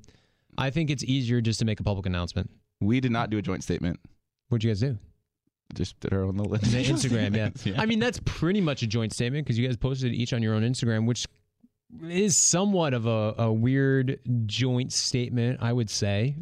I 0.56 0.70
think 0.70 0.90
it's 0.90 1.04
easier 1.04 1.40
just 1.40 1.58
to 1.60 1.64
make 1.64 1.80
a 1.80 1.84
public 1.84 2.06
announcement. 2.06 2.50
we 2.80 3.00
did 3.00 3.12
not 3.12 3.30
do 3.30 3.38
a 3.38 3.42
joint 3.42 3.62
statement. 3.62 3.98
What'd 4.48 4.64
you 4.64 4.70
guys 4.70 4.80
do? 4.80 4.98
Just 5.74 5.98
did 6.00 6.12
our 6.12 6.22
own 6.22 6.36
little 6.36 6.52
The 6.52 6.58
Instagram, 6.58 7.36
yeah. 7.36 7.50
yeah. 7.64 7.80
I 7.80 7.86
mean, 7.86 7.98
that's 7.98 8.20
pretty 8.24 8.60
much 8.60 8.82
a 8.82 8.86
joint 8.86 9.12
statement 9.12 9.44
because 9.46 9.58
you 9.58 9.66
guys 9.66 9.76
posted 9.76 10.12
each 10.14 10.32
on 10.32 10.42
your 10.42 10.54
own 10.54 10.62
Instagram, 10.62 11.06
which 11.06 11.26
is 12.08 12.36
somewhat 12.36 12.94
of 12.94 13.06
a, 13.06 13.34
a 13.38 13.52
weird 13.52 14.18
joint 14.46 14.92
statement, 14.92 15.58
I 15.60 15.72
would 15.72 15.90
say. 15.90 16.36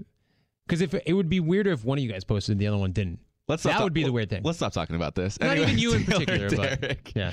Because 0.67 0.81
if 0.81 0.95
it 0.95 1.13
would 1.13 1.29
be 1.29 1.41
weirder 1.41 1.73
if 1.73 1.85
one 1.85 1.99
of 1.99 2.05
you 2.05 2.11
guys 2.11 2.25
posted 2.25 2.53
and 2.53 2.61
the 2.61 2.67
other 2.69 2.79
one 2.79 2.93
didn't. 2.93 3.19
Let's 3.49 3.63
That 3.63 3.83
would 3.83 3.93
be 3.93 4.03
the 4.05 4.13
weird 4.13 4.29
thing. 4.31 4.43
Let's 4.45 4.59
stop 4.59 4.73
talking 4.73 4.97
about 4.97 5.15
this. 5.15 5.39
Not 5.41 5.57
even 5.57 5.79
you 5.79 5.95
in 5.95 6.05
particular, 6.07 6.51
but- 6.51 6.99
Yeah. 7.15 7.31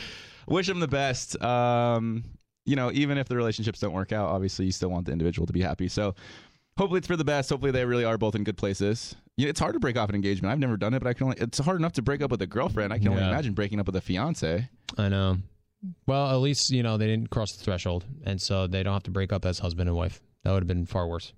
Wish 0.47 0.67
them 0.67 0.79
the 0.79 0.88
best. 0.88 1.41
Um, 1.43 2.23
you 2.65 2.75
know, 2.75 2.91
even 2.93 3.17
if 3.17 3.27
the 3.27 3.36
relationships 3.36 3.79
don't 3.79 3.93
work 3.93 4.12
out, 4.12 4.29
obviously 4.29 4.65
you 4.65 4.71
still 4.71 4.89
want 4.89 5.06
the 5.06 5.12
individual 5.12 5.45
to 5.45 5.53
be 5.53 5.62
happy. 5.62 5.88
So 5.88 6.15
hopefully 6.77 6.99
it's 6.99 7.08
for 7.08 7.17
the 7.17 7.25
best. 7.25 7.49
Hopefully 7.49 7.71
they 7.71 7.86
really 7.86 8.06
are 8.06 8.17
both 8.17 8.36
in 8.36 8.43
good 8.43 8.58
places. 8.58 9.15
You 9.38 9.45
know, 9.45 9.49
it's 9.49 9.60
hard 9.60 9.73
to 9.73 9.79
break 9.79 9.97
off 9.97 10.10
an 10.10 10.15
engagement. 10.15 10.51
I've 10.51 10.60
never 10.60 10.77
done 10.77 10.93
it, 10.93 10.99
but 10.99 11.10
I 11.10 11.13
can 11.13 11.25
only. 11.25 11.38
It's 11.39 11.58
hard 11.60 11.77
enough 11.79 11.93
to 11.93 12.01
break 12.01 12.21
up 12.21 12.32
with 12.32 12.41
a 12.41 12.47
girlfriend. 12.47 12.93
I 12.93 12.99
can 12.99 13.10
only 13.10 13.21
Yeah. 13.21 13.29
imagine 13.29 13.53
breaking 13.53 13.79
up 13.79 13.86
with 13.88 13.95
a 13.95 14.01
fiance. 14.01 14.69
I 14.97 15.10
know. 15.10 15.38
Well, 16.08 16.29
at 16.32 16.36
least, 16.36 16.69
you 16.69 16.82
know, 16.84 16.97
they 16.97 17.08
didn't 17.08 17.29
cross 17.29 17.53
the 17.58 17.63
threshold. 17.63 18.06
And 18.25 18.41
so 18.41 18.67
they 18.67 18.84
don't 18.84 18.93
have 18.93 19.03
to 19.03 19.12
break 19.12 19.34
up 19.34 19.45
as 19.45 19.60
husband 19.60 19.89
and 19.89 19.97
wife. 19.97 20.21
That 20.43 20.51
would 20.51 20.62
have 20.63 20.67
been 20.67 20.86
far 20.86 21.08
worse. 21.08 21.34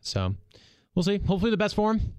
So 0.00 0.34
we'll 0.94 1.02
see. 1.02 1.18
Hopefully 1.18 1.50
the 1.50 1.56
best 1.56 1.74
for 1.74 1.92
him. 1.92 2.14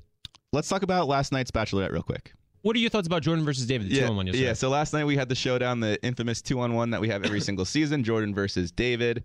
Let's 0.51 0.67
talk 0.67 0.82
about 0.84 1.08
last 1.08 1.32
night's 1.32 1.51
Bachelorette 1.51 1.91
real 1.91 2.04
quick. 2.04 2.34
What 2.65 2.75
are 2.75 2.80
your 2.80 2.89
thoughts 2.89 3.06
about 3.06 3.21
Jordan 3.21 3.45
versus 3.45 3.67
David? 3.67 3.89
The 3.89 3.93
two 3.93 4.01
yeah, 4.01 4.08
on 4.10 4.15
one 4.15 4.25
yeah. 4.25 4.54
So 4.54 4.69
last 4.69 4.91
night 4.91 5.06
we 5.06 5.15
had 5.15 5.30
the 5.30 5.36
showdown, 5.36 5.82
the 5.82 6.04
infamous 6.04 6.41
two 6.41 6.60
on 6.62 6.73
one 6.73 6.89
that 6.89 6.99
we 6.99 7.10
have 7.10 7.23
every 7.23 7.39
single 7.49 7.63
season, 7.63 8.04
Jordan 8.04 8.34
versus 8.34 8.71
David, 8.71 9.23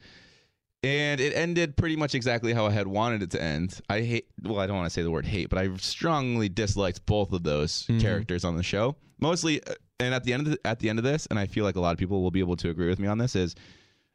and 0.83 1.23
it 1.23 1.33
ended 1.35 1.75
pretty 1.75 1.97
much 1.97 2.15
exactly 2.15 2.53
how 2.53 2.67
I 2.67 2.71
had 2.71 2.87
wanted 2.87 3.23
it 3.23 3.31
to 3.31 3.43
end. 3.43 3.81
I 3.89 4.03
hate, 4.03 4.27
well, 4.43 4.59
I 4.61 4.67
don't 4.67 4.77
want 4.77 4.85
to 4.87 4.91
say 4.91 5.01
the 5.03 5.11
word 5.11 5.25
hate, 5.25 5.49
but 5.49 5.59
I 5.59 5.75
strongly 5.77 6.51
disliked 6.51 7.07
both 7.07 7.33
of 7.33 7.43
those 7.43 7.87
Mhm. 7.87 8.03
characters 8.03 8.45
on 8.45 8.59
the 8.59 8.63
show. 8.63 8.97
Mostly, 9.19 9.65
uh, 9.65 9.73
and 9.99 10.13
at 10.13 10.25
the 10.25 10.35
end 10.35 10.47
of 10.47 10.53
the, 10.53 10.67
at 10.67 10.79
the 10.81 10.91
end 10.91 10.99
of 10.99 11.05
this, 11.07 11.25
and 11.31 11.39
I 11.39 11.47
feel 11.47 11.65
like 11.65 11.77
a 11.77 11.81
lot 11.81 11.93
of 11.93 11.99
people 11.99 12.21
will 12.21 12.31
be 12.31 12.41
able 12.41 12.57
to 12.57 12.69
agree 12.69 12.91
with 12.91 12.99
me 12.99 13.09
on 13.09 13.17
this 13.17 13.35
is. 13.35 13.55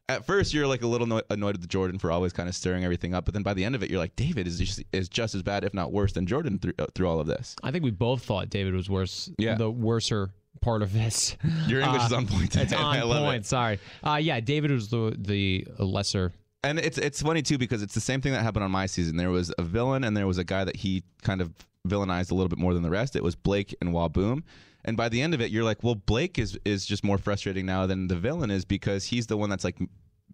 At 0.08 0.24
first, 0.24 0.54
you're 0.54 0.68
like 0.68 0.82
a 0.82 0.86
little 0.86 1.06
no- 1.08 1.22
annoyed 1.30 1.56
with 1.56 1.68
Jordan 1.68 1.98
for 1.98 2.12
always 2.12 2.32
kind 2.32 2.48
of 2.48 2.54
stirring 2.54 2.84
everything 2.84 3.12
up, 3.12 3.24
but 3.24 3.34
then 3.34 3.42
by 3.42 3.54
the 3.54 3.64
end 3.64 3.74
of 3.74 3.82
it, 3.82 3.90
you're 3.90 3.98
like, 3.98 4.14
David 4.14 4.46
is 4.46 4.58
just, 4.58 4.82
is 4.92 5.08
just 5.08 5.34
as 5.34 5.42
bad, 5.42 5.64
if 5.64 5.74
not 5.74 5.92
worse, 5.92 6.12
than 6.12 6.26
Jordan 6.26 6.60
through, 6.60 6.74
uh, 6.78 6.86
through 6.94 7.08
all 7.08 7.18
of 7.18 7.26
this. 7.26 7.56
I 7.64 7.72
think 7.72 7.82
we 7.82 7.90
both 7.90 8.22
thought 8.24 8.48
David 8.48 8.74
was 8.74 8.88
worse. 8.88 9.28
Yeah. 9.36 9.56
The 9.56 9.68
worser 9.70 10.30
part 10.60 10.82
of 10.82 10.92
this. 10.92 11.36
Your 11.66 11.80
English 11.80 12.02
Uh, 12.02 12.06
is 12.06 12.12
on 12.12 12.26
point. 12.28 12.52
Today. 12.52 12.62
It's 12.64 12.72
on 12.74 12.96
I 12.96 13.02
love 13.02 13.22
it. 13.22 13.26
point. 13.26 13.46
Sorry. 13.46 13.80
Uh, 14.04 14.20
yeah, 14.22 14.38
David 14.40 14.70
was 14.70 14.88
the 14.88 15.14
the 15.18 15.66
lesser. 15.78 16.32
And 16.62 16.78
it's 16.78 16.98
it's 16.98 17.20
funny 17.22 17.42
too 17.42 17.58
because 17.58 17.82
it's 17.82 17.94
the 17.94 18.00
same 18.00 18.20
thing 18.20 18.32
that 18.32 18.42
happened 18.42 18.64
on 18.64 18.70
my 18.70 18.86
season. 18.86 19.16
There 19.16 19.30
was 19.30 19.52
a 19.58 19.62
villain 19.62 20.04
and 20.04 20.16
there 20.16 20.26
was 20.26 20.38
a 20.38 20.44
guy 20.44 20.64
that 20.64 20.76
he 20.76 21.02
kind 21.22 21.40
of 21.40 21.52
villainized 21.86 22.30
a 22.30 22.34
little 22.34 22.48
bit 22.48 22.58
more 22.58 22.74
than 22.74 22.82
the 22.82 22.90
rest. 22.90 23.14
It 23.16 23.22
was 23.24 23.34
Blake 23.36 23.74
and 23.80 23.90
Whaboom. 23.92 24.42
And 24.86 24.96
by 24.96 25.08
the 25.08 25.20
end 25.20 25.34
of 25.34 25.40
it, 25.40 25.50
you're 25.50 25.64
like, 25.64 25.82
well, 25.82 25.96
Blake 25.96 26.38
is 26.38 26.58
is 26.64 26.86
just 26.86 27.04
more 27.04 27.18
frustrating 27.18 27.66
now 27.66 27.86
than 27.86 28.06
the 28.06 28.16
villain 28.16 28.50
is 28.50 28.64
because 28.64 29.04
he's 29.04 29.26
the 29.26 29.36
one 29.36 29.50
that's 29.50 29.64
like 29.64 29.78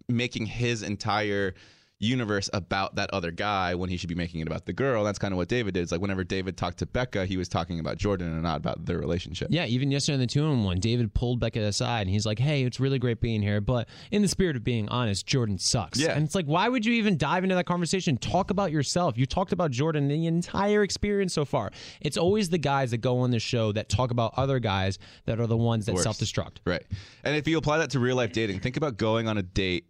making 0.07 0.45
his 0.45 0.83
entire 0.83 1.55
universe 2.03 2.49
about 2.53 2.95
that 2.95 3.09
other 3.11 3.31
guy 3.31 3.75
when 3.75 3.89
he 3.89 3.97
should 3.97 4.09
be 4.09 4.15
making 4.15 4.41
it 4.41 4.47
about 4.47 4.65
the 4.65 4.73
girl. 4.73 5.03
That's 5.03 5.19
kind 5.19 5.33
of 5.33 5.37
what 5.37 5.47
David 5.47 5.73
did. 5.73 5.81
It's 5.81 5.91
like 5.91 6.01
whenever 6.01 6.23
David 6.23 6.57
talked 6.57 6.79
to 6.79 6.85
Becca, 6.85 7.25
he 7.25 7.37
was 7.37 7.47
talking 7.47 7.79
about 7.79 7.97
Jordan 7.97 8.31
and 8.31 8.43
not 8.43 8.57
about 8.57 8.85
their 8.85 8.97
relationship. 8.97 9.47
Yeah, 9.51 9.65
even 9.65 9.91
yesterday 9.91 10.15
in 10.15 10.19
the 10.19 10.27
two 10.27 10.43
on 10.43 10.63
one, 10.63 10.79
David 10.79 11.13
pulled 11.13 11.39
Becca 11.39 11.59
aside 11.61 12.01
and 12.01 12.09
he's 12.09 12.25
like, 12.25 12.39
"Hey, 12.39 12.63
it's 12.63 12.79
really 12.79 12.99
great 12.99 13.21
being 13.21 13.41
here, 13.41 13.61
but 13.61 13.87
in 14.11 14.21
the 14.21 14.27
spirit 14.27 14.55
of 14.55 14.63
being 14.63 14.89
honest, 14.89 15.25
Jordan 15.25 15.57
sucks." 15.57 15.99
Yeah. 15.99 16.11
and 16.13 16.25
it's 16.25 16.35
like, 16.35 16.45
why 16.45 16.67
would 16.67 16.85
you 16.85 16.93
even 16.93 17.17
dive 17.17 17.43
into 17.43 17.55
that 17.55 17.65
conversation? 17.65 18.17
Talk 18.17 18.51
about 18.51 18.71
yourself. 18.71 19.17
You 19.17 19.25
talked 19.25 19.53
about 19.53 19.71
Jordan 19.71 20.07
the 20.07 20.27
entire 20.27 20.83
experience 20.83 21.33
so 21.33 21.45
far. 21.45 21.71
It's 22.01 22.17
always 22.17 22.49
the 22.49 22.57
guys 22.57 22.91
that 22.91 22.97
go 22.97 23.19
on 23.19 23.31
the 23.31 23.39
show 23.39 23.71
that 23.71 23.89
talk 23.89 24.11
about 24.11 24.33
other 24.37 24.59
guys 24.59 24.99
that 25.25 25.39
are 25.39 25.47
the 25.47 25.57
ones 25.57 25.85
that 25.85 25.97
self 25.99 26.17
destruct. 26.17 26.57
Right. 26.65 26.83
And 27.23 27.35
if 27.35 27.47
you 27.47 27.57
apply 27.57 27.77
that 27.79 27.91
to 27.91 27.99
real 27.99 28.15
life 28.15 28.33
dating, 28.33 28.59
think 28.59 28.77
about 28.77 28.97
going 28.97 29.27
on 29.27 29.37
a 29.37 29.43
date 29.43 29.85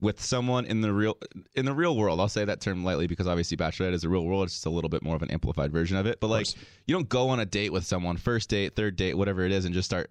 with 0.00 0.20
someone 0.20 0.66
in 0.66 0.80
the 0.80 0.92
real 0.92 1.16
in 1.54 1.64
the 1.64 1.72
real 1.72 1.96
world. 1.96 2.20
I'll 2.20 2.28
say 2.28 2.44
that 2.44 2.60
term 2.60 2.84
lightly 2.84 3.06
because 3.06 3.26
obviously 3.26 3.56
Bachelorette 3.56 3.92
is 3.94 4.04
a 4.04 4.08
real 4.08 4.24
world. 4.24 4.44
It's 4.44 4.54
just 4.54 4.66
a 4.66 4.70
little 4.70 4.90
bit 4.90 5.02
more 5.02 5.16
of 5.16 5.22
an 5.22 5.30
amplified 5.30 5.72
version 5.72 5.96
of 5.96 6.06
it. 6.06 6.20
But 6.20 6.28
like, 6.28 6.46
you 6.86 6.94
don't 6.94 7.08
go 7.08 7.28
on 7.30 7.40
a 7.40 7.46
date 7.46 7.72
with 7.72 7.84
someone, 7.84 8.16
first 8.16 8.50
date, 8.50 8.76
third 8.76 8.96
date, 8.96 9.16
whatever 9.16 9.44
it 9.44 9.52
is, 9.52 9.64
and 9.64 9.74
just 9.74 9.86
start 9.88 10.10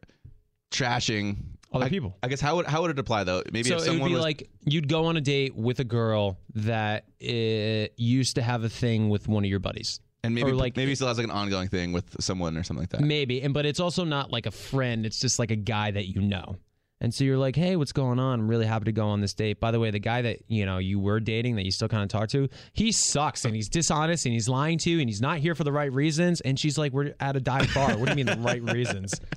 trashing 0.72 1.38
Other 1.72 1.86
I- 1.86 1.90
people. 1.90 2.18
I 2.24 2.28
guess 2.28 2.42
how 2.42 2.56
would 2.56 2.66
how 2.66 2.82
would 2.82 2.92
it 2.92 3.00
apply 3.00 3.24
though? 3.24 3.44
Maybe 3.52 3.70
so 3.70 3.78
if 3.78 3.88
it 3.88 3.92
would 3.92 4.06
be 4.08 4.14
was 4.14 4.24
like 4.24 4.50
you'd 4.66 4.88
go 4.88 5.06
on 5.06 5.18
a 5.18 5.22
date 5.22 5.56
with 5.56 5.80
a 5.80 5.84
girl 5.84 6.38
that 6.56 7.06
uh, 7.24 7.88
used 7.98 8.36
to 8.36 8.42
have 8.42 8.64
a 8.64 8.70
thing 8.70 9.10
with 9.10 9.28
one 9.28 9.44
of 9.44 9.50
your 9.50 9.60
buddies. 9.60 10.00
and 10.24 10.34
maybe 10.34 10.50
or 10.52 10.56
like- 10.56 10.76
maybe 10.78 10.96
still 10.96 11.08
has 11.08 11.18
like 11.18 11.26
an 11.26 11.32
ongoing 11.32 11.68
thing 11.68 11.92
with 11.92 12.16
someone 12.22 12.58
or 12.58 12.64
something 12.64 12.82
like 12.84 12.90
that. 12.90 13.02
Maybe, 13.02 13.42
and 13.42 13.54
but 13.54 13.66
it's 13.66 13.80
also 13.80 14.04
not 14.04 14.32
like 14.32 14.46
a 14.46 14.52
friend. 14.52 15.06
It's 15.06 15.20
just 15.20 15.38
like 15.38 15.52
a 15.52 15.56
guy 15.56 15.92
that 15.92 16.08
you 16.08 16.22
know. 16.22 16.56
And 17.04 17.14
so 17.14 17.26
you're 17.26 17.38
like, 17.38 17.58
hey, 17.58 17.76
what's 17.76 17.92
going 17.92 18.18
on? 18.18 18.40
I'm 18.40 18.48
really 18.48 18.66
happy 18.66 18.86
to 18.86 18.94
go 18.94 19.10
on 19.10 19.20
this 19.20 19.34
date. 19.34 19.60
By 19.60 19.72
the 19.72 19.80
way, 19.80 19.92
the 19.92 20.00
guy 20.00 20.22
that 20.22 20.40
you 20.48 20.66
know 20.66 20.78
you 20.78 21.00
were 21.00 21.20
dating 21.20 21.58
that 21.58 21.66
you 21.66 21.72
still 21.72 21.90
kind 21.90 22.02
of 22.02 22.08
talk 22.08 22.30
to, 22.30 22.48
he 22.72 22.94
sucks 22.94 23.44
and 23.44 23.54
he's 23.54 23.68
dishonest 23.68 24.26
and 24.26 24.34
he's 24.34 24.48
lying 24.48 24.78
to 24.80 24.90
you 24.90 25.00
and 25.00 25.10
he's 25.10 25.22
not 25.22 25.40
here 25.40 25.54
for 25.54 25.66
the 25.66 25.72
right 25.72 25.92
reasons. 25.92 26.40
And 26.42 26.58
she's 26.58 26.78
like, 26.78 26.94
we're 26.94 27.14
at 27.20 27.36
a 27.36 27.42
dive 27.42 27.72
bar. 27.74 27.98
What 27.98 28.06
do 28.06 28.12
you 28.12 28.16
mean 28.16 28.26
the 28.26 28.42
right 28.42 28.64
reasons? 28.64 29.14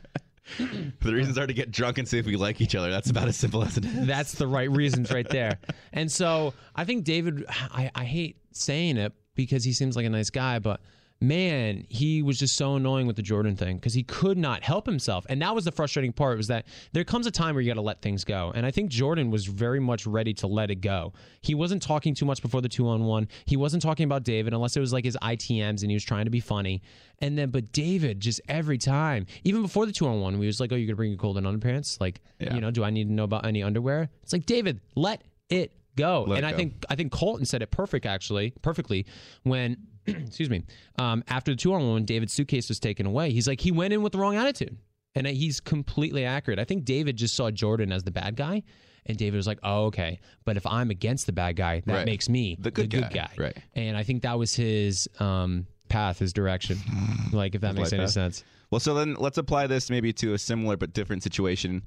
The 0.58 1.12
reasons 1.12 1.38
are 1.38 1.46
to 1.48 1.52
get 1.52 1.72
drunk 1.72 1.98
and 1.98 2.06
see 2.06 2.18
if 2.18 2.26
we 2.26 2.36
like 2.36 2.60
each 2.60 2.76
other. 2.76 2.88
That's 2.88 3.10
about 3.10 3.26
as 3.26 3.36
simple 3.36 3.64
as 3.64 3.76
it 3.78 3.84
is. 3.84 4.06
That's 4.06 4.30
the 4.32 4.46
right 4.46 4.70
reasons 4.70 5.10
right 5.10 5.28
there. 5.28 5.58
And 5.92 6.10
so 6.10 6.54
I 6.76 6.84
think 6.84 7.02
David, 7.02 7.44
I, 7.48 7.90
I 7.96 8.04
hate 8.04 8.36
saying 8.52 8.96
it 8.96 9.12
because 9.34 9.64
he 9.64 9.72
seems 9.72 9.96
like 9.96 10.06
a 10.06 10.10
nice 10.10 10.30
guy, 10.30 10.60
but 10.60 10.80
man, 11.20 11.86
he 11.88 12.22
was 12.22 12.38
just 12.38 12.56
so 12.56 12.76
annoying 12.76 13.06
with 13.06 13.16
the 13.16 13.22
Jordan 13.22 13.56
thing 13.56 13.76
because 13.76 13.94
he 13.94 14.02
could 14.02 14.36
not 14.36 14.62
help 14.62 14.84
himself. 14.84 15.24
And 15.30 15.40
that 15.40 15.54
was 15.54 15.64
the 15.64 15.72
frustrating 15.72 16.12
part 16.12 16.36
was 16.36 16.48
that 16.48 16.66
there 16.92 17.04
comes 17.04 17.26
a 17.26 17.30
time 17.30 17.54
where 17.54 17.62
you 17.62 17.70
got 17.70 17.74
to 17.74 17.80
let 17.80 18.02
things 18.02 18.22
go. 18.24 18.52
And 18.54 18.66
I 18.66 18.70
think 18.70 18.90
Jordan 18.90 19.30
was 19.30 19.46
very 19.46 19.80
much 19.80 20.06
ready 20.06 20.34
to 20.34 20.46
let 20.46 20.70
it 20.70 20.76
go. 20.82 21.14
He 21.40 21.54
wasn't 21.54 21.82
talking 21.82 22.14
too 22.14 22.26
much 22.26 22.42
before 22.42 22.60
the 22.60 22.68
two 22.68 22.86
on 22.88 23.04
one. 23.04 23.28
He 23.46 23.56
wasn't 23.56 23.82
talking 23.82 24.04
about 24.04 24.24
David 24.24 24.52
unless 24.52 24.76
it 24.76 24.80
was 24.80 24.92
like 24.92 25.04
his 25.04 25.16
ITMs 25.22 25.80
and 25.82 25.90
he 25.90 25.94
was 25.94 26.04
trying 26.04 26.26
to 26.26 26.30
be 26.30 26.40
funny. 26.40 26.82
And 27.20 27.38
then, 27.38 27.48
but 27.50 27.72
David 27.72 28.20
just 28.20 28.42
every 28.48 28.76
time, 28.76 29.24
even 29.44 29.62
before 29.62 29.86
the 29.86 29.92
two 29.92 30.06
on 30.06 30.20
one, 30.20 30.38
we 30.38 30.46
was 30.46 30.60
like, 30.60 30.70
"Oh, 30.70 30.76
you're 30.76 30.86
gonna 30.86 30.96
bring 30.96 31.10
your 31.10 31.16
golden 31.16 31.44
underpants? 31.44 31.98
Like, 31.98 32.20
Yeah. 32.38 32.54
you 32.54 32.60
know, 32.60 32.70
do 32.70 32.84
I 32.84 32.90
need 32.90 33.08
to 33.08 33.12
know 33.14 33.24
about 33.24 33.46
any 33.46 33.62
underwear?" 33.62 34.10
It's 34.22 34.34
like 34.34 34.44
David, 34.44 34.80
let 34.96 35.22
it 35.48 35.72
go. 35.96 36.24
Let 36.28 36.36
and 36.36 36.44
it 36.44 36.48
I 36.48 36.52
go. 36.52 36.56
think 36.58 36.84
I 36.90 36.94
think 36.94 37.10
Colton 37.12 37.46
said 37.46 37.62
it 37.62 37.70
perfect 37.70 38.04
actually, 38.04 38.50
perfectly 38.60 39.06
when 39.44 39.78
excuse 40.26 40.50
me, 40.50 40.62
um, 40.98 41.22
after 41.28 41.52
the 41.52 41.56
two 41.56 41.72
on 41.74 41.88
one, 41.88 42.04
David's 42.04 42.32
suitcase 42.32 42.68
was 42.68 42.78
taken 42.80 43.06
away. 43.06 43.30
He's 43.30 43.46
like 43.48 43.60
he 43.60 43.72
went 43.72 43.92
in 43.92 44.02
with 44.02 44.12
the 44.12 44.18
wrong 44.18 44.36
attitude, 44.36 44.76
and 45.14 45.26
he's 45.26 45.60
completely 45.60 46.24
accurate. 46.24 46.58
I 46.58 46.64
think 46.64 46.84
David 46.84 47.16
just 47.16 47.34
saw 47.34 47.50
Jordan 47.50 47.92
as 47.92 48.02
the 48.04 48.10
bad 48.10 48.36
guy. 48.36 48.62
And 49.08 49.16
David 49.16 49.36
was 49.36 49.46
like, 49.46 49.60
"Oh, 49.62 49.84
okay, 49.84 50.18
but 50.44 50.56
if 50.56 50.66
I'm 50.66 50.90
against 50.90 51.26
the 51.26 51.32
bad 51.32 51.54
guy, 51.54 51.80
that 51.86 51.92
Right. 51.94 52.04
makes 52.06 52.28
me 52.28 52.56
The 52.58 52.72
good 52.72 52.90
guy. 52.90 53.30
Right. 53.38 53.56
And 53.74 53.96
I 53.96 54.02
think 54.02 54.22
that 54.22 54.36
was 54.36 54.52
his 54.56 55.08
um, 55.20 55.66
path, 55.88 56.18
his 56.18 56.32
direction. 56.32 56.78
like, 57.32 57.54
if 57.54 57.60
that 57.60 57.76
makes 57.76 57.92
any 57.92 58.02
path. 58.02 58.10
sense. 58.10 58.42
Well, 58.72 58.80
so 58.80 58.94
then 58.94 59.14
let's 59.14 59.38
apply 59.38 59.68
this 59.68 59.90
maybe 59.90 60.12
to 60.14 60.34
a 60.34 60.38
similar 60.38 60.76
but 60.76 60.92
different 60.92 61.22
situation. 61.22 61.84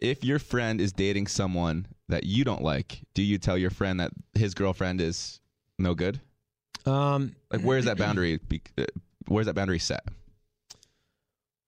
If 0.00 0.22
your 0.24 0.38
friend 0.38 0.80
is 0.80 0.92
dating 0.92 1.26
someone 1.26 1.88
that 2.08 2.22
you 2.22 2.44
don't 2.44 2.62
like, 2.62 3.00
do 3.14 3.22
you 3.24 3.36
tell 3.36 3.58
your 3.58 3.70
friend 3.70 3.98
that 3.98 4.12
his 4.34 4.54
girlfriend 4.54 5.00
is 5.00 5.40
no 5.76 5.94
good? 5.96 6.20
Um, 6.86 7.34
Like, 7.52 7.62
where's 7.62 7.84
that 7.86 7.98
boundary? 7.98 8.38
Be, 8.38 8.62
uh, 8.78 8.84
where's 9.26 9.46
that 9.46 9.54
boundary 9.54 9.78
set? 9.78 10.02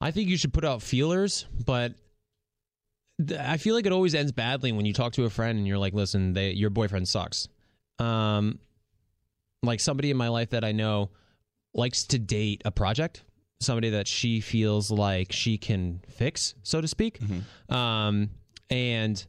I 0.01 0.11
think 0.11 0.29
you 0.31 0.37
should 0.37 0.53
put 0.53 0.65
out 0.65 0.83
feelers, 0.83 1.47
but 1.65 1.95
th- 3.25 3.39
I 3.41 3.57
feel 3.57 3.75
like 3.75 3.87
it 3.87 3.93
always 3.93 4.15
ends 4.15 4.33
badly 4.33 4.73
when 4.73 4.85
you 4.85 4.93
talk 4.93 5.13
to 5.15 5.25
a 5.25 5.31
friend 5.31 5.59
and 5.59 5.67
you're 5.67 5.79
like, 5.79 5.95
"Listen, 5.95 6.33
they, 6.33 6.51
your 6.53 6.71
boyfriend 6.71 7.09
sucks." 7.09 7.49
Um, 7.99 8.59
like 9.63 9.79
somebody 9.81 10.11
in 10.11 10.17
my 10.17 10.29
life 10.29 10.51
that 10.51 10.65
I 10.65 10.73
know 10.73 11.11
likes 11.73 12.05
to 12.09 12.19
date 12.19 12.63
a 12.65 12.73
project, 12.73 13.23
somebody 13.61 13.91
that 13.91 14.09
she 14.09 14.41
feels 14.41 14.91
like 14.91 15.31
she 15.31 15.57
can 15.57 16.01
fix, 16.09 16.55
so 16.65 16.81
to 16.81 16.89
speak. 16.89 17.21
Um, 17.69 18.31
and 18.71 19.25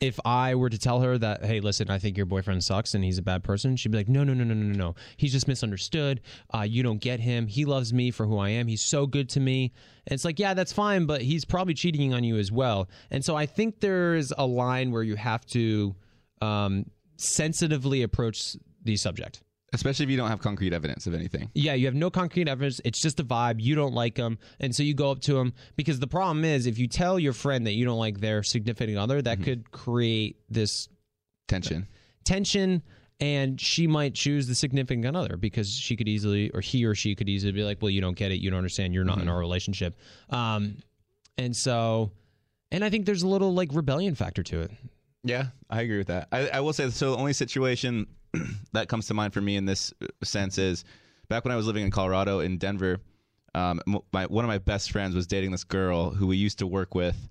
if 0.00 0.18
I 0.24 0.54
were 0.54 0.68
to 0.68 0.78
tell 0.78 1.00
her 1.00 1.16
that, 1.18 1.44
hey, 1.44 1.60
listen, 1.60 1.88
I 1.88 1.98
think 1.98 2.16
your 2.16 2.26
boyfriend 2.26 2.62
sucks 2.62 2.94
and 2.94 3.02
he's 3.04 3.18
a 3.18 3.22
bad 3.22 3.42
person, 3.42 3.76
she'd 3.76 3.92
be 3.92 3.98
like, 3.98 4.08
no, 4.08 4.24
no, 4.24 4.34
no, 4.34 4.44
no, 4.44 4.54
no, 4.54 4.76
no. 4.76 4.94
He's 5.16 5.32
just 5.32 5.48
misunderstood. 5.48 6.20
Uh, 6.52 6.62
you 6.62 6.82
don't 6.82 7.00
get 7.00 7.20
him. 7.20 7.46
He 7.46 7.64
loves 7.64 7.92
me 7.92 8.10
for 8.10 8.26
who 8.26 8.38
I 8.38 8.50
am. 8.50 8.66
He's 8.66 8.82
so 8.84 9.06
good 9.06 9.28
to 9.30 9.40
me. 9.40 9.72
And 10.06 10.14
it's 10.14 10.24
like, 10.24 10.38
yeah, 10.38 10.52
that's 10.54 10.72
fine, 10.72 11.06
but 11.06 11.22
he's 11.22 11.44
probably 11.44 11.74
cheating 11.74 12.12
on 12.12 12.24
you 12.24 12.36
as 12.36 12.52
well. 12.52 12.88
And 13.10 13.24
so 13.24 13.34
I 13.36 13.46
think 13.46 13.80
there's 13.80 14.32
a 14.36 14.46
line 14.46 14.90
where 14.90 15.02
you 15.02 15.16
have 15.16 15.46
to 15.46 15.94
um, 16.42 16.84
sensitively 17.16 18.02
approach 18.02 18.56
the 18.82 18.96
subject. 18.96 19.42
Especially 19.74 20.04
if 20.04 20.10
you 20.10 20.16
don't 20.16 20.28
have 20.28 20.40
concrete 20.40 20.72
evidence 20.72 21.06
of 21.06 21.14
anything. 21.14 21.50
Yeah, 21.54 21.74
you 21.74 21.86
have 21.86 21.94
no 21.94 22.08
concrete 22.10 22.48
evidence. 22.48 22.80
It's 22.84 23.00
just 23.00 23.20
a 23.20 23.24
vibe. 23.24 23.56
You 23.60 23.74
don't 23.74 23.92
like 23.94 24.14
them, 24.14 24.38
and 24.60 24.74
so 24.74 24.82
you 24.82 24.94
go 24.94 25.10
up 25.10 25.20
to 25.22 25.34
them 25.34 25.52
because 25.76 25.98
the 26.00 26.06
problem 26.06 26.44
is 26.44 26.66
if 26.66 26.78
you 26.78 26.86
tell 26.88 27.18
your 27.18 27.32
friend 27.32 27.66
that 27.66 27.72
you 27.72 27.84
don't 27.84 27.98
like 27.98 28.20
their 28.20 28.42
significant 28.42 28.96
other, 28.96 29.20
that 29.20 29.42
could 29.42 29.70
create 29.70 30.36
this 30.48 30.88
Tension. 31.48 31.86
tension, 32.24 32.82
and 33.20 33.60
she 33.60 33.86
might 33.86 34.14
choose 34.14 34.46
the 34.46 34.54
significant 34.54 35.14
other 35.16 35.36
because 35.36 35.70
she 35.70 35.94
could 35.96 36.08
easily, 36.08 36.50
or 36.50 36.60
he 36.60 36.84
or 36.84 36.94
she 36.94 37.14
could 37.14 37.28
easily 37.28 37.52
be 37.52 37.62
like, 37.64 37.82
"Well, 37.82 37.90
you 37.90 38.00
don't 38.00 38.16
get 38.16 38.32
it. 38.32 38.36
You 38.40 38.50
don't 38.50 38.58
understand. 38.58 38.94
You're 38.94 39.04
not 39.04 39.20
in 39.20 39.28
our 39.28 39.38
relationship." 39.38 39.98
Um, 40.30 40.78
and 41.36 41.54
so, 41.54 42.12
and 42.70 42.84
I 42.84 42.90
think 42.90 43.06
there's 43.06 43.22
a 43.22 43.28
little 43.28 43.52
like 43.52 43.70
rebellion 43.72 44.14
factor 44.14 44.42
to 44.44 44.62
it. 44.62 44.70
Yeah, 45.24 45.46
I 45.70 45.80
agree 45.80 45.98
with 45.98 46.08
that. 46.08 46.28
I, 46.30 46.48
I 46.48 46.60
will 46.60 46.74
say 46.74 46.88
so. 46.90 47.12
The 47.12 47.16
only 47.16 47.32
situation 47.32 48.06
that 48.72 48.88
comes 48.88 49.06
to 49.06 49.14
mind 49.14 49.32
for 49.32 49.40
me 49.40 49.56
in 49.56 49.64
this 49.64 49.92
uh, 50.02 50.06
sense 50.22 50.58
is 50.58 50.84
back 51.28 51.44
when 51.44 51.52
I 51.52 51.56
was 51.56 51.66
living 51.66 51.82
in 51.82 51.90
Colorado 51.90 52.40
in 52.40 52.58
Denver. 52.58 53.00
Um, 53.54 53.80
my 54.12 54.26
one 54.26 54.44
of 54.44 54.48
my 54.48 54.58
best 54.58 54.92
friends 54.92 55.14
was 55.14 55.26
dating 55.26 55.50
this 55.50 55.64
girl 55.64 56.10
who 56.10 56.26
we 56.26 56.36
used 56.36 56.58
to 56.58 56.66
work 56.66 56.94
with, 56.94 57.28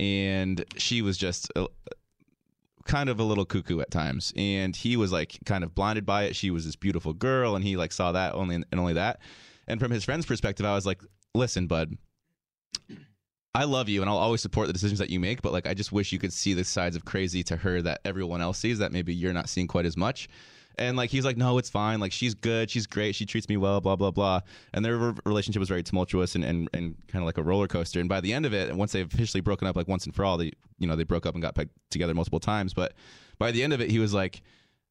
and 0.00 0.64
she 0.76 1.02
was 1.02 1.16
just 1.16 1.52
a, 1.54 1.66
kind 2.84 3.08
of 3.08 3.20
a 3.20 3.22
little 3.22 3.44
cuckoo 3.44 3.80
at 3.80 3.90
times. 3.92 4.32
And 4.36 4.74
he 4.74 4.96
was 4.96 5.12
like 5.12 5.38
kind 5.44 5.62
of 5.62 5.74
blinded 5.74 6.04
by 6.04 6.24
it. 6.24 6.34
She 6.34 6.50
was 6.50 6.64
this 6.64 6.76
beautiful 6.76 7.12
girl, 7.12 7.54
and 7.54 7.64
he 7.64 7.76
like 7.76 7.92
saw 7.92 8.10
that 8.12 8.34
only 8.34 8.56
and 8.56 8.66
only 8.74 8.94
that. 8.94 9.20
And 9.68 9.78
from 9.78 9.92
his 9.92 10.02
friend's 10.02 10.26
perspective, 10.26 10.66
I 10.66 10.74
was 10.74 10.86
like, 10.86 11.00
"Listen, 11.34 11.68
bud, 11.68 11.96
I 13.56 13.64
love 13.64 13.88
you 13.88 14.02
and 14.02 14.10
I'll 14.10 14.18
always 14.18 14.42
support 14.42 14.66
the 14.66 14.74
decisions 14.74 14.98
that 14.98 15.08
you 15.08 15.18
make, 15.18 15.40
but 15.40 15.50
like 15.50 15.66
I 15.66 15.72
just 15.72 15.90
wish 15.90 16.12
you 16.12 16.18
could 16.18 16.32
see 16.32 16.52
the 16.52 16.62
sides 16.62 16.94
of 16.94 17.06
crazy 17.06 17.42
to 17.44 17.56
her 17.56 17.80
that 17.80 18.00
everyone 18.04 18.42
else 18.42 18.58
sees 18.58 18.78
that 18.80 18.92
maybe 18.92 19.14
you're 19.14 19.32
not 19.32 19.48
seeing 19.48 19.66
quite 19.66 19.86
as 19.86 19.96
much. 19.96 20.28
And 20.78 20.94
like 20.94 21.08
he's 21.08 21.24
like, 21.24 21.38
no, 21.38 21.56
it's 21.56 21.70
fine. 21.70 21.98
Like 21.98 22.12
she's 22.12 22.34
good, 22.34 22.70
she's 22.70 22.86
great, 22.86 23.14
she 23.14 23.24
treats 23.24 23.48
me 23.48 23.56
well, 23.56 23.80
blah 23.80 23.96
blah 23.96 24.10
blah. 24.10 24.40
And 24.74 24.84
their 24.84 25.14
relationship 25.24 25.58
was 25.60 25.70
very 25.70 25.82
tumultuous 25.82 26.34
and, 26.34 26.44
and, 26.44 26.68
and 26.74 26.96
kind 27.08 27.22
of 27.22 27.24
like 27.24 27.38
a 27.38 27.42
roller 27.42 27.66
coaster. 27.66 27.98
And 27.98 28.10
by 28.10 28.20
the 28.20 28.34
end 28.34 28.44
of 28.44 28.52
it, 28.52 28.76
once 28.76 28.92
they've 28.92 29.10
officially 29.10 29.40
broken 29.40 29.66
up, 29.66 29.74
like 29.74 29.88
once 29.88 30.04
and 30.04 30.14
for 30.14 30.26
all, 30.26 30.36
they 30.36 30.52
you 30.78 30.86
know 30.86 30.94
they 30.94 31.04
broke 31.04 31.24
up 31.24 31.34
and 31.34 31.40
got 31.40 31.54
back 31.54 31.68
together 31.88 32.12
multiple 32.12 32.40
times. 32.40 32.74
But 32.74 32.92
by 33.38 33.52
the 33.52 33.62
end 33.62 33.72
of 33.72 33.80
it, 33.80 33.90
he 33.90 33.98
was 33.98 34.12
like, 34.12 34.42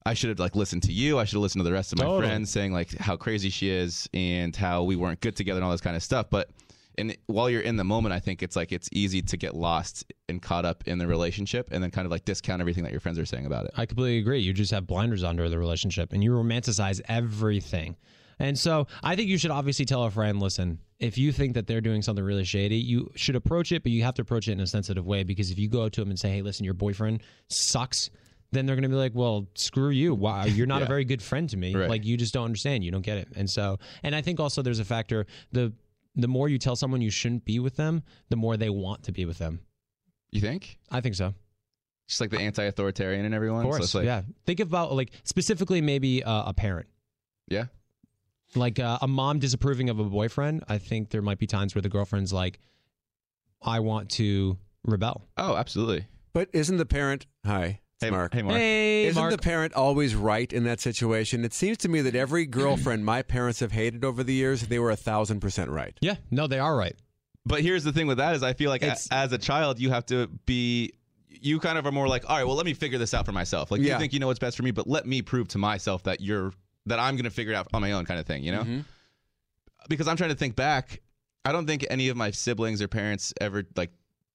I 0.08 0.16
should 0.16 0.30
have 0.30 0.40
like 0.40 0.56
listened 0.56 0.82
to 0.84 0.92
you. 0.92 1.20
I 1.20 1.26
should 1.26 1.36
have 1.36 1.44
listened 1.44 1.60
to 1.60 1.70
the 1.70 1.74
rest 1.74 1.94
of 1.94 2.00
my 2.00 2.06
Totally. 2.06 2.30
friends 2.30 2.50
saying 2.50 2.74
like 2.74 2.98
how 2.98 3.16
crazy 3.16 3.52
she 3.52 3.70
is 3.70 4.10
and 4.12 4.56
how 4.56 4.82
we 4.82 4.96
weren't 4.96 5.22
good 5.22 5.36
together 5.36 5.60
and 5.60 5.66
all 5.66 5.72
this 5.72 5.82
kind 5.82 5.96
of 5.96 6.02
stuff. 6.02 6.32
But 6.32 6.50
and 6.98 7.18
while 7.28 7.50
you're 7.50 7.62
in 7.62 7.78
the 7.78 7.84
moment, 7.84 8.14
I 8.14 8.20
think 8.20 8.44
it's 8.44 8.56
like 8.56 8.72
it's 8.72 8.90
easy 8.92 9.22
to 9.22 9.38
get 9.38 9.56
lost 9.56 10.12
and 10.30 10.42
caught 10.42 10.66
up 10.66 10.88
in 10.88 10.98
the 10.98 11.08
relationship 11.08 11.70
and 11.72 11.84
then 11.84 11.92
kind 11.92 12.06
of 12.06 12.12
like 12.12 12.26
discount 12.26 12.62
everything 12.62 12.84
that 12.84 12.92
your 12.92 13.02
friends 13.02 13.20
are 13.20 13.26
saying 13.26 13.46
about 13.46 13.66
it. 13.66 13.72
I 13.76 13.86
completely 13.86 14.18
agree. 14.20 14.40
You 14.40 14.54
just 14.54 14.72
have 14.72 14.88
blinders 14.88 15.24
under 15.24 15.50
the 15.50 15.58
relationship 15.58 16.14
and 16.14 16.24
you 16.24 16.32
romanticize 16.32 17.02
everything. 17.08 17.96
And 18.40 18.58
so 18.58 18.88
I 19.04 19.16
think 19.16 19.30
you 19.30 19.38
should 19.38 19.52
obviously 19.52 19.86
tell 19.86 20.04
a 20.04 20.12
friend, 20.12 20.42
listen, 20.42 20.80
if 21.00 21.18
you 21.18 21.32
think 21.32 21.54
that 21.54 21.68
they're 21.68 21.82
doing 21.82 22.02
something 22.02 22.24
really 22.24 22.44
shady, 22.44 22.78
you 22.78 23.12
should 23.16 23.36
approach 23.36 23.72
it, 23.72 23.84
but 23.84 23.92
you 23.92 24.04
have 24.04 24.16
to 24.16 24.22
approach 24.22 24.48
it 24.48 24.54
in 24.54 24.60
a 24.60 24.68
sensitive 24.68 25.06
way 25.06 25.24
because 25.24 25.52
if 25.52 25.60
you 25.60 25.70
go 25.70 25.88
to 25.90 26.02
them 26.02 26.10
and 26.10 26.20
say, 26.20 26.30
hey, 26.30 26.42
listen, 26.42 26.66
your 26.66 26.74
boyfriend 26.74 27.22
sucks, 27.50 28.10
then 28.52 28.66
they're 28.66 28.76
going 28.76 28.84
to 28.84 28.90
be 28.90 28.96
like, 28.96 29.14
well, 29.14 29.48
screw 29.56 29.90
you. 29.90 30.14
Why? 30.14 30.46
You're 30.46 30.68
not 30.68 30.82
a 30.82 30.86
very 30.86 31.04
good 31.04 31.22
friend 31.22 31.50
to 31.50 31.58
me. 31.58 31.76
Right. 31.76 31.90
Like, 31.90 32.06
you 32.06 32.16
just 32.16 32.34
don't 32.34 32.46
understand. 32.46 32.84
You 32.84 32.92
don't 32.92 33.02
get 33.02 33.18
it. 33.18 33.30
And 33.36 33.50
so, 33.50 33.80
and 34.04 34.16
I 34.16 34.22
think 34.22 34.40
also 34.40 34.62
there's 34.62 34.80
a 34.80 34.86
factor 34.86 35.26
the, 35.52 35.74
the 36.16 36.28
more 36.28 36.50
you 36.50 36.58
tell 36.58 36.76
someone 36.76 37.02
you 37.02 37.10
shouldn't 37.10 37.46
be 37.46 37.60
with 37.60 37.76
them, 37.76 38.04
the 38.30 38.36
more 38.36 38.58
they 38.58 38.70
want 38.70 39.04
to 39.04 39.12
be 39.12 39.26
with 39.26 39.38
them. 39.38 39.60
You 40.32 40.42
think? 40.42 40.80
I 40.92 41.02
think 41.02 41.16
so. 41.16 41.34
Just 42.08 42.22
like 42.22 42.30
the 42.30 42.40
anti-authoritarian 42.40 43.26
in 43.26 43.34
everyone. 43.34 43.66
Of 43.66 43.72
course, 43.72 43.84
it's 43.86 43.96
like, 43.96 44.06
yeah. 44.06 44.22
Think 44.46 44.60
about 44.60 44.94
like 44.94 45.12
specifically 45.24 45.82
maybe 45.82 46.24
uh, 46.24 46.50
a 46.50 46.54
parent. 46.54 46.88
yeah. 47.48 47.66
like 48.56 48.80
uh, 48.80 49.00
a 49.02 49.08
mom 49.08 49.40
disapproving 49.40 49.90
of 49.90 50.00
a 50.00 50.04
boyfriend, 50.04 50.64
I 50.68 50.78
think 50.78 51.10
there 51.10 51.22
might 51.22 51.40
be 51.40 51.48
times 51.48 51.74
where 51.76 51.82
the 51.82 51.90
girlfriend's 51.90 52.32
like, 52.32 52.60
I 53.62 53.80
want 53.80 54.10
to 54.12 54.58
rebel. 54.84 55.28
Oh, 55.38 55.56
absolutely. 55.56 56.06
But 56.34 56.50
isn't 56.54 56.78
the 56.78 56.86
parent 56.86 57.26
hi? 57.46 57.80
It's 57.98 58.04
Hey, 58.06 58.12
Mark. 58.12 58.34
Hey, 58.34 58.42
Mark. 58.42 58.58
Hey, 58.58 59.06
Isn't 59.06 59.22
Mark. 59.22 59.32
the 59.32 59.38
parent 59.38 59.74
always 59.74 60.16
right 60.16 60.52
in 60.52 60.66
that 60.66 60.80
situation? 60.82 61.46
It 61.46 61.54
seems 61.54 61.78
to 61.80 61.90
me 61.90 62.02
that 62.02 62.16
every 62.16 62.46
girlfriend 62.46 63.06
my 63.06 63.22
parents 63.22 63.62
have 63.62 63.72
hated 63.72 64.04
over 64.04 64.22
the 64.24 64.34
years, 64.34 64.64
they 64.64 64.80
were 64.80 64.92
a 64.92 64.98
thousand 64.98 65.40
percent 65.40 65.70
right. 65.70 65.98
yeah, 66.02 66.16
no, 66.30 66.46
they 66.48 66.60
are 66.60 66.76
right. 66.76 66.96
But 67.46 67.62
here's 67.62 67.84
the 67.84 67.94
thing 67.94 68.08
with 68.08 68.18
that 68.18 68.36
is 68.36 68.44
I 68.44 68.54
feel 68.54 68.70
like 68.70 68.84
a, 68.84 68.96
as 69.12 69.32
a 69.32 69.38
child 69.38 69.80
you 69.80 69.92
have 69.92 70.06
to 70.08 70.28
be 70.46 70.94
you 71.30 71.60
kind 71.60 71.78
of 71.78 71.86
are 71.86 71.92
more 71.92 72.08
like 72.08 72.28
all 72.30 72.36
right 72.38 72.44
well 72.48 72.56
let 72.56 72.66
me 72.66 72.74
figure 72.74 72.98
this 72.98 73.14
out 73.14 73.26
for 73.26 73.34
myself 73.34 73.70
like 73.70 73.82
Yeah. 73.82 73.94
you 73.94 74.00
think 74.00 74.14
you 74.14 74.20
know 74.20 74.26
what's 74.28 74.40
best 74.40 74.58
for 74.58 74.64
me 74.64 74.72
but 74.72 74.88
let 74.88 75.06
me 75.06 75.22
prove 75.22 75.48
to 75.50 75.58
myself 75.60 76.02
that 76.04 76.22
you're 76.22 76.54
that 76.88 76.98
I'm 76.98 77.16
going 77.16 77.26
to 77.26 77.30
figure 77.30 77.54
it 77.54 77.56
out 77.56 77.68
on 77.74 77.82
my 77.82 77.92
own 77.92 78.06
kind 78.06 78.20
of 78.20 78.26
thing 78.26 78.44
you 78.44 78.52
know 78.52 78.62
Mm-hmm. 78.64 78.80
because 79.90 80.08
I'm 80.08 80.18
trying 80.18 80.32
to 80.32 80.36
think 80.36 80.56
back 80.56 81.02
I 81.46 81.52
don't 81.52 81.68
think 81.68 81.86
any 81.92 82.10
of 82.10 82.18
my 82.18 82.32
siblings 82.32 82.82
or 82.82 82.88
parents 82.88 83.32
ever 83.40 83.64
like 83.76 83.92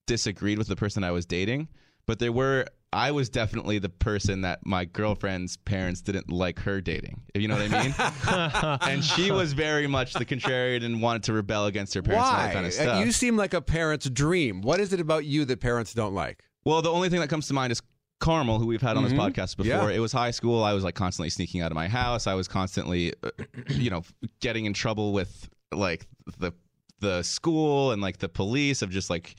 disagreed 0.07 0.57
with 0.57 0.67
the 0.67 0.77
person 0.77 1.03
I 1.03 1.11
was 1.11 1.25
dating 1.25 1.67
but 2.05 2.17
there 2.19 2.31
were 2.31 2.65
I 2.93 3.11
was 3.11 3.29
definitely 3.29 3.79
the 3.79 3.89
person 3.89 4.41
that 4.41 4.65
my 4.65 4.85
girlfriend's 4.85 5.55
parents 5.57 6.01
didn't 6.01 6.29
like 6.29 6.59
her 6.59 6.81
dating 6.81 7.21
if 7.33 7.41
you 7.41 7.47
know 7.47 7.55
what 7.55 7.71
I 7.71 7.83
mean 7.83 8.89
and 8.91 9.03
she 9.03 9.31
was 9.31 9.53
very 9.53 9.87
much 9.87 10.13
the 10.13 10.25
contrarian 10.25 10.83
and 10.83 11.01
wanted 11.01 11.23
to 11.23 11.33
rebel 11.33 11.67
against 11.67 11.93
her 11.93 12.01
parents 12.01 12.27
and 12.27 12.35
all 12.35 12.37
Why? 12.39 12.47
that 12.47 12.53
kind 12.53 12.65
of 12.65 12.73
stuff 12.73 13.05
You 13.05 13.11
seem 13.11 13.37
like 13.37 13.53
a 13.53 13.61
parent's 13.61 14.09
dream. 14.09 14.61
What 14.61 14.79
is 14.79 14.93
it 14.93 14.99
about 14.99 15.25
you 15.25 15.45
that 15.45 15.59
parents 15.59 15.93
don't 15.93 16.13
like? 16.13 16.43
Well, 16.65 16.81
the 16.81 16.91
only 16.91 17.09
thing 17.09 17.19
that 17.21 17.29
comes 17.29 17.47
to 17.47 17.53
mind 17.53 17.71
is 17.71 17.81
Carmel, 18.21 18.59
who 18.59 18.67
we've 18.67 18.81
had 18.81 18.95
on 18.95 19.03
this 19.03 19.13
podcast 19.13 19.57
before. 19.57 19.73
Mm-hmm. 19.73 19.89
Yeah. 19.89 19.95
It 19.95 19.99
was 19.99 20.11
high 20.13 20.31
school. 20.31 20.63
I 20.63 20.73
was 20.73 20.83
like 20.83 20.95
constantly 20.95 21.29
sneaking 21.29 21.61
out 21.61 21.71
of 21.71 21.75
my 21.75 21.87
house. 21.87 22.27
I 22.27 22.35
was 22.35 22.47
constantly, 22.47 23.13
uh, 23.23 23.31
you 23.69 23.89
know, 23.89 24.03
getting 24.39 24.65
in 24.65 24.73
trouble 24.73 25.11
with 25.11 25.49
like 25.73 26.07
the 26.37 26.53
the 26.99 27.23
school 27.23 27.91
and 27.91 28.01
like 28.01 28.19
the 28.19 28.29
police 28.29 28.81
of 28.81 28.89
just 28.89 29.09
like. 29.09 29.35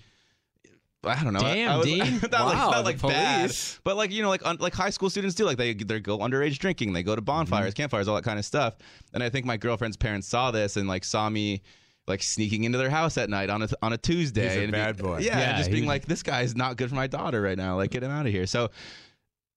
I 1.05 1.23
don't 1.25 1.33
know. 1.33 1.41
I- 1.41 1.55
Damn, 1.55 1.71
I 1.73 1.77
was, 1.79 1.87
Dean. 1.89 1.99
not 1.99 2.33
like, 2.33 2.33
Wow, 2.57 2.71
not 2.71 2.85
like 2.85 3.03
bad, 3.03 3.53
but 3.85 3.97
like 3.97 4.11
you 4.13 4.23
know, 4.23 4.29
like 4.29 4.45
un, 4.47 4.57
like 4.61 4.75
high 4.75 4.91
school 4.91 5.11
students 5.11 5.35
do. 5.35 5.45
Like 5.45 5.57
they 5.59 5.75
they 5.75 6.01
go 6.01 6.19
underage 6.19 6.59
drinking, 6.59 6.93
they 6.93 7.03
go 7.03 7.17
to 7.17 7.23
bonfires, 7.23 7.75
Mm-hmm. 7.75 7.83
campfires, 7.83 8.09
all 8.09 8.15
that 8.17 8.25
kind 8.25 8.39
of 8.39 8.45
stuff. 8.45 8.75
And 9.13 9.23
I 9.23 9.29
think 9.29 9.45
my 9.47 9.57
girlfriend's 9.57 9.97
parents 9.97 10.29
saw 10.29 10.51
this 10.51 10.77
and 10.77 10.89
like 10.89 11.05
saw 11.05 11.29
me 11.29 11.63
like 12.09 12.23
sneaking 12.23 12.65
into 12.65 12.79
their 12.79 12.91
house 12.91 13.17
at 13.19 13.31
night 13.31 13.51
on 13.51 13.63
a 13.63 13.69
on 13.83 13.93
a 13.93 13.99
Tuesday. 13.99 14.49
He's 14.49 14.57
a 14.57 14.63
and 14.63 14.73
be- 14.73 14.79
bad 14.79 14.97
boy. 14.99 15.19
Yeah, 15.19 15.39
Yeah, 15.39 15.49
and 15.51 15.59
just 15.59 15.71
being 15.71 15.87
like, 15.87 16.07
this 16.07 16.23
guy's 16.23 16.55
not 16.57 16.77
good 16.77 16.89
for 16.89 16.95
my 16.97 17.07
daughter 17.07 17.41
right 17.43 17.57
now. 17.59 17.77
Like, 17.77 17.91
get 17.91 18.03
him 18.03 18.11
out 18.11 18.27
of 18.27 18.33
here. 18.33 18.47
So, 18.47 18.71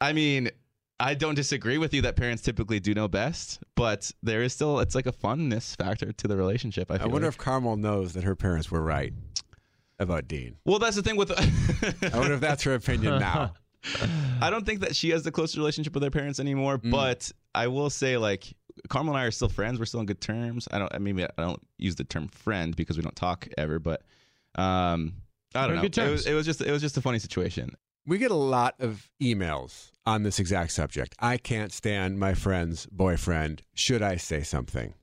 I 0.02 0.14
mean, 0.14 0.50
I 1.00 1.14
don't 1.14 1.36
disagree 1.36 1.78
with 1.78 1.93
you 1.93 2.02
that 2.04 2.16
parents 2.16 2.41
typically 2.41 2.80
do 2.80 2.93
know 2.93 3.08
best, 3.08 3.60
but 3.76 4.12
there 4.24 4.41
is 4.43 4.54
still 4.54 4.80
it's 4.80 4.96
like 4.96 5.08
a 5.08 5.12
funness 5.12 5.76
factor 5.78 6.12
to 6.14 6.28
the 6.28 6.38
relationship. 6.38 6.89
I, 6.91 6.96
I 6.96 7.06
wonder 7.06 7.28
like. 7.28 7.34
if 7.34 7.38
Carmel 7.38 7.78
knows 7.78 8.14
that 8.14 8.24
her 8.24 8.36
parents 8.36 8.72
were 8.72 8.82
right 8.82 9.14
about 10.00 10.28
Dean. 10.28 10.58
well, 10.66 10.80
that's 10.80 10.96
the 10.96 11.02
thing 11.04 11.16
with. 11.16 11.32
I 12.14 12.18
wonder 12.18 12.34
if 12.36 12.41
that's 12.41 12.64
her 12.64 12.74
opinion 12.76 13.20
now. 13.20 13.54
I 14.41 14.50
don't 14.50 14.66
think 14.66 14.80
that 14.82 14.96
she 14.96 15.12
has 15.12 15.24
the 15.24 15.32
closest 15.32 15.58
relationship 15.58 15.93
with 15.93 16.04
her 16.04 16.10
parents 16.12 16.39
anymore, 16.39 16.80
Mm. 16.80 16.91
but 16.91 17.32
I 17.54 17.68
will 17.68 17.89
say 17.89 18.18
like 18.18 18.52
Carmel 18.89 19.14
and 19.16 19.22
I 19.22 19.26
are 19.28 19.32
still 19.32 19.48
friends. 19.50 19.80
We're 19.80 19.86
still 19.86 20.00
on 20.02 20.06
good 20.08 20.22
terms. 20.22 20.68
I 20.72 20.80
don't. 20.80 20.93
I 20.93 20.98
mean, 20.98 21.20
I 21.22 21.28
don't 21.41 21.62
use 21.78 21.96
the 21.96 22.04
term 22.04 22.28
friend 22.30 22.76
because 22.76 22.98
we 22.98 23.04
don't 23.04 23.16
talk 23.16 23.48
ever, 23.58 23.78
but 23.80 24.02
um, 24.56 25.14
I 25.54 25.62
don't 25.68 25.70
We're 25.70 25.76
know. 25.76 25.82
good 25.84 25.98
It 25.98 26.10
was, 26.12 26.26
it 26.28 26.34
was 26.34 26.46
just 26.46 26.62
it 26.62 26.72
was 26.72 26.82
just 26.82 26.98
a 26.98 27.02
funny 27.02 27.20
situation. 27.20 27.76
We 28.08 28.18
get 28.18 28.32
a 28.32 28.36
lot 28.36 28.76
of 28.80 29.10
emails 29.22 29.91
on 30.06 30.24
this 30.24 30.39
exact 30.39 30.72
subject. 30.72 31.16
I 31.20 31.38
can't 31.38 31.72
stand 31.72 32.20
my 32.20 32.34
friend's 32.36 32.86
boyfriend. 32.88 33.64
Should 33.74 34.02
I 34.04 34.18
say 34.18 34.43
something? 34.43 34.93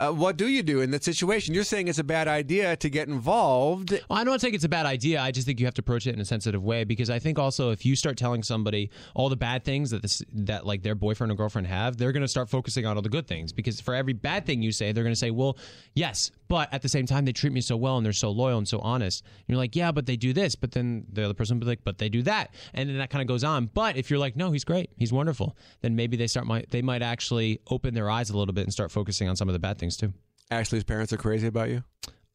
Uh, 0.00 0.12
what 0.12 0.36
do 0.36 0.46
you 0.46 0.62
do 0.62 0.80
in 0.80 0.92
that 0.92 1.02
situation? 1.02 1.52
You're 1.52 1.64
saying 1.64 1.88
it's 1.88 1.98
a 1.98 2.04
bad 2.04 2.28
idea 2.28 2.76
to 2.76 2.88
get 2.88 3.08
involved. 3.08 3.90
Well, 4.08 4.18
I 4.20 4.22
don't 4.22 4.40
think 4.40 4.54
it's 4.54 4.62
a 4.62 4.68
bad 4.68 4.86
idea. 4.86 5.20
I 5.20 5.32
just 5.32 5.44
think 5.44 5.58
you 5.58 5.66
have 5.66 5.74
to 5.74 5.80
approach 5.80 6.06
it 6.06 6.14
in 6.14 6.20
a 6.20 6.24
sensitive 6.24 6.62
way 6.62 6.84
because 6.84 7.10
I 7.10 7.18
think 7.18 7.36
also 7.36 7.72
if 7.72 7.84
you 7.84 7.96
start 7.96 8.16
telling 8.16 8.44
somebody 8.44 8.90
all 9.16 9.28
the 9.28 9.36
bad 9.36 9.64
things 9.64 9.90
that 9.90 10.02
this 10.02 10.22
that 10.32 10.64
like 10.64 10.84
their 10.84 10.94
boyfriend 10.94 11.32
or 11.32 11.34
girlfriend 11.34 11.66
have, 11.66 11.96
they're 11.96 12.12
going 12.12 12.22
to 12.22 12.28
start 12.28 12.48
focusing 12.48 12.86
on 12.86 12.96
all 12.96 13.02
the 13.02 13.08
good 13.08 13.26
things 13.26 13.52
because 13.52 13.80
for 13.80 13.92
every 13.92 14.12
bad 14.12 14.46
thing 14.46 14.62
you 14.62 14.70
say, 14.70 14.92
they're 14.92 15.02
going 15.02 15.12
to 15.12 15.18
say, 15.18 15.32
"Well, 15.32 15.58
yes, 15.94 16.30
but 16.46 16.72
at 16.72 16.82
the 16.82 16.88
same 16.88 17.06
time 17.06 17.24
they 17.24 17.32
treat 17.32 17.52
me 17.52 17.60
so 17.60 17.76
well 17.76 17.96
and 17.96 18.06
they're 18.06 18.12
so 18.12 18.30
loyal 18.30 18.58
and 18.58 18.68
so 18.68 18.78
honest." 18.78 19.24
And 19.24 19.44
you're 19.48 19.58
like, 19.58 19.74
"Yeah, 19.74 19.90
but 19.90 20.06
they 20.06 20.16
do 20.16 20.32
this." 20.32 20.54
But 20.54 20.70
then 20.70 21.06
the 21.12 21.24
other 21.24 21.34
person 21.34 21.56
will 21.56 21.66
be 21.66 21.70
like, 21.72 21.82
"But 21.82 21.98
they 21.98 22.08
do 22.08 22.22
that." 22.22 22.54
And 22.72 22.88
then 22.88 22.98
that 22.98 23.10
kind 23.10 23.22
of 23.22 23.26
goes 23.26 23.42
on. 23.42 23.66
But 23.74 23.96
if 23.96 24.10
you're 24.10 24.20
like, 24.20 24.36
"No, 24.36 24.52
he's 24.52 24.64
great. 24.64 24.90
He's 24.96 25.12
wonderful." 25.12 25.56
Then 25.80 25.96
maybe 25.96 26.16
they 26.16 26.28
start 26.28 26.46
might 26.46 26.70
they 26.70 26.82
might 26.82 27.02
actually 27.02 27.60
open 27.68 27.94
their 27.94 28.08
eyes 28.08 28.30
a 28.30 28.38
little 28.38 28.54
bit 28.54 28.62
and 28.62 28.72
start 28.72 28.92
focusing 28.92 29.28
on 29.28 29.34
some 29.34 29.48
of 29.48 29.54
the 29.54 29.58
bad 29.58 29.76
things 29.76 29.87
too. 29.96 30.12
Ashley's 30.50 30.84
parents 30.84 31.12
are 31.12 31.16
crazy 31.18 31.46
about 31.46 31.68
you. 31.68 31.82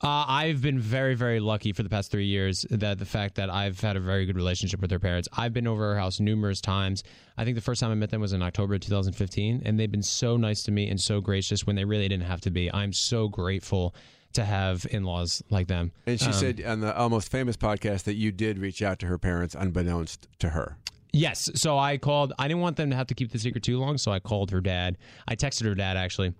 Uh, 0.01 0.25
I've 0.27 0.61
been 0.61 0.79
very, 0.79 1.15
very 1.15 1.39
lucky 1.39 1.71
for 1.71 1.81
the 1.81 1.87
past 1.89 2.11
three 2.11 2.25
years 2.25 2.65
that 2.69 2.99
the 2.99 3.05
fact 3.05 3.35
that 3.35 3.49
I've 3.49 3.79
had 3.79 3.95
a 3.95 4.01
very 4.01 4.25
good 4.25 4.35
relationship 4.35 4.81
with 4.81 4.89
their 4.89 4.99
parents. 4.99 5.29
I've 5.31 5.53
been 5.53 5.65
over 5.65 5.93
her 5.93 5.97
house 5.99 6.19
numerous 6.19 6.59
times. 6.59 7.03
I 7.37 7.45
think 7.45 7.55
the 7.55 7.61
first 7.61 7.79
time 7.79 7.89
I 7.89 7.95
met 7.95 8.09
them 8.09 8.19
was 8.19 8.33
in 8.33 8.41
October 8.43 8.73
of 8.73 8.81
2015, 8.81 9.61
and 9.65 9.79
they've 9.79 9.89
been 9.89 10.03
so 10.03 10.35
nice 10.35 10.61
to 10.63 10.71
me 10.71 10.89
and 10.89 10.99
so 10.99 11.21
gracious 11.21 11.65
when 11.65 11.77
they 11.77 11.85
really 11.85 12.09
didn't 12.09 12.25
have 12.25 12.41
to 12.41 12.51
be. 12.51 12.69
I'm 12.73 12.91
so 12.91 13.29
grateful 13.29 13.95
to 14.33 14.43
have 14.43 14.85
in 14.91 15.05
laws 15.05 15.41
like 15.49 15.67
them. 15.67 15.93
And 16.05 16.19
she 16.19 16.27
Um, 16.27 16.33
said 16.33 16.61
on 16.65 16.81
the 16.81 16.93
almost 16.97 17.31
famous 17.31 17.55
podcast 17.55 18.03
that 18.03 18.15
you 18.15 18.33
did 18.33 18.59
reach 18.59 18.81
out 18.81 18.99
to 18.99 19.07
her 19.07 19.17
parents 19.17 19.55
unbeknownst 19.57 20.27
to 20.39 20.49
her. 20.49 20.75
Yes. 21.13 21.49
So 21.55 21.77
I 21.77 21.97
called. 21.97 22.33
I 22.39 22.47
didn't 22.49 22.61
want 22.61 22.75
them 22.75 22.89
to 22.89 22.95
have 22.95 23.07
to 23.07 23.13
keep 23.13 23.31
the 23.31 23.37
secret 23.39 23.63
too 23.63 23.79
long, 23.79 23.97
so 23.99 24.11
I 24.11 24.19
called 24.19 24.49
her 24.51 24.59
dad. 24.59 24.97
I 25.27 25.35
texted 25.35 25.63
her 25.65 25.75
dad 25.75 25.95
actually. 25.95 26.33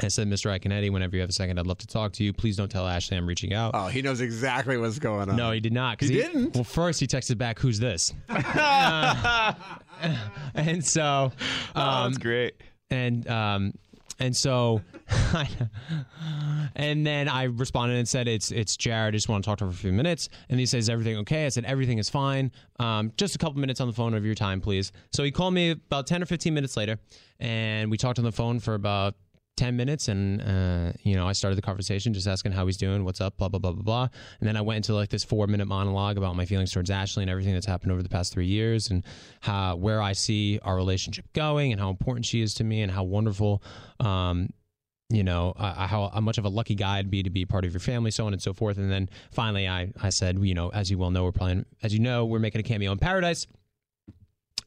I 0.00 0.08
said, 0.08 0.28
Mr. 0.28 0.46
Iaconetti, 0.56 0.92
whenever 0.92 1.16
you 1.16 1.20
have 1.22 1.30
a 1.30 1.32
second, 1.32 1.58
I'd 1.58 1.66
love 1.66 1.78
to 1.78 1.86
talk 1.86 2.12
to 2.14 2.24
you. 2.24 2.32
Please 2.32 2.56
don't 2.56 2.70
tell 2.70 2.86
Ashley 2.86 3.16
I'm 3.16 3.26
reaching 3.26 3.52
out. 3.52 3.72
Oh, 3.74 3.86
he 3.88 4.00
knows 4.00 4.20
exactly 4.20 4.76
what's 4.76 4.98
going 5.00 5.28
on. 5.28 5.34
No, 5.36 5.50
he 5.50 5.58
did 5.60 5.72
not. 5.72 5.98
'cause 5.98 6.08
He 6.08 6.14
didn't? 6.16 6.54
Well, 6.54 6.62
first 6.64 7.00
he 7.00 7.06
texted 7.08 7.36
back, 7.38 7.58
"Who's 7.58 7.78
this?" 7.80 8.12
Uh, 8.28 9.54
and 10.54 10.84
so, 10.84 11.32
oh, 11.74 11.80
um, 11.80 12.12
that's 12.12 12.18
great. 12.22 12.54
and 12.90 13.26
um, 13.28 13.72
and 14.20 14.36
so, 14.36 14.80
and 16.76 17.06
then 17.06 17.28
I 17.28 17.44
responded 17.44 17.96
and 17.98 18.08
said, 18.08 18.28
"It's 18.28 18.50
it's 18.52 18.76
Jared. 18.76 19.14
I 19.14 19.16
just 19.16 19.28
want 19.28 19.42
to 19.44 19.48
talk 19.50 19.58
to 19.58 19.64
her 19.66 19.70
for 19.72 19.76
a 19.76 19.80
few 19.80 19.92
minutes." 19.92 20.28
And 20.48 20.60
he 20.60 20.66
says, 20.66 20.88
"Everything 20.88 21.16
okay?" 21.18 21.46
I 21.46 21.48
said, 21.48 21.64
"Everything 21.64 21.98
is 21.98 22.08
fine. 22.08 22.52
Um, 22.78 23.12
just 23.16 23.34
a 23.34 23.38
couple 23.38 23.58
minutes 23.60 23.80
on 23.80 23.88
the 23.88 23.92
phone 23.92 24.14
of 24.14 24.24
your 24.24 24.34
time, 24.34 24.60
please." 24.60 24.92
So 25.12 25.24
he 25.24 25.30
called 25.30 25.54
me 25.54 25.70
about 25.72 26.06
ten 26.06 26.22
or 26.22 26.26
fifteen 26.26 26.54
minutes 26.54 26.76
later, 26.76 26.98
and 27.40 27.90
we 27.90 27.96
talked 27.96 28.18
on 28.18 28.24
the 28.24 28.32
phone 28.32 28.60
for 28.60 28.74
about 28.74 29.14
10 29.58 29.76
minutes 29.76 30.06
and 30.06 30.40
uh, 30.40 30.92
you 31.02 31.16
know 31.16 31.26
i 31.26 31.32
started 31.32 31.56
the 31.56 31.62
conversation 31.62 32.14
just 32.14 32.28
asking 32.28 32.52
how 32.52 32.64
he's 32.64 32.76
doing 32.76 33.04
what's 33.04 33.20
up 33.20 33.36
blah 33.36 33.48
blah 33.48 33.58
blah 33.58 33.72
blah 33.72 33.82
blah. 33.82 34.08
And 34.38 34.48
then 34.48 34.56
i 34.56 34.60
went 34.60 34.76
into 34.76 34.94
like 34.94 35.08
this 35.08 35.24
four 35.24 35.48
minute 35.48 35.66
monologue 35.66 36.16
about 36.16 36.36
my 36.36 36.44
feelings 36.44 36.70
towards 36.70 36.90
ashley 36.90 37.24
and 37.24 37.30
everything 37.30 37.54
that's 37.54 37.66
happened 37.66 37.90
over 37.90 38.00
the 38.00 38.08
past 38.08 38.32
three 38.32 38.46
years 38.46 38.88
and 38.88 39.02
how 39.40 39.74
where 39.74 40.00
i 40.00 40.12
see 40.12 40.60
our 40.62 40.76
relationship 40.76 41.24
going 41.32 41.72
and 41.72 41.80
how 41.80 41.90
important 41.90 42.24
she 42.24 42.40
is 42.40 42.54
to 42.54 42.64
me 42.64 42.82
and 42.82 42.92
how 42.92 43.02
wonderful 43.02 43.60
um, 43.98 44.48
you 45.10 45.24
know 45.24 45.52
uh, 45.56 45.86
how, 45.88 46.08
how 46.08 46.20
much 46.20 46.38
of 46.38 46.44
a 46.44 46.48
lucky 46.48 46.76
guy 46.76 46.98
i'd 46.98 47.10
be 47.10 47.24
to 47.24 47.30
be 47.30 47.44
part 47.44 47.64
of 47.64 47.72
your 47.72 47.80
family 47.80 48.12
so 48.12 48.26
on 48.26 48.32
and 48.32 48.40
so 48.40 48.52
forth. 48.52 48.78
And 48.78 48.92
then 48.92 49.08
finally 49.32 49.66
i 49.66 49.92
i 50.00 50.10
said 50.10 50.38
you 50.38 50.54
know 50.54 50.68
as 50.68 50.88
you 50.88 50.98
well 50.98 51.10
know 51.10 51.24
we're 51.24 51.32
playing 51.32 51.66
as 51.82 51.92
you 51.92 51.98
know 51.98 52.26
we're 52.26 52.38
making 52.38 52.60
a 52.60 52.64
cameo 52.64 52.92
in 52.92 52.98
paradise. 52.98 53.48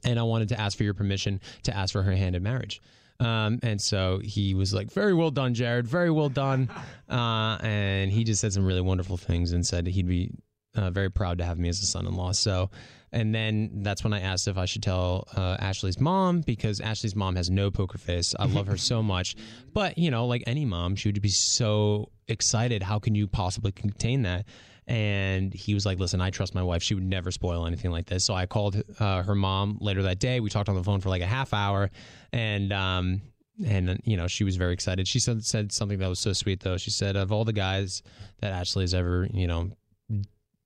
And 0.03 0.19
I 0.19 0.23
wanted 0.23 0.49
to 0.49 0.59
ask 0.59 0.75
for 0.77 0.83
your 0.83 0.95
permission 0.95 1.39
to 1.63 1.77
ask 1.77 1.93
for 1.93 2.01
her 2.01 2.11
hand 2.11 2.35
in 2.35 2.41
marriage. 2.41 2.81
Um, 3.21 3.59
and 3.61 3.79
so 3.79 4.19
he 4.23 4.53
was 4.53 4.73
like, 4.73 4.91
"Very 4.91 5.13
well 5.13 5.31
done, 5.31 5.53
Jared. 5.53 5.87
Very 5.87 6.11
well 6.11 6.29
done." 6.29 6.69
Uh, 7.11 7.57
and 7.61 8.09
he 8.09 8.23
just 8.23 8.39
said 8.39 8.53
some 8.53 8.65
really 8.65 8.79
wonderful 8.79 9.17
things 9.17 9.51
and 9.51 9.67
said 9.67 9.85
he'd 9.85 10.07
be 10.07 10.31
uh, 10.75 10.89
very 10.89 11.11
proud 11.11 11.39
to 11.39 11.43
have 11.43 11.59
me 11.59 11.67
as 11.67 11.81
a 11.81 11.85
son-in-law. 11.85 12.31
So, 12.31 12.69
and 13.11 13.35
then 13.35 13.83
that's 13.83 14.01
when 14.01 14.13
I 14.13 14.21
asked 14.21 14.47
if 14.47 14.57
I 14.57 14.63
should 14.63 14.81
tell 14.81 15.27
uh, 15.35 15.57
Ashley's 15.59 15.99
mom 15.99 16.39
because 16.39 16.79
Ashley's 16.79 17.13
mom 17.13 17.35
has 17.35 17.49
no 17.49 17.69
poker 17.69 17.97
face. 17.97 18.33
I 18.39 18.45
love 18.45 18.67
her 18.67 18.77
so 18.77 19.03
much, 19.15 19.35
but 19.73 19.97
you 19.97 20.09
know, 20.09 20.25
like 20.25 20.43
any 20.47 20.63
mom, 20.63 20.95
she 20.95 21.09
would 21.09 21.21
be 21.21 21.27
so 21.27 22.11
excited. 22.29 22.81
How 22.81 22.97
can 22.97 23.13
you 23.13 23.27
possibly 23.27 23.73
contain 23.73 24.21
that? 24.21 24.45
And 24.87 25.53
he 25.53 25.73
was 25.73 25.85
like, 25.85 25.99
"Listen, 25.99 26.21
I 26.21 26.31
trust 26.31 26.55
my 26.55 26.63
wife. 26.63 26.81
She 26.83 26.95
would 26.95 27.03
never 27.03 27.31
spoil 27.31 27.65
anything 27.65 27.91
like 27.91 28.07
this." 28.07 28.23
So 28.25 28.33
I 28.33 28.45
called 28.45 28.81
uh, 28.99 29.23
her 29.23 29.35
mom 29.35 29.77
later 29.79 30.01
that 30.03 30.19
day. 30.19 30.39
We 30.39 30.49
talked 30.49 30.69
on 30.69 30.75
the 30.75 30.83
phone 30.83 31.01
for 31.01 31.09
like 31.09 31.21
a 31.21 31.27
half 31.27 31.53
hour, 31.53 31.91
and 32.33 32.73
um, 32.73 33.21
and 33.65 34.01
you 34.03 34.17
know 34.17 34.27
she 34.27 34.43
was 34.43 34.55
very 34.55 34.73
excited. 34.73 35.07
She 35.07 35.19
said 35.19 35.45
said 35.45 35.71
something 35.71 35.99
that 35.99 36.07
was 36.07 36.19
so 36.19 36.33
sweet 36.33 36.61
though. 36.61 36.77
She 36.77 36.89
said, 36.89 37.15
"Of 37.15 37.31
all 37.31 37.45
the 37.45 37.53
guys 37.53 38.01
that 38.39 38.53
Ashley 38.53 38.83
has 38.83 38.93
ever 38.93 39.27
you 39.31 39.47
know 39.47 39.71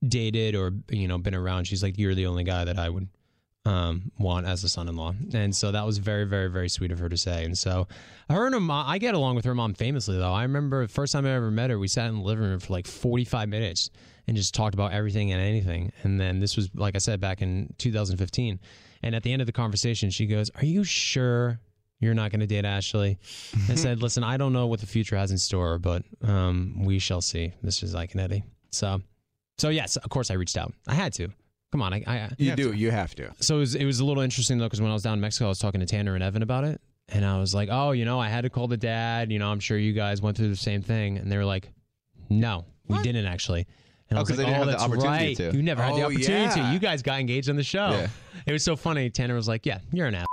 dated 0.08 0.56
or 0.56 0.72
you 0.90 1.08
know 1.08 1.18
been 1.18 1.36
around, 1.36 1.66
she's 1.66 1.84
like 1.84 1.98
you're 1.98 2.16
the 2.16 2.28
only 2.28 2.44
guy 2.44 2.66
that 2.66 2.80
I 2.80 2.90
would 2.90 3.10
um, 3.66 4.12
Juan 4.18 4.46
as 4.46 4.64
a 4.64 4.70
son-in-law, 4.70 5.16
and 5.34 5.56
so 5.56 5.72
that 5.72 5.86
was 5.86 5.98
very, 5.98 6.26
very, 6.26 6.50
very 6.50 6.70
sweet 6.70 6.92
of 6.92 7.00
her 7.00 7.10
to 7.10 7.18
say. 7.18 7.44
And 7.44 7.58
so, 7.58 7.88
her 8.30 8.46
and 8.46 8.54
her 8.54 8.60
mom, 8.62 8.88
I 8.88 8.98
get 8.98 9.16
along 9.16 9.36
with 9.36 9.46
her 9.46 9.56
mom 9.56 9.74
famously 9.74 10.18
though. 10.18 10.34
I 10.34 10.44
remember 10.44 10.84
the 10.84 10.94
first 10.94 11.14
time 11.14 11.26
I 11.26 11.32
ever 11.32 11.52
met 11.52 11.70
her, 11.70 11.80
we 11.80 11.88
sat 11.88 12.08
in 12.08 12.16
the 12.16 12.22
living 12.22 12.46
room 12.46 12.60
for 12.60 12.74
like 12.74 12.88
45 12.88 13.50
minutes 13.50 13.90
and 14.28 14.36
just 14.36 14.54
talked 14.54 14.74
about 14.74 14.92
everything 14.92 15.32
and 15.32 15.42
anything. 15.42 15.92
And 16.04 16.20
then 16.20 16.40
this 16.40 16.56
was, 16.56 16.70
like 16.76 16.96
I 16.96 17.00
said, 17.00 17.20
back 17.20 17.42
in 17.42 17.74
2015. 17.78 18.60
And 19.04 19.16
at 19.16 19.24
the 19.24 19.32
end 19.32 19.42
of 19.42 19.46
the 19.46 19.52
conversation, 19.52 20.10
she 20.10 20.26
goes, 20.26 20.50
"Are 20.56 20.66
you 20.66 20.84
sure 20.84 21.60
you're 22.00 22.14
not 22.14 22.32
going 22.32 22.40
to 22.40 22.48
date 22.48 22.66
Ashley?" 22.66 23.20
I 23.70 23.76
said, 23.76 24.02
"Listen, 24.02 24.24
I 24.24 24.38
don't 24.38 24.54
know 24.54 24.68
what 24.68 24.80
the 24.80 24.88
future 24.88 25.16
has 25.16 25.32
in 25.32 25.38
store, 25.38 25.78
but 25.78 26.04
um, 26.24 26.84
we 26.84 27.00
shall 27.00 27.22
see." 27.22 27.54
This 27.62 27.82
Mrs. 27.82 27.94
Iaconetti. 27.94 28.44
So, 28.72 29.02
so 29.58 29.70
yes, 29.70 29.96
of 29.98 30.10
course, 30.10 30.32
I 30.32 30.34
reached 30.36 30.58
out. 30.58 30.74
I 30.88 30.96
had 30.96 31.14
to. 31.14 31.30
Come 31.76 31.82
on, 31.82 31.94
I, 31.94 32.04
I 32.08 32.30
You 32.38 32.56
do. 32.56 32.72
You 32.72 32.90
have 32.92 33.14
to. 33.16 33.34
so 33.42 33.58
it 33.58 33.60
was, 33.60 33.76
it 33.76 33.84
was 33.84 34.00
a 34.00 34.06
little 34.06 34.24
interesting 34.24 34.58
though 34.60 34.68
because 34.68 34.80
when 34.80 34.90
I 34.90 34.94
was 34.94 35.04
down 35.04 35.16
in 35.16 35.20
Mexico, 35.20 35.48
I 35.48 35.50
was 35.50 35.60
talking 35.60 35.82
to 35.82 35.86
Tanner 35.86 36.16
and 36.16 36.24
Evan 36.24 36.42
about 36.42 36.64
it, 36.64 36.80
and 37.10 37.26
I 37.26 37.38
was 37.38 37.54
like, 37.54 37.68
"Oh, 37.70 37.92
you 37.92 38.06
know, 38.06 38.18
I 38.18 38.30
had 38.30 38.44
to 38.46 38.50
call 38.50 38.70
the 38.70 38.78
dad. 38.78 39.30
You 39.30 39.40
know, 39.40 39.52
I'm 39.52 39.60
sure 39.60 39.78
you 39.78 39.92
guys 39.92 40.22
went 40.22 40.38
through 40.38 40.48
the 40.48 40.56
same 40.56 40.82
thing." 40.82 41.18
And 41.18 41.30
they 41.30 41.36
were 41.36 41.44
like, 41.44 41.70
"No, 42.30 42.64
we 42.88 43.02
didn't 43.02 43.26
actually." 43.26 43.68
And 44.10 44.18
I 44.18 44.22
Oh, 44.22 44.24
was 44.24 44.30
'cause 44.30 44.38
like, 44.38 44.48
they 44.48 44.54
didn't 44.54 44.56
"Oh, 44.56 44.58
have 44.60 44.66
the 44.68 44.72
that's 44.72 44.84
opportunity 44.84 45.26
right. 45.26 45.52
to." 45.52 45.58
You 45.58 45.64
never 45.64 45.84
had 45.84 45.96
the 45.96 46.04
Oh, 46.04 46.06
opportunity 46.06 46.62
to. 46.62 46.72
You 46.72 46.80
guys 46.80 47.02
got 47.02 47.20
engaged 47.20 47.50
on 47.50 47.58
the 47.58 47.64
show." 47.64 47.90
Yeah. 47.90 48.08
It 48.46 48.54
was 48.54 48.64
so 48.64 48.78
funny. 48.78 49.10
Tanner 49.10 49.36
was 49.36 49.50
like, 49.50 49.66
"Yeah, 49.66 49.80
you're 49.92 50.08
an 50.08 50.16
ass." 50.16 50.28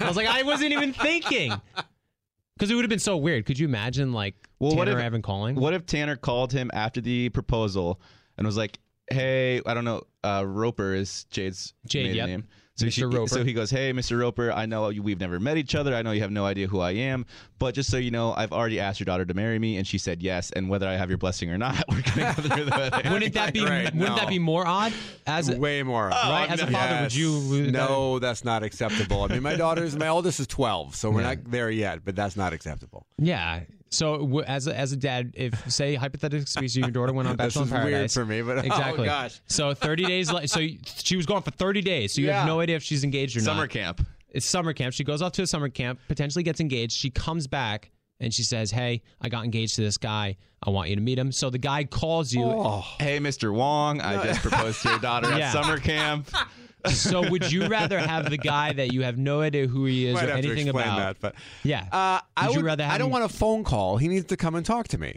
I 0.00 0.08
was 0.08 0.16
like, 0.16 0.26
"I 0.26 0.42
wasn't 0.42 0.72
even 0.72 0.92
thinking." 0.92 1.52
Because 2.56 2.70
it 2.70 2.74
would 2.74 2.84
have 2.84 2.90
been 2.90 2.98
so 2.98 3.16
weird. 3.16 3.46
Could 3.46 3.58
you 3.58 3.66
imagine, 3.66 4.12
like, 4.12 4.34
Well, 4.58 4.76
what 4.76 4.84
Tanner 4.84 4.98
if- 4.98 5.04
Evan 5.06 5.22
calling? 5.22 5.56
What 5.56 5.72
if 5.72 5.86
Tanner 5.86 6.14
called 6.16 6.52
him 6.52 6.70
after 6.74 7.00
the 7.00 7.30
proposal 7.30 8.02
and 8.36 8.46
was 8.46 8.54
like, 8.58 8.78
"Hey, 9.10 9.60
I 9.66 9.74
don't 9.74 9.84
know, 9.84 10.02
uh, 10.24 10.44
Roper 10.46 10.94
is 10.94 11.24
Jade's 11.30 11.74
Jade, 11.86 12.04
maiden 12.06 12.16
yep. 12.16 12.26
name." 12.28 12.44
So, 12.76 12.86
Mr. 12.86 12.92
she- 12.92 13.04
Roper. 13.04 13.28
so 13.28 13.44
he 13.44 13.52
goes, 13.52 13.70
"Hey, 13.70 13.92
Mr. 13.92 14.18
Roper, 14.18 14.50
I 14.52 14.64
know 14.64 14.88
you, 14.88 15.02
we've 15.02 15.20
never 15.20 15.38
met 15.38 15.58
each 15.58 15.74
other. 15.74 15.94
I 15.94 16.00
know 16.00 16.12
you 16.12 16.22
have 16.22 16.30
no 16.30 16.46
idea 16.46 16.66
who 16.66 16.80
I 16.80 16.92
am, 16.92 17.26
but 17.58 17.74
just 17.74 17.90
so 17.90 17.98
you 17.98 18.10
know, 18.10 18.32
I've 18.34 18.52
already 18.52 18.80
asked 18.80 19.00
your 19.00 19.04
daughter 19.04 19.26
to 19.26 19.34
marry 19.34 19.58
me, 19.58 19.76
and 19.76 19.86
she 19.86 19.98
said 19.98 20.22
yes. 20.22 20.50
And 20.52 20.70
whether 20.70 20.88
I 20.88 20.96
have 20.96 21.10
your 21.10 21.18
blessing 21.18 21.50
or 21.50 21.58
not, 21.58 21.84
we're 21.90 22.00
gonna 22.00 22.32
go 22.34 22.42
through 22.42 22.64
the 22.64 22.70
wedding." 22.70 23.12
wouldn't 23.12 23.34
that 23.34 23.52
be? 23.52 23.62
Right, 23.66 23.84
wouldn't 23.84 24.00
no. 24.00 24.16
that 24.16 24.28
be 24.28 24.38
more 24.38 24.66
odd? 24.66 24.94
As 25.26 25.50
a, 25.50 25.58
Way 25.58 25.82
more. 25.82 26.08
right? 26.08 26.46
As 26.48 26.60
a 26.62 26.68
father, 26.68 27.02
would 27.02 27.14
you? 27.14 27.70
No, 27.70 28.18
that's 28.18 28.46
not 28.46 28.62
acceptable. 28.62 29.24
I 29.24 29.28
mean, 29.28 29.42
my 29.42 29.56
daughter's 29.56 29.94
my 29.94 30.08
oldest 30.16 30.40
is 30.40 30.46
twelve, 30.46 30.94
so 30.94 31.10
we're 31.10 31.20
Yeah. 31.20 31.34
not 31.34 31.50
there 31.50 31.70
yet. 31.70 32.02
But 32.02 32.16
that's 32.16 32.36
not 32.36 32.54
acceptable. 32.54 33.04
Yeah. 33.18 33.60
So 33.90 34.18
w- 34.18 34.42
as 34.46 34.66
a, 34.68 34.76
as 34.76 34.92
a 34.92 34.96
dad, 34.96 35.32
if 35.36 35.70
say 35.70 35.94
hypothetically 35.96 36.46
speaking, 36.46 36.82
your 36.84 36.90
daughter 36.92 37.12
went 37.12 37.28
on 37.28 37.36
This 37.38 37.54
Bachelor 37.56 37.80
in 37.80 37.86
is 37.86 37.92
weird 37.92 38.12
for 38.12 38.24
me, 38.24 38.42
but 38.42 38.56
oh, 38.58 38.60
exactly. 38.60 39.02
oh 39.08 39.10
gosh, 39.10 39.40
So 39.48 39.74
thirty 39.74 40.04
days. 40.04 40.32
La- 40.32 40.46
so 40.46 40.60
she 40.84 41.16
was 41.16 41.26
gone 41.26 41.42
for 41.42 41.50
thirty 41.50 41.80
days. 41.80 42.14
So 42.14 42.20
you 42.20 42.28
Yeah. 42.28 42.38
have 42.38 42.46
no 42.46 42.60
idea 42.60 42.76
if 42.76 42.82
she's 42.82 43.02
engaged 43.04 43.36
or 43.36 43.40
Summer 43.40 43.62
not. 43.62 43.72
Summer 43.72 43.84
camp. 43.84 44.06
It's 44.28 44.46
summer 44.46 44.72
camp. 44.72 44.94
She 44.94 45.02
goes 45.02 45.22
off 45.22 45.32
to 45.32 45.42
a 45.42 45.46
summer 45.46 45.68
camp, 45.68 45.98
potentially 46.06 46.44
gets 46.44 46.60
engaged. 46.60 46.92
She 46.92 47.10
comes 47.10 47.48
back 47.48 47.90
and 48.20 48.32
she 48.32 48.44
says, 48.44 48.70
"Hey, 48.70 49.02
I 49.20 49.28
got 49.28 49.44
engaged 49.44 49.74
to 49.76 49.80
this 49.82 49.98
guy. 49.98 50.36
I 50.62 50.70
want 50.70 50.88
you 50.88 50.94
to 50.94 51.02
meet 51.02 51.18
him." 51.18 51.32
So 51.32 51.50
the 51.50 51.58
guy 51.58 51.82
calls 51.82 52.32
you. 52.32 52.44
oh, 52.44 52.84
Hey, 53.00 53.18
Mr. 53.18 53.52
Wong, 53.52 54.00
I 54.00 54.22
just 54.24 54.40
proposed 54.40 54.82
to 54.82 54.90
your 54.90 54.98
daughter 55.00 55.30
Yeah. 55.36 55.46
at 55.48 55.52
summer 55.52 55.78
camp. 55.78 56.30
So 56.88 57.28
would 57.30 57.50
you 57.52 57.66
rather 57.66 57.98
have 57.98 58.30
the 58.30 58.38
guy 58.38 58.72
that 58.72 58.92
you 58.92 59.02
have 59.02 59.18
no 59.18 59.40
idea 59.40 59.66
who 59.66 59.84
he 59.86 60.06
is 60.06 60.14
might 60.14 60.24
or 60.24 60.28
have 60.28 60.38
anything 60.38 60.64
to 60.66 60.70
explain 60.70 60.86
about? 60.86 60.98
that. 60.98 61.20
But 61.20 61.34
Yeah. 61.62 61.86
uh, 61.92 62.20
I 62.36 62.48
Would 62.48 62.56
you 62.56 62.62
rather 62.62 62.84
have 62.84 62.92
I 62.94 62.98
don't 62.98 63.06
him- 63.08 63.12
want 63.12 63.24
a 63.24 63.28
phone 63.28 63.64
call. 63.64 63.96
He 63.98 64.08
needs 64.08 64.26
to 64.26 64.36
come 64.36 64.54
and 64.54 64.64
talk 64.64 64.88
to 64.88 64.98
me. 64.98 65.16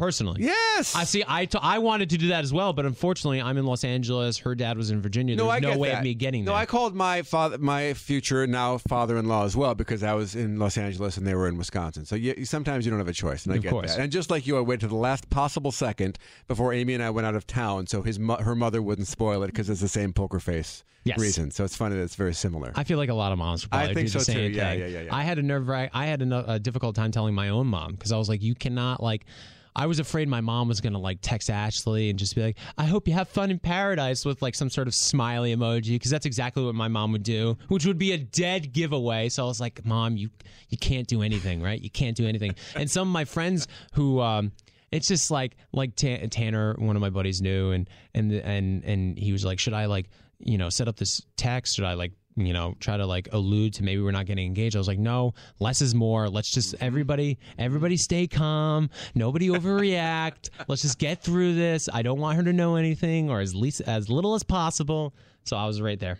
Personally. 0.00 0.42
Yes. 0.42 0.96
I 0.96 1.04
see. 1.04 1.22
I, 1.28 1.44
t- 1.44 1.58
I 1.60 1.78
wanted 1.78 2.08
to 2.10 2.16
do 2.18 2.28
that 2.28 2.42
as 2.42 2.52
well, 2.54 2.72
but 2.72 2.86
unfortunately, 2.86 3.40
I'm 3.42 3.58
in 3.58 3.66
Los 3.66 3.84
Angeles. 3.84 4.38
Her 4.38 4.54
dad 4.54 4.78
was 4.78 4.90
in 4.90 5.02
Virginia. 5.02 5.36
No, 5.36 5.44
There's 5.44 5.56
I 5.56 5.60
no 5.60 5.68
get 5.72 5.78
way 5.78 5.88
that. 5.90 5.98
of 5.98 6.04
me 6.04 6.14
getting 6.14 6.44
No, 6.46 6.52
there. 6.52 6.60
I 6.62 6.64
called 6.66 6.94
my 6.94 7.20
father, 7.20 7.58
my 7.58 7.92
future 7.92 8.46
now 8.46 8.78
father-in-law 8.78 9.44
as 9.44 9.54
well 9.56 9.74
because 9.74 10.02
I 10.02 10.14
was 10.14 10.34
in 10.34 10.58
Los 10.58 10.78
Angeles 10.78 11.18
and 11.18 11.26
they 11.26 11.34
were 11.34 11.48
in 11.48 11.58
Wisconsin. 11.58 12.06
So 12.06 12.16
you, 12.16 12.46
sometimes 12.46 12.86
you 12.86 12.90
don't 12.90 12.98
have 12.98 13.08
a 13.08 13.12
choice, 13.12 13.44
and 13.44 13.52
I 13.52 13.56
Of 13.58 13.62
get 13.62 13.70
course. 13.72 13.94
that. 13.94 14.02
And 14.02 14.10
just 14.10 14.30
like 14.30 14.46
you, 14.46 14.56
I 14.56 14.62
waited 14.62 14.80
to 14.80 14.88
the 14.88 14.94
last 14.96 15.28
possible 15.28 15.70
second 15.70 16.18
before 16.48 16.72
Amy 16.72 16.94
and 16.94 17.02
I 17.02 17.10
went 17.10 17.26
out 17.26 17.34
of 17.34 17.46
town, 17.46 17.86
so 17.86 18.00
his 18.02 18.18
mo- 18.18 18.36
her 18.38 18.54
mother 18.56 18.80
wouldn't 18.80 19.06
spoil 19.06 19.42
it 19.42 19.48
because 19.48 19.68
it's 19.68 19.82
the 19.82 19.88
same 19.88 20.12
poker 20.14 20.40
face 20.40 20.82
Yes. 21.04 21.18
reason. 21.18 21.50
So 21.50 21.64
it's 21.64 21.76
funny 21.76 21.96
that 21.96 22.02
it's 22.02 22.14
very 22.14 22.34
similar. 22.34 22.72
I 22.74 22.84
feel 22.84 22.96
like 22.98 23.08
a 23.10 23.14
lot 23.14 23.32
of 23.32 23.38
moms 23.38 23.64
would 23.66 23.74
I 23.74 23.84
probably 23.86 23.94
think 23.96 24.12
do 24.12 24.18
the 24.18 24.24
so, 24.24 24.32
too. 24.32 24.38
same 24.38 24.52
Yeah, 24.52 24.70
thing. 24.70 24.80
yeah, 24.80 24.86
yeah, 24.86 25.00
yeah. 25.02 25.14
I 25.14 25.22
had 25.24 25.38
a 25.38 25.42
nerve 25.42 25.68
wrack. 25.68 25.90
I 25.94 26.06
had 26.06 26.20
a, 26.22 26.52
a 26.52 26.58
difficult 26.58 26.94
time 26.96 27.10
telling 27.10 27.34
my 27.34 27.48
own 27.50 27.66
mom 27.66 27.92
because 27.92 28.12
I 28.12 28.16
was 28.18 28.28
like, 28.30 28.40
you 28.42 28.54
cannot 28.54 29.02
like. 29.02 29.26
I 29.74 29.86
was 29.86 29.98
afraid 29.98 30.28
my 30.28 30.40
mom 30.40 30.68
was 30.68 30.80
gonna 30.80 30.98
like 30.98 31.18
text 31.22 31.50
Ashley 31.50 32.10
and 32.10 32.18
just 32.18 32.34
be 32.34 32.42
like, 32.42 32.58
"I 32.76 32.84
hope 32.84 33.06
you 33.08 33.14
have 33.14 33.28
fun 33.28 33.50
in 33.50 33.58
paradise" 33.58 34.24
with 34.24 34.42
like 34.42 34.54
some 34.54 34.70
sort 34.70 34.88
of 34.88 34.94
smiley 34.94 35.54
emoji 35.54 35.90
because 35.94 36.10
that's 36.10 36.26
exactly 36.26 36.64
what 36.64 36.74
my 36.74 36.88
mom 36.88 37.12
would 37.12 37.22
do, 37.22 37.56
which 37.68 37.86
would 37.86 37.98
be 37.98 38.12
a 38.12 38.18
dead 38.18 38.72
giveaway. 38.72 39.28
So 39.28 39.44
I 39.44 39.46
was 39.46 39.60
like, 39.60 39.84
"Mom, 39.84 40.16
you 40.16 40.30
you 40.68 40.78
can't 40.78 41.06
do 41.06 41.22
anything, 41.22 41.62
right? 41.62 41.80
You 41.80 41.90
can't 41.90 42.16
do 42.16 42.26
anything." 42.26 42.54
And 42.76 42.90
some 42.90 43.08
of 43.08 43.12
my 43.12 43.24
friends 43.24 43.66
who. 43.94 44.20
um 44.20 44.52
it's 44.92 45.06
just 45.06 45.30
like 45.30 45.56
like 45.72 45.94
Ta- 45.94 46.26
Tanner, 46.30 46.74
one 46.76 46.96
of 46.96 47.00
my 47.00 47.10
buddies 47.10 47.40
knew, 47.40 47.70
and 47.70 47.88
and 48.12 48.32
and 48.32 48.82
and 48.82 49.16
he 49.16 49.30
was 49.30 49.44
like, 49.44 49.60
should 49.60 49.72
I 49.72 49.86
like 49.86 50.10
you 50.40 50.58
know 50.58 50.68
set 50.68 50.88
up 50.88 50.96
this 50.96 51.22
text? 51.36 51.76
Should 51.76 51.84
I 51.84 51.94
like 51.94 52.10
you 52.36 52.52
know 52.52 52.74
try 52.80 52.96
to 52.96 53.06
like 53.06 53.28
allude 53.32 53.74
to 53.74 53.82
maybe 53.82 54.00
we're 54.00 54.10
not 54.10 54.26
getting 54.26 54.46
engaged? 54.46 54.76
I 54.76 54.78
was 54.78 54.88
like, 54.88 54.98
no, 54.98 55.34
less 55.58 55.80
is 55.80 55.94
more. 55.94 56.28
Let's 56.28 56.50
just 56.50 56.74
everybody 56.80 57.38
everybody 57.58 57.96
stay 57.96 58.26
calm. 58.26 58.90
Nobody 59.14 59.48
overreact. 59.48 60.50
Let's 60.68 60.82
just 60.82 60.98
get 60.98 61.22
through 61.22 61.54
this. 61.54 61.88
I 61.92 62.02
don't 62.02 62.20
want 62.20 62.36
her 62.36 62.42
to 62.44 62.52
know 62.52 62.76
anything 62.76 63.30
or 63.30 63.40
as 63.40 63.54
least 63.54 63.80
as 63.82 64.08
little 64.08 64.34
as 64.34 64.42
possible. 64.42 65.14
So 65.44 65.56
I 65.56 65.66
was 65.66 65.80
right 65.80 65.98
there. 65.98 66.18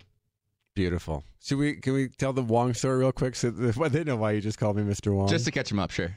Beautiful. 0.75 1.25
Should 1.43 1.59
we? 1.59 1.75
Can 1.77 1.95
we 1.95 2.09
tell 2.09 2.33
the 2.33 2.43
Wong 2.43 2.75
story 2.75 2.99
real 2.99 3.13
quick? 3.13 3.35
So 3.35 3.53
well, 3.77 3.91
they 3.91 4.05
know 4.05 4.17
why 4.17 4.33
you 4.33 4.41
just 4.41 4.59
called 4.59 4.77
me 4.77 4.83
Mr. 4.83 5.15
Wong. 5.15 5.29
Just 5.29 5.45
to 5.47 5.51
catch 5.51 5.71
him 5.71 5.79
up, 5.79 5.91
sure. 5.91 6.15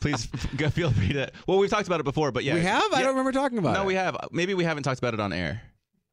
Please 0.00 0.28
f- 0.60 0.72
feel 0.72 0.90
free 0.90 1.12
to. 1.14 1.30
Well, 1.46 1.58
we've 1.58 1.70
talked 1.70 1.86
about 1.86 2.00
it 2.00 2.04
before, 2.04 2.30
but 2.30 2.44
yeah. 2.44 2.54
we 2.54 2.60
have. 2.60 2.92
I 2.92 3.00
don't 3.00 3.10
remember 3.10 3.32
talking 3.32 3.58
about 3.58 3.70
it. 3.70 3.78
No, 3.78 3.82
it. 3.82 3.86
we 3.86 3.94
have. 3.94 4.16
Maybe 4.32 4.54
we 4.54 4.64
haven't 4.64 4.82
talked 4.82 4.98
about 4.98 5.14
it 5.14 5.20
on 5.20 5.32
air. 5.32 5.62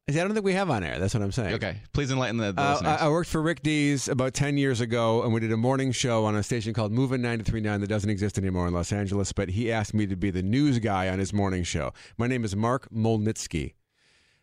I 0.08 0.12
don't 0.12 0.32
think 0.32 0.44
we 0.44 0.54
have 0.54 0.70
on 0.70 0.82
air. 0.82 0.98
That's 0.98 1.12
what 1.12 1.22
I'm 1.22 1.32
saying. 1.32 1.54
Okay, 1.56 1.76
please 1.92 2.10
enlighten 2.10 2.38
the, 2.38 2.52
the 2.52 2.62
Uh, 2.62 2.70
listeners. 2.72 2.98
I, 3.00 3.06
I 3.06 3.08
worked 3.10 3.28
for 3.28 3.42
Rick 3.42 3.62
Dees 3.62 4.08
about 4.08 4.32
10 4.32 4.56
years 4.56 4.80
ago, 4.80 5.22
and 5.22 5.34
we 5.34 5.40
did 5.40 5.52
a 5.52 5.56
morning 5.56 5.92
show 5.92 6.24
on 6.24 6.34
a 6.34 6.42
station 6.42 6.72
called 6.72 6.92
Moving 6.92 7.20
939 7.20 7.80
that 7.82 7.86
doesn't 7.88 8.08
exist 8.08 8.38
anymore 8.38 8.66
in 8.66 8.72
Los 8.74 8.90
Angeles, 8.90 9.32
but 9.32 9.50
he 9.50 9.70
asked 9.70 9.92
me 9.92 10.06
to 10.06 10.16
be 10.16 10.30
the 10.30 10.42
news 10.42 10.78
guy 10.78 11.08
on 11.10 11.18
his 11.18 11.32
morning 11.34 11.62
show. 11.62 11.92
My 12.16 12.26
name 12.26 12.42
is 12.44 12.56
Mark 12.56 12.88
Molnitsky, 12.90 13.74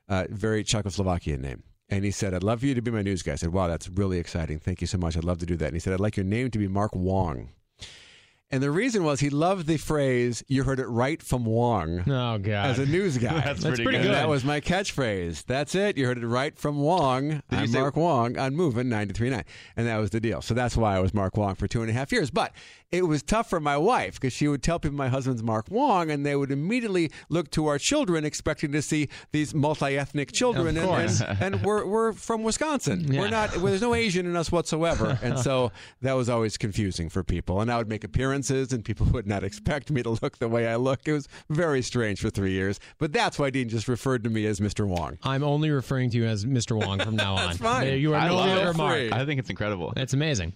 uh, 0.07 0.26
very 0.30 0.63
Czechoslovakian 0.63 1.39
name. 1.39 1.63
And 1.89 2.03
he 2.05 2.11
said, 2.11 2.34
I'd 2.34 2.43
love 2.43 2.59
for 2.61 2.66
you 2.68 2.74
to 2.76 2.82
be 2.82 2.91
my 2.91 3.01
news 3.01 3.22
guy. 3.24 3.34
I 3.34 3.36
said, 3.36 3.49
wow, 3.53 3.68
that's 3.68 3.88
really 3.89 4.18
exciting. 4.20 4.59
Thank 4.59 4.82
you 4.82 4.88
so 4.88 4.97
much. 4.97 5.16
I'd 5.18 5.24
love 5.24 5.38
to 5.39 5.45
do 5.45 5.55
that. 5.57 5.66
And 5.68 5.76
he 5.76 5.80
said, 5.80 5.93
I'd 5.93 5.99
like 5.99 6.18
your 6.18 6.24
name 6.26 6.49
to 6.51 6.57
be 6.59 6.68
Mark 6.68 6.95
Wong. 6.95 7.49
And 8.52 8.62
the 8.62 8.70
reason 8.70 9.04
was 9.04 9.20
he 9.20 9.32
loved 9.32 9.66
the 9.66 9.78
phrase, 9.78 10.43
you 10.48 10.64
heard 10.64 10.80
it 10.80 10.86
right 10.86 11.22
from 11.22 11.46
Wong 11.46 12.02
Oh 12.08 12.38
god. 12.38 12.68
as 12.70 12.80
a 12.80 12.86
news 12.86 13.18
guy. 13.18 13.34
That's 13.41 13.46
That's 13.46 13.64
pretty, 13.64 13.84
pretty 13.84 13.98
good. 13.98 14.06
And 14.06 14.14
good. 14.14 14.16
that 14.22 14.30
was 14.30 14.46
my 14.46 14.62
catchphrase. 14.62 15.46
That's 15.46 15.74
it. 15.74 15.98
You 15.98 16.06
heard 16.06 16.20
it 16.20 16.28
right 16.28 16.56
from 16.58 16.78
Wong. 16.80 17.32
you 17.32 17.41
I'm 17.50 17.68
say- 17.68 17.80
Mark 17.80 17.96
Wong 17.96 18.38
on 18.38 18.56
Moving 18.56 18.86
93.9. 18.88 19.43
And 19.76 19.88
that 19.88 19.98
was 19.98 20.12
the 20.12 20.20
deal. 20.20 20.41
So 20.43 20.54
that's 20.54 20.78
why 20.78 20.96
I 20.96 21.00
was 21.00 21.12
Mark 21.14 21.36
Wong 21.38 21.56
for 21.56 21.68
two 21.68 21.82
and 21.82 21.89
a 21.89 21.93
half 21.93 22.12
years. 22.12 22.30
But 22.30 22.54
it 22.91 23.02
was 23.08 23.24
tough 23.24 23.50
for 23.50 23.60
my 23.60 23.78
wife 23.78 24.14
because 24.14 24.32
she 24.32 24.48
would 24.48 24.62
tell 24.62 24.80
people 24.80 24.96
my 24.96 25.10
husband's 25.10 25.41
Mark 25.41 25.66
Wong 25.72 26.12
and 26.12 26.24
they 26.24 26.36
would 26.36 26.52
immediately 26.52 27.12
look 27.30 27.50
to 27.52 27.66
our 27.66 27.80
children 27.80 28.24
expecting 28.24 28.72
to 28.74 28.82
see 28.82 29.10
these 29.32 29.56
multi-ethnic 29.56 30.32
children. 30.32 30.78
Of 30.78 30.84
and- 30.84 30.86
course. 30.88 31.22
And, 31.22 31.56
and 31.56 31.66
we're, 31.66 31.84
we're 31.88 32.14
from 32.14 32.43
Wisconsin. 32.43 33.12
Yeah. 33.12 33.22
We're 33.22 33.30
not, 33.30 33.56
well, 33.58 33.66
there's 33.66 33.82
no 33.82 33.96
Asian 33.96 34.28
in 34.28 34.36
us 34.36 34.52
whatsoever. 34.52 35.18
And 35.24 35.39
so 35.39 35.72
that 36.04 36.14
was 36.14 36.30
always 36.30 36.58
confusing 36.58 37.10
for 37.10 37.24
people. 37.24 37.60
And 37.60 37.72
I 37.72 37.78
would 37.78 37.89
make 37.89 38.04
appearances 38.04 38.34
and 38.43 38.83
people 38.83 39.05
would 39.13 39.27
not 39.27 39.43
expect 39.43 39.91
me 39.91 40.03
to 40.03 40.17
look 40.21 40.38
the 40.39 40.47
way 40.49 40.67
I 40.67 40.75
look. 40.75 41.01
It 41.07 41.13
was 41.13 41.27
very 41.49 41.81
strange 41.81 42.19
for 42.21 42.29
three 42.29 42.51
years. 42.51 42.79
But 42.97 43.13
that's 43.13 43.38
why 43.39 43.49
Dean 43.49 43.69
just 43.69 43.88
referred 43.88 44.23
to 44.25 44.29
me 44.29 44.45
as 44.45 44.59
Mr. 44.59 44.86
Wong. 44.88 45.17
I'm 45.23 45.43
only 45.43 45.69
referring 45.69 46.09
to 46.11 46.17
you 46.17 46.25
as 46.25 46.45
Mr. 46.45 46.77
Wong 46.77 46.99
from 46.99 47.15
now 47.15 47.36
on. 47.36 47.45
That's 47.47 47.57
fine. 47.57 47.99
You 47.99 48.13
are 48.13 48.17
I 48.17 48.27
no 48.27 48.36
longer 48.36 48.69
it. 48.71 48.77
Mark. 48.77 49.11
I 49.11 49.25
think 49.25 49.39
it's 49.39 49.49
incredible. 49.49 49.93
That's 49.95 50.13
amazing. 50.13 50.53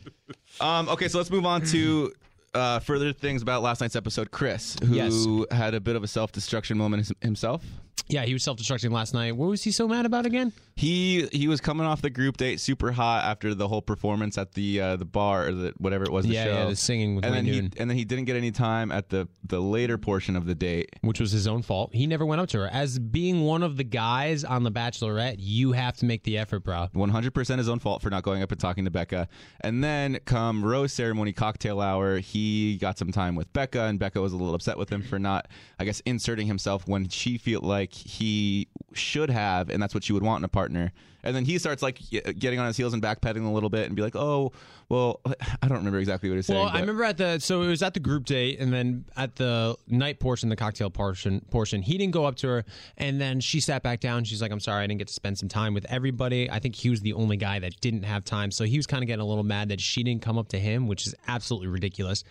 Um, 0.59 0.89
okay, 0.89 1.07
so 1.07 1.17
let's 1.17 1.29
move 1.31 1.45
on 1.45 1.61
to 1.67 2.11
uh, 2.53 2.79
further 2.79 3.13
things 3.13 3.41
about 3.41 3.61
last 3.61 3.81
night's 3.81 3.95
episode. 3.95 4.31
Chris, 4.31 4.75
who 4.83 4.95
Yes. 4.95 5.25
had 5.51 5.73
a 5.73 5.79
bit 5.79 5.95
of 5.95 6.03
a 6.03 6.07
self 6.07 6.31
destruction 6.31 6.77
moment 6.77 7.11
himself. 7.21 7.63
Yeah, 8.07 8.25
he 8.25 8.33
was 8.33 8.43
self-destructing 8.43 8.91
last 8.91 9.13
night. 9.13 9.35
What 9.35 9.49
was 9.49 9.63
he 9.63 9.71
so 9.71 9.87
mad 9.87 10.05
about 10.05 10.25
again? 10.25 10.51
He 10.75 11.27
he 11.33 11.47
was 11.47 11.59
coming 11.59 11.85
off 11.85 12.01
the 12.01 12.09
group 12.09 12.37
date 12.37 12.59
super 12.61 12.91
hot 12.91 13.25
after 13.25 13.53
the 13.53 13.67
whole 13.67 13.81
performance 13.81 14.37
at 14.37 14.53
the 14.53 14.79
uh, 14.79 14.95
the 14.95 15.05
bar 15.05 15.47
or 15.47 15.51
the 15.51 15.73
whatever 15.77 16.05
it 16.05 16.11
was 16.11 16.25
the 16.25 16.33
yeah, 16.33 16.43
show. 16.45 16.53
yeah, 16.53 16.65
the 16.65 16.75
singing 16.75 17.15
with 17.15 17.25
and 17.25 17.35
Wayne 17.35 17.45
then 17.45 17.53
he 17.53 17.59
and 17.59 17.89
then 17.89 17.97
he 17.97 18.05
didn't 18.05 18.25
get 18.25 18.37
any 18.37 18.51
time 18.51 18.89
at 18.91 19.09
the 19.09 19.27
the 19.43 19.59
later 19.59 19.97
portion 19.97 20.35
of 20.37 20.45
the 20.45 20.55
date. 20.55 20.89
which 21.01 21.19
was 21.19 21.31
his 21.31 21.47
own 21.47 21.61
fault. 21.61 21.93
He 21.93 22.07
never 22.07 22.25
went 22.25 22.39
up 22.39 22.47
to 22.49 22.59
her. 22.59 22.67
As 22.67 22.97
being 22.97 23.41
one 23.41 23.61
of 23.61 23.75
the 23.75 23.83
guys 23.83 24.43
on 24.45 24.63
the 24.63 24.71
Bachelorette, 24.71 25.35
you 25.39 25.73
have 25.73 25.97
to 25.97 26.05
make 26.05 26.23
the 26.23 26.37
effort, 26.37 26.63
bro. 26.63 26.87
100% 26.95 27.57
his 27.57 27.67
own 27.67 27.79
fault 27.79 28.01
for 28.01 28.09
not 28.09 28.23
going 28.23 28.41
up 28.41 28.51
and 28.51 28.59
talking 28.59 28.85
to 28.85 28.91
Becca. 28.91 29.27
And 29.61 29.83
then 29.83 30.19
come 30.25 30.63
rose 30.63 30.93
ceremony 30.93 31.33
cocktail 31.33 31.81
hour, 31.81 32.19
he 32.19 32.77
got 32.77 32.97
some 32.97 33.11
time 33.11 33.35
with 33.35 33.51
Becca 33.51 33.81
and 33.81 33.99
Becca 33.99 34.21
was 34.21 34.33
a 34.33 34.37
little 34.37 34.55
upset 34.55 34.77
with 34.77 34.89
him 34.89 35.01
for 35.01 35.19
not 35.19 35.47
I 35.77 35.83
guess 35.83 35.99
inserting 36.01 36.47
himself 36.47 36.87
when 36.87 37.09
she 37.09 37.37
felt 37.37 37.63
like 37.63 37.88
he 37.93 38.67
should 38.93 39.29
have, 39.29 39.69
and 39.69 39.81
that's 39.81 39.93
what 39.93 40.09
you 40.09 40.15
would 40.15 40.23
want 40.23 40.41
in 40.41 40.45
a 40.45 40.49
partner. 40.49 40.91
And 41.23 41.35
then 41.35 41.43
he 41.43 41.57
starts 41.57 41.83
like 41.83 41.99
getting 42.37 42.59
on 42.59 42.67
his 42.67 42.77
heels 42.77 42.93
and 42.93 43.03
backpedaling 43.03 43.45
a 43.45 43.51
little 43.51 43.69
bit 43.69 43.87
and 43.87 43.95
be 43.95 44.01
like, 44.01 44.15
"Oh, 44.15 44.53
well, 44.87 45.19
I 45.61 45.67
don't 45.67 45.79
remember 45.79 45.99
exactly 45.99 46.29
what 46.29 46.37
he's 46.37 46.45
saying." 46.45 46.59
Well, 46.59 46.69
I 46.69 46.79
remember 46.79 47.03
at 47.03 47.17
the 47.17 47.39
so 47.39 47.61
it 47.61 47.67
was 47.67 47.83
at 47.83 47.93
the 47.93 47.99
group 47.99 48.25
date, 48.25 48.59
and 48.59 48.71
then 48.71 49.05
at 49.17 49.35
the 49.35 49.75
night 49.87 50.19
portion, 50.19 50.47
the 50.49 50.55
cocktail 50.55 50.89
portion, 50.89 51.41
portion, 51.51 51.81
he 51.81 51.97
didn't 51.97 52.13
go 52.13 52.25
up 52.25 52.35
to 52.37 52.47
her, 52.47 52.65
and 52.97 53.19
then 53.19 53.41
she 53.41 53.59
sat 53.59 53.83
back 53.83 53.99
down. 53.99 54.23
She's 54.23 54.41
like, 54.41 54.51
"I'm 54.51 54.61
sorry, 54.61 54.83
I 54.83 54.87
didn't 54.87 54.99
get 54.99 55.07
to 55.09 55.13
spend 55.13 55.37
some 55.37 55.49
time 55.49 55.73
with 55.73 55.85
everybody." 55.89 56.49
I 56.49 56.59
think 56.59 56.75
he 56.75 56.89
was 56.89 57.01
the 57.01 57.13
only 57.13 57.35
guy 57.35 57.59
that 57.59 57.81
didn't 57.81 58.03
have 58.03 58.23
time, 58.23 58.49
so 58.49 58.63
he 58.63 58.77
was 58.77 58.87
kind 58.87 59.03
of 59.03 59.07
getting 59.07 59.21
a 59.21 59.27
little 59.27 59.43
mad 59.43 59.69
that 59.69 59.81
she 59.81 60.03
didn't 60.03 60.21
come 60.21 60.37
up 60.37 60.47
to 60.49 60.59
him, 60.59 60.87
which 60.87 61.05
is 61.05 61.15
absolutely 61.27 61.67
ridiculous. 61.67 62.23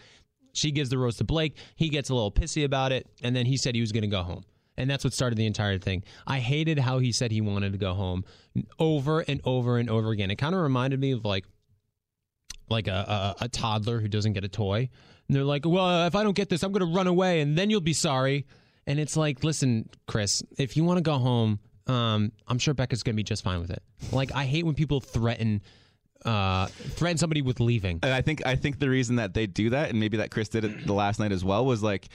She 0.55 0.71
gives 0.71 0.89
the 0.89 0.99
rose 0.99 1.17
to 1.19 1.25
Blake. 1.25 1.57
He 1.77 1.89
gets 1.89 2.09
a 2.11 2.15
little 2.15 2.33
pissy 2.33 2.65
about 2.65 2.91
it, 2.93 3.07
and 3.23 3.37
then 3.37 3.47
he 3.47 3.57
said 3.57 3.75
he 3.75 3.81
was 3.81 3.93
going 3.93 4.03
to 4.03 4.09
go 4.09 4.23
home. 4.23 4.45
And 4.79 4.89
that's 4.89 5.03
what 5.03 5.13
started 5.13 5.37
the 5.37 5.45
entire 5.45 5.77
thing. 5.79 6.05
I 6.27 6.39
hated 6.39 6.79
how 6.79 7.01
he 7.01 7.13
said 7.13 7.33
he 7.33 7.41
wanted 7.41 7.73
to 7.73 7.79
go 7.79 7.95
home 7.95 8.25
over 8.79 9.21
and 9.21 9.41
over 9.45 9.77
and 9.77 9.91
over 9.91 10.11
again. 10.13 10.31
It 10.31 10.37
kind 10.37 10.55
of 10.55 10.63
reminded 10.63 11.01
me 11.01 11.11
of 11.11 11.25
like 11.25 11.45
like 12.71 12.87
a, 12.87 13.35
a, 13.41 13.45
a 13.45 13.49
toddler 13.49 13.99
who 14.01 14.09
doesn't 14.09 14.35
get 14.35 14.45
a 14.45 14.49
toy. 14.49 14.89
And 15.27 15.37
they're 15.37 15.45
like, 15.45 15.67
well, 15.67 16.07
if 16.07 16.15
I 16.15 16.23
don't 16.23 16.37
get 16.37 16.49
this, 16.49 16.63
I'm 16.63 16.71
going 16.71 16.87
to 16.87 16.95
run 16.95 17.07
away 17.07 17.41
and 17.41 17.59
then 17.59 17.71
you'll 17.71 17.81
be 17.81 17.93
sorry. 17.93 18.47
And 18.87 19.01
it's 19.01 19.17
like, 19.17 19.43
listen, 19.43 19.89
Chris, 20.07 20.43
if 20.59 20.77
you 20.77 20.85
want 20.85 20.99
to 20.99 21.03
go 21.03 21.19
home, 21.19 21.59
um, 21.87 22.33
I'm 22.47 22.59
sure 22.59 22.73
Becca's 22.73 23.03
going 23.03 23.15
to 23.15 23.17
be 23.17 23.25
just 23.25 23.43
fine 23.43 23.61
with 23.61 23.71
it. 23.71 23.83
Like, 24.13 24.35
I 24.35 24.45
hate 24.45 24.65
when 24.65 24.75
people 24.75 25.01
threaten. 25.01 25.61
Uh, 26.25 26.67
threaten 26.67 27.17
somebody 27.17 27.43
with 27.43 27.61
leaving. 27.61 28.01
And 28.03 28.13
I 28.13 28.23
think 28.23 28.45
I 28.45 28.57
think 28.57 28.81
the 28.81 28.91
reason 28.91 29.17
that 29.17 29.35
they 29.35 29.47
do 29.47 29.71
that, 29.71 29.91
and 29.91 30.01
maybe 30.01 30.17
that 30.17 30.33
Chris 30.33 30.49
did 30.49 30.65
it 30.65 30.85
the 30.85 30.93
last 30.93 31.21
night 31.21 31.31
as 31.31 31.45
well, 31.45 31.65
was 31.65 31.81
like, 31.81 32.09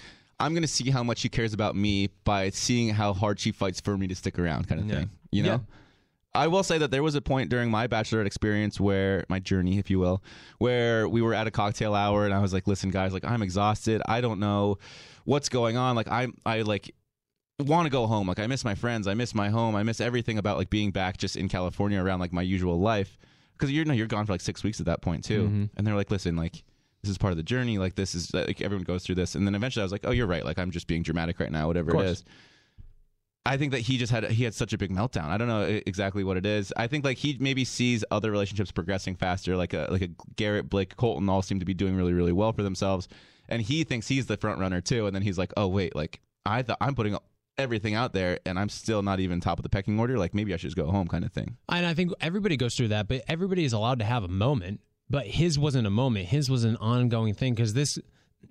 I'm 0.44 0.54
gonna 0.54 0.68
see 0.68 0.90
how 0.92 1.04
much 1.04 1.20
she 1.20 1.30
cares 1.30 1.54
about 1.54 1.76
me 1.76 2.10
by 2.24 2.50
seeing 2.52 2.90
how 2.90 3.14
hard 3.14 3.40
she 3.40 3.52
fights 3.52 3.80
for 3.80 3.98
me 3.98 4.08
to 4.08 4.16
stick 4.16 4.38
around, 4.38 4.68
kind 4.68 4.82
of 4.82 4.88
Yeah. 4.88 4.96
thing. 4.96 5.10
You 5.32 5.44
know. 5.44 5.50
Yeah. 5.50 5.60
I 6.36 6.48
will 6.48 6.64
say 6.64 6.80
that 6.80 6.90
there 6.90 7.04
was 7.04 7.14
a 7.14 7.22
point 7.22 7.50
during 7.52 7.70
my 7.70 7.88
bachelorette 7.88 8.26
experience 8.26 8.80
where 8.80 9.24
my 9.30 9.38
journey, 9.40 9.78
if 9.78 9.92
you 9.92 10.00
will, 10.00 10.24
where 10.58 11.08
we 11.08 11.22
were 11.22 11.36
at 11.36 11.46
a 11.46 11.52
cocktail 11.52 11.94
hour 11.94 12.26
and 12.26 12.34
I 12.34 12.40
was 12.40 12.52
like, 12.54 12.66
"Listen, 12.68 12.90
guys, 12.90 13.14
like 13.14 13.24
I'm 13.24 13.42
exhausted. 13.44 14.02
I 14.08 14.20
don't 14.20 14.40
know 14.40 14.80
what's 15.26 15.48
going 15.48 15.78
on. 15.78 15.96
Like 15.96 16.08
I'm, 16.10 16.34
I 16.46 16.62
like 16.64 16.94
want 17.60 17.86
to 17.86 17.92
go 17.92 18.08
home. 18.08 18.28
Like 18.28 18.40
I 18.40 18.48
miss 18.48 18.66
my 18.66 18.74
friends. 18.74 19.08
I 19.08 19.14
miss 19.14 19.36
my 19.36 19.50
home. 19.50 19.76
I 19.76 19.84
miss 19.84 20.02
everything 20.02 20.38
about 20.40 20.58
like 20.58 20.72
being 20.72 20.90
back 20.92 21.18
just 21.18 21.36
in 21.38 21.48
California 21.50 22.04
around 22.04 22.20
like 22.20 22.34
my 22.34 22.42
usual 22.42 22.80
life. 22.80 23.18
Because 23.54 23.72
you're 23.72 23.86
no, 23.86 23.94
you're 23.94 24.08
gone 24.08 24.26
for 24.26 24.32
like 24.34 24.42
six 24.42 24.64
weeks 24.64 24.80
at 24.80 24.88
that 24.88 25.02
point 25.04 25.24
too. 25.24 25.44
Mm-hmm. 25.44 25.64
And 25.78 25.86
they're 25.88 25.96
like, 25.96 26.12
"Listen, 26.12 26.36
like." 26.36 26.64
This 27.04 27.12
is 27.12 27.18
part 27.18 27.32
of 27.32 27.38
the 27.38 27.44
journey. 27.44 27.78
Like 27.78 27.96
this 27.96 28.16
is 28.16 28.34
like 28.34 28.62
everyone 28.62 28.86
goes 28.86 29.04
through 29.04 29.16
this, 29.16 29.36
and 29.36 29.46
then 29.46 29.56
eventually 29.56 29.82
I 29.82 29.86
was 29.86 29.92
like, 29.92 30.06
"Oh, 30.06 30.12
you're 30.12 30.28
right. 30.28 30.46
Like 30.46 30.58
I'm 30.58 30.72
just 30.72 30.88
being 30.88 31.04
dramatic 31.04 31.40
right 31.40 31.52
now. 31.52 31.68
Whatever 31.68 31.96
it 31.96 32.06
is. 32.06 32.24
I 33.46 33.58
think 33.58 33.74
that 33.74 33.82
he 33.82 33.98
just 33.98 34.12
had 34.12 34.24
he 34.32 34.46
had 34.46 34.54
such 34.54 34.72
a 34.72 34.78
big 34.78 34.90
meltdown. 34.90 35.26
I 35.26 35.38
don't 35.38 35.50
know 35.50 35.82
exactly 35.86 36.24
what 36.24 36.38
it 36.38 36.46
is. 36.46 36.72
I 36.78 36.88
think 36.88 37.04
like 37.04 37.18
he 37.18 37.36
maybe 37.42 37.66
sees 37.66 38.06
other 38.10 38.32
relationships 38.32 38.72
progressing 38.72 39.16
faster, 39.16 39.58
like 39.58 39.74
a 39.74 39.88
like 39.92 40.02
a 40.02 40.10
Garrett, 40.38 40.70
Blake, 40.70 40.96
Colton 40.96 41.28
all 41.28 41.42
seem 41.42 41.60
to 41.60 41.66
be 41.66 41.74
doing 41.74 41.98
really 41.98 42.14
really 42.14 42.32
well 42.32 42.54
for 42.54 42.64
themselves, 42.64 43.10
and 43.50 43.62
he 43.62 43.84
thinks 43.84 44.08
he's 44.08 44.28
the 44.28 44.38
front 44.38 44.60
runner 44.60 44.80
too. 44.80 45.08
And 45.08 45.16
then 45.16 45.24
he's 45.24 45.38
like, 45.38 45.52
oh 45.58 45.68
wait, 45.68 45.94
like 45.94 46.22
I 46.46 46.62
thought 46.62 46.78
I'm 46.80 46.96
putting 46.96 47.18
everything 47.58 47.96
out 47.96 48.14
there, 48.14 48.40
and 48.46 48.58
I'm 48.58 48.70
still 48.70 49.02
not 49.02 49.20
even 49.20 49.42
top 49.42 49.60
of 49.60 49.64
the 49.64 49.70
pecking 49.70 50.00
order. 50.00 50.18
Like 50.18 50.34
maybe 50.34 50.54
I 50.54 50.58
should 50.58 50.68
just 50.68 50.78
go 50.78 50.90
home, 50.90 51.10
kind 51.10 51.26
of 51.26 51.34
thing. 51.34 51.58
And 51.68 51.86
I 51.86 51.94
think 51.94 52.14
everybody 52.22 52.56
goes 52.56 52.76
through 52.76 52.90
that, 52.90 53.10
but 53.10 53.24
everybody 53.28 53.66
is 53.66 53.74
allowed 53.74 54.00
to 54.00 54.06
have 54.06 54.24
a 54.24 54.30
moment. 54.30 54.80
But 55.10 55.28
his 55.28 55.60
wasn't 55.60 55.88
a 55.88 55.92
moment. 55.92 56.28
His 56.28 56.50
was 56.50 56.64
an 56.64 56.78
ongoing 56.78 57.34
thing 57.34 57.54
because 57.54 57.74
this 57.74 58.00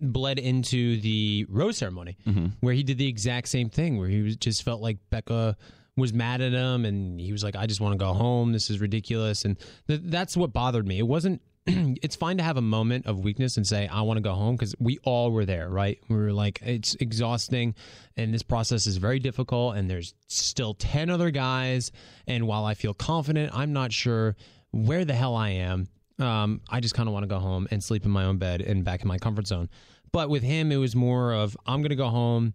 bled 0.01 0.39
into 0.39 1.01
the 1.01 1.47
rose 1.49 1.79
ceremony 1.79 2.17
mm-hmm. 2.27 2.47
where 2.61 2.75
he 2.75 2.83
did 2.83 2.99
the 2.99 3.09
exact 3.09 3.49
same 3.49 3.69
thing 3.69 3.99
where 3.99 4.09
he 4.09 4.23
was, 4.23 4.37
just 4.37 4.63
felt 4.63 4.81
like 4.81 4.99
Becca 5.11 5.57
was 5.97 6.13
mad 6.13 6.41
at 6.41 6.53
him 6.53 6.85
and 6.85 7.21
he 7.21 7.33
was 7.33 7.45
like, 7.45 7.57
I 7.57 7.67
just 7.67 7.81
want 7.81 7.93
to 7.93 7.99
go 7.99 8.13
home. 8.13 8.53
This 8.53 8.71
is 8.71 8.81
ridiculous. 8.81 9.45
And 9.45 9.59
th- 9.89 10.01
that's 10.05 10.37
what 10.37 10.53
bothered 10.53 10.87
me. 10.87 10.99
It 10.99 11.07
wasn't, 11.07 11.43
it's 11.67 12.17
fine 12.17 12.39
to 12.39 12.43
have 12.43 12.57
a 12.57 12.63
moment 12.63 13.07
of 13.07 13.21
weakness 13.21 13.57
and 13.57 13.67
say, 13.67 13.87
I 13.87 14.01
want 14.03 14.17
to 14.17 14.23
go 14.23 14.33
home 14.33 14.57
because 14.57 14.75
we 14.79 14.99
all 15.05 15.31
were 15.31 15.45
there, 15.45 15.69
right? 15.69 15.99
We 16.09 16.17
were 16.17 16.33
like, 16.33 16.61
it's 16.63 16.95
exhausting 16.97 17.75
and 18.17 18.33
this 18.33 18.43
process 18.43 18.87
is 18.87 18.97
very 18.97 19.19
difficult 19.19 19.77
and 19.77 19.89
there's 19.89 20.15
still 20.29 20.75
10 20.75 21.11
other 21.11 21.31
guys. 21.31 21.93
And 22.27 22.47
while 22.47 22.65
I 22.65 22.75
feel 22.75 22.95
confident, 22.95 23.55
I'm 23.55 23.73
not 23.73 23.93
sure 23.93 24.37
where 24.71 25.05
the 25.05 25.15
hell 25.15 25.37
I 25.37 25.51
am. 25.51 25.89
Um, 26.19 26.61
I 26.69 26.81
just 26.81 26.95
kind 26.95 27.09
of 27.09 27.13
want 27.13 27.25
to 27.25 27.29
go 27.29 27.39
home 27.39 27.67
and 27.71 27.83
sleep 27.83 28.05
in 28.05 28.11
my 28.11 28.25
own 28.25 28.39
bed 28.39 28.61
and 28.61 28.85
back 28.85 29.03
in 29.03 29.09
my 29.09 29.19
comfort 29.19 29.47
zone. 29.47 29.69
But 30.13 30.29
with 30.29 30.43
him, 30.43 30.71
it 30.71 30.77
was 30.77 30.95
more 30.95 31.33
of 31.33 31.57
I'm 31.67 31.81
going 31.81 31.91
to 31.91 31.97
go 31.97 32.09
home 32.09 32.55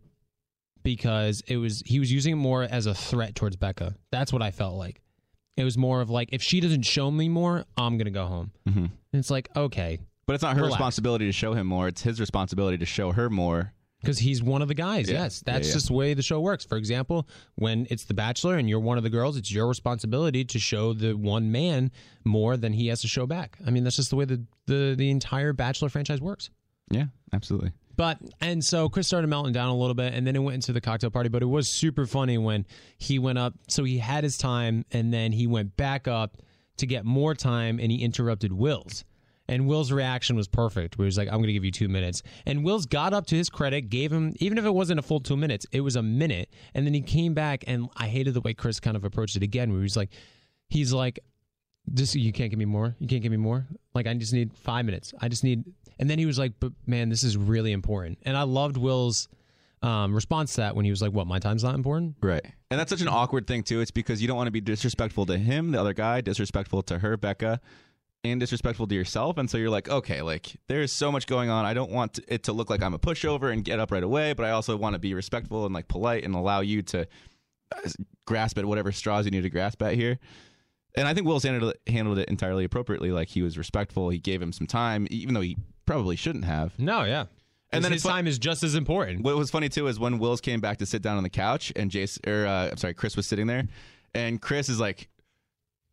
because 0.83 1.41
it 1.47 1.57
was 1.57 1.81
he 1.85 1.99
was 1.99 2.11
using 2.11 2.33
it 2.33 2.37
more 2.37 2.63
as 2.63 2.85
a 2.85 2.93
threat 2.93 3.35
towards 3.35 3.55
Becca. 3.55 3.95
That's 4.11 4.31
what 4.31 4.41
I 4.41 4.51
felt 4.51 4.75
like. 4.75 5.01
It 5.57 5.63
was 5.63 5.77
more 5.77 6.01
of 6.01 6.09
like 6.09 6.29
if 6.31 6.41
she 6.43 6.59
doesn't 6.59 6.83
show 6.83 7.09
me 7.09 7.29
more, 7.29 7.65
I'm 7.75 7.97
going 7.97 8.05
to 8.05 8.11
go 8.11 8.25
home. 8.27 8.51
Mm-hmm. 8.69 8.79
And 8.79 8.91
it's 9.13 9.31
like 9.31 9.49
okay, 9.55 9.97
But 10.27 10.33
it's 10.33 10.43
not 10.43 10.55
her 10.55 10.61
Relax. 10.61 10.75
responsibility 10.75 11.25
to 11.25 11.31
show 11.31 11.53
him 11.53 11.65
more. 11.67 11.87
It's 11.87 12.03
his 12.03 12.19
responsibility 12.19 12.77
to 12.77 12.85
show 12.85 13.11
her 13.11 13.29
more. 13.29 13.73
Because 14.01 14.19
he's 14.19 14.41
one 14.43 14.61
of 14.61 14.67
the 14.67 14.73
guys. 14.73 15.09
Yeah. 15.09 15.23
Yes, 15.23 15.41
that's 15.41 15.65
Yeah, 15.67 15.69
yeah. 15.69 15.73
just 15.73 15.87
the 15.87 15.93
way 15.93 16.13
the 16.13 16.21
show 16.21 16.39
works. 16.39 16.63
For 16.65 16.77
example, 16.77 17.27
when 17.55 17.87
it's 17.89 18.05
The 18.05 18.13
Bachelor 18.13 18.57
and 18.57 18.69
you're 18.69 18.79
one 18.79 18.97
of 18.97 19.03
the 19.03 19.09
girls, 19.09 19.37
it's 19.37 19.51
your 19.51 19.67
responsibility 19.67 20.45
to 20.45 20.59
show 20.59 20.93
the 20.93 21.13
one 21.13 21.51
man 21.51 21.91
more 22.23 22.57
than 22.57 22.73
he 22.73 22.87
has 22.87 23.01
to 23.01 23.07
show 23.07 23.25
back. 23.25 23.57
I 23.65 23.71
mean, 23.71 23.83
that's 23.83 23.95
just 23.95 24.09
the 24.09 24.15
way 24.15 24.25
the 24.25 24.43
the, 24.67 24.95
the 24.97 25.09
entire 25.09 25.53
Bachelor 25.53 25.89
franchise 25.89 26.21
works. 26.21 26.49
Yeah, 26.89 27.05
absolutely. 27.33 27.71
But 27.95 28.19
and 28.41 28.63
so 28.63 28.89
Chris 28.89 29.07
started 29.07 29.27
melting 29.27 29.53
down 29.53 29.69
a 29.69 29.75
little 29.75 29.95
bit, 29.95 30.13
and 30.13 30.25
then 30.27 30.35
it 30.35 30.39
went 30.39 30.53
into 30.53 30.71
the 30.71 30.81
cocktail 30.81 31.09
party. 31.09 31.29
But 31.29 31.41
it 31.41 31.47
was 31.47 31.67
super 31.67 32.05
funny 32.05 32.37
when 32.37 32.65
he 32.99 33.17
went 33.17 33.39
up. 33.39 33.55
So 33.69 33.83
he 33.83 33.97
had 33.97 34.23
his 34.23 34.37
time, 34.37 34.85
and 34.91 35.11
then 35.11 35.31
he 35.31 35.47
went 35.47 35.75
back 35.77 36.07
up 36.07 36.37
to 36.77 36.85
get 36.85 37.05
more 37.05 37.33
time, 37.33 37.79
and 37.79 37.91
he 37.91 38.03
interrupted 38.03 38.53
Will's. 38.53 39.03
And 39.49 39.67
Will's 39.67 39.91
reaction 39.91 40.35
was 40.35 40.47
perfect. 40.47 40.95
He 40.95 41.03
was 41.03 41.17
like, 41.17 41.27
"I'm 41.27 41.35
going 41.35 41.47
to 41.47 41.53
give 41.53 41.65
you 41.65 41.71
two 41.71 41.87
minutes." 41.87 42.21
And 42.45 42.63
Will's 42.63 42.85
got 42.85 43.13
up 43.13 43.27
to 43.27 43.35
his 43.35 43.49
credit, 43.49 43.89
gave 43.89 44.11
him 44.11 44.33
even 44.39 44.57
if 44.57 44.65
it 44.65 44.73
wasn't 44.73 44.99
a 44.99 45.03
full 45.03 45.19
two 45.19 45.37
minutes, 45.37 45.65
it 45.71 45.81
was 45.81 45.95
a 45.95 46.03
minute. 46.03 46.49
And 46.73 46.85
then 46.85 46.93
he 46.93 47.01
came 47.01 47.33
back, 47.33 47.63
and 47.67 47.89
I 47.95 48.07
hated 48.07 48.33
the 48.33 48.41
way 48.41 48.53
Chris 48.53 48.79
kind 48.79 48.97
of 48.97 49.03
approached 49.03 49.35
it 49.35 49.43
again. 49.43 49.69
Where 49.69 49.79
he 49.79 49.83
was 49.83 49.97
like, 49.97 50.11
he's 50.69 50.91
like, 50.93 51.19
"This 51.85 52.15
you 52.15 52.33
can't 52.33 52.49
give 52.49 52.59
me 52.59 52.65
more. 52.65 52.95
You 52.99 53.07
can't 53.07 53.21
give 53.21 53.31
me 53.31 53.37
more. 53.37 53.65
Like 53.93 54.07
I 54.07 54.13
just 54.15 54.33
need 54.33 54.53
five 54.53 54.85
minutes. 54.85 55.13
I 55.19 55.29
just 55.29 55.43
need." 55.43 55.63
And 55.99 56.09
then 56.09 56.19
he 56.19 56.25
was 56.25 56.37
like, 56.37 56.53
"But 56.59 56.73
man, 56.85 57.09
this 57.09 57.23
is 57.23 57.37
really 57.37 57.71
important." 57.71 58.19
And 58.23 58.35
I 58.35 58.43
loved 58.43 58.77
Will's 58.77 59.29
um, 59.81 60.13
response 60.13 60.55
to 60.55 60.61
that 60.61 60.75
when 60.75 60.85
he 60.85 60.91
was 60.91 61.01
like, 61.01 61.11
"What? 61.13 61.27
My 61.27 61.39
time's 61.39 61.63
not 61.63 61.75
important." 61.75 62.15
Right. 62.21 62.45
And 62.69 62.79
that's 62.79 62.89
such 62.89 63.01
an 63.01 63.07
awkward 63.07 63.47
thing 63.47 63.63
too. 63.63 63.79
It's 63.79 63.91
because 63.91 64.21
you 64.21 64.27
don't 64.27 64.37
want 64.37 64.47
to 64.47 64.51
be 64.51 64.61
disrespectful 64.61 65.25
to 65.27 65.37
him, 65.37 65.71
the 65.71 65.79
other 65.79 65.93
guy, 65.93 66.21
disrespectful 66.21 66.81
to 66.83 66.99
her, 66.99 67.15
Becca, 67.15 67.61
and 68.23 68.39
disrespectful 68.39 68.87
to 68.87 68.95
yourself. 68.95 69.37
And 69.37 69.49
so 69.49 69.57
you're 69.57 69.69
like, 69.69 69.89
okay, 69.89 70.21
like 70.21 70.57
there's 70.67 70.91
so 70.91 71.11
much 71.11 71.27
going 71.27 71.49
on. 71.49 71.65
I 71.65 71.73
don't 71.73 71.91
want 71.91 72.19
it 72.27 72.43
to 72.43 72.53
look 72.53 72.69
like 72.69 72.81
I'm 72.83 72.93
a 72.93 72.99
pushover 72.99 73.51
and 73.51 73.63
get 73.63 73.79
up 73.79 73.91
right 73.91 74.03
away, 74.03 74.33
but 74.33 74.45
I 74.45 74.51
also 74.51 74.75
want 74.75 74.93
to 74.93 74.99
be 74.99 75.13
respectful 75.13 75.65
and 75.65 75.73
like 75.73 75.87
polite 75.87 76.23
and 76.23 76.35
allow 76.35 76.61
you 76.61 76.81
to 76.83 77.07
uh, 77.75 77.89
grasp 78.25 78.57
at 78.57 78.65
whatever 78.65 78.91
straws 78.91 79.25
you 79.25 79.31
need 79.31 79.43
to 79.43 79.49
grasp 79.49 79.81
at 79.81 79.93
here. 79.93 80.19
And 80.95 81.07
I 81.07 81.13
think 81.13 81.27
Will's 81.27 81.43
handled 81.43 81.75
it, 81.75 81.91
handled 81.91 82.17
it 82.17 82.27
entirely 82.27 82.63
appropriately. 82.63 83.11
Like 83.11 83.29
he 83.29 83.41
was 83.41 83.57
respectful. 83.57 84.09
He 84.09 84.19
gave 84.19 84.41
him 84.41 84.51
some 84.51 84.67
time, 84.67 85.07
even 85.11 85.33
though 85.33 85.41
he 85.41 85.57
probably 85.85 86.15
shouldn't 86.15 86.45
have. 86.45 86.77
No, 86.79 87.03
yeah. 87.03 87.25
And 87.71 87.83
then 87.83 87.91
his 87.91 87.99
it's 87.99 88.03
fu- 88.03 88.15
time 88.15 88.27
is 88.27 88.39
just 88.39 88.63
as 88.63 88.75
important. 88.75 89.23
What 89.23 89.35
was 89.35 89.51
funny 89.51 89.69
too 89.69 89.87
is 89.87 89.99
when 89.99 90.19
Wills 90.19 90.41
came 90.41 90.61
back 90.61 90.77
to 90.77 90.85
sit 90.85 91.01
down 91.01 91.17
on 91.17 91.23
the 91.23 91.29
couch 91.29 91.71
and 91.75 91.91
Jace 91.91 92.25
or 92.27 92.47
uh, 92.47 92.69
I'm 92.71 92.77
sorry, 92.77 92.93
Chris 92.93 93.15
was 93.15 93.27
sitting 93.27 93.45
there, 93.47 93.67
and 94.15 94.41
Chris 94.41 94.69
is 94.69 94.79
like, 94.79 95.09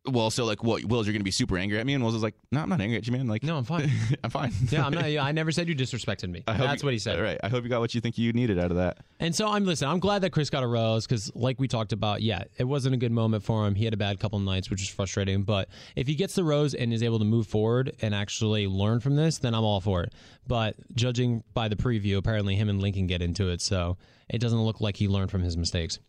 "Well, 0.07 0.29
so 0.31 0.45
like, 0.45 0.63
what? 0.63 0.83
Wills, 0.85 1.05
you're 1.07 1.13
gonna 1.13 1.23
be 1.23 1.31
super 1.31 1.57
angry 1.57 1.79
at 1.79 1.85
me?" 1.85 1.93
And 1.93 2.03
Wills 2.03 2.15
is 2.15 2.23
like, 2.23 2.35
"No, 2.51 2.61
I'm 2.61 2.69
not 2.69 2.81
angry 2.81 2.97
at 2.97 3.05
you, 3.07 3.13
man. 3.13 3.27
Like, 3.27 3.43
No, 3.43 3.57
I'm 3.57 3.63
fine. 3.63 3.91
I'm 4.23 4.29
fine. 4.29 4.51
yeah, 4.69 4.85
I'm 4.85 4.93
not. 4.95 5.11
Yeah, 5.11 5.23
I 5.23 5.31
never 5.31 5.51
said 5.51 5.67
you 5.67 5.75
disrespected 5.75 6.29
me. 6.29 6.43
That's 6.47 6.81
you- 6.83 6.87
what 6.87 6.93
he 6.93 6.99
said. 6.99 7.19
Right. 7.19 7.37
I 7.43 7.49
hope 7.49 7.63
you 7.63 7.69
got 7.69 7.79
what 7.81 7.93
you 7.95 8.01
think 8.01 8.17
you 8.17 8.31
needed 8.33 8.59
out 8.59 8.71
of 8.71 8.77
that. 8.77 8.99
And 9.19 9.35
so 9.35 9.47
I'm 9.47 9.65
listen. 9.65 9.87
I'm 9.87 9.99
glad 9.99 10.21
that 10.23 10.31
Chris 10.31 10.49
got 10.49 10.63
a 10.63 10.67
rose 10.67 11.05
because, 11.07 11.31
like 11.35 11.59
we 11.59 11.67
talked 11.67 11.93
about, 11.93 12.21
yeah, 12.21 12.43
it 12.57 12.65
wasn't 12.65 12.95
a 12.95 12.97
good 12.97 13.11
moment 13.11 13.43
for 13.43 13.67
him. 13.67 13.75
He 13.75 13.85
had 13.85 13.93
a 13.93 13.97
bad 13.97 14.19
couple 14.19 14.39
nights, 14.39 14.69
which 14.69 14.81
was 14.81 14.89
frustrating. 14.89 15.43
But 15.43 15.69
if 15.95 16.07
he 16.07 16.15
gets 16.15 16.35
the 16.35 16.43
rose 16.43 16.73
and 16.73 16.93
is 16.93 17.01
able 17.03 17.19
to 17.19 17.25
move 17.25 17.47
forward 17.47 17.95
and 18.01 18.13
actually 18.15 18.67
learn 18.67 18.99
from 18.99 19.15
this, 19.15 19.37
then 19.39 19.53
I'm 19.53 19.63
all 19.63 19.81
for 19.81 20.03
it. 20.03 20.13
But 20.47 20.75
judging 20.95 21.43
by 21.53 21.67
the 21.67 21.75
preview, 21.75 22.17
apparently 22.17 22.55
him 22.55 22.69
and 22.69 22.81
Lincoln 22.81 23.07
get 23.07 23.21
into 23.21 23.49
it, 23.49 23.61
so 23.61 23.97
it 24.29 24.39
doesn't 24.39 24.61
look 24.61 24.81
like 24.81 24.97
he 24.97 25.07
learned 25.07 25.31
from 25.31 25.41
his 25.43 25.55
mistakes. 25.57 25.99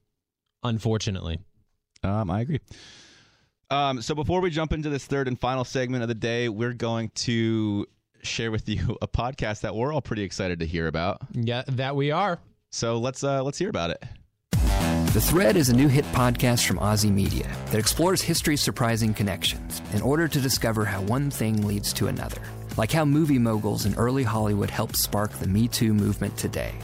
Unfortunately, 0.62 1.38
Um, 2.02 2.30
I 2.30 2.40
agree. 2.40 2.60
Um, 3.70 4.00
so 4.00 4.14
before 4.14 4.40
we 4.40 4.50
jump 4.50 4.72
into 4.72 4.88
this 4.88 5.04
third 5.06 5.26
and 5.28 5.38
final 5.38 5.64
segment 5.64 6.02
of 6.02 6.08
the 6.08 6.14
day, 6.14 6.48
we're 6.48 6.72
going 6.72 7.10
to 7.16 7.86
share 8.22 8.50
with 8.50 8.68
you 8.68 8.96
a 9.02 9.08
podcast 9.08 9.62
that 9.62 9.74
we're 9.74 9.92
all 9.92 10.00
pretty 10.02 10.22
excited 10.22 10.60
to 10.60 10.66
hear 10.66 10.86
about. 10.86 11.20
yeah, 11.32 11.62
that 11.68 11.96
we 11.96 12.10
are. 12.10 12.38
So 12.70 12.98
let's 12.98 13.24
uh, 13.24 13.42
let's 13.42 13.58
hear 13.58 13.70
about 13.70 13.90
it. 13.90 14.02
The 15.12 15.20
Thread 15.22 15.56
is 15.56 15.70
a 15.70 15.74
new 15.74 15.88
hit 15.88 16.04
podcast 16.06 16.66
from 16.66 16.78
Ozy 16.78 17.10
Media 17.10 17.48
that 17.70 17.78
explores 17.78 18.20
history's 18.20 18.60
surprising 18.60 19.14
connections 19.14 19.80
in 19.94 20.02
order 20.02 20.28
to 20.28 20.40
discover 20.40 20.84
how 20.84 21.00
one 21.02 21.30
thing 21.30 21.66
leads 21.66 21.92
to 21.94 22.08
another. 22.08 22.42
Like 22.76 22.92
how 22.92 23.06
movie 23.06 23.38
moguls 23.38 23.86
in 23.86 23.94
early 23.94 24.24
Hollywood 24.24 24.68
helped 24.68 24.96
spark 24.96 25.32
the 25.32 25.48
Me 25.48 25.68
Too 25.68 25.94
movement 25.94 26.36
today. 26.36 26.74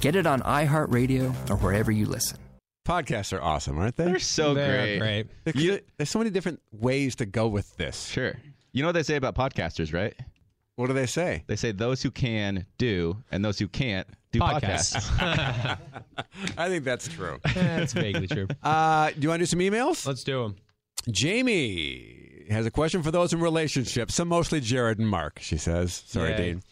Get 0.00 0.16
it 0.16 0.26
on 0.26 0.40
iHeartRadio 0.40 1.50
or 1.50 1.56
wherever 1.56 1.92
you 1.92 2.06
listen. 2.06 2.38
Podcasts 2.84 3.32
are 3.32 3.40
awesome, 3.42 3.78
aren't 3.78 3.96
they? 3.96 4.04
They're 4.06 4.18
so 4.18 4.54
They're 4.54 4.98
great. 4.98 5.26
great. 5.44 5.54
There- 5.56 5.80
There's 5.96 6.10
so 6.10 6.18
many 6.18 6.30
different 6.30 6.60
ways 6.72 7.14
to 7.16 7.26
go 7.26 7.46
with 7.48 7.76
this. 7.76 8.06
Sure. 8.08 8.34
You 8.72 8.82
know 8.82 8.88
what 8.88 8.92
they 8.94 9.02
say 9.04 9.16
about 9.16 9.34
podcasters, 9.34 9.92
right? 9.92 10.14
What 10.76 10.86
do 10.88 10.94
they 10.94 11.06
say? 11.06 11.44
They 11.46 11.56
say 11.56 11.70
those 11.72 12.02
who 12.02 12.10
can 12.10 12.66
do, 12.78 13.22
and 13.30 13.44
those 13.44 13.58
who 13.58 13.68
can't 13.68 14.08
do 14.32 14.40
podcasts. 14.40 14.94
Podcasts. 15.16 15.78
I 16.58 16.68
think 16.68 16.84
that's 16.84 17.06
true. 17.08 17.38
That's 17.54 17.92
vaguely 17.92 18.26
true. 18.26 18.48
Uh, 18.62 19.10
do 19.10 19.20
you 19.20 19.28
want 19.28 19.40
to 19.40 19.42
do 19.42 19.46
some 19.46 19.58
emails? 19.60 20.06
Let's 20.06 20.24
do 20.24 20.42
them. 20.42 20.56
Jamie 21.10 22.46
has 22.50 22.64
a 22.66 22.70
question 22.70 23.02
for 23.02 23.10
those 23.10 23.32
in 23.32 23.40
relationships, 23.40 24.14
some 24.14 24.28
mostly 24.28 24.60
Jared 24.60 24.98
and 24.98 25.08
Mark, 25.08 25.38
she 25.40 25.56
says. 25.58 26.02
Sorry, 26.06 26.30
Yay. 26.30 26.36
Dean. 26.36 26.62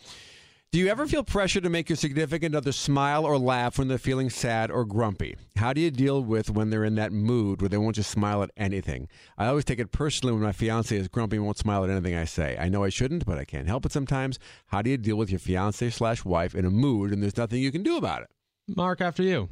Do 0.73 0.79
you 0.79 0.87
ever 0.87 1.09
feel 1.09 1.25
pressure 1.25 1.61
to 1.61 1.69
make 1.69 1.89
your 1.89 1.97
significant 1.97 2.55
other 2.55 2.71
smile 2.71 3.25
or 3.25 3.39
laugh 3.39 3.77
when 3.77 3.89
they're 3.89 3.99
feeling 3.99 4.31
sad 4.31 4.71
or 4.71 4.85
grumpy? 4.85 5.35
How 5.57 5.73
do 5.73 5.81
you 5.81 5.91
deal 5.91 6.23
with 6.23 6.49
when 6.49 6.71
they're 6.71 6.85
in 6.85 6.95
that 6.95 7.11
mood 7.11 7.61
where 7.61 7.69
they 7.69 7.77
won't 7.77 7.97
just 7.97 8.09
smile 8.09 8.41
at 8.45 8.53
anything? 8.57 9.09
I 9.37 9.47
always 9.47 9.65
take 9.65 9.81
it 9.81 9.91
personally 9.91 10.33
when 10.33 10.45
my 10.45 10.53
fiance 10.53 10.97
is 10.97 11.09
grumpy 11.09 11.39
and 11.39 11.45
won't 11.45 11.59
smile 11.59 11.83
at 11.83 11.91
anything 11.91 12.15
I 12.15 12.25
say. 12.25 12.57
I 12.57 12.69
know 12.69 12.85
I 12.85 12.89
shouldn't, 12.89 13.27
but 13.27 13.37
I 13.37 13.45
can't 13.45 13.67
help 13.67 13.85
it 13.85 13.91
sometimes. 13.91 14.39
How 14.67 14.81
do 14.81 14.91
you 14.91 14.97
deal 14.97 15.17
with 15.17 15.31
your 15.31 15.41
fiance 15.41 15.91
slash 15.91 16.25
wife 16.25 16.55
in 16.55 16.65
a 16.65 16.71
mood 16.71 17.13
and 17.13 17.21
there's 17.21 17.37
nothing 17.37 17.61
you 17.61 17.73
can 17.73 17.83
do 17.83 17.97
about 17.97 18.23
it? 18.23 18.29
Mark, 18.69 19.01
after 19.01 19.25
you. 19.25 19.49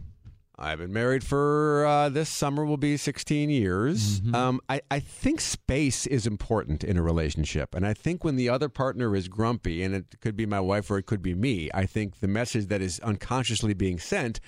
I've 0.60 0.78
been 0.78 0.92
married 0.92 1.22
for 1.22 1.86
uh, 1.86 2.08
this 2.08 2.28
summer 2.28 2.64
will 2.64 2.76
be 2.76 2.96
16 2.96 3.48
years. 3.48 4.20
Um, 4.34 4.60
I, 4.68 4.80
I 4.90 4.98
think 4.98 5.40
space 5.40 6.06
is 6.06 6.26
important 6.26 6.82
in 6.82 6.96
a 6.96 7.02
relationship. 7.02 7.74
And 7.74 7.86
I 7.86 7.94
think 7.94 8.24
when 8.24 8.36
the 8.36 8.48
other 8.48 8.68
partner 8.68 9.14
is 9.14 9.28
grumpy, 9.28 9.82
and 9.82 9.94
it 9.94 10.16
could 10.20 10.36
be 10.36 10.46
my 10.46 10.60
wife 10.60 10.90
or 10.90 10.98
it 10.98 11.06
could 11.06 11.22
be 11.22 11.34
me, 11.34 11.70
I 11.72 11.86
think 11.86 12.18
the 12.18 12.28
message 12.28 12.66
that 12.66 12.82
is 12.82 12.98
unconsciously 13.00 13.72
being 13.72 13.98
sent 13.98 14.40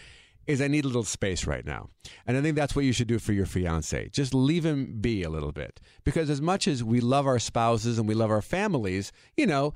is 0.47 0.61
I 0.61 0.67
need 0.67 0.85
a 0.85 0.89
little 0.89 1.05
space 1.05 1.47
right 1.47 1.65
now. 1.65 1.91
And 2.27 2.37
I 2.37 2.43
think 2.43 2.57
that's 2.57 2.75
what 2.75 2.85
you 2.85 2.93
should 2.93 3.07
do 3.07 3.21
for 3.21 3.33
your 3.33 3.47
fiance. 3.47 4.09
Just 4.09 4.35
leave 4.35 4.67
him 4.67 5.01
be 5.01 5.23
a 5.23 5.31
little 5.31 5.53
bit. 5.53 5.81
Because 6.03 6.29
as 6.29 6.41
much 6.41 6.67
as 6.67 6.83
we 6.83 7.01
love 7.01 7.27
our 7.27 7.39
spouses 7.39 7.99
and 7.99 8.09
we 8.09 8.15
love 8.15 8.31
our 8.31 8.43
families, 8.43 9.13
you 9.37 9.47
know, 9.47 9.75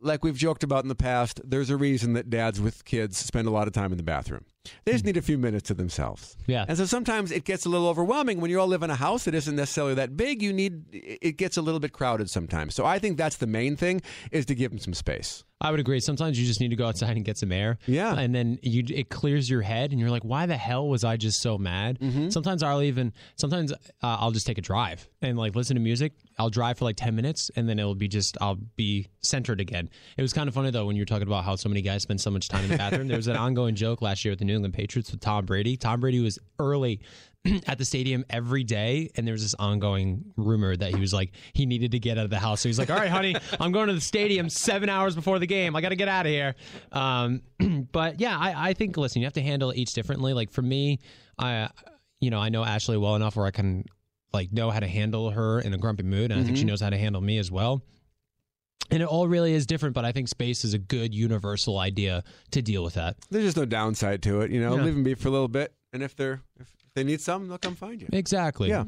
like 0.00 0.24
we've 0.24 0.36
joked 0.36 0.62
about 0.62 0.84
in 0.84 0.88
the 0.88 0.94
past, 0.94 1.40
there's 1.44 1.70
a 1.70 1.76
reason 1.76 2.14
that 2.14 2.30
dads 2.30 2.60
with 2.60 2.84
kids 2.84 3.18
spend 3.18 3.46
a 3.46 3.50
lot 3.50 3.66
of 3.66 3.74
time 3.74 3.92
in 3.92 3.98
the 3.98 4.04
bathroom. 4.04 4.44
They 4.84 4.92
just 4.92 5.04
need 5.04 5.16
a 5.16 5.22
few 5.22 5.38
minutes 5.38 5.68
to 5.68 5.74
themselves. 5.74 6.36
Yeah. 6.46 6.64
And 6.68 6.76
so 6.76 6.84
sometimes 6.86 7.30
it 7.30 7.44
gets 7.44 7.64
a 7.66 7.68
little 7.68 7.88
overwhelming 7.88 8.40
when 8.40 8.50
you 8.50 8.60
all 8.60 8.66
live 8.66 8.82
in 8.82 8.90
a 8.90 8.96
house 8.96 9.24
that 9.24 9.34
isn't 9.34 9.56
necessarily 9.56 9.94
that 9.94 10.16
big. 10.16 10.42
You 10.42 10.52
need 10.52 10.84
it 10.92 11.36
gets 11.36 11.56
a 11.56 11.62
little 11.62 11.80
bit 11.80 11.92
crowded 11.92 12.30
sometimes. 12.30 12.74
So 12.74 12.84
I 12.84 12.98
think 12.98 13.16
that's 13.16 13.36
the 13.36 13.46
main 13.46 13.76
thing 13.76 14.02
is 14.30 14.46
to 14.46 14.54
give 14.54 14.70
them 14.70 14.78
some 14.78 14.94
space. 14.94 15.44
I 15.58 15.70
would 15.70 15.80
agree. 15.80 16.00
Sometimes 16.00 16.38
you 16.38 16.46
just 16.46 16.60
need 16.60 16.68
to 16.68 16.76
go 16.76 16.86
outside 16.86 17.16
and 17.16 17.24
get 17.24 17.38
some 17.38 17.50
air. 17.50 17.78
Yeah. 17.86 18.14
And 18.14 18.34
then 18.34 18.58
you 18.62 18.84
it 18.90 19.08
clears 19.08 19.48
your 19.48 19.62
head 19.62 19.90
and 19.90 19.98
you're 19.98 20.10
like, 20.10 20.22
why 20.22 20.44
the 20.44 20.56
hell 20.56 20.86
was 20.86 21.02
I 21.02 21.16
just 21.16 21.40
so 21.40 21.56
mad? 21.56 21.98
Mm-hmm. 21.98 22.28
Sometimes 22.28 22.62
I'll 22.62 22.82
even 22.82 23.14
sometimes 23.36 23.72
uh, 23.72 23.76
I'll 24.02 24.32
just 24.32 24.46
take 24.46 24.58
a 24.58 24.62
drive 24.62 25.08
and 25.22 25.38
like 25.38 25.54
listen 25.56 25.74
to 25.76 25.80
music. 25.80 26.12
I'll 26.38 26.50
drive 26.50 26.76
for 26.76 26.84
like 26.84 26.96
10 26.96 27.16
minutes 27.16 27.50
and 27.56 27.66
then 27.66 27.78
it'll 27.78 27.94
be 27.94 28.06
just 28.06 28.36
I'll 28.40 28.58
be 28.76 29.08
centered 29.20 29.60
again. 29.60 29.88
It 30.18 30.22
was 30.22 30.34
kind 30.34 30.46
of 30.46 30.54
funny 30.54 30.70
though 30.70 30.84
when 30.84 30.94
you're 30.94 31.06
talking 31.06 31.26
about 31.26 31.44
how 31.44 31.56
so 31.56 31.70
many 31.70 31.80
guys 31.80 32.02
spend 32.02 32.20
so 32.20 32.30
much 32.30 32.48
time 32.48 32.64
in 32.64 32.70
the 32.70 32.76
bathroom. 32.76 33.08
there 33.08 33.16
was 33.16 33.28
an 33.28 33.36
ongoing 33.46 33.74
joke 33.74 34.02
last 34.02 34.26
year 34.26 34.32
with 34.32 34.40
the 34.40 34.44
New 34.44 34.55
England 34.56 34.74
Patriots 34.74 35.10
with 35.10 35.20
Tom 35.20 35.46
Brady. 35.46 35.76
Tom 35.76 36.00
Brady 36.00 36.20
was 36.20 36.38
early 36.58 37.00
at 37.66 37.78
the 37.78 37.84
stadium 37.84 38.24
every 38.30 38.64
day 38.64 39.10
and 39.14 39.26
there 39.26 39.32
was 39.32 39.42
this 39.42 39.54
ongoing 39.54 40.24
rumor 40.36 40.76
that 40.76 40.92
he 40.94 41.00
was 41.00 41.14
like 41.14 41.32
he 41.52 41.66
needed 41.66 41.92
to 41.92 41.98
get 41.98 42.18
out 42.18 42.24
of 42.24 42.30
the 42.30 42.38
house. 42.38 42.60
So 42.60 42.68
he's 42.68 42.78
like 42.78 42.90
all 42.90 42.96
right 42.96 43.10
honey 43.10 43.36
i'm 43.60 43.72
going 43.72 43.88
to 43.88 43.94
the 43.94 44.00
stadium 44.00 44.48
seven 44.50 44.88
hours 44.88 45.14
before 45.14 45.38
the 45.38 45.46
game. 45.46 45.76
I 45.76 45.80
gotta 45.80 45.96
get 45.96 46.08
out 46.08 46.26
of 46.26 46.32
here. 46.32 46.54
Um, 46.92 47.42
but 47.92 48.20
yeah 48.20 48.36
I, 48.38 48.70
I 48.70 48.72
think 48.72 48.96
listen 48.96 49.20
you 49.20 49.26
have 49.26 49.34
to 49.34 49.42
handle 49.42 49.72
each 49.74 49.92
differently. 49.94 50.32
Like 50.32 50.50
for 50.50 50.62
me 50.62 50.98
i 51.38 51.68
you 52.20 52.30
know 52.30 52.38
i 52.38 52.48
know 52.48 52.64
ashley 52.64 52.96
well 52.96 53.14
enough 53.14 53.36
where 53.36 53.46
i 53.46 53.50
can 53.50 53.84
like 54.32 54.52
know 54.52 54.70
how 54.70 54.80
to 54.80 54.88
handle 54.88 55.30
her 55.30 55.60
in 55.60 55.72
a 55.74 55.78
grumpy 55.78 56.02
mood 56.02 56.30
and 56.30 56.40
i 56.40 56.44
think 56.44 56.56
she 56.56 56.64
knows 56.64 56.80
how 56.80 56.90
to 56.90 56.98
handle 56.98 57.20
me 57.20 57.38
as 57.38 57.50
well 57.50 57.82
and 58.90 59.02
it 59.02 59.06
all 59.06 59.26
really 59.28 59.52
is 59.52 59.66
different 59.66 59.94
but 59.94 60.04
i 60.04 60.12
think 60.12 60.28
space 60.28 60.64
is 60.64 60.74
a 60.74 60.78
good 60.78 61.14
universal 61.14 61.78
idea 61.78 62.22
to 62.50 62.62
deal 62.62 62.82
with 62.84 62.94
that 62.94 63.16
There's 63.30 63.44
just 63.44 63.56
no 63.56 63.64
downside 63.64 64.22
to 64.24 64.40
it, 64.42 64.50
you 64.50 64.60
know. 64.60 64.76
Yeah. 64.76 64.82
Leave 64.84 64.94
them 64.94 65.02
be 65.02 65.14
for 65.14 65.28
a 65.28 65.30
little 65.30 65.48
bit, 65.48 65.72
and 65.92 66.02
if 66.02 66.14
they're 66.16 66.40
if 66.60 66.68
they 66.94 67.04
need 67.04 67.20
something, 67.20 67.48
they'll 67.48 67.58
come 67.58 67.74
find 67.76 68.00
you. 68.00 68.08
exactly 68.12 68.68
Yeah. 68.68 68.84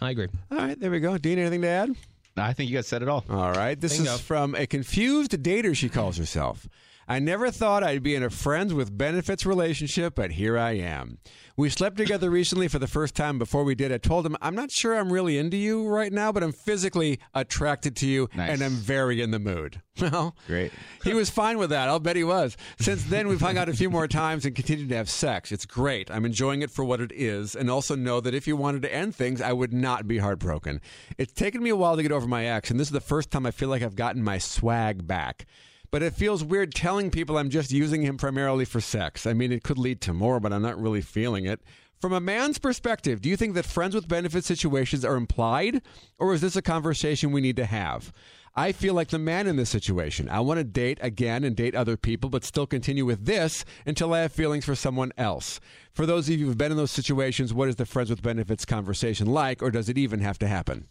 i 0.00 0.10
agree 0.10 0.28
All 0.50 0.58
right, 0.58 0.78
there 0.78 0.90
we 0.90 1.00
go. 1.00 1.16
Dean, 1.18 1.38
anything 1.38 1.62
to 1.62 1.68
add? 1.68 1.90
I 2.36 2.52
think 2.52 2.70
you 2.70 2.76
guys 2.76 2.86
said 2.86 3.02
it 3.02 3.08
all. 3.08 3.24
All 3.28 3.50
right. 3.52 3.80
This 3.80 3.96
Bingo. 3.96 4.14
is 4.14 4.20
from 4.20 4.54
a 4.54 4.64
confused 4.66 5.32
dater, 5.32 5.74
she 5.74 5.88
calls 5.88 6.16
herself. 6.18 6.68
I 7.10 7.18
never 7.20 7.50
thought 7.50 7.82
I'd 7.82 8.02
be 8.02 8.14
in 8.14 8.22
a 8.22 8.28
friends 8.30 8.74
with 8.74 8.96
benefits 8.96 9.46
relationship, 9.46 10.14
but 10.14 10.32
here 10.32 10.58
I 10.58 10.72
am. 10.72 11.18
We 11.56 11.70
slept 11.70 11.96
together 11.96 12.30
recently 12.30 12.68
for 12.68 12.78
the 12.78 12.86
first 12.86 13.14
time. 13.16 13.38
Before 13.38 13.64
we 13.64 13.74
did, 13.74 13.90
I 13.90 13.98
told 13.98 14.26
him, 14.26 14.36
I'm 14.42 14.54
not 14.54 14.70
sure 14.70 14.94
I'm 14.96 15.12
really 15.12 15.38
into 15.38 15.56
you 15.56 15.88
right 15.88 16.12
now, 16.12 16.30
but 16.30 16.42
I'm 16.44 16.52
physically 16.52 17.18
attracted 17.34 17.96
to 17.96 18.06
you 18.06 18.28
Nice. 18.34 18.50
and 18.50 18.62
I'm 18.62 18.72
very 18.74 19.20
in 19.22 19.30
the 19.30 19.38
mood. 19.38 19.80
Well, 20.00 20.36
Great. 20.46 20.70
he 21.02 21.12
was 21.12 21.28
fine 21.28 21.58
with 21.58 21.70
that. 21.70 21.88
I'll 21.88 21.98
bet 21.98 22.14
he 22.14 22.22
was. 22.22 22.56
Since 22.78 23.06
then, 23.06 23.26
we've 23.26 23.40
hung 23.40 23.58
out 23.58 23.68
a 23.68 23.72
few 23.72 23.90
more 23.90 24.06
times 24.06 24.44
and 24.46 24.54
continued 24.54 24.90
to 24.90 24.94
have 24.94 25.10
sex. 25.10 25.50
It's 25.50 25.66
great. 25.66 26.08
I'm 26.08 26.24
enjoying 26.24 26.62
it 26.62 26.70
for 26.70 26.84
what 26.84 27.00
it 27.00 27.10
is, 27.10 27.56
and 27.56 27.68
also 27.68 27.96
know 27.96 28.20
that 28.20 28.32
if 28.32 28.46
you 28.46 28.54
wanted 28.54 28.82
to 28.82 28.94
end 28.94 29.16
things, 29.16 29.40
I 29.42 29.52
would 29.52 29.72
not 29.72 30.06
be 30.06 30.18
heartbroken. 30.18 30.80
It's 31.16 31.32
taken 31.32 31.64
me 31.64 31.70
a 31.70 31.74
while 31.76 31.96
to 31.96 32.02
get 32.04 32.12
over 32.12 32.28
my 32.28 32.44
ex, 32.46 32.70
and 32.70 32.78
this 32.78 32.86
is 32.86 32.92
the 32.92 33.00
first 33.00 33.32
time 33.32 33.44
I 33.44 33.50
feel 33.50 33.68
like 33.70 33.82
I've 33.82 33.96
gotten 33.96 34.22
my 34.22 34.38
swag 34.38 35.04
back. 35.04 35.46
But 35.90 36.02
it 36.02 36.14
feels 36.14 36.44
weird 36.44 36.74
telling 36.74 37.10
people 37.10 37.38
I'm 37.38 37.50
just 37.50 37.72
using 37.72 38.02
him 38.02 38.18
primarily 38.18 38.64
for 38.64 38.80
sex. 38.80 39.26
I 39.26 39.32
mean, 39.32 39.52
it 39.52 39.62
could 39.62 39.78
lead 39.78 40.00
to 40.02 40.12
more, 40.12 40.38
but 40.38 40.52
I'm 40.52 40.62
not 40.62 40.80
really 40.80 41.00
feeling 41.00 41.46
it. 41.46 41.60
From 41.98 42.12
a 42.12 42.20
man's 42.20 42.58
perspective, 42.58 43.20
do 43.20 43.28
you 43.28 43.36
think 43.36 43.54
that 43.54 43.64
friends 43.64 43.94
with 43.94 44.06
benefit 44.06 44.44
situations 44.44 45.04
are 45.04 45.16
implied, 45.16 45.82
or 46.18 46.32
is 46.32 46.40
this 46.40 46.54
a 46.54 46.62
conversation 46.62 47.32
we 47.32 47.40
need 47.40 47.56
to 47.56 47.64
have? 47.64 48.12
I 48.54 48.72
feel 48.72 48.94
like 48.94 49.08
the 49.08 49.18
man 49.18 49.46
in 49.46 49.56
this 49.56 49.70
situation. 49.70 50.28
I 50.28 50.40
want 50.40 50.58
to 50.58 50.64
date 50.64 50.98
again 51.00 51.44
and 51.44 51.56
date 51.56 51.74
other 51.74 51.96
people, 51.96 52.28
but 52.28 52.44
still 52.44 52.66
continue 52.66 53.04
with 53.04 53.24
this 53.24 53.64
until 53.86 54.12
I 54.12 54.20
have 54.20 54.32
feelings 54.32 54.64
for 54.64 54.74
someone 54.74 55.12
else. 55.16 55.60
For 55.92 56.06
those 56.06 56.28
of 56.28 56.38
you 56.38 56.46
who've 56.46 56.58
been 56.58 56.72
in 56.72 56.76
those 56.76 56.90
situations, 56.90 57.54
what 57.54 57.68
is 57.68 57.76
the 57.76 57.86
friends 57.86 58.10
with 58.10 58.22
benefits 58.22 58.64
conversation 58.64 59.26
like, 59.26 59.62
or 59.62 59.70
does 59.70 59.88
it 59.88 59.98
even 59.98 60.20
have 60.20 60.38
to 60.40 60.48
happen? 60.48 60.88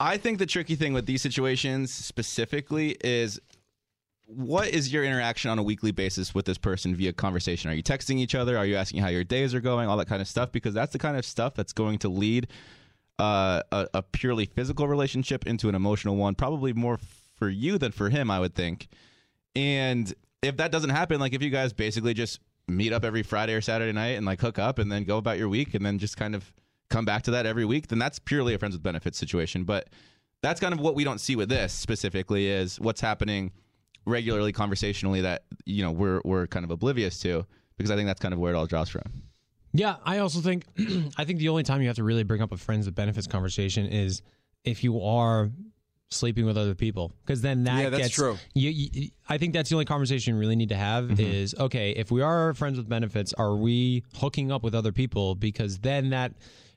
I 0.00 0.16
think 0.16 0.38
the 0.38 0.46
tricky 0.46 0.76
thing 0.76 0.92
with 0.92 1.06
these 1.06 1.22
situations 1.22 1.92
specifically 1.92 2.96
is 3.02 3.40
what 4.28 4.68
is 4.68 4.92
your 4.92 5.04
interaction 5.04 5.50
on 5.50 5.58
a 5.58 5.62
weekly 5.62 5.90
basis 5.90 6.34
with 6.34 6.44
this 6.44 6.58
person 6.58 6.94
via 6.94 7.14
conversation? 7.14 7.70
Are 7.70 7.74
you 7.74 7.82
texting 7.82 8.18
each 8.18 8.34
other? 8.34 8.58
Are 8.58 8.66
you 8.66 8.76
asking 8.76 9.00
how 9.00 9.08
your 9.08 9.24
days 9.24 9.54
are 9.54 9.60
going? 9.60 9.88
All 9.88 9.96
that 9.96 10.06
kind 10.06 10.20
of 10.20 10.28
stuff, 10.28 10.52
because 10.52 10.74
that's 10.74 10.92
the 10.92 10.98
kind 10.98 11.16
of 11.16 11.24
stuff 11.24 11.54
that's 11.54 11.72
going 11.72 11.98
to 12.00 12.10
lead 12.10 12.48
uh, 13.18 13.62
a, 13.72 13.88
a 13.94 14.02
purely 14.02 14.44
physical 14.44 14.86
relationship 14.86 15.46
into 15.46 15.70
an 15.70 15.74
emotional 15.74 16.14
one, 16.14 16.34
probably 16.34 16.74
more 16.74 16.98
for 17.36 17.48
you 17.48 17.78
than 17.78 17.90
for 17.90 18.10
him, 18.10 18.30
I 18.30 18.38
would 18.38 18.54
think. 18.54 18.88
And 19.56 20.12
if 20.42 20.58
that 20.58 20.72
doesn't 20.72 20.90
happen, 20.90 21.20
like 21.20 21.32
if 21.32 21.42
you 21.42 21.48
guys 21.48 21.72
basically 21.72 22.12
just 22.12 22.38
meet 22.68 22.92
up 22.92 23.06
every 23.06 23.22
Friday 23.22 23.54
or 23.54 23.62
Saturday 23.62 23.92
night 23.92 24.18
and 24.18 24.26
like 24.26 24.42
hook 24.42 24.58
up 24.58 24.78
and 24.78 24.92
then 24.92 25.04
go 25.04 25.16
about 25.16 25.38
your 25.38 25.48
week 25.48 25.72
and 25.72 25.86
then 25.86 25.98
just 25.98 26.18
kind 26.18 26.34
of 26.34 26.52
come 26.90 27.06
back 27.06 27.22
to 27.22 27.30
that 27.30 27.46
every 27.46 27.64
week, 27.64 27.88
then 27.88 27.98
that's 27.98 28.18
purely 28.18 28.52
a 28.52 28.58
friends 28.58 28.74
with 28.74 28.82
benefits 28.82 29.16
situation. 29.16 29.64
But 29.64 29.88
that's 30.42 30.60
kind 30.60 30.74
of 30.74 30.80
what 30.80 30.94
we 30.94 31.02
don't 31.02 31.18
see 31.18 31.34
with 31.34 31.48
this 31.48 31.72
specifically 31.72 32.46
is 32.48 32.78
what's 32.78 33.00
happening 33.00 33.52
regularly 34.08 34.52
conversationally 34.52 35.20
that 35.20 35.44
you 35.64 35.82
know 35.82 35.92
we're 35.92 36.20
we're 36.24 36.46
kind 36.46 36.64
of 36.64 36.70
oblivious 36.70 37.18
to 37.20 37.46
because 37.76 37.90
I 37.90 37.96
think 37.96 38.06
that's 38.06 38.20
kind 38.20 38.34
of 38.34 38.40
where 38.40 38.52
it 38.52 38.56
all 38.56 38.66
draws 38.66 38.88
from. 38.88 39.02
Yeah, 39.72 39.96
I 40.04 40.18
also 40.18 40.40
think 40.40 40.64
I 41.16 41.24
think 41.24 41.38
the 41.38 41.48
only 41.48 41.62
time 41.62 41.80
you 41.80 41.88
have 41.88 41.96
to 41.96 42.04
really 42.04 42.24
bring 42.24 42.42
up 42.42 42.52
a 42.52 42.56
friends 42.56 42.86
with 42.86 42.94
benefits 42.94 43.26
conversation 43.26 43.86
is 43.86 44.22
if 44.64 44.82
you 44.82 45.02
are 45.02 45.50
sleeping 46.10 46.46
with 46.46 46.56
other 46.56 46.74
people 46.74 47.12
because 47.22 47.42
then 47.42 47.64
that 47.64 47.82
Yeah, 47.82 47.90
that's 47.90 48.04
gets 48.04 48.14
true. 48.14 48.38
You, 48.54 48.70
you, 48.70 49.10
I 49.28 49.36
think 49.36 49.52
that's 49.52 49.68
the 49.68 49.76
only 49.76 49.84
conversation 49.84 50.34
you 50.34 50.40
really 50.40 50.56
need 50.56 50.70
to 50.70 50.76
have 50.76 51.20
is 51.20 51.54
okay 51.54 51.90
if 51.90 52.10
we 52.10 52.22
are 52.22 52.54
friends 52.54 52.78
with 52.78 52.88
benefits 52.88 53.34
are 53.34 53.54
we 53.54 54.04
hooking 54.14 54.50
up 54.50 54.62
with 54.62 54.74
other 54.74 54.90
people 54.90 55.34
because 55.34 55.78
then 55.80 56.10
that 56.10 56.32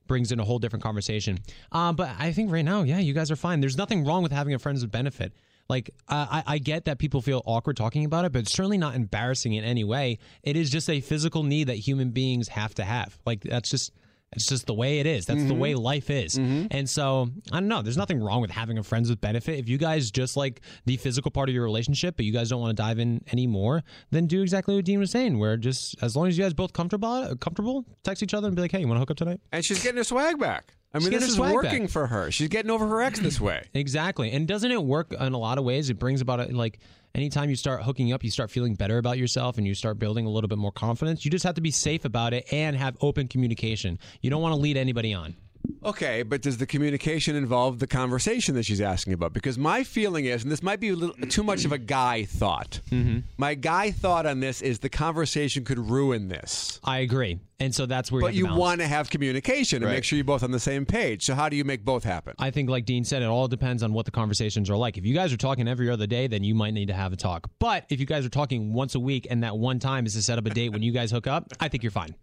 brings 0.07 0.34
in 0.34 0.41
a 0.41 0.43
whole 0.43 0.59
different 0.59 0.84
conversation. 0.84 1.39
Um, 1.71 1.95
but 1.95 2.09
I 2.19 2.34
think 2.34 2.51
right 2.51 2.65
now, 2.65 2.84
yeah, 2.84 2.99
you 2.99 3.13
guys 3.13 3.32
are 3.32 3.38
fine. 3.38 3.61
There's 3.61 3.77
nothing 3.77 4.03
wrong 4.03 4.23
with 4.23 4.34
having 4.34 4.53
a 4.53 4.59
friends 4.59 4.82
with 4.82 4.91
benefit. 4.91 5.32
Like 5.72 5.89
I, 6.09 6.43
I 6.45 6.57
get 6.57 6.84
that 6.86 6.99
people 6.99 7.22
feel 7.22 7.41
awkward 7.45 7.78
talking 7.78 8.03
about 8.03 8.26
it, 8.26 8.34
but 8.34 8.39
it's 8.39 8.51
certainly 8.51 8.78
not 8.78 8.93
embarrassing 8.93 9.53
in 9.53 9.63
any 9.63 9.86
way. 9.86 10.19
It 10.43 10.57
is 10.57 10.69
just 10.69 10.89
a 10.89 10.99
physical 10.99 11.43
need 11.43 11.69
that 11.69 11.78
human 11.78 12.09
beings 12.09 12.49
have 12.49 12.76
to 12.76 12.84
have. 12.84 13.17
Like 13.26 13.39
that's 13.39 13.69
just 13.69 13.93
it's 14.34 14.47
just 14.47 14.65
the 14.65 14.74
way 14.74 14.99
it 14.99 15.05
is. 15.05 15.26
That's 15.26 15.43
the 15.43 15.51
mm-hmm. 15.51 15.59
way 15.59 15.76
life 15.76 16.09
is. 16.09 16.38
Mm-hmm. 16.38 16.67
And 16.72 16.89
so 16.89 17.30
I 17.53 17.61
don't 17.61 17.69
know. 17.69 17.82
There's 17.82 17.95
nothing 17.95 18.22
wrong 18.22 18.41
with 18.41 18.51
having 18.51 18.80
a 18.80 18.84
friends 18.84 19.09
with 19.09 19.22
benefit. 19.22 19.59
If 19.59 19.69
you 19.69 19.78
guys 19.78 20.11
just 20.11 20.36
like 20.36 20.59
the 20.86 20.97
physical 20.97 21.32
part 21.32 21.47
of 21.47 21.55
your 21.55 21.63
relationship, 21.63 22.17
but 22.17 22.26
you 22.26 22.34
guys 22.34 22.49
don't 22.49 22.59
want 22.59 22.76
to 22.76 22.84
dive 22.84 22.99
in 22.99 23.24
anymore, 23.32 23.82
then 24.09 24.28
do 24.28 24.41
exactly 24.41 24.76
what 24.76 24.84
Dean 24.84 24.99
was 24.99 25.11
saying. 25.11 25.39
Where 25.39 25.55
just 25.55 25.95
as 26.03 26.17
long 26.17 26.28
as 26.28 26.38
you 26.38 26.43
guys 26.43 26.53
both 26.53 26.74
comfortable, 26.74 27.34
comfortable, 27.38 27.86
text 28.03 28.24
each 28.24 28.34
other 28.34 28.47
and 28.47 28.57
be 28.57 28.61
like, 28.61 28.74
"Hey, 28.74 28.82
you 28.82 28.88
want 28.89 28.97
to 28.97 28.99
hook 28.99 29.11
up 29.11 29.17
tonight?" 29.17 29.39
And 29.53 29.63
she's 29.63 29.82
getting 29.82 29.97
her 29.97 30.03
swag 30.03 30.38
back. 30.38 30.76
I 30.94 31.00
mean, 31.00 31.12
this 31.12 31.28
is 31.28 31.39
working 31.39 31.84
back. 31.84 31.89
for 31.89 32.08
her. 32.08 32.32
She's 32.32 32.50
getting 32.50 32.70
over 32.70 32.86
her 32.88 33.02
ex 33.02 33.20
this 33.20 33.39
way. 33.39 33.68
Exactly. 33.74 34.32
And 34.32 34.48
doesn't 34.48 34.72
it 34.72 34.84
work 34.84 35.14
in 35.14 35.34
a 35.34 35.38
lot 35.38 35.58
of 35.58 35.64
ways? 35.64 35.89
It 35.89 35.98
brings 35.98 36.22
about 36.22 36.39
a, 36.39 36.46
like 36.56 36.80
anytime 37.16 37.50
you 37.50 37.56
start 37.56 37.84
hooking 37.84 38.12
up, 38.14 38.24
you 38.24 38.30
start 38.30 38.52
feeling 38.52 38.76
better 38.76 38.98
about 38.98 39.18
yourself 39.18 39.58
and 39.58 39.66
you 39.66 39.74
start 39.74 39.98
building 39.98 40.26
a 40.26 40.30
little 40.30 40.48
bit 40.48 40.58
more 40.58 40.72
confidence. 40.72 41.26
You 41.26 41.32
just 41.32 41.44
have 41.46 41.56
to 41.56 41.62
be 41.62 41.72
safe 41.72 42.06
about 42.06 42.34
it 42.34 42.52
and 42.52 42.76
have 42.76 42.98
open 43.02 43.28
communication. 43.28 43.98
You 44.22 44.30
don't 44.30 44.42
want 44.42 44.54
to 44.54 44.60
lead 44.62 44.78
anybody 44.78 45.14
on. 45.14 45.36
Okay, 45.84 46.24
but 46.24 46.41
does 46.41 46.57
the 46.57 46.65
communication 46.65 47.36
involve 47.36 47.80
the 47.80 47.88
conversation 47.88 48.55
that 48.55 48.63
she's 48.65 48.82
asking 48.82 49.13
about? 49.13 49.34
Because 49.34 49.57
my 49.57 49.84
feeling 49.84 50.26
is, 50.26 50.43
and 50.43 50.51
this 50.51 50.61
might 50.63 50.80
be 50.80 50.89
a 50.89 50.95
little 50.95 51.15
too 51.28 51.43
much 51.43 51.65
of 51.65 51.72
a 51.72 51.78
guy 51.78 52.26
thought. 52.26 52.80
Mm-hmm. 52.89 53.19
My 53.38 53.53
guy 53.55 53.91
thought 53.91 54.26
on 54.26 54.39
this 54.39 54.61
is 54.61 54.80
the 54.80 54.89
conversation 54.89 55.63
could 55.63 55.80
ruin 55.80 56.28
this. 56.28 56.80
I 56.84 56.99
agree. 56.99 57.39
And 57.59 57.74
so 57.76 57.86
that's 57.86 58.11
where 58.11 58.22
But 58.22 58.34
you 58.34 58.39
you, 58.39 58.45
have 58.45 58.53
to 58.55 58.57
balance. 58.57 58.59
want 58.69 58.82
to 58.82 58.88
have 58.88 59.09
communication 59.11 59.78
and 59.78 59.86
Right. 59.86 59.93
make 59.97 60.03
sure 60.03 60.17
you're 60.17 60.24
both 60.26 60.41
on 60.43 60.49
the 60.51 60.59
same 60.59 60.86
page. 60.86 61.24
So 61.26 61.36
how 61.36 61.47
do 61.47 61.55
you 61.55 61.63
make 61.63 61.86
both 61.86 62.03
happen? 62.03 62.34
I 62.39 62.49
think, 62.49 62.69
like 62.69 62.86
Dean 62.86 63.03
said, 63.03 63.22
it 63.22 63.26
all 63.26 63.47
depends 63.47 63.84
on 63.84 63.93
what 63.93 64.05
the 64.05 64.11
conversations 64.11 64.69
are 64.69 64.76
like. 64.78 64.97
If 64.97 65.05
you 65.05 65.13
guys 65.13 65.32
are 65.32 65.38
talking 65.38 65.67
every 65.67 65.89
other 65.89 66.07
day, 66.07 66.26
then 66.28 66.43
you 66.43 66.55
might 66.55 66.74
need 66.74 66.88
to 66.88 66.93
have 66.95 67.13
a 67.13 67.17
talk. 67.17 67.49
But 67.59 67.86
if 67.89 67.99
you 67.99 68.07
guys 68.07 68.26
are 68.26 68.30
talking 68.30 68.74
once 68.74 68.95
a 68.95 68.99
week 68.99 69.28
and 69.30 69.43
that 69.43 69.57
one 69.57 69.78
time 69.78 70.07
is 70.07 70.13
to 70.13 70.24
set 70.24 70.39
up 70.39 70.45
a 70.47 70.49
date 70.49 70.69
when 70.74 70.82
you 70.82 70.91
guys 70.91 71.11
hook 71.11 71.28
up, 71.28 71.51
I 71.59 71.67
think 71.67 71.84
you're 71.84 71.91
fine. 71.91 72.15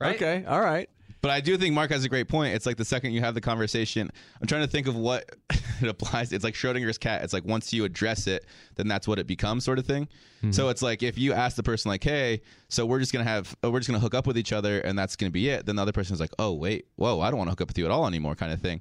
Right? 0.00 0.16
Okay, 0.16 0.44
all 0.48 0.60
right. 0.62 0.88
But 1.22 1.30
I 1.30 1.40
do 1.40 1.56
think 1.58 1.74
Mark 1.74 1.90
has 1.90 2.04
a 2.04 2.08
great 2.08 2.28
point. 2.28 2.54
It's 2.54 2.64
like 2.64 2.76
the 2.76 2.84
second 2.84 3.12
you 3.12 3.20
have 3.20 3.34
the 3.34 3.40
conversation, 3.40 4.10
I'm 4.40 4.46
trying 4.46 4.62
to 4.62 4.66
think 4.66 4.86
of 4.86 4.96
what 4.96 5.28
it 5.82 5.88
applies. 5.88 6.32
It's 6.32 6.44
like 6.44 6.54
Schrodinger's 6.54 6.98
cat. 6.98 7.22
It's 7.22 7.32
like 7.32 7.44
once 7.44 7.72
you 7.72 7.84
address 7.84 8.26
it, 8.26 8.46
then 8.76 8.88
that's 8.88 9.06
what 9.06 9.18
it 9.18 9.26
becomes, 9.26 9.64
sort 9.64 9.78
of 9.78 9.86
thing. 9.86 10.08
So 10.52 10.70
it's 10.70 10.80
like 10.80 11.02
if 11.02 11.18
you 11.18 11.34
ask 11.34 11.56
the 11.56 11.62
person, 11.62 11.90
like, 11.90 12.02
"Hey, 12.02 12.40
so 12.70 12.86
we're 12.86 12.98
just 13.00 13.12
gonna 13.12 13.24
have, 13.24 13.54
uh, 13.62 13.70
we're 13.70 13.80
just 13.80 13.90
gonna 13.90 14.00
hook 14.00 14.14
up 14.14 14.26
with 14.26 14.38
each 14.38 14.54
other, 14.54 14.80
and 14.80 14.98
that's 14.98 15.14
gonna 15.14 15.30
be 15.30 15.50
it," 15.50 15.66
then 15.66 15.76
the 15.76 15.82
other 15.82 15.92
person 15.92 16.14
is 16.14 16.20
like, 16.20 16.32
"Oh, 16.38 16.54
wait, 16.54 16.86
whoa, 16.96 17.20
I 17.20 17.28
don't 17.30 17.36
want 17.36 17.48
to 17.48 17.52
hook 17.52 17.60
up 17.60 17.68
with 17.68 17.76
you 17.76 17.84
at 17.84 17.90
all 17.90 18.06
anymore," 18.06 18.34
kind 18.34 18.50
of 18.50 18.60
thing. 18.62 18.80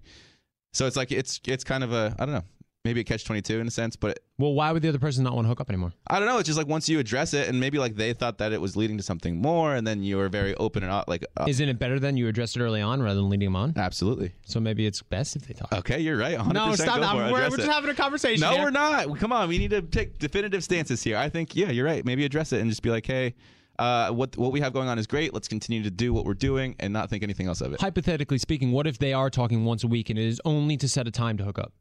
So 0.72 0.88
it's 0.88 0.96
like 0.96 1.12
it's 1.12 1.42
it's 1.46 1.66
kind 1.66 1.84
of 1.84 1.92
a 1.92 2.16
I 2.18 2.26
don't 2.26 2.36
know, 2.36 2.44
maybe 2.86 3.02
a 3.02 3.04
catch 3.04 3.26
twenty 3.26 3.42
two 3.42 3.60
in 3.60 3.68
a 3.68 3.72
sense, 3.72 3.96
but 3.96 4.20
Well, 4.38 4.54
why 4.54 4.72
would 4.72 4.82
the 4.82 4.90
other 4.90 5.00
person 5.00 5.24
not 5.24 5.34
want 5.36 5.46
to 5.46 5.50
hook 5.50 5.62
up 5.62 5.70
anymore? 5.70 5.94
I 6.08 6.20
don't 6.20 6.28
know. 6.28 6.38
It's 6.38 6.48
just 6.48 6.58
like 6.58 6.68
once 6.68 6.88
you 6.88 7.00
address 7.00 7.34
it, 7.34 7.48
and 7.48 7.60
maybe 7.60 7.78
like 7.78 7.96
they 7.96 8.14
thought 8.14 8.38
that 8.40 8.54
it 8.54 8.62
was 8.62 8.76
leading 8.76 8.98
to 8.98 9.04
something 9.04 9.42
more, 9.42 9.76
and 9.76 9.86
then 9.86 10.04
you 10.04 10.18
were 10.18 10.30
very 10.30 10.56
open 10.56 10.84
and 10.84 10.92
uh, 10.92 11.04
like, 11.08 11.26
uh, 11.38 11.46
Isn't 11.48 11.70
it 11.70 11.80
better 11.80 12.00
than 12.00 12.18
you 12.18 12.28
addressed 12.28 12.56
it 12.56 12.62
early 12.62 12.82
on 12.82 13.02
rather 13.02 13.20
than 13.20 13.30
leading 13.30 13.48
them 13.48 13.56
on? 13.56 13.74
absolutely. 13.78 14.34
So 14.46 14.60
maybe 14.60 14.86
it's 14.86 15.02
best 15.02 15.36
if 15.36 15.48
they 15.48 15.54
talk. 15.54 15.72
Okay, 15.74 16.00
you're 16.00 16.18
right. 16.18 16.38
100% 16.38 16.54
no, 16.54 16.76
stop. 16.76 17.00
That. 17.00 17.16
We're, 17.16 17.32
we're 17.32 17.50
just 17.50 17.60
it. 17.60 17.66
having 17.66 17.90
a 17.90 17.96
conversation. 17.96 18.42
No, 18.42 18.52
here. 18.52 18.64
we're 18.64 18.72
not. 18.72 19.18
Come 19.20 19.32
on, 19.34 19.50
we 19.50 19.58
need 19.58 19.72
to 19.72 19.82
take 19.82 20.20
definitive 20.20 20.64
stances 20.64 21.04
here. 21.04 21.18
I 21.18 21.30
think, 21.30 21.56
yeah, 21.56 21.70
you're 21.70 21.86
right. 21.86 22.06
Maybe 22.06 22.26
address 22.26 22.54
it 22.54 22.62
and 22.62 22.70
just 22.70 22.82
be 22.82 22.90
like, 22.90 23.06
hey, 23.06 23.36
uh, 23.80 24.12
what 24.12 24.38
what 24.38 24.52
we 24.52 24.60
have 24.60 24.74
going 24.74 24.90
on 24.90 25.00
is 25.00 25.08
great. 25.08 25.34
Let's 25.34 25.48
continue 25.48 25.82
to 25.84 25.90
do 25.92 26.14
what 26.14 26.26
we're 26.26 26.34
doing 26.34 26.76
and 26.80 26.92
not 26.92 27.10
think 27.10 27.24
anything 27.24 27.48
else 27.48 27.62
of 27.62 27.74
it. 27.74 27.80
Hypothetically 27.80 28.38
speaking, 28.38 28.72
what 28.72 28.86
if 28.86 29.00
they 29.00 29.14
are 29.14 29.30
talking 29.30 29.64
once 29.64 29.84
a 29.86 29.88
week 29.88 30.10
and 30.10 30.20
it 30.20 30.26
is 30.26 30.42
only 30.44 30.76
to 30.78 30.88
set 30.90 31.08
a 31.08 31.12
time 31.12 31.38
to 31.38 31.46
hook 31.46 31.58
up? 31.58 31.72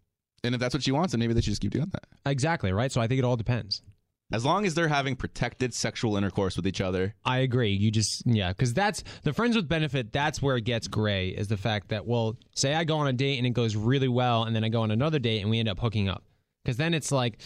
And 0.45 0.55
if 0.55 0.61
that's 0.61 0.75
what 0.75 0.83
she 0.83 0.93
wants, 0.93 1.13
then 1.13 1.21
maybe 1.21 1.35
they 1.35 1.41
should 1.41 1.51
just 1.51 1.63
keep 1.63 1.73
doing 1.73 1.91
that. 1.93 2.05
Exactly, 2.27 2.73
right? 2.73 2.93
So 2.93 3.01
I 3.01 3.07
think 3.07 3.19
it 3.19 3.25
all 3.25 3.37
depends. 3.37 3.83
As 4.31 4.45
long 4.45 4.67
as 4.67 4.75
they're 4.75 4.89
having 4.89 5.17
protected 5.17 5.73
sexual 5.73 6.17
intercourse 6.17 6.55
with 6.57 6.67
each 6.67 6.83
other. 6.83 7.15
I 7.25 7.39
agree. 7.39 7.73
You 7.73 7.91
just 7.91 8.25
yeah, 8.27 8.51
because 8.51 8.75
that's 8.75 9.03
the 9.23 9.33
friends 9.33 9.57
with 9.57 9.69
benefit. 9.69 10.13
That's 10.13 10.43
where 10.43 10.57
it 10.57 10.65
gets 10.65 10.87
gray. 10.87 11.31
Is 11.31 11.49
the 11.49 11.57
fact 11.57 11.89
that 11.89 12.07
well, 12.07 12.37
say 12.55 12.75
I 12.75 12.85
go 12.85 12.99
on 12.99 13.07
a 13.07 13.13
date 13.15 13.39
and 13.39 13.47
it 13.47 13.55
goes 13.55 13.75
really 13.75 14.09
well, 14.09 14.45
and 14.45 14.55
then 14.55 14.65
I 14.65 14.69
go 14.69 14.83
on 14.83 14.91
another 14.91 15.19
date 15.19 15.41
and 15.41 15.49
we 15.49 15.59
end 15.59 15.69
up 15.69 15.79
hooking 15.79 16.11
up. 16.11 16.25
Because 16.63 16.77
then 16.77 16.93
it's 16.93 17.11
like, 17.11 17.39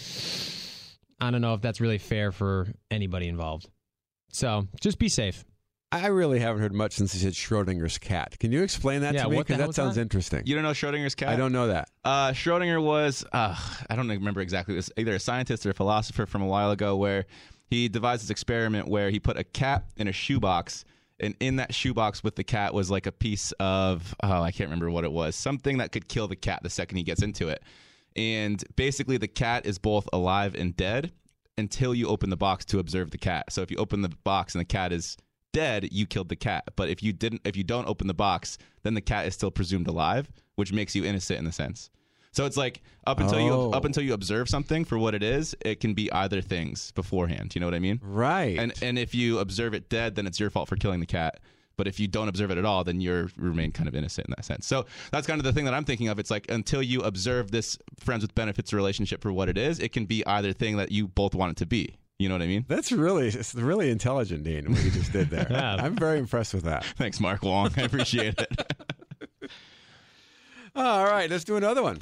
I 1.21 1.31
don't 1.31 1.41
know 1.41 1.55
if 1.55 1.61
that's 1.61 1.81
really 1.81 1.99
fair 1.99 2.33
for 2.33 2.67
anybody 2.91 3.29
involved. 3.29 3.69
So 4.33 4.67
just 4.81 4.99
be 4.99 5.09
safe. 5.09 5.45
I 5.93 6.07
really 6.07 6.39
haven't 6.41 6.63
heard 6.63 6.73
much 6.73 6.93
since 6.95 7.13
he 7.13 7.19
said 7.19 7.35
Schrodinger's 7.35 7.99
cat. 7.99 8.39
Can 8.39 8.51
you 8.51 8.63
explain 8.63 9.03
that 9.03 9.15
Yeah, 9.15 9.25
to 9.25 9.29
me? 9.31 9.37
what 9.37 9.47
Because 9.47 9.59
hell 9.59 9.67
that 9.67 9.71
is 9.71 9.77
sounds 9.77 9.95
that? 9.97 10.01
interesting. 10.03 10.43
You 10.47 10.55
don't 10.55 10.65
know 10.65 10.71
Schrodinger's 10.71 11.15
cat? 11.15 11.29
I 11.29 11.37
don't 11.37 11.53
know 11.53 11.67
that. 11.69 11.91
Uh, 12.05 12.31
Schrodinger 12.33 12.83
was, 12.83 13.25
uh, 13.33 13.55
I 13.91 13.95
don't 13.97 14.09
remember 14.09 14.41
exactly. 14.41 14.75
It 14.75 14.79
was 14.79 14.91
either 14.97 15.15
a 15.15 15.21
scientist 15.21 15.67
or 15.67 15.71
a 15.71 15.75
philosopher 15.75 16.25
from 16.27 16.41
a 16.43 16.47
while 16.47 16.71
ago 16.71 16.97
where 16.97 17.27
he 17.69 17.89
devised 17.89 18.23
this 18.23 18.31
experiment 18.31 18.89
where 18.89 19.11
he 19.11 19.21
put 19.21 19.37
a 19.39 19.45
cat 19.45 19.85
in 19.97 20.09
a 20.09 20.13
shoebox. 20.13 20.85
And 21.21 21.37
in 21.41 21.57
that 21.57 21.75
shoebox 21.75 22.25
with 22.25 22.37
the 22.37 22.43
cat 22.45 22.75
was 22.75 22.91
like 22.91 23.07
a 23.07 23.13
piece 23.13 23.53
of, 23.61 24.15
oh, 24.23 24.43
I 24.43 24.51
can't 24.51 24.69
remember 24.71 24.91
what 24.91 25.05
it 25.05 25.13
was, 25.13 25.37
something 25.37 25.79
that 25.79 25.93
could 25.93 26.09
kill 26.09 26.27
the 26.27 26.37
cat 26.37 26.61
the 26.63 26.71
second 26.71 26.97
he 26.97 27.05
gets 27.05 27.23
into 27.23 27.49
it. 27.49 27.63
And 28.17 28.63
basically, 28.77 29.19
the 29.19 29.29
cat 29.29 29.65
is 29.67 29.79
both 29.79 30.09
alive 30.13 30.55
and 30.55 30.77
dead 30.77 31.13
until 31.57 31.95
you 31.95 32.09
open 32.09 32.31
the 32.31 32.37
box 32.37 32.65
to 32.67 32.79
observe 32.79 33.11
the 33.11 33.19
cat. 33.19 33.53
So 33.53 33.63
if 33.63 33.71
you 33.71 33.77
open 33.77 34.03
the 34.03 34.11
box 34.25 34.55
and 34.55 34.61
the 34.61 34.65
cat 34.67 34.93
is 34.93 35.17
dead, 35.53 35.89
you 35.93 36.07
killed 36.07 36.29
the 36.29 36.37
cat. 36.37 36.65
But 36.77 36.89
if 36.89 37.03
you 37.03 37.13
didn't, 37.13 37.43
if 37.45 37.57
you 37.57 37.65
don't 37.65 37.87
open 37.89 38.07
the 38.07 38.15
box, 38.15 38.59
then 38.83 38.95
the 38.95 39.01
cat 39.01 39.27
is 39.27 39.35
still 39.35 39.51
presumed 39.51 39.87
alive, 39.89 40.31
which 40.57 40.73
makes 40.73 40.95
you 40.95 41.05
innocent 41.05 41.39
in 41.39 41.45
the 41.45 41.53
sense. 41.53 41.91
So 42.35 42.47
it's 42.47 42.57
like 42.57 42.81
up 43.07 43.21
until 43.21 43.41
you 43.41 43.51
Oh. 43.53 43.71
up 43.73 43.85
until 43.85 44.03
you 44.03 44.15
observe 44.15 44.49
something 44.49 44.85
for 44.87 44.97
what 44.99 45.15
it 45.15 45.23
is, 45.23 45.55
it 45.65 45.81
can 45.81 45.93
be 45.93 46.11
either 46.13 46.41
things 46.41 46.91
beforehand. 46.93 47.55
You 47.55 47.61
know 47.61 47.67
what 47.67 47.75
I 47.75 47.79
mean? 47.79 48.01
Right. 48.03 48.59
And 48.59 48.73
and 48.83 48.99
if 48.99 49.15
you 49.15 49.39
observe 49.39 49.75
it 49.75 49.89
dead, 49.91 50.15
then 50.15 50.27
it's 50.27 50.41
your 50.41 50.49
fault 50.49 50.69
for 50.69 50.77
killing 50.77 51.01
the 51.01 51.07
cat. 51.07 51.41
But 51.77 51.89
if 51.89 51.99
you 51.99 52.07
don't 52.07 52.29
observe 52.29 52.51
it 52.51 52.59
at 52.59 52.65
all, 52.67 52.85
then 52.85 53.01
you 53.01 53.29
remain 53.37 53.73
kind 53.73 53.89
of 53.89 53.95
innocent 53.95 54.29
in 54.29 54.35
that 54.37 54.45
sense. 54.45 54.67
So 54.67 54.85
that's 55.11 55.27
kind 55.27 55.41
of 55.41 55.45
the 55.45 55.53
thing 55.53 55.65
that 55.65 55.75
I'm 55.75 55.85
thinking 55.85 56.09
of. 56.09 56.19
It's 56.19 56.31
like 56.31 56.51
until 56.51 56.83
you 56.83 57.01
observe 57.01 57.51
this 57.51 57.79
friends 57.99 58.23
with 58.23 58.35
benefits 58.35 58.73
relationship 58.73 59.23
for 59.23 59.33
what 59.33 59.49
it 59.49 59.57
is, 59.59 59.79
it 59.79 59.93
can 59.93 60.05
be 60.07 60.25
either 60.27 60.53
thing 60.53 60.77
that 60.77 60.91
you 60.93 61.09
both 61.09 61.35
want 61.35 61.51
it 61.53 61.57
to 61.59 61.67
be. 61.67 61.97
You 62.23 62.29
know 62.29 62.37
what 62.37 62.43
I 62.43 62.47
mean? 62.47 62.65
That's 62.69 62.93
really 62.93 63.27
it's 63.27 63.53
really 63.53 63.91
intelligent, 63.91 64.45
Dean, 64.45 64.71
what 64.71 64.85
you 64.85 64.91
just 64.93 65.13
did 65.13 65.29
there. 65.29 65.47
Yeah. 65.51 65.75
I'm 65.75 65.97
very 65.97 66.21
impressed 66.21 66.55
with 66.55 66.63
that. 66.65 66.85
Thanks, 66.85 67.19
Mark 67.19 67.43
Long. 67.43 67.71
I 67.77 67.83
appreciate 67.83 68.39
it. 68.39 69.51
All 70.77 71.05
right, 71.05 71.29
let's 71.29 71.43
do 71.43 71.57
another 71.57 71.83
one. 71.83 72.01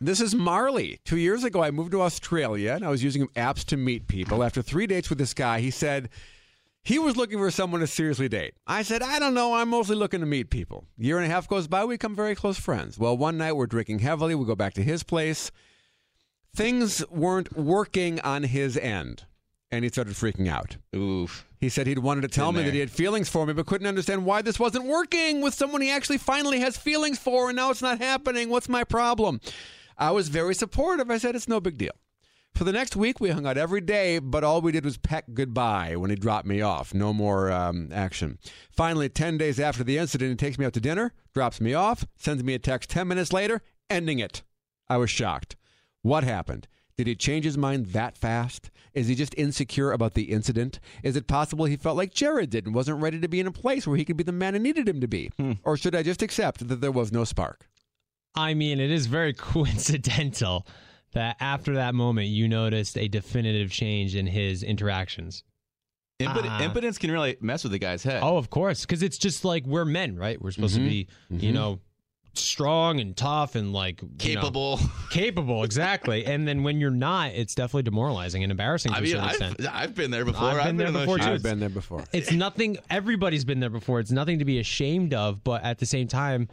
This 0.00 0.20
is 0.22 0.34
Marley. 0.34 0.98
Two 1.04 1.18
years 1.18 1.44
ago, 1.44 1.62
I 1.62 1.70
moved 1.70 1.92
to 1.92 2.00
Australia 2.00 2.72
and 2.72 2.84
I 2.84 2.88
was 2.88 3.04
using 3.04 3.26
apps 3.28 3.64
to 3.66 3.76
meet 3.76 4.08
people. 4.08 4.42
After 4.42 4.62
three 4.62 4.86
dates 4.86 5.10
with 5.10 5.18
this 5.18 5.34
guy, 5.34 5.60
he 5.60 5.70
said 5.70 6.08
he 6.82 6.98
was 6.98 7.16
looking 7.16 7.38
for 7.38 7.50
someone 7.50 7.80
to 7.80 7.86
seriously 7.86 8.28
date. 8.30 8.54
I 8.66 8.82
said, 8.82 9.02
I 9.02 9.18
don't 9.18 9.34
know. 9.34 9.54
I'm 9.54 9.68
mostly 9.68 9.96
looking 9.96 10.20
to 10.20 10.26
meet 10.26 10.48
people. 10.48 10.86
year 10.96 11.18
and 11.18 11.26
a 11.26 11.28
half 11.28 11.48
goes 11.48 11.68
by, 11.68 11.84
we 11.84 11.94
become 11.94 12.16
very 12.16 12.34
close 12.34 12.58
friends. 12.58 12.98
Well, 12.98 13.16
one 13.16 13.36
night 13.36 13.52
we're 13.52 13.66
drinking 13.66 13.98
heavily. 13.98 14.34
We 14.34 14.46
go 14.46 14.54
back 14.56 14.72
to 14.74 14.82
his 14.82 15.02
place. 15.02 15.50
Things 16.58 17.08
weren't 17.08 17.56
working 17.56 18.18
on 18.22 18.42
his 18.42 18.76
end, 18.76 19.26
and 19.70 19.84
he 19.84 19.90
started 19.90 20.14
freaking 20.14 20.48
out. 20.48 20.76
Oof. 20.92 21.46
He 21.60 21.68
said 21.68 21.86
he'd 21.86 22.00
wanted 22.00 22.22
to 22.22 22.26
tell 22.28 22.50
me 22.50 22.64
that 22.64 22.74
he 22.74 22.80
had 22.80 22.90
feelings 22.90 23.28
for 23.28 23.46
me, 23.46 23.52
but 23.52 23.66
couldn't 23.66 23.86
understand 23.86 24.24
why 24.24 24.42
this 24.42 24.58
wasn't 24.58 24.86
working 24.86 25.40
with 25.40 25.54
someone 25.54 25.82
he 25.82 25.90
actually 25.92 26.18
finally 26.18 26.58
has 26.58 26.76
feelings 26.76 27.16
for, 27.16 27.48
and 27.48 27.54
now 27.54 27.70
it's 27.70 27.80
not 27.80 27.98
happening. 27.98 28.48
What's 28.48 28.68
my 28.68 28.82
problem? 28.82 29.40
I 29.96 30.10
was 30.10 30.30
very 30.30 30.52
supportive. 30.52 31.12
I 31.12 31.18
said, 31.18 31.36
it's 31.36 31.46
no 31.46 31.60
big 31.60 31.78
deal. 31.78 31.92
For 32.56 32.64
the 32.64 32.72
next 32.72 32.96
week, 32.96 33.20
we 33.20 33.30
hung 33.30 33.46
out 33.46 33.56
every 33.56 33.80
day, 33.80 34.18
but 34.18 34.42
all 34.42 34.60
we 34.60 34.72
did 34.72 34.84
was 34.84 34.98
peck 34.98 35.26
goodbye 35.34 35.94
when 35.94 36.10
he 36.10 36.16
dropped 36.16 36.48
me 36.48 36.60
off. 36.60 36.92
No 36.92 37.12
more 37.12 37.52
um, 37.52 37.90
action. 37.92 38.36
Finally, 38.72 39.10
10 39.10 39.38
days 39.38 39.60
after 39.60 39.84
the 39.84 39.96
incident, 39.96 40.30
he 40.30 40.34
takes 40.44 40.58
me 40.58 40.66
out 40.66 40.72
to 40.72 40.80
dinner, 40.80 41.12
drops 41.32 41.60
me 41.60 41.72
off, 41.74 42.04
sends 42.16 42.42
me 42.42 42.54
a 42.54 42.58
text 42.58 42.90
10 42.90 43.06
minutes 43.06 43.32
later, 43.32 43.62
ending 43.88 44.18
it. 44.18 44.42
I 44.88 44.96
was 44.96 45.08
shocked. 45.08 45.54
What 46.02 46.24
happened? 46.24 46.68
Did 46.96 47.06
he 47.06 47.14
change 47.14 47.44
his 47.44 47.56
mind 47.56 47.86
that 47.86 48.18
fast? 48.18 48.70
Is 48.92 49.06
he 49.06 49.14
just 49.14 49.34
insecure 49.36 49.92
about 49.92 50.14
the 50.14 50.32
incident? 50.32 50.80
Is 51.04 51.14
it 51.14 51.28
possible 51.28 51.64
he 51.64 51.76
felt 51.76 51.96
like 51.96 52.12
Jared 52.12 52.50
did 52.50 52.66
and 52.66 52.74
wasn't 52.74 53.00
ready 53.00 53.20
to 53.20 53.28
be 53.28 53.38
in 53.38 53.46
a 53.46 53.52
place 53.52 53.86
where 53.86 53.96
he 53.96 54.04
could 54.04 54.16
be 54.16 54.24
the 54.24 54.32
man 54.32 54.56
I 54.56 54.58
needed 54.58 54.88
him 54.88 55.00
to 55.00 55.06
be? 55.06 55.30
Hmm. 55.38 55.52
Or 55.62 55.76
should 55.76 55.94
I 55.94 56.02
just 56.02 56.22
accept 56.22 56.66
that 56.66 56.80
there 56.80 56.90
was 56.90 57.12
no 57.12 57.22
spark? 57.22 57.68
I 58.34 58.54
mean, 58.54 58.80
it 58.80 58.90
is 58.90 59.06
very 59.06 59.32
coincidental 59.34 60.66
that 61.12 61.36
after 61.40 61.74
that 61.74 61.94
moment 61.94 62.28
you 62.28 62.48
noticed 62.48 62.98
a 62.98 63.06
definitive 63.06 63.70
change 63.70 64.16
in 64.16 64.26
his 64.26 64.64
interactions. 64.64 65.44
Impot- 66.20 66.46
Ah. 66.48 66.62
impotence 66.62 66.98
can 66.98 67.12
really 67.12 67.36
mess 67.40 67.62
with 67.62 67.70
the 67.70 67.78
guy's 67.78 68.02
head. 68.02 68.20
Oh, 68.24 68.38
of 68.38 68.50
course, 68.50 68.80
because 68.80 69.04
it's 69.04 69.18
just 69.18 69.44
like 69.44 69.64
we're 69.66 69.84
men, 69.84 70.16
right? 70.16 70.40
We're 70.42 70.50
supposed 70.50 70.74
to 70.74 70.80
mm-hmm. 70.80 70.88
be, 70.88 71.08
you 71.30 71.38
mm-hmm. 71.38 71.54
know, 71.54 71.80
strong 72.38 73.00
and 73.00 73.16
tough 73.16 73.54
and 73.54 73.72
like 73.72 74.02
you 74.02 74.08
know, 74.08 74.14
capable. 74.18 74.80
capable, 75.10 75.64
exactly. 75.64 76.24
and 76.24 76.46
then 76.46 76.62
when 76.62 76.80
you're 76.80 76.90
not, 76.90 77.32
it's 77.32 77.54
definitely 77.54 77.82
demoralizing 77.82 78.42
and 78.42 78.50
embarrassing 78.50 78.92
to 78.92 78.96
I 78.96 79.00
a 79.00 79.02
mean, 79.02 79.10
certain 79.12 79.28
extent. 79.28 79.60
I've, 79.60 79.74
I've 79.74 79.94
been 79.94 80.10
there 80.10 80.24
before. 80.24 80.48
I've 80.48 80.64
been 80.64 80.76
there 80.76 80.88
in 80.88 80.94
those 80.94 81.02
before, 81.02 81.18
too. 81.18 81.24
I've 81.24 81.42
been 81.42 81.60
there 81.60 81.68
before. 81.68 82.04
It's 82.12 82.32
nothing. 82.32 82.78
Everybody's 82.90 83.44
been 83.44 83.60
there 83.60 83.70
before. 83.70 84.00
It's 84.00 84.10
nothing 84.10 84.38
to 84.38 84.44
be 84.44 84.58
ashamed 84.58 85.14
of. 85.14 85.42
But 85.44 85.64
at 85.64 85.78
the 85.78 85.86
same 85.86 86.08
time, 86.08 86.48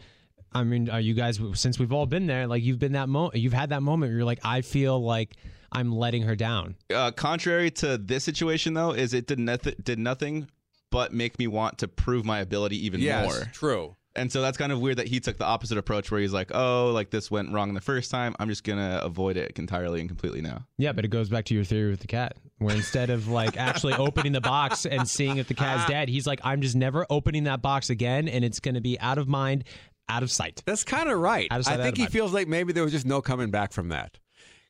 I 0.54 0.64
mean, 0.64 0.90
are 0.90 1.00
you 1.00 1.14
guys? 1.14 1.40
Since 1.54 1.80
we've 1.80 1.94
all 1.94 2.06
been 2.06 2.28
there, 2.28 2.48
like 2.48 2.64
you've 2.64 2.80
been 2.80 2.94
that 2.94 3.10
moment. 3.10 3.36
You've 3.36 3.54
had 3.54 3.70
that 3.70 3.82
moment. 3.82 4.12
Where 4.12 4.18
you're 4.18 4.26
like, 4.26 4.40
I 4.44 4.62
feel 4.62 5.04
like 5.04 5.36
I'm 5.72 5.92
letting 5.92 6.24
her 6.24 6.36
down. 6.36 6.76
uh, 6.94 7.12
contrary 7.12 7.72
to 7.72 7.98
this 7.98 8.24
situation, 8.24 8.74
though, 8.74 8.92
is 8.92 9.14
it 9.14 9.28
did 9.28 9.40
nothing 9.40 9.76
did 9.84 10.00
nothing 10.00 10.48
but 10.92 11.14
make 11.14 11.38
me 11.38 11.48
want 11.48 11.78
to 11.80 11.88
prove 11.90 12.24
my 12.24 12.40
ability 12.40 12.86
even 12.86 13.02
yes, 13.02 13.26
more. 13.26 13.44
true. 13.52 13.96
And 14.16 14.32
so 14.32 14.42
that's 14.42 14.58
kind 14.58 14.72
of 14.72 14.80
weird 14.80 14.98
that 14.98 15.08
he 15.08 15.20
took 15.20 15.38
the 15.38 15.46
opposite 15.46 15.78
approach, 15.78 16.12
where 16.12 16.22
he's 16.22 16.34
like, 16.34 16.52
"Oh, 16.54 16.92
like 16.94 17.10
this 17.10 17.30
went 17.30 17.52
wrong 17.52 17.74
the 17.74 17.82
first 17.82 18.12
time. 18.12 18.36
I'm 18.40 18.50
just 18.50 18.64
gonna 18.64 19.00
avoid 19.04 19.38
it 19.38 19.58
entirely 19.60 20.00
and 20.00 20.10
completely 20.10 20.42
now." 20.42 20.66
Yeah, 20.78 20.94
but 20.94 21.06
it 21.06 21.10
goes 21.10 21.30
back 21.30 21.46
to 21.46 21.54
your 21.54 21.64
theory 21.64 21.92
with 21.92 22.00
the 22.00 22.08
cat, 22.08 22.38
where 22.60 22.76
instead 22.76 23.10
of 23.10 23.28
like 23.28 23.58
actually 23.58 23.94
opening 23.94 24.32
the 24.32 24.42
box 24.42 24.86
and 24.86 25.08
seeing 25.08 25.38
if 25.38 25.48
the 25.48 25.54
cat's 25.54 25.84
ah. 25.84 25.88
dead, 25.88 26.10
he's 26.10 26.26
like, 26.26 26.40
I'm 26.44 26.62
just 26.62 26.76
never 26.76 27.06
opening 27.10 27.44
that 27.46 27.62
box 27.62 27.90
again, 27.90 28.28
and 28.28 28.46
it's 28.46 28.60
going 28.60 28.76
to 28.76 28.82
be 28.82 29.00
out 29.00 29.18
of 29.18 29.28
mind, 29.28 29.66
out 30.10 30.24
of 30.24 30.32
sight. 30.32 30.64
That's 30.66 30.84
kind 30.84 31.10
of 31.10 31.20
right. 31.20 31.48
Of 31.52 31.66
sight, 31.66 31.80
I 31.80 31.84
think 31.84 31.98
he 31.98 32.04
mind. 32.04 32.14
feels 32.14 32.34
like 32.34 32.48
maybe 32.48 32.74
there 32.74 32.84
was 32.84 32.94
just 32.94 33.06
no 33.06 33.22
coming 33.22 33.52
back 33.52 33.74
from 33.74 33.90
that. 33.90 34.18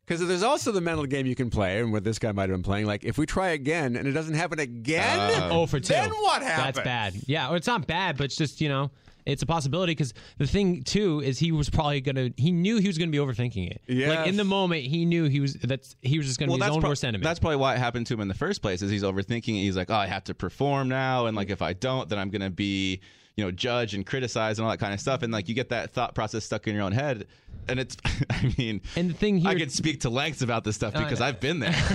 Because 0.05 0.25
there's 0.27 0.43
also 0.43 0.71
the 0.71 0.81
mental 0.81 1.05
game 1.05 1.25
you 1.25 1.33
can 1.35 1.49
play, 1.49 1.79
and 1.79 1.91
what 1.91 2.03
this 2.03 2.19
guy 2.19 2.31
might 2.31 2.43
have 2.49 2.57
been 2.57 2.63
playing. 2.63 2.85
Like, 2.85 3.03
if 3.03 3.17
we 3.17 3.25
try 3.25 3.49
again 3.49 3.95
and 3.95 4.07
it 4.07 4.11
doesn't 4.11 4.35
happen 4.35 4.59
again, 4.59 5.19
uh, 5.41 5.49
Oh 5.51 5.65
for 5.65 5.79
two. 5.79 5.93
then 5.93 6.11
what 6.11 6.43
happens? 6.43 6.75
That's 6.75 6.85
bad. 6.85 7.15
Yeah, 7.25 7.49
or 7.49 7.55
it's 7.55 7.65
not 7.67 7.87
bad, 7.87 8.15
but 8.17 8.25
it's 8.25 8.35
just 8.35 8.61
you 8.61 8.69
know, 8.69 8.91
it's 9.25 9.41
a 9.41 9.47
possibility. 9.47 9.91
Because 9.93 10.13
the 10.37 10.45
thing 10.45 10.83
too 10.83 11.21
is 11.21 11.39
he 11.39 11.51
was 11.51 11.71
probably 11.71 12.01
gonna. 12.01 12.29
He 12.37 12.51
knew 12.51 12.77
he 12.77 12.87
was 12.87 12.99
gonna 12.99 13.09
be 13.09 13.17
overthinking 13.17 13.71
it. 13.71 13.81
Yeah. 13.87 14.09
Like 14.09 14.27
in 14.27 14.37
the 14.37 14.43
moment, 14.43 14.83
he 14.83 15.05
knew 15.05 15.23
he 15.23 15.39
was. 15.39 15.55
That's 15.55 15.95
he 16.03 16.19
was 16.19 16.27
just 16.27 16.39
gonna 16.39 16.51
be 16.55 16.59
his 16.59 16.69
own 16.69 16.81
prob- 16.81 16.91
worst 16.91 17.03
enemy. 17.03 17.23
that's 17.23 17.39
probably 17.39 17.57
why 17.57 17.73
it 17.73 17.79
happened 17.79 18.05
to 18.07 18.13
him 18.13 18.21
in 18.21 18.27
the 18.27 18.35
first 18.35 18.61
place. 18.61 18.83
Is 18.83 18.91
he's 18.91 19.01
overthinking 19.01 19.55
it. 19.57 19.63
He's 19.63 19.75
like, 19.75 19.89
oh, 19.89 19.95
I 19.95 20.05
have 20.05 20.23
to 20.25 20.35
perform 20.35 20.87
now, 20.87 21.25
and 21.25 21.35
like 21.35 21.49
if 21.49 21.63
I 21.63 21.73
don't, 21.73 22.07
then 22.09 22.19
I'm 22.19 22.29
gonna 22.29 22.51
be, 22.51 23.01
you 23.37 23.43
know, 23.43 23.51
judge 23.51 23.93
and 23.93 24.05
criticize 24.05 24.57
and 24.59 24.65
all 24.65 24.71
that 24.71 24.77
kind 24.79 24.93
of 24.93 24.99
stuff. 25.01 25.21
And 25.21 25.31
like 25.33 25.49
you 25.49 25.55
get 25.55 25.69
that 25.69 25.91
thought 25.91 26.15
process 26.15 26.45
stuck 26.45 26.67
in 26.67 26.73
your 26.75 26.83
own 26.83 26.93
head, 26.93 27.27
and 27.67 27.79
it's, 27.79 27.97
I 28.29 28.53
mean, 28.57 28.81
And 28.95 29.09
the 29.09 29.13
thing 29.13 29.37
here- 29.37 29.49
I 29.49 29.55
could 29.55 29.71
speak 29.71 30.01
to 30.01 30.09
lengths 30.09 30.41
about 30.41 30.63
this 30.63 30.75
stuff 30.75 30.93
because 30.93 31.19
I've 31.19 31.39
been 31.39 31.59
there. 31.59 31.73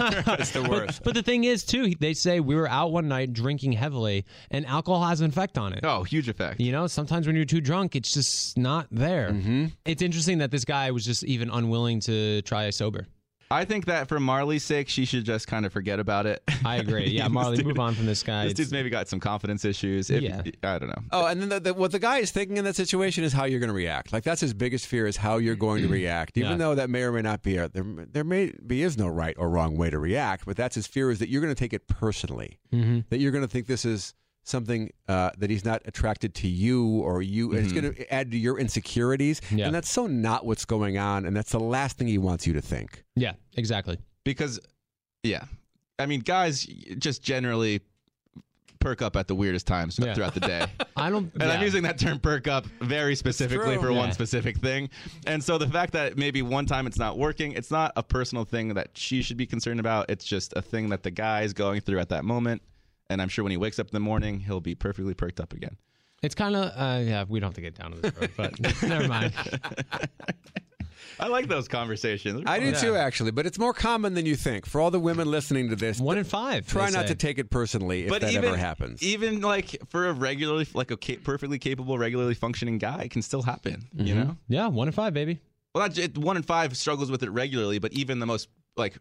It's 0.41 0.51
the 0.51 0.62
worst. 0.68 1.03
But 1.03 1.14
the 1.14 1.22
thing 1.22 1.45
is, 1.45 1.64
too, 1.64 1.95
they 1.99 2.12
say 2.14 2.41
we 2.41 2.55
were 2.57 2.68
out 2.68 2.93
one 2.93 3.09
night 3.09 3.32
drinking 3.32 3.72
heavily, 3.72 4.24
and 4.51 4.66
alcohol 4.66 5.05
has 5.07 5.20
an 5.20 5.30
effect 5.30 5.57
on 5.59 5.72
it. 5.72 5.80
oh, 5.84 6.03
huge 6.03 6.28
effect. 6.28 6.61
You 6.61 6.72
know, 6.72 6.86
sometimes 6.86 7.26
when 7.26 7.36
you're 7.36 7.45
too 7.45 7.61
drunk, 7.61 7.97
it's 7.97 8.12
just 8.12 8.59
not 8.59 8.86
there. 8.91 9.30
Mm-hmm. 9.30 9.66
It's 9.84 10.03
interesting 10.03 10.38
that 10.38 10.51
this 10.51 10.64
guy 10.64 10.91
was 10.91 11.05
just 11.05 11.24
even 11.24 11.51
unwilling 11.51 12.01
to 12.01 12.43
try 12.43 12.68
sober. 12.70 13.07
I 13.53 13.64
think 13.64 13.86
that 13.86 14.09
for 14.09 14.20
Marley's 14.20 14.62
sake, 14.62 14.88
she 14.88 15.05
should 15.05 15.24
just 15.24 15.48
kind 15.48 15.66
of 15.66 15.72
forget 15.72 15.98
about 15.98 16.24
it. 16.26 16.42
I 16.64 16.76
agree. 16.76 17.07
Yeah, 17.09 17.26
Marley, 17.28 17.57
dude- 17.57 17.66
move 17.66 17.78
on 17.80 17.94
from 17.94 18.07
this 18.07 18.22
guy. 18.22 18.44
This 18.44 18.53
It's- 18.53 18.57
dude's 18.66 18.72
maybe 18.72 18.90
got 18.90 19.09
some 19.09 19.18
confidence 19.18 19.64
issues. 19.64 20.09
If, 20.11 20.22
Yeah. 20.22 20.42
I 20.62 20.78
don't 20.78 20.88
know. 20.88 21.03
Oh, 21.11 21.26
and 21.26 21.40
then 21.42 21.48
the, 21.48 21.61
the, 21.61 21.74
what 21.74 21.90
the 21.92 21.98
guy 21.98 22.18
is 22.18 22.30
thinking 22.30 22.59
in 22.59 22.64
that 22.64 22.76
situation 22.76 23.24
is 23.24 23.32
how 23.32 23.44
you're 23.44 23.59
going 23.61 23.68
to 23.68 23.74
react. 23.74 24.12
Like 24.12 24.22
that's 24.22 24.40
his 24.40 24.55
biggest 24.55 24.86
fear 24.86 25.07
is 25.07 25.16
how 25.16 25.38
you're 25.38 25.57
going 25.57 25.82
to 25.82 25.88
react. 25.88 26.38
Even 26.38 26.53
Yeah. 26.53 26.57
though 26.59 26.74
that 26.76 26.90
may 26.90 27.03
or 27.03 27.12
may 27.12 27.22
not 27.22 27.42
be 27.42 27.57
a, 27.57 27.68
there, 27.68 27.84
there 28.12 28.24
may 28.24 28.53
be 28.66 28.82
is 28.82 28.96
no 28.96 29.09
right 29.09 29.34
or 29.38 29.51
wrong 29.51 29.76
way 29.76 29.90
to 29.90 29.98
react, 29.98 30.46
but 30.46 30.57
that's 30.57 30.76
his 30.76 30.86
fear 30.86 31.11
is 31.11 31.18
that 31.18 31.28
you're 31.28 31.42
going 31.42 31.53
to 31.55 31.59
take 31.59 31.72
it 31.72 31.88
personally. 31.88 32.59
Mm-hmm. 32.72 33.01
That 33.11 33.18
you're 33.18 33.32
going 33.32 33.42
to 33.44 33.48
think 33.48 33.66
this 33.66 33.84
is 33.84 34.14
something 34.45 34.91
uh, 35.09 35.30
that 35.38 35.51
he's 35.51 35.64
not 35.64 35.82
attracted 35.84 36.34
to 36.36 36.49
you 36.49 36.86
or 37.01 37.22
you, 37.22 37.53
and 37.53 37.61
it's 37.64 37.72
going 37.72 37.95
to 37.95 38.12
add 38.12 38.30
to 38.32 38.38
your 38.38 38.59
insecurities. 38.59 39.41
Yeah. 39.51 39.66
And 39.66 39.74
that's 39.74 39.91
so 39.91 40.07
not 40.07 40.45
what's 40.47 40.64
going 40.64 40.99
on, 40.99 41.24
and 41.26 41.36
that's 41.36 41.53
the 41.53 41.61
last 41.61 41.99
thing 41.99 42.09
he 42.09 42.18
wants 42.18 42.47
you 42.47 42.53
to 42.55 42.61
think. 42.62 43.05
yeah, 43.16 43.32
exactly. 43.57 43.99
because 44.24 44.59
yeah 45.22 45.45
i 45.99 46.07
mean 46.07 46.20
guys 46.20 46.64
just 46.99 47.22
generally 47.22 47.82
perk 48.78 49.03
up 49.03 49.16
at 49.16 49.28
the 49.28 49.34
weirdest 49.34 49.66
times 49.66 49.99
Yeah. 50.03 50.14
throughout 50.14 50.32
the 50.32 50.41
day 50.41 50.64
I 50.97 51.11
don't. 51.11 51.30
and 51.34 51.43
i'm 51.53 51.61
using 51.62 51.82
that 51.82 51.99
term 51.99 52.18
perk 52.18 52.49
up 52.49 52.64
very 52.80 53.14
specifically 53.14 53.74
true. 53.76 53.82
for 53.82 53.93
one 53.93 54.11
specific 54.12 54.57
thing 54.57 54.88
and 55.26 55.45
so 55.45 55.59
the 55.59 55.66
fact 55.68 55.93
that 55.93 56.16
maybe 56.16 56.41
one 56.41 56.64
time 56.64 56.86
it's 56.86 56.99
not 56.99 57.18
working 57.18 57.53
it's 57.53 57.70
not 57.70 57.93
a 57.97 58.03
personal 58.03 58.45
thing 58.47 58.72
that 58.72 58.88
she 58.95 59.20
should 59.20 59.36
be 59.36 59.45
concerned 59.47 59.78
about 59.78 60.09
it's 60.09 60.24
just 60.24 60.55
a 60.57 60.62
thing 60.62 60.88
that 60.88 61.03
the 61.03 61.11
guy 61.11 61.43
is 61.43 61.53
going 61.53 61.82
through 61.82 61.99
at 61.99 62.09
that 62.09 62.24
moment 62.24 62.62
and 63.11 63.20
i'm 63.20 63.28
sure 63.28 63.42
when 63.44 63.50
he 63.50 63.56
wakes 63.58 63.78
up 63.78 63.86
in 63.88 63.92
the 63.92 64.00
morning 64.00 64.40
he'll 64.40 64.61
be 64.61 64.74
perfectly 64.74 65.12
perked 65.14 65.38
up 65.40 65.52
again 65.52 65.76
It's 66.22 66.34
kind 66.34 66.54
of. 66.56 66.64
Uh, 66.76 67.00
yeah, 67.02 67.24
we 67.28 67.40
don't 67.40 67.48
have 67.48 67.54
to 67.54 67.61
get 67.62 67.74
down 67.74 67.92
to 67.92 67.98
this 68.00 68.14
road, 68.16 68.30
but 68.36 68.82
never 68.82 69.08
mind. 69.08 69.32
i 71.18 71.26
like 71.28 71.48
those 71.48 71.68
conversations 71.68 72.42
I 72.46 72.58
do 72.61 72.66
Yeah. 72.66 72.72
too, 72.72 72.96
actually, 72.96 73.30
but 73.30 73.46
it's 73.46 73.58
more 73.58 73.72
common 73.74 74.14
than 74.14 74.26
you 74.26 74.36
think. 74.36 74.66
For 74.66 74.80
all 74.80 74.90
the 74.90 75.00
women 75.00 75.30
listening 75.30 75.68
to 75.70 75.76
this, 75.76 75.98
One 76.00 76.18
in 76.18 76.24
five. 76.24 76.66
try 76.66 76.86
they 76.90 76.96
not 76.96 77.02
say. 77.08 77.08
to 77.08 77.14
take 77.14 77.38
it 77.38 77.50
personally 77.50 78.04
if 78.04 78.08
but 78.11 78.20
that 78.22 78.32
even 78.32 78.44
ever 78.44 78.56
happens. 78.56 79.02
even 79.02 79.40
like 79.40 79.76
for 79.88 80.08
a 80.08 80.12
regularly 80.12 80.66
like 80.74 80.90
a 80.90 80.96
ca- 80.96 81.16
perfectly 81.18 81.58
capable 81.58 81.98
regularly 81.98 82.34
functioning 82.34 82.78
guy 82.78 83.02
it 83.04 83.11
can 83.11 83.22
still 83.22 83.42
happen 83.42 83.86
you 83.94 84.14
know 84.14 84.36
Yeah, 84.48 84.68
one 84.68 84.88
in 84.88 84.92
five, 84.92 85.12
baby. 85.14 85.40
Well, 85.74 85.86
not, 85.86 85.96
it, 85.98 86.18
one 86.18 86.36
in 86.36 86.42
five 86.42 86.76
struggles 86.76 87.11
with 87.11 87.22
it 87.22 87.30
regularly, 87.30 87.78
but 87.78 87.92
even 87.92 88.18
the 88.18 88.26
most 88.26 88.48
like 88.76 88.98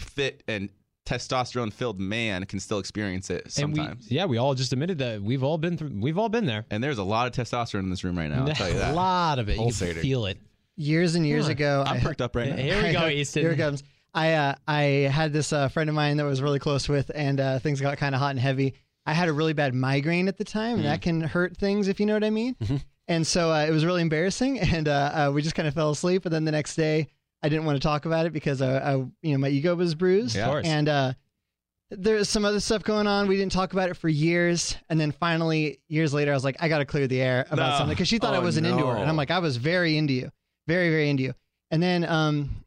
fit 0.00 0.42
and 0.48 0.68
testosterone 1.08 1.72
filled 1.72 1.98
man 1.98 2.44
can 2.44 2.60
still 2.60 2.78
experience 2.78 3.30
it 3.30 3.56
And 3.58 3.72
we, 3.72 3.78
sometimes. 3.78 4.10
yeah, 4.10 4.26
we 4.26 4.36
all 4.36 4.54
just 4.54 4.72
admitted 4.72 4.98
that 4.98 5.22
we've 5.22 5.42
all 5.42 5.58
been 5.58 5.76
through. 5.76 5.92
We've 5.94 6.18
all 6.18 6.28
been 6.28 6.44
there. 6.46 6.66
And, 6.70 6.84
there's 6.84 6.98
a 6.98 7.04
lot 7.04 7.26
of 7.26 7.32
testosterone 7.32 7.80
in 7.80 7.90
this 7.90 8.04
room 8.04 8.16
right 8.18 8.30
now. 8.30 8.44
I'll 8.46 8.54
tell 8.54 8.68
you 8.68 8.78
a 8.82 8.92
lot 8.92 9.38
of 9.38 9.48
it. 9.48 9.58
You 9.58 9.72
can 9.72 9.94
feel 10.02 10.26
it. 10.26 10.38
Years 10.76 11.14
and 11.14 11.26
years 11.26 11.44
Come 11.44 11.50
on. 11.50 11.52
ago, 11.52 11.84
I'm 11.86 11.96
I, 11.96 12.00
perked 12.00 12.20
up 12.20 12.36
right 12.36 12.50
now. 12.50 12.56
Here 12.56 12.82
we 12.82 12.92
go, 12.92 13.06
Easton. 13.08 13.42
Here 13.42 13.52
it 13.52 13.56
comes. 13.56 13.82
I 14.14 14.32
uh, 14.34 14.54
I 14.66 14.82
had 15.12 15.32
this 15.32 15.52
uh, 15.52 15.68
friend 15.68 15.90
of 15.90 15.96
mine 15.96 16.16
that 16.18 16.24
was 16.24 16.40
really 16.40 16.58
close 16.60 16.88
with, 16.88 17.10
and 17.14 17.40
uh, 17.40 17.58
things 17.58 17.80
got 17.80 17.98
kind 17.98 18.14
of 18.14 18.20
hot 18.20 18.30
and 18.30 18.38
heavy. 18.40 18.74
I 19.04 19.12
had 19.12 19.28
a 19.28 19.32
really 19.32 19.54
bad 19.54 19.74
migraine 19.74 20.28
at 20.28 20.36
the 20.38 20.44
time, 20.44 20.76
and 20.76 20.84
that 20.84 21.02
can 21.02 21.20
hurt 21.20 21.56
things 21.56 21.88
if 21.88 21.98
you 21.98 22.06
know 22.06 22.14
what 22.14 22.24
I 22.24 22.30
mean. 22.30 22.54
And 23.08 23.26
so 23.26 23.50
uh, 23.52 23.64
it 23.66 23.70
was 23.70 23.84
really 23.84 24.02
embarrassing, 24.02 24.60
and 24.60 24.86
uh, 24.86 25.26
uh, 25.28 25.32
we 25.34 25.42
just 25.42 25.54
kind 25.54 25.66
of 25.66 25.74
fell 25.74 25.90
asleep. 25.90 26.24
And 26.26 26.32
then 26.34 26.44
the 26.44 26.52
next 26.52 26.76
day, 26.76 27.08
I 27.42 27.48
didn't 27.48 27.64
want 27.66 27.76
to 27.76 27.80
talk 27.86 28.04
about 28.04 28.26
it 28.26 28.32
because 28.32 28.60
uh, 28.62 28.80
I, 28.84 28.92
you 29.22 29.32
know 29.32 29.38
my 29.38 29.48
ego 29.48 29.74
was 29.74 29.94
bruised. 29.94 30.36
Of 30.36 30.44
course. 30.46 30.66
And 30.66 30.88
uh, 30.88 31.12
there's 31.90 32.28
some 32.28 32.44
other 32.44 32.60
stuff 32.60 32.82
going 32.82 33.06
on. 33.06 33.28
We 33.28 33.36
didn't 33.36 33.52
talk 33.52 33.72
about 33.72 33.88
it 33.90 33.94
for 33.96 34.08
years, 34.08 34.76
and 34.90 35.00
then 35.00 35.12
finally, 35.12 35.80
years 35.88 36.12
later, 36.12 36.32
I 36.32 36.34
was 36.34 36.44
like, 36.44 36.56
I 36.60 36.68
got 36.68 36.78
to 36.78 36.84
clear 36.84 37.06
the 37.06 37.20
air 37.20 37.46
about 37.50 37.70
No. 37.72 37.78
something 37.78 37.94
because 37.94 38.08
she 38.08 38.18
thought 38.18 38.34
I 38.34 38.38
Oh, 38.38 38.42
wasn't 38.42 38.66
into 38.66 38.84
her, 38.86 38.94
no. 38.94 39.00
and 39.00 39.08
I'm 39.08 39.16
like, 39.16 39.30
I 39.30 39.38
was 39.38 39.56
very 39.56 39.96
into 39.96 40.12
you, 40.12 40.30
very 40.66 40.90
very 40.90 41.08
into 41.08 41.22
you. 41.22 41.34
And 41.70 41.82
then 41.82 42.04
um, 42.04 42.64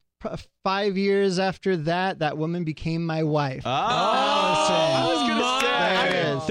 five 0.63 0.97
years 0.97 1.37
after 1.39 1.75
that, 1.77 2.19
that 2.19 2.37
woman 2.37 2.63
became 2.63 3.05
my 3.05 3.23
wife. 3.23 3.63
Oh, 3.65 5.10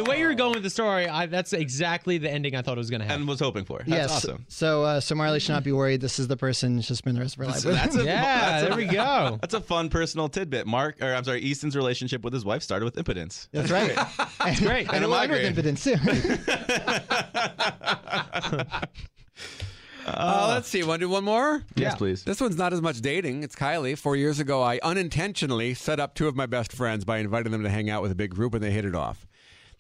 The 0.03 0.09
way 0.11 0.19
you're 0.19 0.35
going 0.35 0.55
with 0.55 0.63
the 0.63 0.71
story, 0.71 1.07
I, 1.07 1.27
that's 1.27 1.53
exactly 1.53 2.17
the 2.17 2.31
ending 2.31 2.57
I 2.57 2.63
thought 2.63 2.77
it 2.77 2.79
was 2.79 2.89
going 2.89 3.01
to 3.01 3.07
happen. 3.07 3.21
And 3.21 3.29
was 3.29 3.39
hoping 3.41 3.67
for. 3.67 3.79
That's 3.81 3.89
yes. 3.91 4.11
awesome. 4.11 4.47
So, 4.49 4.83
uh, 4.83 5.01
so 5.01 5.15
Marley 5.15 5.41
should 5.41 5.53
not 5.53 5.63
be 5.63 5.73
worried. 5.73 6.01
This 6.01 6.19
is 6.19 6.27
the 6.27 6.39
person 6.39 6.81
she'll 6.81 6.97
spend 6.97 7.19
the 7.19 7.21
rest 7.21 7.35
of 7.37 7.41
her 7.41 7.47
life 7.47 7.63
with. 7.65 7.75
That's 7.75 7.97
a, 7.97 8.05
yeah, 8.05 8.23
that's 8.51 8.63
a- 8.63 8.69
there 8.69 8.77
we 8.79 8.87
go. 8.87 9.39
That's 9.43 9.53
a 9.53 9.61
fun 9.61 9.91
personal 9.91 10.29
tidbit. 10.31 10.67
Mark, 10.67 11.03
or 11.03 11.13
I'm 11.15 11.25
sorry, 11.25 11.41
Easton's 11.43 11.77
relationship 11.77 12.23
with 12.25 12.33
his 12.33 12.45
wife 12.47 12.63
started 12.63 12.85
with 12.87 12.97
impotence. 12.97 13.49
That's 13.53 13.71
right. 13.71 13.95
That's 14.39 14.61
great. 14.61 14.87
And, 14.87 14.97
And 14.97 15.05
a 15.05 15.09
it 15.09 15.11
will 15.11 15.21
with 15.21 15.31
migraine. 15.31 15.47
impotence 15.47 15.85
too. 15.85 15.97
Uh, 20.07 20.47
let's 20.55 20.69
see. 20.69 20.83
Want 20.83 21.01
to 21.01 21.07
do 21.07 21.11
one 21.11 21.25
more? 21.25 21.63
Yes, 21.77 21.95
please. 21.97 22.25
This 22.25 22.41
one's 22.41 22.57
not 22.57 22.73
as 22.73 22.81
much 22.81 23.01
dating. 23.01 23.43
It's 23.43 23.55
Kylie. 23.55 23.97
Four 23.99 24.17
years 24.17 24.41
ago, 24.41 24.63
I 24.63 24.81
unintentionally 24.83 25.75
set 25.75 26.01
up 26.01 26.15
two 26.15 26.27
of 26.27 26.35
my 26.35 26.47
best 26.47 26.73
friends 26.73 27.05
by 27.05 27.19
inviting 27.19 27.53
them 27.53 27.63
to 27.63 27.69
hang 27.69 27.91
out 27.91 28.03
with 28.03 28.11
a 28.11 28.15
big 28.15 28.31
group, 28.31 28.55
and 28.55 28.63
they 28.63 28.71
hit 28.71 28.85
it 28.85 28.95
off. 28.95 29.27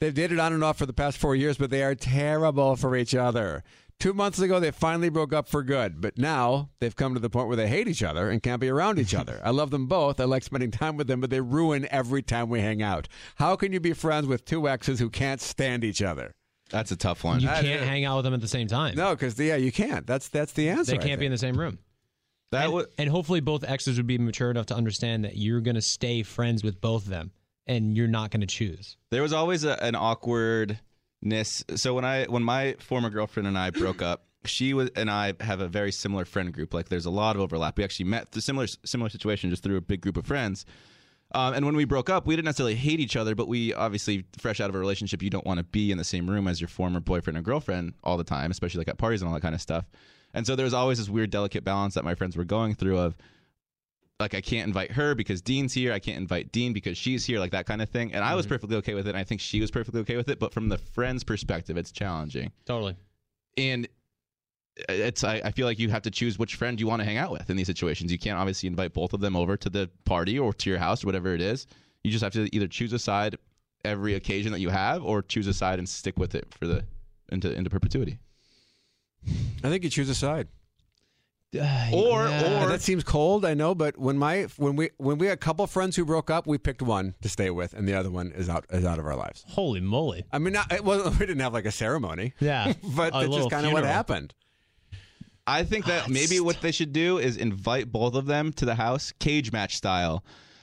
They've 0.00 0.14
dated 0.14 0.38
on 0.38 0.54
and 0.54 0.64
off 0.64 0.78
for 0.78 0.86
the 0.86 0.94
past 0.94 1.18
four 1.18 1.36
years, 1.36 1.58
but 1.58 1.68
they 1.68 1.82
are 1.82 1.94
terrible 1.94 2.74
for 2.74 2.96
each 2.96 3.14
other. 3.14 3.62
Two 3.98 4.14
months 4.14 4.38
ago, 4.38 4.58
they 4.58 4.70
finally 4.70 5.10
broke 5.10 5.34
up 5.34 5.46
for 5.46 5.62
good, 5.62 6.00
but 6.00 6.16
now 6.16 6.70
they've 6.78 6.96
come 6.96 7.12
to 7.12 7.20
the 7.20 7.28
point 7.28 7.48
where 7.48 7.56
they 7.56 7.68
hate 7.68 7.86
each 7.86 8.02
other 8.02 8.30
and 8.30 8.42
can't 8.42 8.62
be 8.62 8.70
around 8.70 8.98
each 8.98 9.14
other. 9.14 9.42
I 9.44 9.50
love 9.50 9.70
them 9.70 9.88
both. 9.88 10.18
I 10.18 10.24
like 10.24 10.42
spending 10.42 10.70
time 10.70 10.96
with 10.96 11.06
them, 11.06 11.20
but 11.20 11.28
they 11.28 11.42
ruin 11.42 11.86
every 11.90 12.22
time 12.22 12.48
we 12.48 12.62
hang 12.62 12.80
out. 12.80 13.08
How 13.34 13.56
can 13.56 13.74
you 13.74 13.80
be 13.80 13.92
friends 13.92 14.26
with 14.26 14.46
two 14.46 14.66
exes 14.66 15.00
who 15.00 15.10
can't 15.10 15.38
stand 15.38 15.84
each 15.84 16.00
other? 16.00 16.32
That's 16.70 16.90
a 16.92 16.96
tough 16.96 17.22
one. 17.22 17.40
You 17.40 17.48
can't 17.48 17.82
hang 17.82 18.06
out 18.06 18.16
with 18.16 18.24
them 18.24 18.32
at 18.32 18.40
the 18.40 18.48
same 18.48 18.68
time. 18.68 18.94
No, 18.94 19.10
because 19.10 19.38
yeah, 19.38 19.56
you 19.56 19.70
can't. 19.70 20.06
That's 20.06 20.28
that's 20.28 20.52
the 20.52 20.70
answer. 20.70 20.92
they 20.92 20.98
I 20.98 21.02
can't 21.02 21.20
be 21.20 21.24
think. 21.24 21.26
in 21.26 21.32
the 21.32 21.38
same 21.38 21.58
room. 21.58 21.78
that 22.52 22.64
and, 22.64 22.72
would. 22.72 22.86
and 22.96 23.10
hopefully 23.10 23.40
both 23.40 23.64
exes 23.64 23.98
would 23.98 24.06
be 24.06 24.16
mature 24.16 24.50
enough 24.50 24.66
to 24.66 24.74
understand 24.74 25.24
that 25.24 25.36
you're 25.36 25.60
going 25.60 25.74
to 25.74 25.82
stay 25.82 26.22
friends 26.22 26.64
with 26.64 26.80
both 26.80 27.02
of 27.02 27.10
them 27.10 27.32
and 27.70 27.96
you're 27.96 28.08
not 28.08 28.32
going 28.32 28.40
to 28.40 28.48
choose. 28.48 28.96
There 29.10 29.22
was 29.22 29.32
always 29.32 29.62
a, 29.62 29.80
an 29.82 29.94
awkwardness. 29.94 31.64
So 31.76 31.94
when 31.94 32.04
I 32.04 32.24
when 32.24 32.42
my 32.42 32.74
former 32.80 33.10
girlfriend 33.10 33.46
and 33.46 33.56
I 33.56 33.70
broke 33.70 34.02
up, 34.02 34.24
she 34.44 34.74
was 34.74 34.90
and 34.96 35.08
I 35.08 35.34
have 35.40 35.60
a 35.60 35.68
very 35.68 35.92
similar 35.92 36.24
friend 36.24 36.52
group. 36.52 36.74
Like 36.74 36.88
there's 36.88 37.06
a 37.06 37.10
lot 37.10 37.36
of 37.36 37.42
overlap. 37.42 37.78
We 37.78 37.84
actually 37.84 38.06
met 38.06 38.32
the 38.32 38.40
similar 38.40 38.66
similar 38.84 39.08
situation 39.08 39.50
just 39.50 39.62
through 39.62 39.76
a 39.76 39.80
big 39.80 40.00
group 40.00 40.16
of 40.16 40.26
friends. 40.26 40.66
Um, 41.32 41.54
and 41.54 41.64
when 41.64 41.76
we 41.76 41.84
broke 41.84 42.10
up, 42.10 42.26
we 42.26 42.34
didn't 42.34 42.46
necessarily 42.46 42.74
hate 42.74 42.98
each 42.98 43.14
other, 43.14 43.36
but 43.36 43.46
we 43.46 43.72
obviously 43.72 44.24
fresh 44.36 44.58
out 44.58 44.68
of 44.68 44.74
a 44.74 44.78
relationship, 44.80 45.22
you 45.22 45.30
don't 45.30 45.46
want 45.46 45.58
to 45.58 45.64
be 45.64 45.92
in 45.92 45.96
the 45.96 46.02
same 46.02 46.28
room 46.28 46.48
as 46.48 46.60
your 46.60 46.66
former 46.66 46.98
boyfriend 46.98 47.38
or 47.38 47.40
girlfriend 47.40 47.94
all 48.02 48.16
the 48.16 48.24
time, 48.24 48.50
especially 48.50 48.78
like 48.78 48.88
at 48.88 48.98
parties 48.98 49.22
and 49.22 49.28
all 49.28 49.34
that 49.34 49.40
kind 49.40 49.54
of 49.54 49.60
stuff. 49.60 49.84
And 50.34 50.44
so 50.44 50.56
there 50.56 50.64
was 50.64 50.74
always 50.74 50.98
this 50.98 51.08
weird, 51.08 51.30
delicate 51.30 51.62
balance 51.62 51.94
that 51.94 52.04
my 52.04 52.16
friends 52.16 52.36
were 52.36 52.42
going 52.42 52.74
through 52.74 52.98
of 52.98 53.16
like 54.20 54.34
I 54.34 54.40
can't 54.40 54.66
invite 54.66 54.92
her 54.92 55.14
because 55.14 55.42
Dean's 55.42 55.72
here. 55.72 55.92
I 55.92 55.98
can't 55.98 56.18
invite 56.18 56.52
Dean 56.52 56.72
because 56.72 56.96
she's 56.96 57.24
here, 57.24 57.38
like 57.38 57.52
that 57.52 57.66
kind 57.66 57.82
of 57.82 57.88
thing. 57.88 58.12
And 58.12 58.24
I 58.24 58.34
was 58.34 58.44
mm-hmm. 58.44 58.54
perfectly 58.54 58.76
okay 58.76 58.94
with 58.94 59.06
it. 59.06 59.10
And 59.10 59.18
I 59.18 59.24
think 59.24 59.40
she 59.40 59.60
was 59.60 59.70
perfectly 59.70 60.00
okay 60.02 60.16
with 60.16 60.28
it. 60.28 60.38
But 60.38 60.52
from 60.52 60.68
the 60.68 60.78
friend's 60.78 61.24
perspective, 61.24 61.76
it's 61.76 61.90
challenging. 61.90 62.52
Totally. 62.66 62.96
And 63.56 63.88
uh, 64.88 64.92
it's 64.92 65.24
I, 65.24 65.40
I 65.44 65.50
feel 65.50 65.66
like 65.66 65.78
you 65.78 65.88
have 65.88 66.02
to 66.02 66.10
choose 66.10 66.38
which 66.38 66.54
friend 66.54 66.78
you 66.78 66.86
want 66.86 67.00
to 67.00 67.06
hang 67.06 67.16
out 67.16 67.32
with 67.32 67.50
in 67.50 67.56
these 67.56 67.66
situations. 67.66 68.12
You 68.12 68.18
can't 68.18 68.38
obviously 68.38 68.68
invite 68.68 68.92
both 68.92 69.12
of 69.12 69.20
them 69.20 69.34
over 69.34 69.56
to 69.56 69.70
the 69.70 69.90
party 70.04 70.38
or 70.38 70.52
to 70.52 70.70
your 70.70 70.78
house 70.78 71.02
or 71.02 71.06
whatever 71.06 71.34
it 71.34 71.40
is. 71.40 71.66
You 72.04 72.10
just 72.10 72.22
have 72.22 72.32
to 72.34 72.54
either 72.54 72.68
choose 72.68 72.92
a 72.92 72.98
side 72.98 73.36
every 73.84 74.14
occasion 74.14 74.52
that 74.52 74.60
you 74.60 74.68
have, 74.68 75.02
or 75.02 75.22
choose 75.22 75.46
a 75.46 75.54
side 75.54 75.78
and 75.78 75.88
stick 75.88 76.18
with 76.18 76.34
it 76.34 76.46
for 76.52 76.66
the 76.66 76.84
into 77.30 77.52
into 77.52 77.70
perpetuity. 77.70 78.18
I 79.62 79.68
think 79.68 79.84
you 79.84 79.90
choose 79.90 80.08
a 80.08 80.14
side. 80.14 80.48
Or 81.52 82.22
Uh, 82.22 82.62
or 82.64 82.68
that 82.68 82.80
seems 82.80 83.02
cold, 83.02 83.44
I 83.44 83.54
know, 83.54 83.74
but 83.74 83.98
when 83.98 84.16
my 84.16 84.44
when 84.56 84.76
we 84.76 84.90
when 84.98 85.18
we 85.18 85.26
had 85.26 85.34
a 85.34 85.36
couple 85.36 85.66
friends 85.66 85.96
who 85.96 86.04
broke 86.04 86.30
up, 86.30 86.46
we 86.46 86.58
picked 86.58 86.80
one 86.82 87.14
to 87.22 87.28
stay 87.28 87.50
with, 87.50 87.74
and 87.74 87.88
the 87.88 87.94
other 87.94 88.10
one 88.10 88.30
is 88.32 88.48
out 88.48 88.66
is 88.70 88.84
out 88.84 88.98
of 89.00 89.06
our 89.06 89.16
lives. 89.16 89.44
Holy 89.48 89.80
moly. 89.80 90.24
I 90.32 90.38
mean, 90.38 90.52
not, 90.52 90.72
it 90.72 90.84
wasn't, 90.84 91.12
we 91.18 91.26
didn't 91.26 91.40
have 91.40 91.52
like 91.52 91.66
a 91.66 91.72
ceremony, 91.72 92.34
Yeah. 92.38 92.72
but 92.96 93.14
A 93.14 93.22
it's 93.24 93.34
just 93.34 93.50
kind 93.50 93.66
of 93.66 93.72
what 93.72 93.84
happened. 93.84 94.32
I 95.46 95.64
think 95.64 95.86
that 95.86 96.08
maybe 96.08 96.38
what 96.38 96.60
they 96.60 96.70
should 96.70 96.92
do 96.92 97.18
is 97.18 97.36
invite 97.36 97.90
both 97.90 98.14
of 98.14 98.26
them 98.26 98.52
to 98.52 98.64
the 98.64 98.76
house, 98.76 99.12
cage 99.18 99.50
match 99.50 99.76
style. 99.76 100.22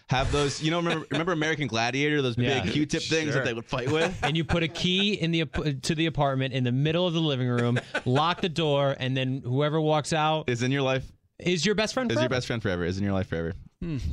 Have 0.09 0.31
those, 0.31 0.61
you 0.63 0.71
know, 0.71 0.77
remember, 0.77 1.05
remember 1.11 1.31
American 1.33 1.67
Gladiator, 1.67 2.21
those 2.21 2.37
Yeah. 2.37 2.63
big 2.63 2.71
Q-tip 2.71 3.01
things 3.03 3.33
that 3.33 3.43
they 3.43 3.53
would 3.53 3.65
fight 3.65 3.91
with? 3.91 4.17
and 4.23 4.37
you 4.37 4.45
put 4.45 4.63
a 4.63 4.67
key 4.69 5.13
in 5.15 5.31
the 5.31 5.43
to 5.81 5.95
the 5.95 6.05
apartment 6.05 6.53
in 6.53 6.63
the 6.63 6.71
middle 6.71 7.05
of 7.05 7.13
the 7.13 7.19
living 7.19 7.47
room, 7.49 7.77
lock 8.05 8.39
the 8.41 8.47
door, 8.49 8.95
and 8.99 9.17
then 9.17 9.41
whoever 9.43 9.81
walks 9.81 10.13
out 10.13 10.49
Is 10.49 10.63
in 10.63 10.71
your 10.71 10.81
life, 10.81 11.11
is 11.39 11.65
your 11.65 11.75
best 11.75 11.93
friend. 11.93 12.09
is 12.11 12.19
your 12.19 12.29
best 12.29 12.47
friend 12.47 12.61
forever, 12.61 12.85
is 12.85 12.97
in 12.97 13.03
your 13.03 13.13
life 13.13 13.27
forever. 13.27 13.53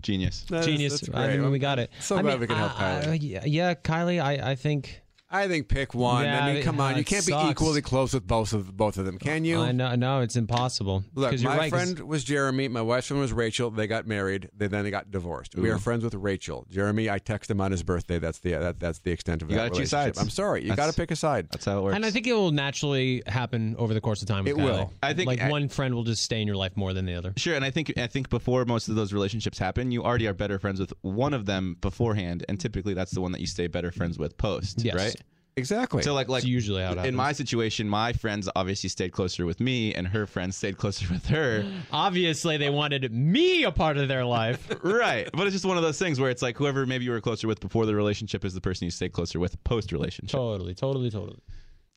Genius. 0.00 0.44
That's- 0.48 0.66
Genius. 0.66 1.00
that's 1.00 1.14
I 1.16 1.36
mean, 1.36 1.50
we 1.50 1.58
got 1.60 1.78
it. 1.78 1.90
So 2.00 2.16
I 2.16 2.22
glad 2.22 2.32
mean, 2.32 2.40
we 2.40 2.46
can 2.48 2.56
help 2.56 2.72
uh, 2.78 3.00
Kylie. 3.02 3.18
yeah, 3.22 3.44
yeah, 3.46 3.74
Kylie. 3.74 4.20
I, 4.22 4.50
I 4.50 4.54
think 4.56 5.00
I 5.34 5.48
think 5.48 5.68
pick 5.68 5.94
one. 5.94 6.24
Yeah, 6.24 6.44
I 6.44 6.52
mean, 6.54 6.62
come 6.62 6.80
uh, 6.80 6.84
on, 6.84 6.96
you 6.96 7.04
can't 7.04 7.24
sucks. 7.24 7.44
be 7.44 7.50
equally 7.50 7.82
close 7.82 8.14
with 8.14 8.26
both 8.26 8.52
of 8.52 8.76
both 8.76 8.98
of 8.98 9.04
them, 9.04 9.18
can 9.18 9.44
you? 9.44 9.60
I 9.60 9.72
know. 9.72 9.94
No, 9.96 10.20
it's 10.20 10.36
impossible. 10.36 11.04
Look, 11.14 11.30
Because 11.30 11.42
you're 11.42 11.50
my 11.52 11.58
right, 11.58 11.72
'cause- 11.72 11.82
friend 11.94 12.00
was 12.08 12.22
Jeremy. 12.24 12.68
My 12.68 12.82
wife's 12.82 13.08
friend 13.08 13.20
was 13.20 13.32
Rachel. 13.32 13.70
They 13.70 13.86
got 13.86 14.06
married. 14.06 14.48
They 14.56 14.68
then 14.68 14.84
they 14.84 14.90
got 14.90 15.10
divorced. 15.10 15.54
We 15.56 15.70
are 15.70 15.78
friends 15.78 16.04
with 16.04 16.14
Rachel. 16.14 16.66
Jeremy, 16.70 17.10
I 17.10 17.18
text 17.18 17.50
him 17.50 17.60
on 17.60 17.72
his 17.72 17.82
birthday. 17.82 18.18
That's 18.18 18.38
the 18.38 18.52
that, 18.52 18.78
that's 18.80 19.00
the 19.00 19.10
extent 19.10 19.42
of 19.42 19.50
You 19.50 19.56
that 19.56 19.70
gotta 19.70 19.80
choose 19.80 19.92
relationship. 19.92 20.14
sides. 20.16 20.18
I'm 20.20 20.30
sorry, 20.30 20.64
you 20.64 20.74
got 20.76 20.86
to 20.86 20.92
pick 20.96 21.10
a 21.10 21.16
side. 21.16 21.48
That's 21.50 21.64
how 21.64 21.78
it 21.78 21.82
works. 21.82 21.96
And 21.96 22.06
I 22.06 22.10
think 22.10 22.26
it 22.26 22.32
will 22.32 22.52
naturally 22.52 23.22
happen 23.26 23.74
over 23.78 23.92
the 23.94 24.00
course 24.00 24.22
of 24.22 24.28
time. 24.28 24.44
With 24.44 24.52
It 24.52 24.56
Kylie. 24.60 24.64
will. 24.64 24.92
I 25.02 25.14
think 25.14 25.26
like 25.26 25.40
I- 25.40 25.50
one 25.50 25.68
friend 25.68 25.94
will 25.94 26.04
just 26.04 26.22
stay 26.22 26.40
in 26.40 26.46
your 26.46 26.56
life 26.56 26.76
more 26.76 26.92
than 26.94 27.06
the 27.06 27.14
other. 27.14 27.32
Sure, 27.36 27.54
and 27.54 27.64
I 27.64 27.70
think 27.70 27.92
I 27.98 28.06
think 28.06 28.28
before 28.30 28.64
most 28.64 28.88
of 28.88 28.94
those 28.94 29.12
relationships 29.12 29.58
happen, 29.58 29.90
you 29.90 30.04
already 30.04 30.26
are 30.28 30.34
better 30.34 30.58
friends 30.58 30.78
with 30.80 30.92
one 31.02 31.34
of 31.34 31.46
them 31.46 31.76
beforehand, 31.80 32.44
and 32.48 32.60
typically 32.60 32.94
that's 32.94 33.10
the 33.12 33.20
one 33.20 33.32
that 33.32 33.40
you 33.40 33.46
stay 33.46 33.66
better 33.66 33.90
friends 33.90 34.18
with 34.18 34.36
post, 34.36 34.84
Yes. 34.84 34.94
right? 34.94 35.16
Exactly. 35.56 36.02
So 36.02 36.14
like 36.14 36.28
like 36.28 36.42
That's 36.42 36.50
usually 36.50 36.82
how 36.82 36.92
it 36.92 36.96
happens. 36.96 37.08
in 37.08 37.14
my 37.14 37.32
situation, 37.32 37.88
my 37.88 38.12
friends 38.12 38.48
obviously 38.56 38.88
stayed 38.88 39.12
closer 39.12 39.46
with 39.46 39.60
me, 39.60 39.94
and 39.94 40.08
her 40.08 40.26
friends 40.26 40.56
stayed 40.56 40.78
closer 40.78 41.06
with 41.12 41.26
her. 41.26 41.64
Obviously, 41.92 42.56
they 42.56 42.70
wanted 42.70 43.12
me 43.12 43.62
a 43.62 43.70
part 43.70 43.96
of 43.96 44.08
their 44.08 44.24
life. 44.24 44.68
right, 44.82 45.28
but 45.32 45.46
it's 45.46 45.54
just 45.54 45.64
one 45.64 45.76
of 45.76 45.84
those 45.84 45.98
things 45.98 46.18
where 46.18 46.30
it's 46.30 46.42
like 46.42 46.56
whoever 46.56 46.86
maybe 46.86 47.04
you 47.04 47.12
were 47.12 47.20
closer 47.20 47.46
with 47.46 47.60
before 47.60 47.86
the 47.86 47.94
relationship 47.94 48.44
is 48.44 48.52
the 48.52 48.60
person 48.60 48.84
you 48.84 48.90
stay 48.90 49.08
closer 49.08 49.38
with 49.38 49.62
post 49.62 49.92
relationship. 49.92 50.32
totally, 50.32 50.74
totally, 50.74 51.10
totally. 51.10 51.40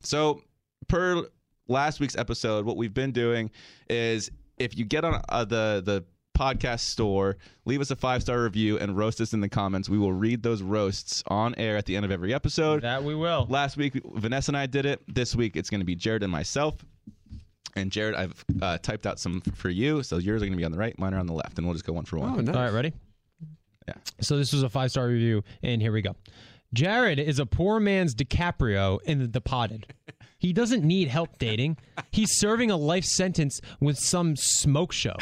So, 0.02 0.42
per 0.88 1.26
last 1.68 2.00
week's 2.00 2.16
episode, 2.16 2.66
what 2.66 2.78
we've 2.78 2.94
been 2.94 3.12
doing 3.12 3.50
is 3.90 4.30
if 4.58 4.78
you 4.78 4.86
get 4.86 5.04
on 5.04 5.22
uh, 5.30 5.46
the 5.46 5.82
the 5.84 6.06
podcast 6.38 6.82
store, 6.82 7.38
leave 7.66 7.82
us 7.82 7.90
a 7.92 7.96
five 7.96 8.22
star 8.22 8.44
review 8.44 8.78
and 8.78 8.96
roast 8.96 9.20
us 9.22 9.34
in 9.34 9.40
the 9.42 9.50
comments. 9.50 9.90
We 9.90 9.98
will 9.98 10.14
read 10.14 10.44
those 10.44 10.62
roasts 10.62 11.24
on 11.28 11.56
air 11.56 11.78
at 11.78 11.86
the 11.86 11.96
end 11.96 12.06
of 12.06 12.12
every 12.12 12.34
episode. 12.34 12.84
That 12.84 13.04
we 13.04 13.16
will. 13.16 13.48
Last 13.50 13.78
week, 13.78 14.00
Vanessa 14.16 14.52
and 14.52 14.58
I 14.58 14.66
did 14.68 14.86
it. 14.86 15.02
This 15.08 15.36
week, 15.36 15.56
it's 15.56 15.70
going 15.70 15.82
to 15.82 15.86
be 15.86 15.96
Jared 15.96 16.24
and 16.24 16.32
myself. 16.32 16.76
And 17.76 17.92
Jared, 17.92 18.16
I've 18.16 18.46
uh, 18.62 18.78
typed 18.80 19.06
out 19.06 19.20
some 19.20 19.42
f- 19.46 19.56
for 19.56 19.70
you. 19.70 20.02
So 20.04 20.18
yours 20.18 20.42
are 20.42 20.46
going 20.46 20.54
to 20.54 20.58
be 20.58 20.66
on 20.66 20.72
the 20.72 20.78
right, 20.80 20.98
mine 20.98 21.14
are 21.14 21.20
on 21.20 21.28
the 21.28 21.34
left, 21.34 21.58
and 21.58 21.68
we'll 21.68 21.74
just 21.76 21.86
go 21.86 21.94
one 21.94 22.06
for 22.06 22.18
one. 22.18 22.32
oh, 22.38 22.42
nice. 22.42 22.56
All 22.56 22.62
right, 22.64 22.74
ready? 22.74 22.94
Yeah. 23.88 23.94
So 24.22 24.38
this 24.38 24.52
was 24.52 24.64
a 24.64 24.70
five 24.70 24.92
star 24.92 25.08
review, 25.08 25.44
and 25.64 25.82
here 25.82 25.92
we 25.92 26.02
go. 26.02 26.16
Jared 26.74 27.20
is 27.20 27.40
a 27.40 27.46
poor 27.46 27.80
man's 27.80 28.14
DiCaprio 28.14 29.00
in 29.04 29.20
The 29.20 29.28
Departed. 29.28 29.94
He 30.40 30.54
doesn't 30.54 30.84
need 30.84 31.08
help 31.08 31.38
dating. 31.40 31.78
He's 32.12 32.38
serving 32.38 32.70
a 32.72 32.78
life 32.78 33.06
sentence 33.06 33.60
with 33.80 33.98
some 33.98 34.36
smoke 34.36 34.92
show. 34.92 35.16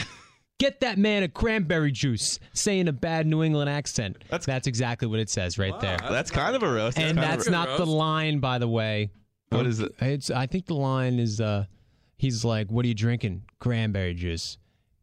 Get 0.58 0.80
that 0.80 0.98
man 0.98 1.24
a 1.24 1.28
cranberry 1.28 1.92
juice, 1.92 2.40
say 2.54 2.80
in 2.80 2.88
a 2.88 2.94
bad 2.94 3.28
New 3.28 3.44
England 3.44 3.70
accent. 3.70 4.24
That's, 4.30 4.68
exactly 4.68 5.08
what 5.08 5.20
it 5.20 5.30
says 5.30 5.58
right 5.58 5.78
there. 5.82 5.98
That's 5.98 6.32
kind 6.32 6.56
of 6.56 6.64
a 6.64 6.72
roast. 6.72 6.98
And 6.98 7.18
that's 7.18 7.50
not 7.50 7.78
the 7.78 7.86
line, 7.86 8.40
by 8.40 8.58
the 8.58 8.68
way. 8.68 9.12
What 9.50 9.66
is 9.66 9.82
it? 9.82 9.94
It's. 10.00 10.32
I 10.32 10.48
think 10.48 10.66
the 10.66 10.76
line 10.76 11.20
is. 11.20 11.40
uh 11.42 11.66
He's 12.18 12.46
like, 12.46 12.72
"What 12.72 12.86
are 12.86 12.88
you 12.88 12.94
drinking? 12.94 13.44
Cranberry 13.60 14.14
juice. 14.14 14.58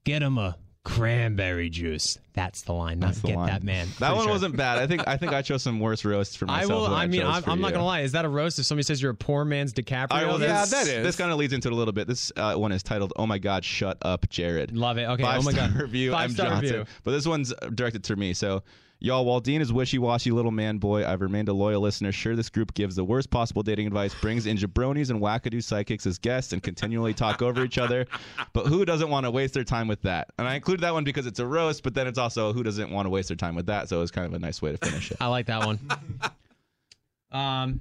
Get 0.05 0.23
him 0.23 0.39
a 0.39 0.57
cranberry 0.85 1.71
juice." 1.71 2.19
That's 2.35 2.63
the 2.63 2.73
line. 2.73 2.99
Not 2.99 3.09
That's 3.09 3.21
the 3.21 3.29
get 3.29 3.37
line. 3.37 3.47
that 3.49 3.63
man. 3.63 3.87
That 3.99 4.11
For 4.11 4.15
one 4.17 4.25
sure. 4.25 4.33
wasn't 4.33 4.57
bad. 4.57 4.79
I 4.79 4.87
think 4.87 5.07
I 5.07 5.17
think 5.17 5.33
I 5.33 5.43
chose 5.43 5.63
some 5.63 5.79
worse 5.81 6.05
roasts 6.05 6.35
for 6.35 6.47
myself. 6.47 6.71
I 6.71 6.75
will. 6.75 6.83
than 6.85 6.93
I 6.95 7.07
mean, 7.07 7.23
I'm, 7.27 7.43
I'm 7.47 7.61
not 7.61 7.73
gonna 7.73 7.85
lie. 7.85 8.01
Is 8.01 8.13
that 8.13 8.25
a 8.25 8.29
roast? 8.29 8.59
If 8.59 8.67
somebody 8.67 8.85
says 8.85 9.03
you're 9.03 9.11
a 9.13 9.15
poor 9.15 9.45
man's 9.45 9.73
DiCaprio, 9.73 10.07
All 10.11 10.17
right, 10.19 10.27
well, 10.27 10.39
that's- 10.39 10.73
Yeah, 10.73 10.79
that 10.85 10.91
is. 10.91 11.05
This 11.05 11.17
kind 11.17 11.31
of 11.31 11.39
leads 11.39 11.53
into 11.53 11.69
it 11.69 11.73
a 11.73 11.77
little 11.77 11.93
bit. 11.93 12.07
This 12.07 12.33
uh, 12.37 12.55
one 12.55 12.73
is 12.73 12.83
titled 12.83 13.13
"Oh 13.17 13.27
my 13.27 13.39
God, 13.39 13.65
shut 13.65 13.99
up, 14.03 14.29
Jared." 14.31 14.77
love 14.77 14.99
it. 14.99 15.05
Okay. 15.09 15.23
Five 15.23 15.41
oh 15.41 15.43
my 15.43 15.53
star 15.53 15.69
god. 15.69 15.77
review. 15.83 16.11
Five 16.13 16.31
M. 16.31 16.35
star 16.37 16.47
Johnson. 16.47 16.63
review. 16.79 16.85
But 17.05 17.11
this 17.13 17.27
one's 17.27 17.53
directed 17.75 18.05
to 18.05 18.17
me. 18.17 18.33
So, 18.35 18.63
y'all, 19.03 19.25
while 19.25 19.41
Dean 19.41 19.61
is 19.61 19.73
wishy-washy 19.73 20.31
little 20.31 20.51
man 20.51 20.79
boy, 20.79 21.07
I've 21.07 21.21
remained 21.21 21.49
a 21.49 21.53
loyal 21.53 21.81
listener. 21.81 22.13
Sure, 22.13 22.37
this 22.37 22.49
group 22.49 22.73
gives 22.75 22.97
the 22.97 23.05
worst 23.05 23.31
possible 23.31 23.63
dating 23.63 23.87
advice, 23.87 24.15
brings 24.15 24.47
in 24.47 24.57
jabronis 24.57 25.11
and 25.11 25.21
wackadoo 25.21 25.63
psychics 25.63 26.07
as 26.07 26.19
guests, 26.19 26.53
and 26.53 26.63
continually 26.63 27.13
talk 27.13 27.43
over 27.43 27.65
each 27.65 27.79
other. 27.79 28.07
But 28.53 28.67
who 28.67 28.85
doesn't 28.85 29.11
want 29.11 29.25
to 29.25 29.31
waste 29.31 29.55
their 29.55 29.65
time 29.65 29.89
with 29.89 30.03
that? 30.03 30.29
And 30.39 30.47
I 30.47 30.55
included 30.55 30.83
that 30.83 30.95
one 30.95 31.05
because 31.05 31.27
it's 31.27 31.41
a 31.41 31.47
roast, 31.47 31.83
but 31.83 31.95
then 31.95 32.07
it's 32.07 32.19
also 32.19 32.53
who 32.53 32.63
doesn't 32.63 32.91
want 32.91 33.07
to 33.07 33.11
waste 33.11 33.29
their 33.29 33.37
time 33.37 33.55
with 33.55 33.67
that. 33.67 33.89
So 33.89 33.99
it 33.99 34.01
was 34.01 34.11
kind 34.11 34.27
of 34.27 34.35
a 34.35 34.39
nice 34.39 34.63
way 34.63 34.73
to 34.73 34.79
finish 34.79 35.11
it. 35.11 35.17
I 35.21 35.27
like 35.27 35.47
that 35.47 35.67
one. 35.67 35.81
um. 37.33 37.81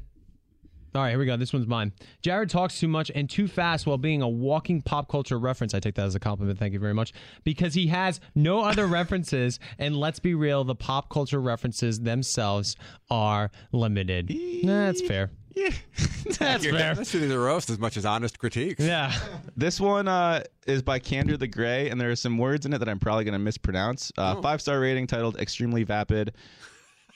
All 0.93 1.01
right, 1.01 1.11
here 1.11 1.19
we 1.19 1.25
go. 1.25 1.37
This 1.37 1.53
one's 1.53 1.67
mine. 1.67 1.93
Jared 2.21 2.49
talks 2.49 2.77
too 2.79 2.87
much 2.89 3.09
and 3.15 3.29
too 3.29 3.47
fast 3.47 3.87
while 3.87 3.97
being 3.97 4.21
a 4.21 4.27
walking 4.27 4.81
pop 4.81 5.07
culture 5.09 5.39
reference. 5.39 5.73
I 5.73 5.79
take 5.79 5.95
that 5.95 6.05
as 6.05 6.15
a 6.15 6.19
compliment. 6.19 6.59
Thank 6.59 6.73
you 6.73 6.79
very 6.79 6.93
much. 6.93 7.13
Because 7.45 7.73
he 7.73 7.87
has 7.87 8.19
no 8.35 8.61
other 8.61 8.87
references, 9.01 9.57
and 9.79 9.95
let's 9.95 10.19
be 10.19 10.33
real, 10.35 10.65
the 10.65 10.75
pop 10.75 11.09
culture 11.09 11.39
references 11.39 12.01
themselves 12.01 12.75
are 13.09 13.51
limited. 13.71 14.29
Nah, 14.63 14.87
That's 14.87 15.01
fair. 15.01 15.31
Yeah. 15.55 15.69
That's 16.39 16.65
fair. 16.65 16.95
Let's 16.95 17.11
do 17.11 17.25
the 17.25 17.39
roast 17.39 17.69
as 17.69 17.79
much 17.79 17.95
as 17.97 18.05
honest 18.05 18.37
critiques. 18.39 18.83
Yeah. 18.83 19.13
This 19.55 19.79
one 19.79 20.07
uh, 20.09 20.43
is 20.67 20.81
by 20.81 20.99
Candor 20.99 21.37
the 21.37 21.47
Gray, 21.47 21.89
and 21.89 21.99
there 22.01 22.11
are 22.11 22.15
some 22.17 22.37
words 22.37 22.65
in 22.65 22.73
it 22.73 22.77
that 22.79 22.89
I'm 22.89 22.99
probably 22.99 23.23
going 23.25 23.33
to 23.33 23.39
mispronounce. 23.39 24.11
Uh, 24.17 24.35
Oh. 24.37 24.41
Five 24.41 24.61
star 24.61 24.79
rating 24.79 25.07
titled 25.07 25.37
Extremely 25.37 25.83
Vapid. 25.83 26.33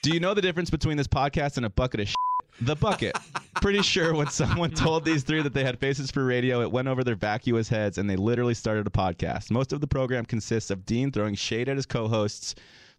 Do 0.02 0.12
you 0.12 0.20
know 0.20 0.34
the 0.34 0.42
difference 0.42 0.70
between 0.70 0.98
this 0.98 1.08
podcast 1.08 1.58
and 1.58 1.66
a 1.66 1.70
bucket 1.70 2.00
of 2.02 2.08
shit? 2.08 2.16
The 2.62 2.76
bucket. 2.76 3.18
Pretty 3.62 3.82
sure 3.82 4.14
when 4.14 4.28
someone 4.28 4.72
told 4.72 5.04
these 5.04 5.24
three 5.24 5.42
that 5.42 5.54
they 5.54 5.64
had 5.64 5.80
faces 5.80 6.12
for 6.12 6.24
radio, 6.24 6.62
it 6.62 6.72
went 6.72 6.88
over 6.88 7.04
their 7.04 7.16
vacuous 7.16 7.68
heads 7.68 7.98
and 7.98 8.10
they 8.10 8.16
literally 8.16 8.54
started 8.54 8.88
a 8.88 8.90
podcast. 8.90 9.52
Most 9.52 9.74
of 9.74 9.82
the 9.82 9.88
program 9.88 10.26
consists 10.26 10.70
of 10.70 10.86
Dean 10.86 11.12
throwing 11.12 11.36
shade 11.36 11.68
at 11.68 11.76
his 11.76 11.86
co 11.86 12.08
hosts 12.08 12.56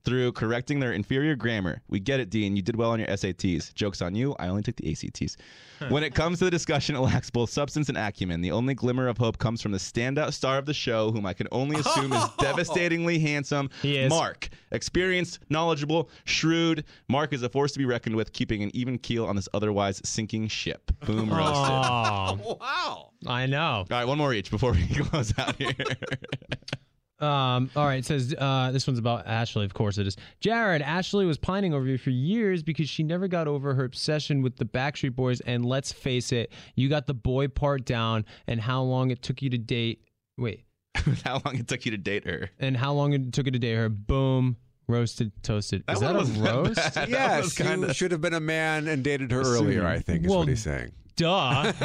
through 0.06 0.30
correcting 0.32 0.78
their 0.80 0.92
inferior 0.92 1.34
grammar. 1.34 1.82
We 1.88 1.98
get 2.00 2.20
it, 2.20 2.30
Dean. 2.30 2.54
You 2.56 2.62
did 2.62 2.76
well 2.76 2.92
on 2.92 3.00
your 3.00 3.08
SATs. 3.08 3.74
Joke's 3.74 4.00
on 4.00 4.14
you. 4.14 4.34
I 4.38 4.46
only 4.48 4.62
took 4.62 4.76
the 4.76 4.90
ACTs. 4.90 5.36
when 5.90 6.02
it 6.04 6.14
comes 6.14 6.38
to 6.38 6.44
the 6.46 6.50
discussion, 6.50 6.94
it 6.94 7.00
lacks 7.00 7.28
both 7.28 7.50
substance 7.50 7.88
and 7.90 7.98
acumen. 7.98 8.40
The 8.40 8.52
only 8.52 8.72
glimmer 8.74 9.08
of 9.08 9.18
hope 9.18 9.36
comes 9.38 9.60
from 9.60 9.72
the 9.72 9.78
standout 9.78 10.32
star 10.32 10.56
of 10.58 10.64
the 10.64 10.72
show, 10.72 11.10
whom 11.10 11.26
I 11.26 11.32
can 11.34 11.48
only 11.52 11.76
assume 11.80 12.12
is 12.12 12.24
devastatingly 12.38 13.18
handsome, 13.18 13.68
He 13.82 13.98
is. 13.98 14.08
Mark. 14.08 14.48
Experienced, 14.70 15.40
knowledgeable, 15.50 16.08
shrewd. 16.24 16.84
Mark 17.08 17.32
is 17.32 17.42
a 17.42 17.48
force 17.48 17.72
to 17.72 17.78
be 17.80 17.84
reckoned 17.84 18.14
with, 18.16 18.32
keeping 18.32 18.62
an 18.62 18.70
even 18.74 18.98
keel 18.98 19.26
on 19.26 19.34
this 19.36 19.48
otherwise 19.52 20.00
sinking 20.04 20.46
ship. 20.48 20.92
Boom, 21.04 21.28
roasted. 21.28 21.56
Oh, 21.90 22.58
Wow. 22.60 23.10
I 23.26 23.46
know. 23.46 23.84
right, 23.90 24.04
one 24.06 24.18
more 24.18 24.32
each 24.32 24.50
before 24.52 24.70
we 24.72 24.86
close 24.94 25.36
out 25.38 25.56
here. 25.56 25.74
Um, 27.18 27.70
all 27.74 27.86
right, 27.86 27.98
it 27.98 28.05
says 28.05 28.34
uh, 28.36 28.70
this 28.72 28.86
one's 28.86 28.98
about 28.98 29.26
Ashley. 29.26 29.64
Of 29.64 29.72
course 29.72 29.97
it 29.97 30.06
is. 30.06 30.16
Jared, 30.40 30.82
Ashley 30.82 31.24
was 31.24 31.38
pining 31.38 31.72
over 31.72 31.86
you 31.86 31.97
for 31.97 32.10
years 32.10 32.62
because 32.62 32.90
she 32.90 33.02
never 33.02 33.26
got 33.26 33.48
over 33.48 33.74
her 33.74 33.84
obsession 33.84 34.43
with 34.43 34.56
the 34.56 34.66
Backstreet 34.66 35.16
Boys. 35.16 35.40
And 35.40 35.64
let's 35.64 35.93
face 35.93 36.30
it, 36.32 36.52
you 36.74 36.88
got 36.90 37.06
the 37.06 37.14
boy 37.14 37.48
part 37.48 37.86
down, 37.86 38.26
and 38.47 38.60
how 38.60 38.82
long 38.82 39.10
it 39.10 39.22
took 39.22 39.40
you 39.40 39.48
to 39.51 39.59
date. 39.59 40.02
Wait, 40.36 40.64
How 41.24 41.40
long 41.44 41.56
it 41.56 41.66
took 41.68 41.84
you 41.86 41.90
to 41.93 41.97
date 41.98 42.26
her? 42.26 42.51
and 42.59 42.76
how 42.76 42.93
long 42.93 43.12
it 43.14 43.32
took 43.32 43.47
you 43.47 43.52
to 43.52 43.59
date 43.59 43.74
her? 43.76 43.88
Boom, 43.88 44.56
roasted, 44.86 45.32
toasted. 45.43 45.84
Is 45.88 46.01
that, 46.01 46.14
a 46.16 46.24
roast? 46.40 46.76
bad. 46.76 46.93
That 46.94 47.09
Yes, 47.09 47.59
you 47.59 47.64
kinda- 47.64 47.94
should 47.94 48.12
have 48.12 48.20
been 48.20 48.34
a 48.34 48.40
man 48.40 48.88
and 48.88 49.02
dated 49.02 49.30
her 49.32 49.40
earlier. 49.40 49.86
I 49.86 50.01
think 50.01 50.24
is 50.24 50.30
Well, 50.30 50.40
what 50.40 50.48
he's 50.48 50.62
saying. 50.62 50.93
Duh. 51.16 51.72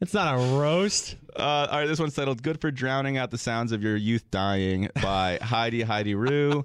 it's 0.00 0.14
not 0.14 0.34
a 0.36 0.56
roast. 0.58 1.16
Uh, 1.38 1.68
all 1.70 1.80
right, 1.80 1.86
this 1.86 1.98
one's 1.98 2.14
titled 2.14 2.42
"Good 2.42 2.62
for 2.62 2.70
Drowning 2.70 3.18
Out 3.18 3.30
the 3.30 3.36
Sounds 3.36 3.70
of 3.70 3.82
Your 3.82 3.94
Youth 3.94 4.30
Dying" 4.30 4.88
by 5.02 5.38
Heidi 5.42 5.82
Heidi 5.82 6.14
Rue. 6.14 6.64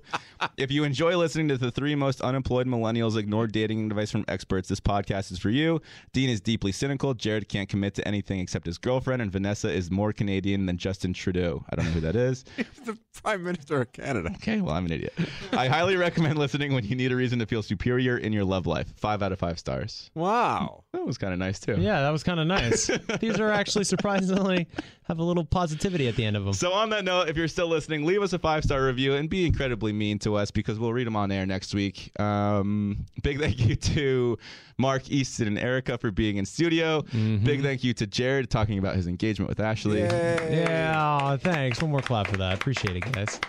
If 0.55 0.71
you 0.71 0.85
enjoy 0.85 1.17
listening 1.17 1.49
to 1.49 1.57
the 1.57 1.71
three 1.71 1.93
most 1.93 2.21
unemployed 2.21 2.67
millennials 2.67 3.17
ignore 3.17 3.47
dating 3.47 3.85
advice 3.87 4.11
from 4.11 4.23
experts, 4.29 4.69
this 4.69 4.79
podcast 4.79 5.29
is 5.29 5.39
for 5.39 5.49
you. 5.49 5.81
Dean 6.13 6.29
is 6.29 6.39
deeply 6.39 6.71
cynical. 6.71 7.13
Jared 7.13 7.49
can't 7.49 7.67
commit 7.67 7.95
to 7.95 8.07
anything 8.07 8.39
except 8.39 8.65
his 8.65 8.77
girlfriend, 8.77 9.21
and 9.21 9.29
Vanessa 9.29 9.69
is 9.69 9.91
more 9.91 10.13
Canadian 10.13 10.67
than 10.67 10.77
Justin 10.77 11.11
Trudeau. 11.11 11.65
I 11.69 11.75
don't 11.75 11.83
know 11.83 11.91
who 11.91 12.01
that 12.01 12.15
is. 12.15 12.45
the 12.85 12.97
Prime 13.21 13.43
Minister 13.43 13.81
of 13.81 13.91
Canada. 13.91 14.31
Okay, 14.35 14.61
well, 14.61 14.73
I'm 14.73 14.85
an 14.85 14.93
idiot. 14.93 15.13
I 15.51 15.67
highly 15.67 15.97
recommend 15.97 16.39
listening 16.39 16.73
when 16.73 16.85
you 16.85 16.95
need 16.95 17.11
a 17.11 17.15
reason 17.17 17.39
to 17.39 17.45
feel 17.45 17.61
superior 17.61 18.17
in 18.17 18.31
your 18.31 18.45
love 18.45 18.67
life. 18.67 18.93
Five 18.95 19.21
out 19.21 19.33
of 19.33 19.39
five 19.39 19.59
stars. 19.59 20.09
Wow. 20.15 20.85
That 20.93 21.05
was 21.05 21.17
kind 21.17 21.33
of 21.33 21.39
nice 21.39 21.59
too. 21.59 21.75
Yeah, 21.77 22.01
that 22.01 22.11
was 22.11 22.23
kind 22.23 22.39
of 22.39 22.47
nice. 22.47 22.89
These 23.19 23.37
are 23.39 23.51
actually 23.51 23.83
surprisingly 23.83 24.60
really 24.61 24.85
have 25.03 25.19
a 25.19 25.23
little 25.23 25.43
positivity 25.43 26.07
at 26.07 26.15
the 26.15 26.25
end 26.25 26.37
of 26.37 26.45
them. 26.45 26.53
So 26.53 26.71
on 26.71 26.89
that 26.91 27.03
note, 27.03 27.27
if 27.29 27.37
you're 27.37 27.47
still 27.47 27.67
listening, 27.67 28.05
leave 28.05 28.21
us 28.21 28.33
a 28.33 28.39
five 28.39 28.63
star 28.63 28.85
review 28.85 29.15
and 29.15 29.29
be 29.29 29.45
incredibly 29.45 29.91
mean 29.93 30.19
to 30.19 30.35
us 30.35 30.51
because 30.51 30.79
we'll 30.79 30.93
read 30.93 31.07
them 31.07 31.15
on 31.15 31.31
air 31.31 31.45
next 31.45 31.73
week. 31.73 32.11
Um, 32.19 33.05
big 33.23 33.39
thank 33.39 33.59
you 33.59 33.75
to 33.75 34.37
Mark 34.77 35.09
Easton 35.09 35.47
and 35.47 35.59
Erica 35.59 35.97
for 35.97 36.11
being 36.11 36.37
in 36.37 36.45
studio. 36.45 37.01
Big 37.43 37.61
thank 37.61 37.83
you 37.83 37.93
to 37.95 38.07
Jared 38.07 38.49
talking 38.49 38.77
about 38.77 38.95
his 38.95 39.07
engagement 39.07 39.49
with 39.49 39.59
Ashley, 39.59 39.99
Yeah, 40.01 41.37
thanks. 41.37 41.81
One 41.81 41.91
more 41.91 42.01
clap 42.01 42.27
for 42.27 42.37
that. 42.37 42.55
Appreciate 42.55 42.95
it, 42.95 43.11
guys. 43.11 43.39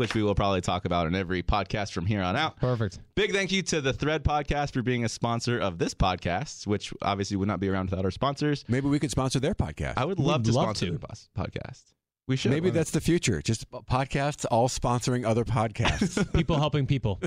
Which 0.00 0.14
we 0.14 0.22
will 0.22 0.34
probably 0.34 0.62
talk 0.62 0.86
about 0.86 1.06
in 1.06 1.14
every 1.14 1.42
podcast 1.42 1.92
from 1.92 2.06
here 2.06 2.22
on 2.22 2.34
out. 2.34 2.56
Perfect. 2.56 2.98
Big 3.14 3.32
thank 3.32 3.52
you 3.52 3.60
to 3.64 3.82
the 3.82 3.92
Thread 3.92 4.24
Podcast 4.24 4.72
for 4.72 4.80
being 4.80 5.04
a 5.04 5.10
sponsor 5.10 5.58
of 5.58 5.76
this 5.76 5.92
podcast, 5.92 6.66
which 6.66 6.94
obviously 7.02 7.36
would 7.36 7.48
not 7.48 7.60
be 7.60 7.68
around 7.68 7.90
without 7.90 8.06
our 8.06 8.10
sponsors. 8.10 8.64
Maybe 8.66 8.88
we 8.88 8.98
could 8.98 9.10
sponsor 9.10 9.40
their 9.40 9.54
podcast. 9.54 9.94
I 9.98 10.06
would 10.06 10.18
love 10.18 10.42
to 10.44 10.52
love 10.52 10.64
sponsor 10.64 10.86
to. 10.86 10.92
their 10.92 10.98
pos- 11.00 11.28
podcast. 11.36 11.82
We 12.26 12.36
should. 12.36 12.50
Maybe 12.50 12.70
that's 12.70 12.92
the 12.92 13.00
future. 13.02 13.42
Just 13.42 13.70
podcasts 13.70 14.46
all 14.50 14.70
sponsoring 14.70 15.26
other 15.26 15.44
podcasts. 15.44 16.32
People 16.34 16.56
helping 16.58 16.86
people. 16.86 17.20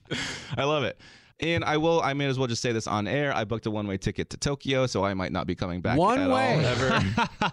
I 0.56 0.62
love 0.62 0.84
it. 0.84 1.00
And 1.42 1.64
I 1.64 1.76
will. 1.76 2.00
I 2.00 2.12
may 2.14 2.26
as 2.26 2.38
well 2.38 2.46
just 2.46 2.62
say 2.62 2.70
this 2.70 2.86
on 2.86 3.08
air. 3.08 3.34
I 3.34 3.42
booked 3.44 3.66
a 3.66 3.70
one-way 3.70 3.96
ticket 3.98 4.30
to 4.30 4.36
Tokyo, 4.36 4.86
so 4.86 5.04
I 5.04 5.12
might 5.14 5.32
not 5.32 5.46
be 5.48 5.56
coming 5.56 5.80
back 5.80 5.98
One 5.98 6.20
at 6.20 6.30
way. 6.30 6.54
all 6.54 6.64
ever. 6.64 7.04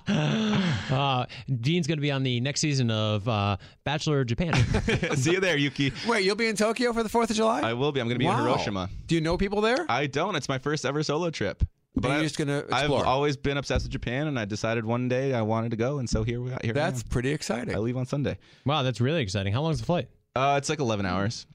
Uh, 0.90 1.26
Dean's 1.62 1.88
going 1.88 1.98
to 1.98 2.02
be 2.02 2.12
on 2.12 2.24
the 2.24 2.40
next 2.42 2.60
season 2.62 2.90
of 2.92 3.28
uh, 3.28 3.58
Bachelor 3.84 4.24
Japan. 4.24 4.54
See 5.16 5.32
you 5.32 5.40
there, 5.40 5.58
Yuki. 5.58 5.94
Wait, 6.08 6.24
you'll 6.26 6.36
be 6.36 6.48
in 6.48 6.56
Tokyo 6.56 6.94
for 6.94 7.04
the 7.04 7.10
4th 7.10 7.30
of 7.30 7.36
July? 7.36 7.62
I 7.62 7.74
will 7.74 7.92
be. 7.92 8.00
I'm 8.02 8.08
going 8.08 8.16
to 8.16 8.20
be 8.20 8.26
in 8.28 8.36
Hiroshima. 8.36 8.90
Do 9.08 9.16
you 9.16 9.22
know 9.22 9.38
people 9.38 9.62
there? 9.62 9.86
I 9.90 10.08
don't. 10.08 10.36
It's 10.36 10.50
my 10.50 10.58
first 10.58 10.86
ever 10.86 11.04
solo 11.04 11.30
trip. 11.30 11.64
But 11.96 12.10
you're 12.10 12.18
I- 12.20 12.24
just 12.24 12.38
gonna 12.38 12.64
I've 12.72 12.92
always 12.92 13.36
been 13.38 13.58
obsessed 13.58 13.86
with 13.86 13.92
Japan, 13.92 14.28
and 14.28 14.40
I 14.40 14.46
decided 14.46 14.86
one 14.86 15.08
day 15.10 15.34
I 15.34 15.42
wanted 15.42 15.72
to 15.72 15.78
go, 15.78 15.98
and 16.00 16.10
so 16.10 16.24
here 16.24 16.40
we 16.42 16.52
are. 16.52 16.60
Here 16.64 16.72
I 16.72 16.74
That's 16.74 17.02
am. 17.02 17.10
pretty 17.10 17.32
exciting. 17.32 17.74
I 17.74 17.80
leave 17.80 17.98
on 17.98 18.06
Sunday. 18.06 18.38
wow, 18.66 18.84
that's 18.84 19.02
really 19.02 19.22
exciting. 19.22 19.52
How 19.54 19.62
long 19.62 19.72
is 19.72 19.80
the 19.80 19.86
flight? 19.86 20.08
Uh, 20.36 20.56
it's 20.58 20.70
like 20.70 20.80
11 20.80 21.06
hours. 21.06 21.48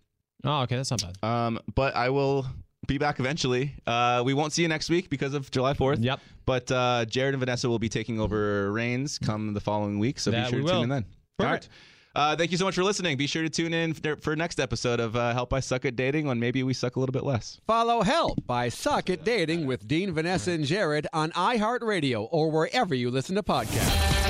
Oh, 0.45 0.63
okay, 0.63 0.77
that's 0.77 0.91
not 0.91 1.03
bad. 1.03 1.29
Um, 1.29 1.61
but 1.75 1.95
I 1.97 2.11
will 2.11 2.47
be 2.87 2.99
back 2.99 3.21
eventually. 3.21 3.75
Uh, 3.87 4.23
we 4.25 4.35
won't 4.35 4.53
see 4.53 4.63
you 4.63 4.69
next 4.69 4.91
week 4.91 5.09
because 5.11 5.35
of 5.35 5.51
July 5.51 5.75
4th. 5.75 6.03
Yep. 6.03 6.21
But 6.47 6.71
uh, 6.71 7.05
Jared 7.07 7.35
and 7.35 7.41
Vanessa 7.41 7.69
will 7.69 7.79
be 7.79 7.89
taking 7.89 8.21
over 8.21 8.71
reigns 8.71 9.19
come 9.19 9.55
the 9.55 9.61
following 9.61 9.99
week, 9.99 10.19
so 10.19 10.31
That 10.31 10.47
be 10.47 10.51
sure 10.51 10.59
we 10.61 10.67
to 10.67 10.73
tune 10.73 10.83
in 10.85 10.89
then. 10.91 11.05
All 11.41 11.47
right. 11.47 11.69
Uh, 12.17 12.37
thank 12.37 12.53
you 12.53 12.57
so 12.57 12.65
much 12.65 12.77
for 12.77 12.85
listening. 12.85 13.17
Be 13.17 13.27
sure 13.27 13.43
to 13.43 13.51
tune 13.51 13.75
in 13.75 13.93
for, 13.93 14.17
for 14.17 14.37
next 14.37 14.61
episode 14.61 15.01
of 15.01 15.17
uh, 15.17 15.33
Help 15.33 15.53
I 15.53 15.59
Suck 15.59 15.85
at 15.85 15.97
Dating 15.97 16.27
when 16.27 16.39
maybe 16.39 16.63
we 16.63 16.73
suck 16.73 16.95
a 16.95 17.01
little 17.01 17.13
bit 17.13 17.25
less. 17.25 17.61
Follow 17.67 18.03
Help 18.03 18.49
I 18.49 18.69
Suck 18.69 19.11
at 19.11 19.25
Dating 19.25 19.67
with 19.67 19.89
Dean, 19.89 20.13
Vanessa, 20.13 20.53
and 20.53 20.65
Jared 20.65 21.09
on 21.13 21.33
iHeartRadio 21.33 22.29
or 22.31 22.51
wherever 22.51 22.95
you 22.95 23.11
listen 23.11 23.35
to 23.35 23.43
podcasts. 23.43 24.24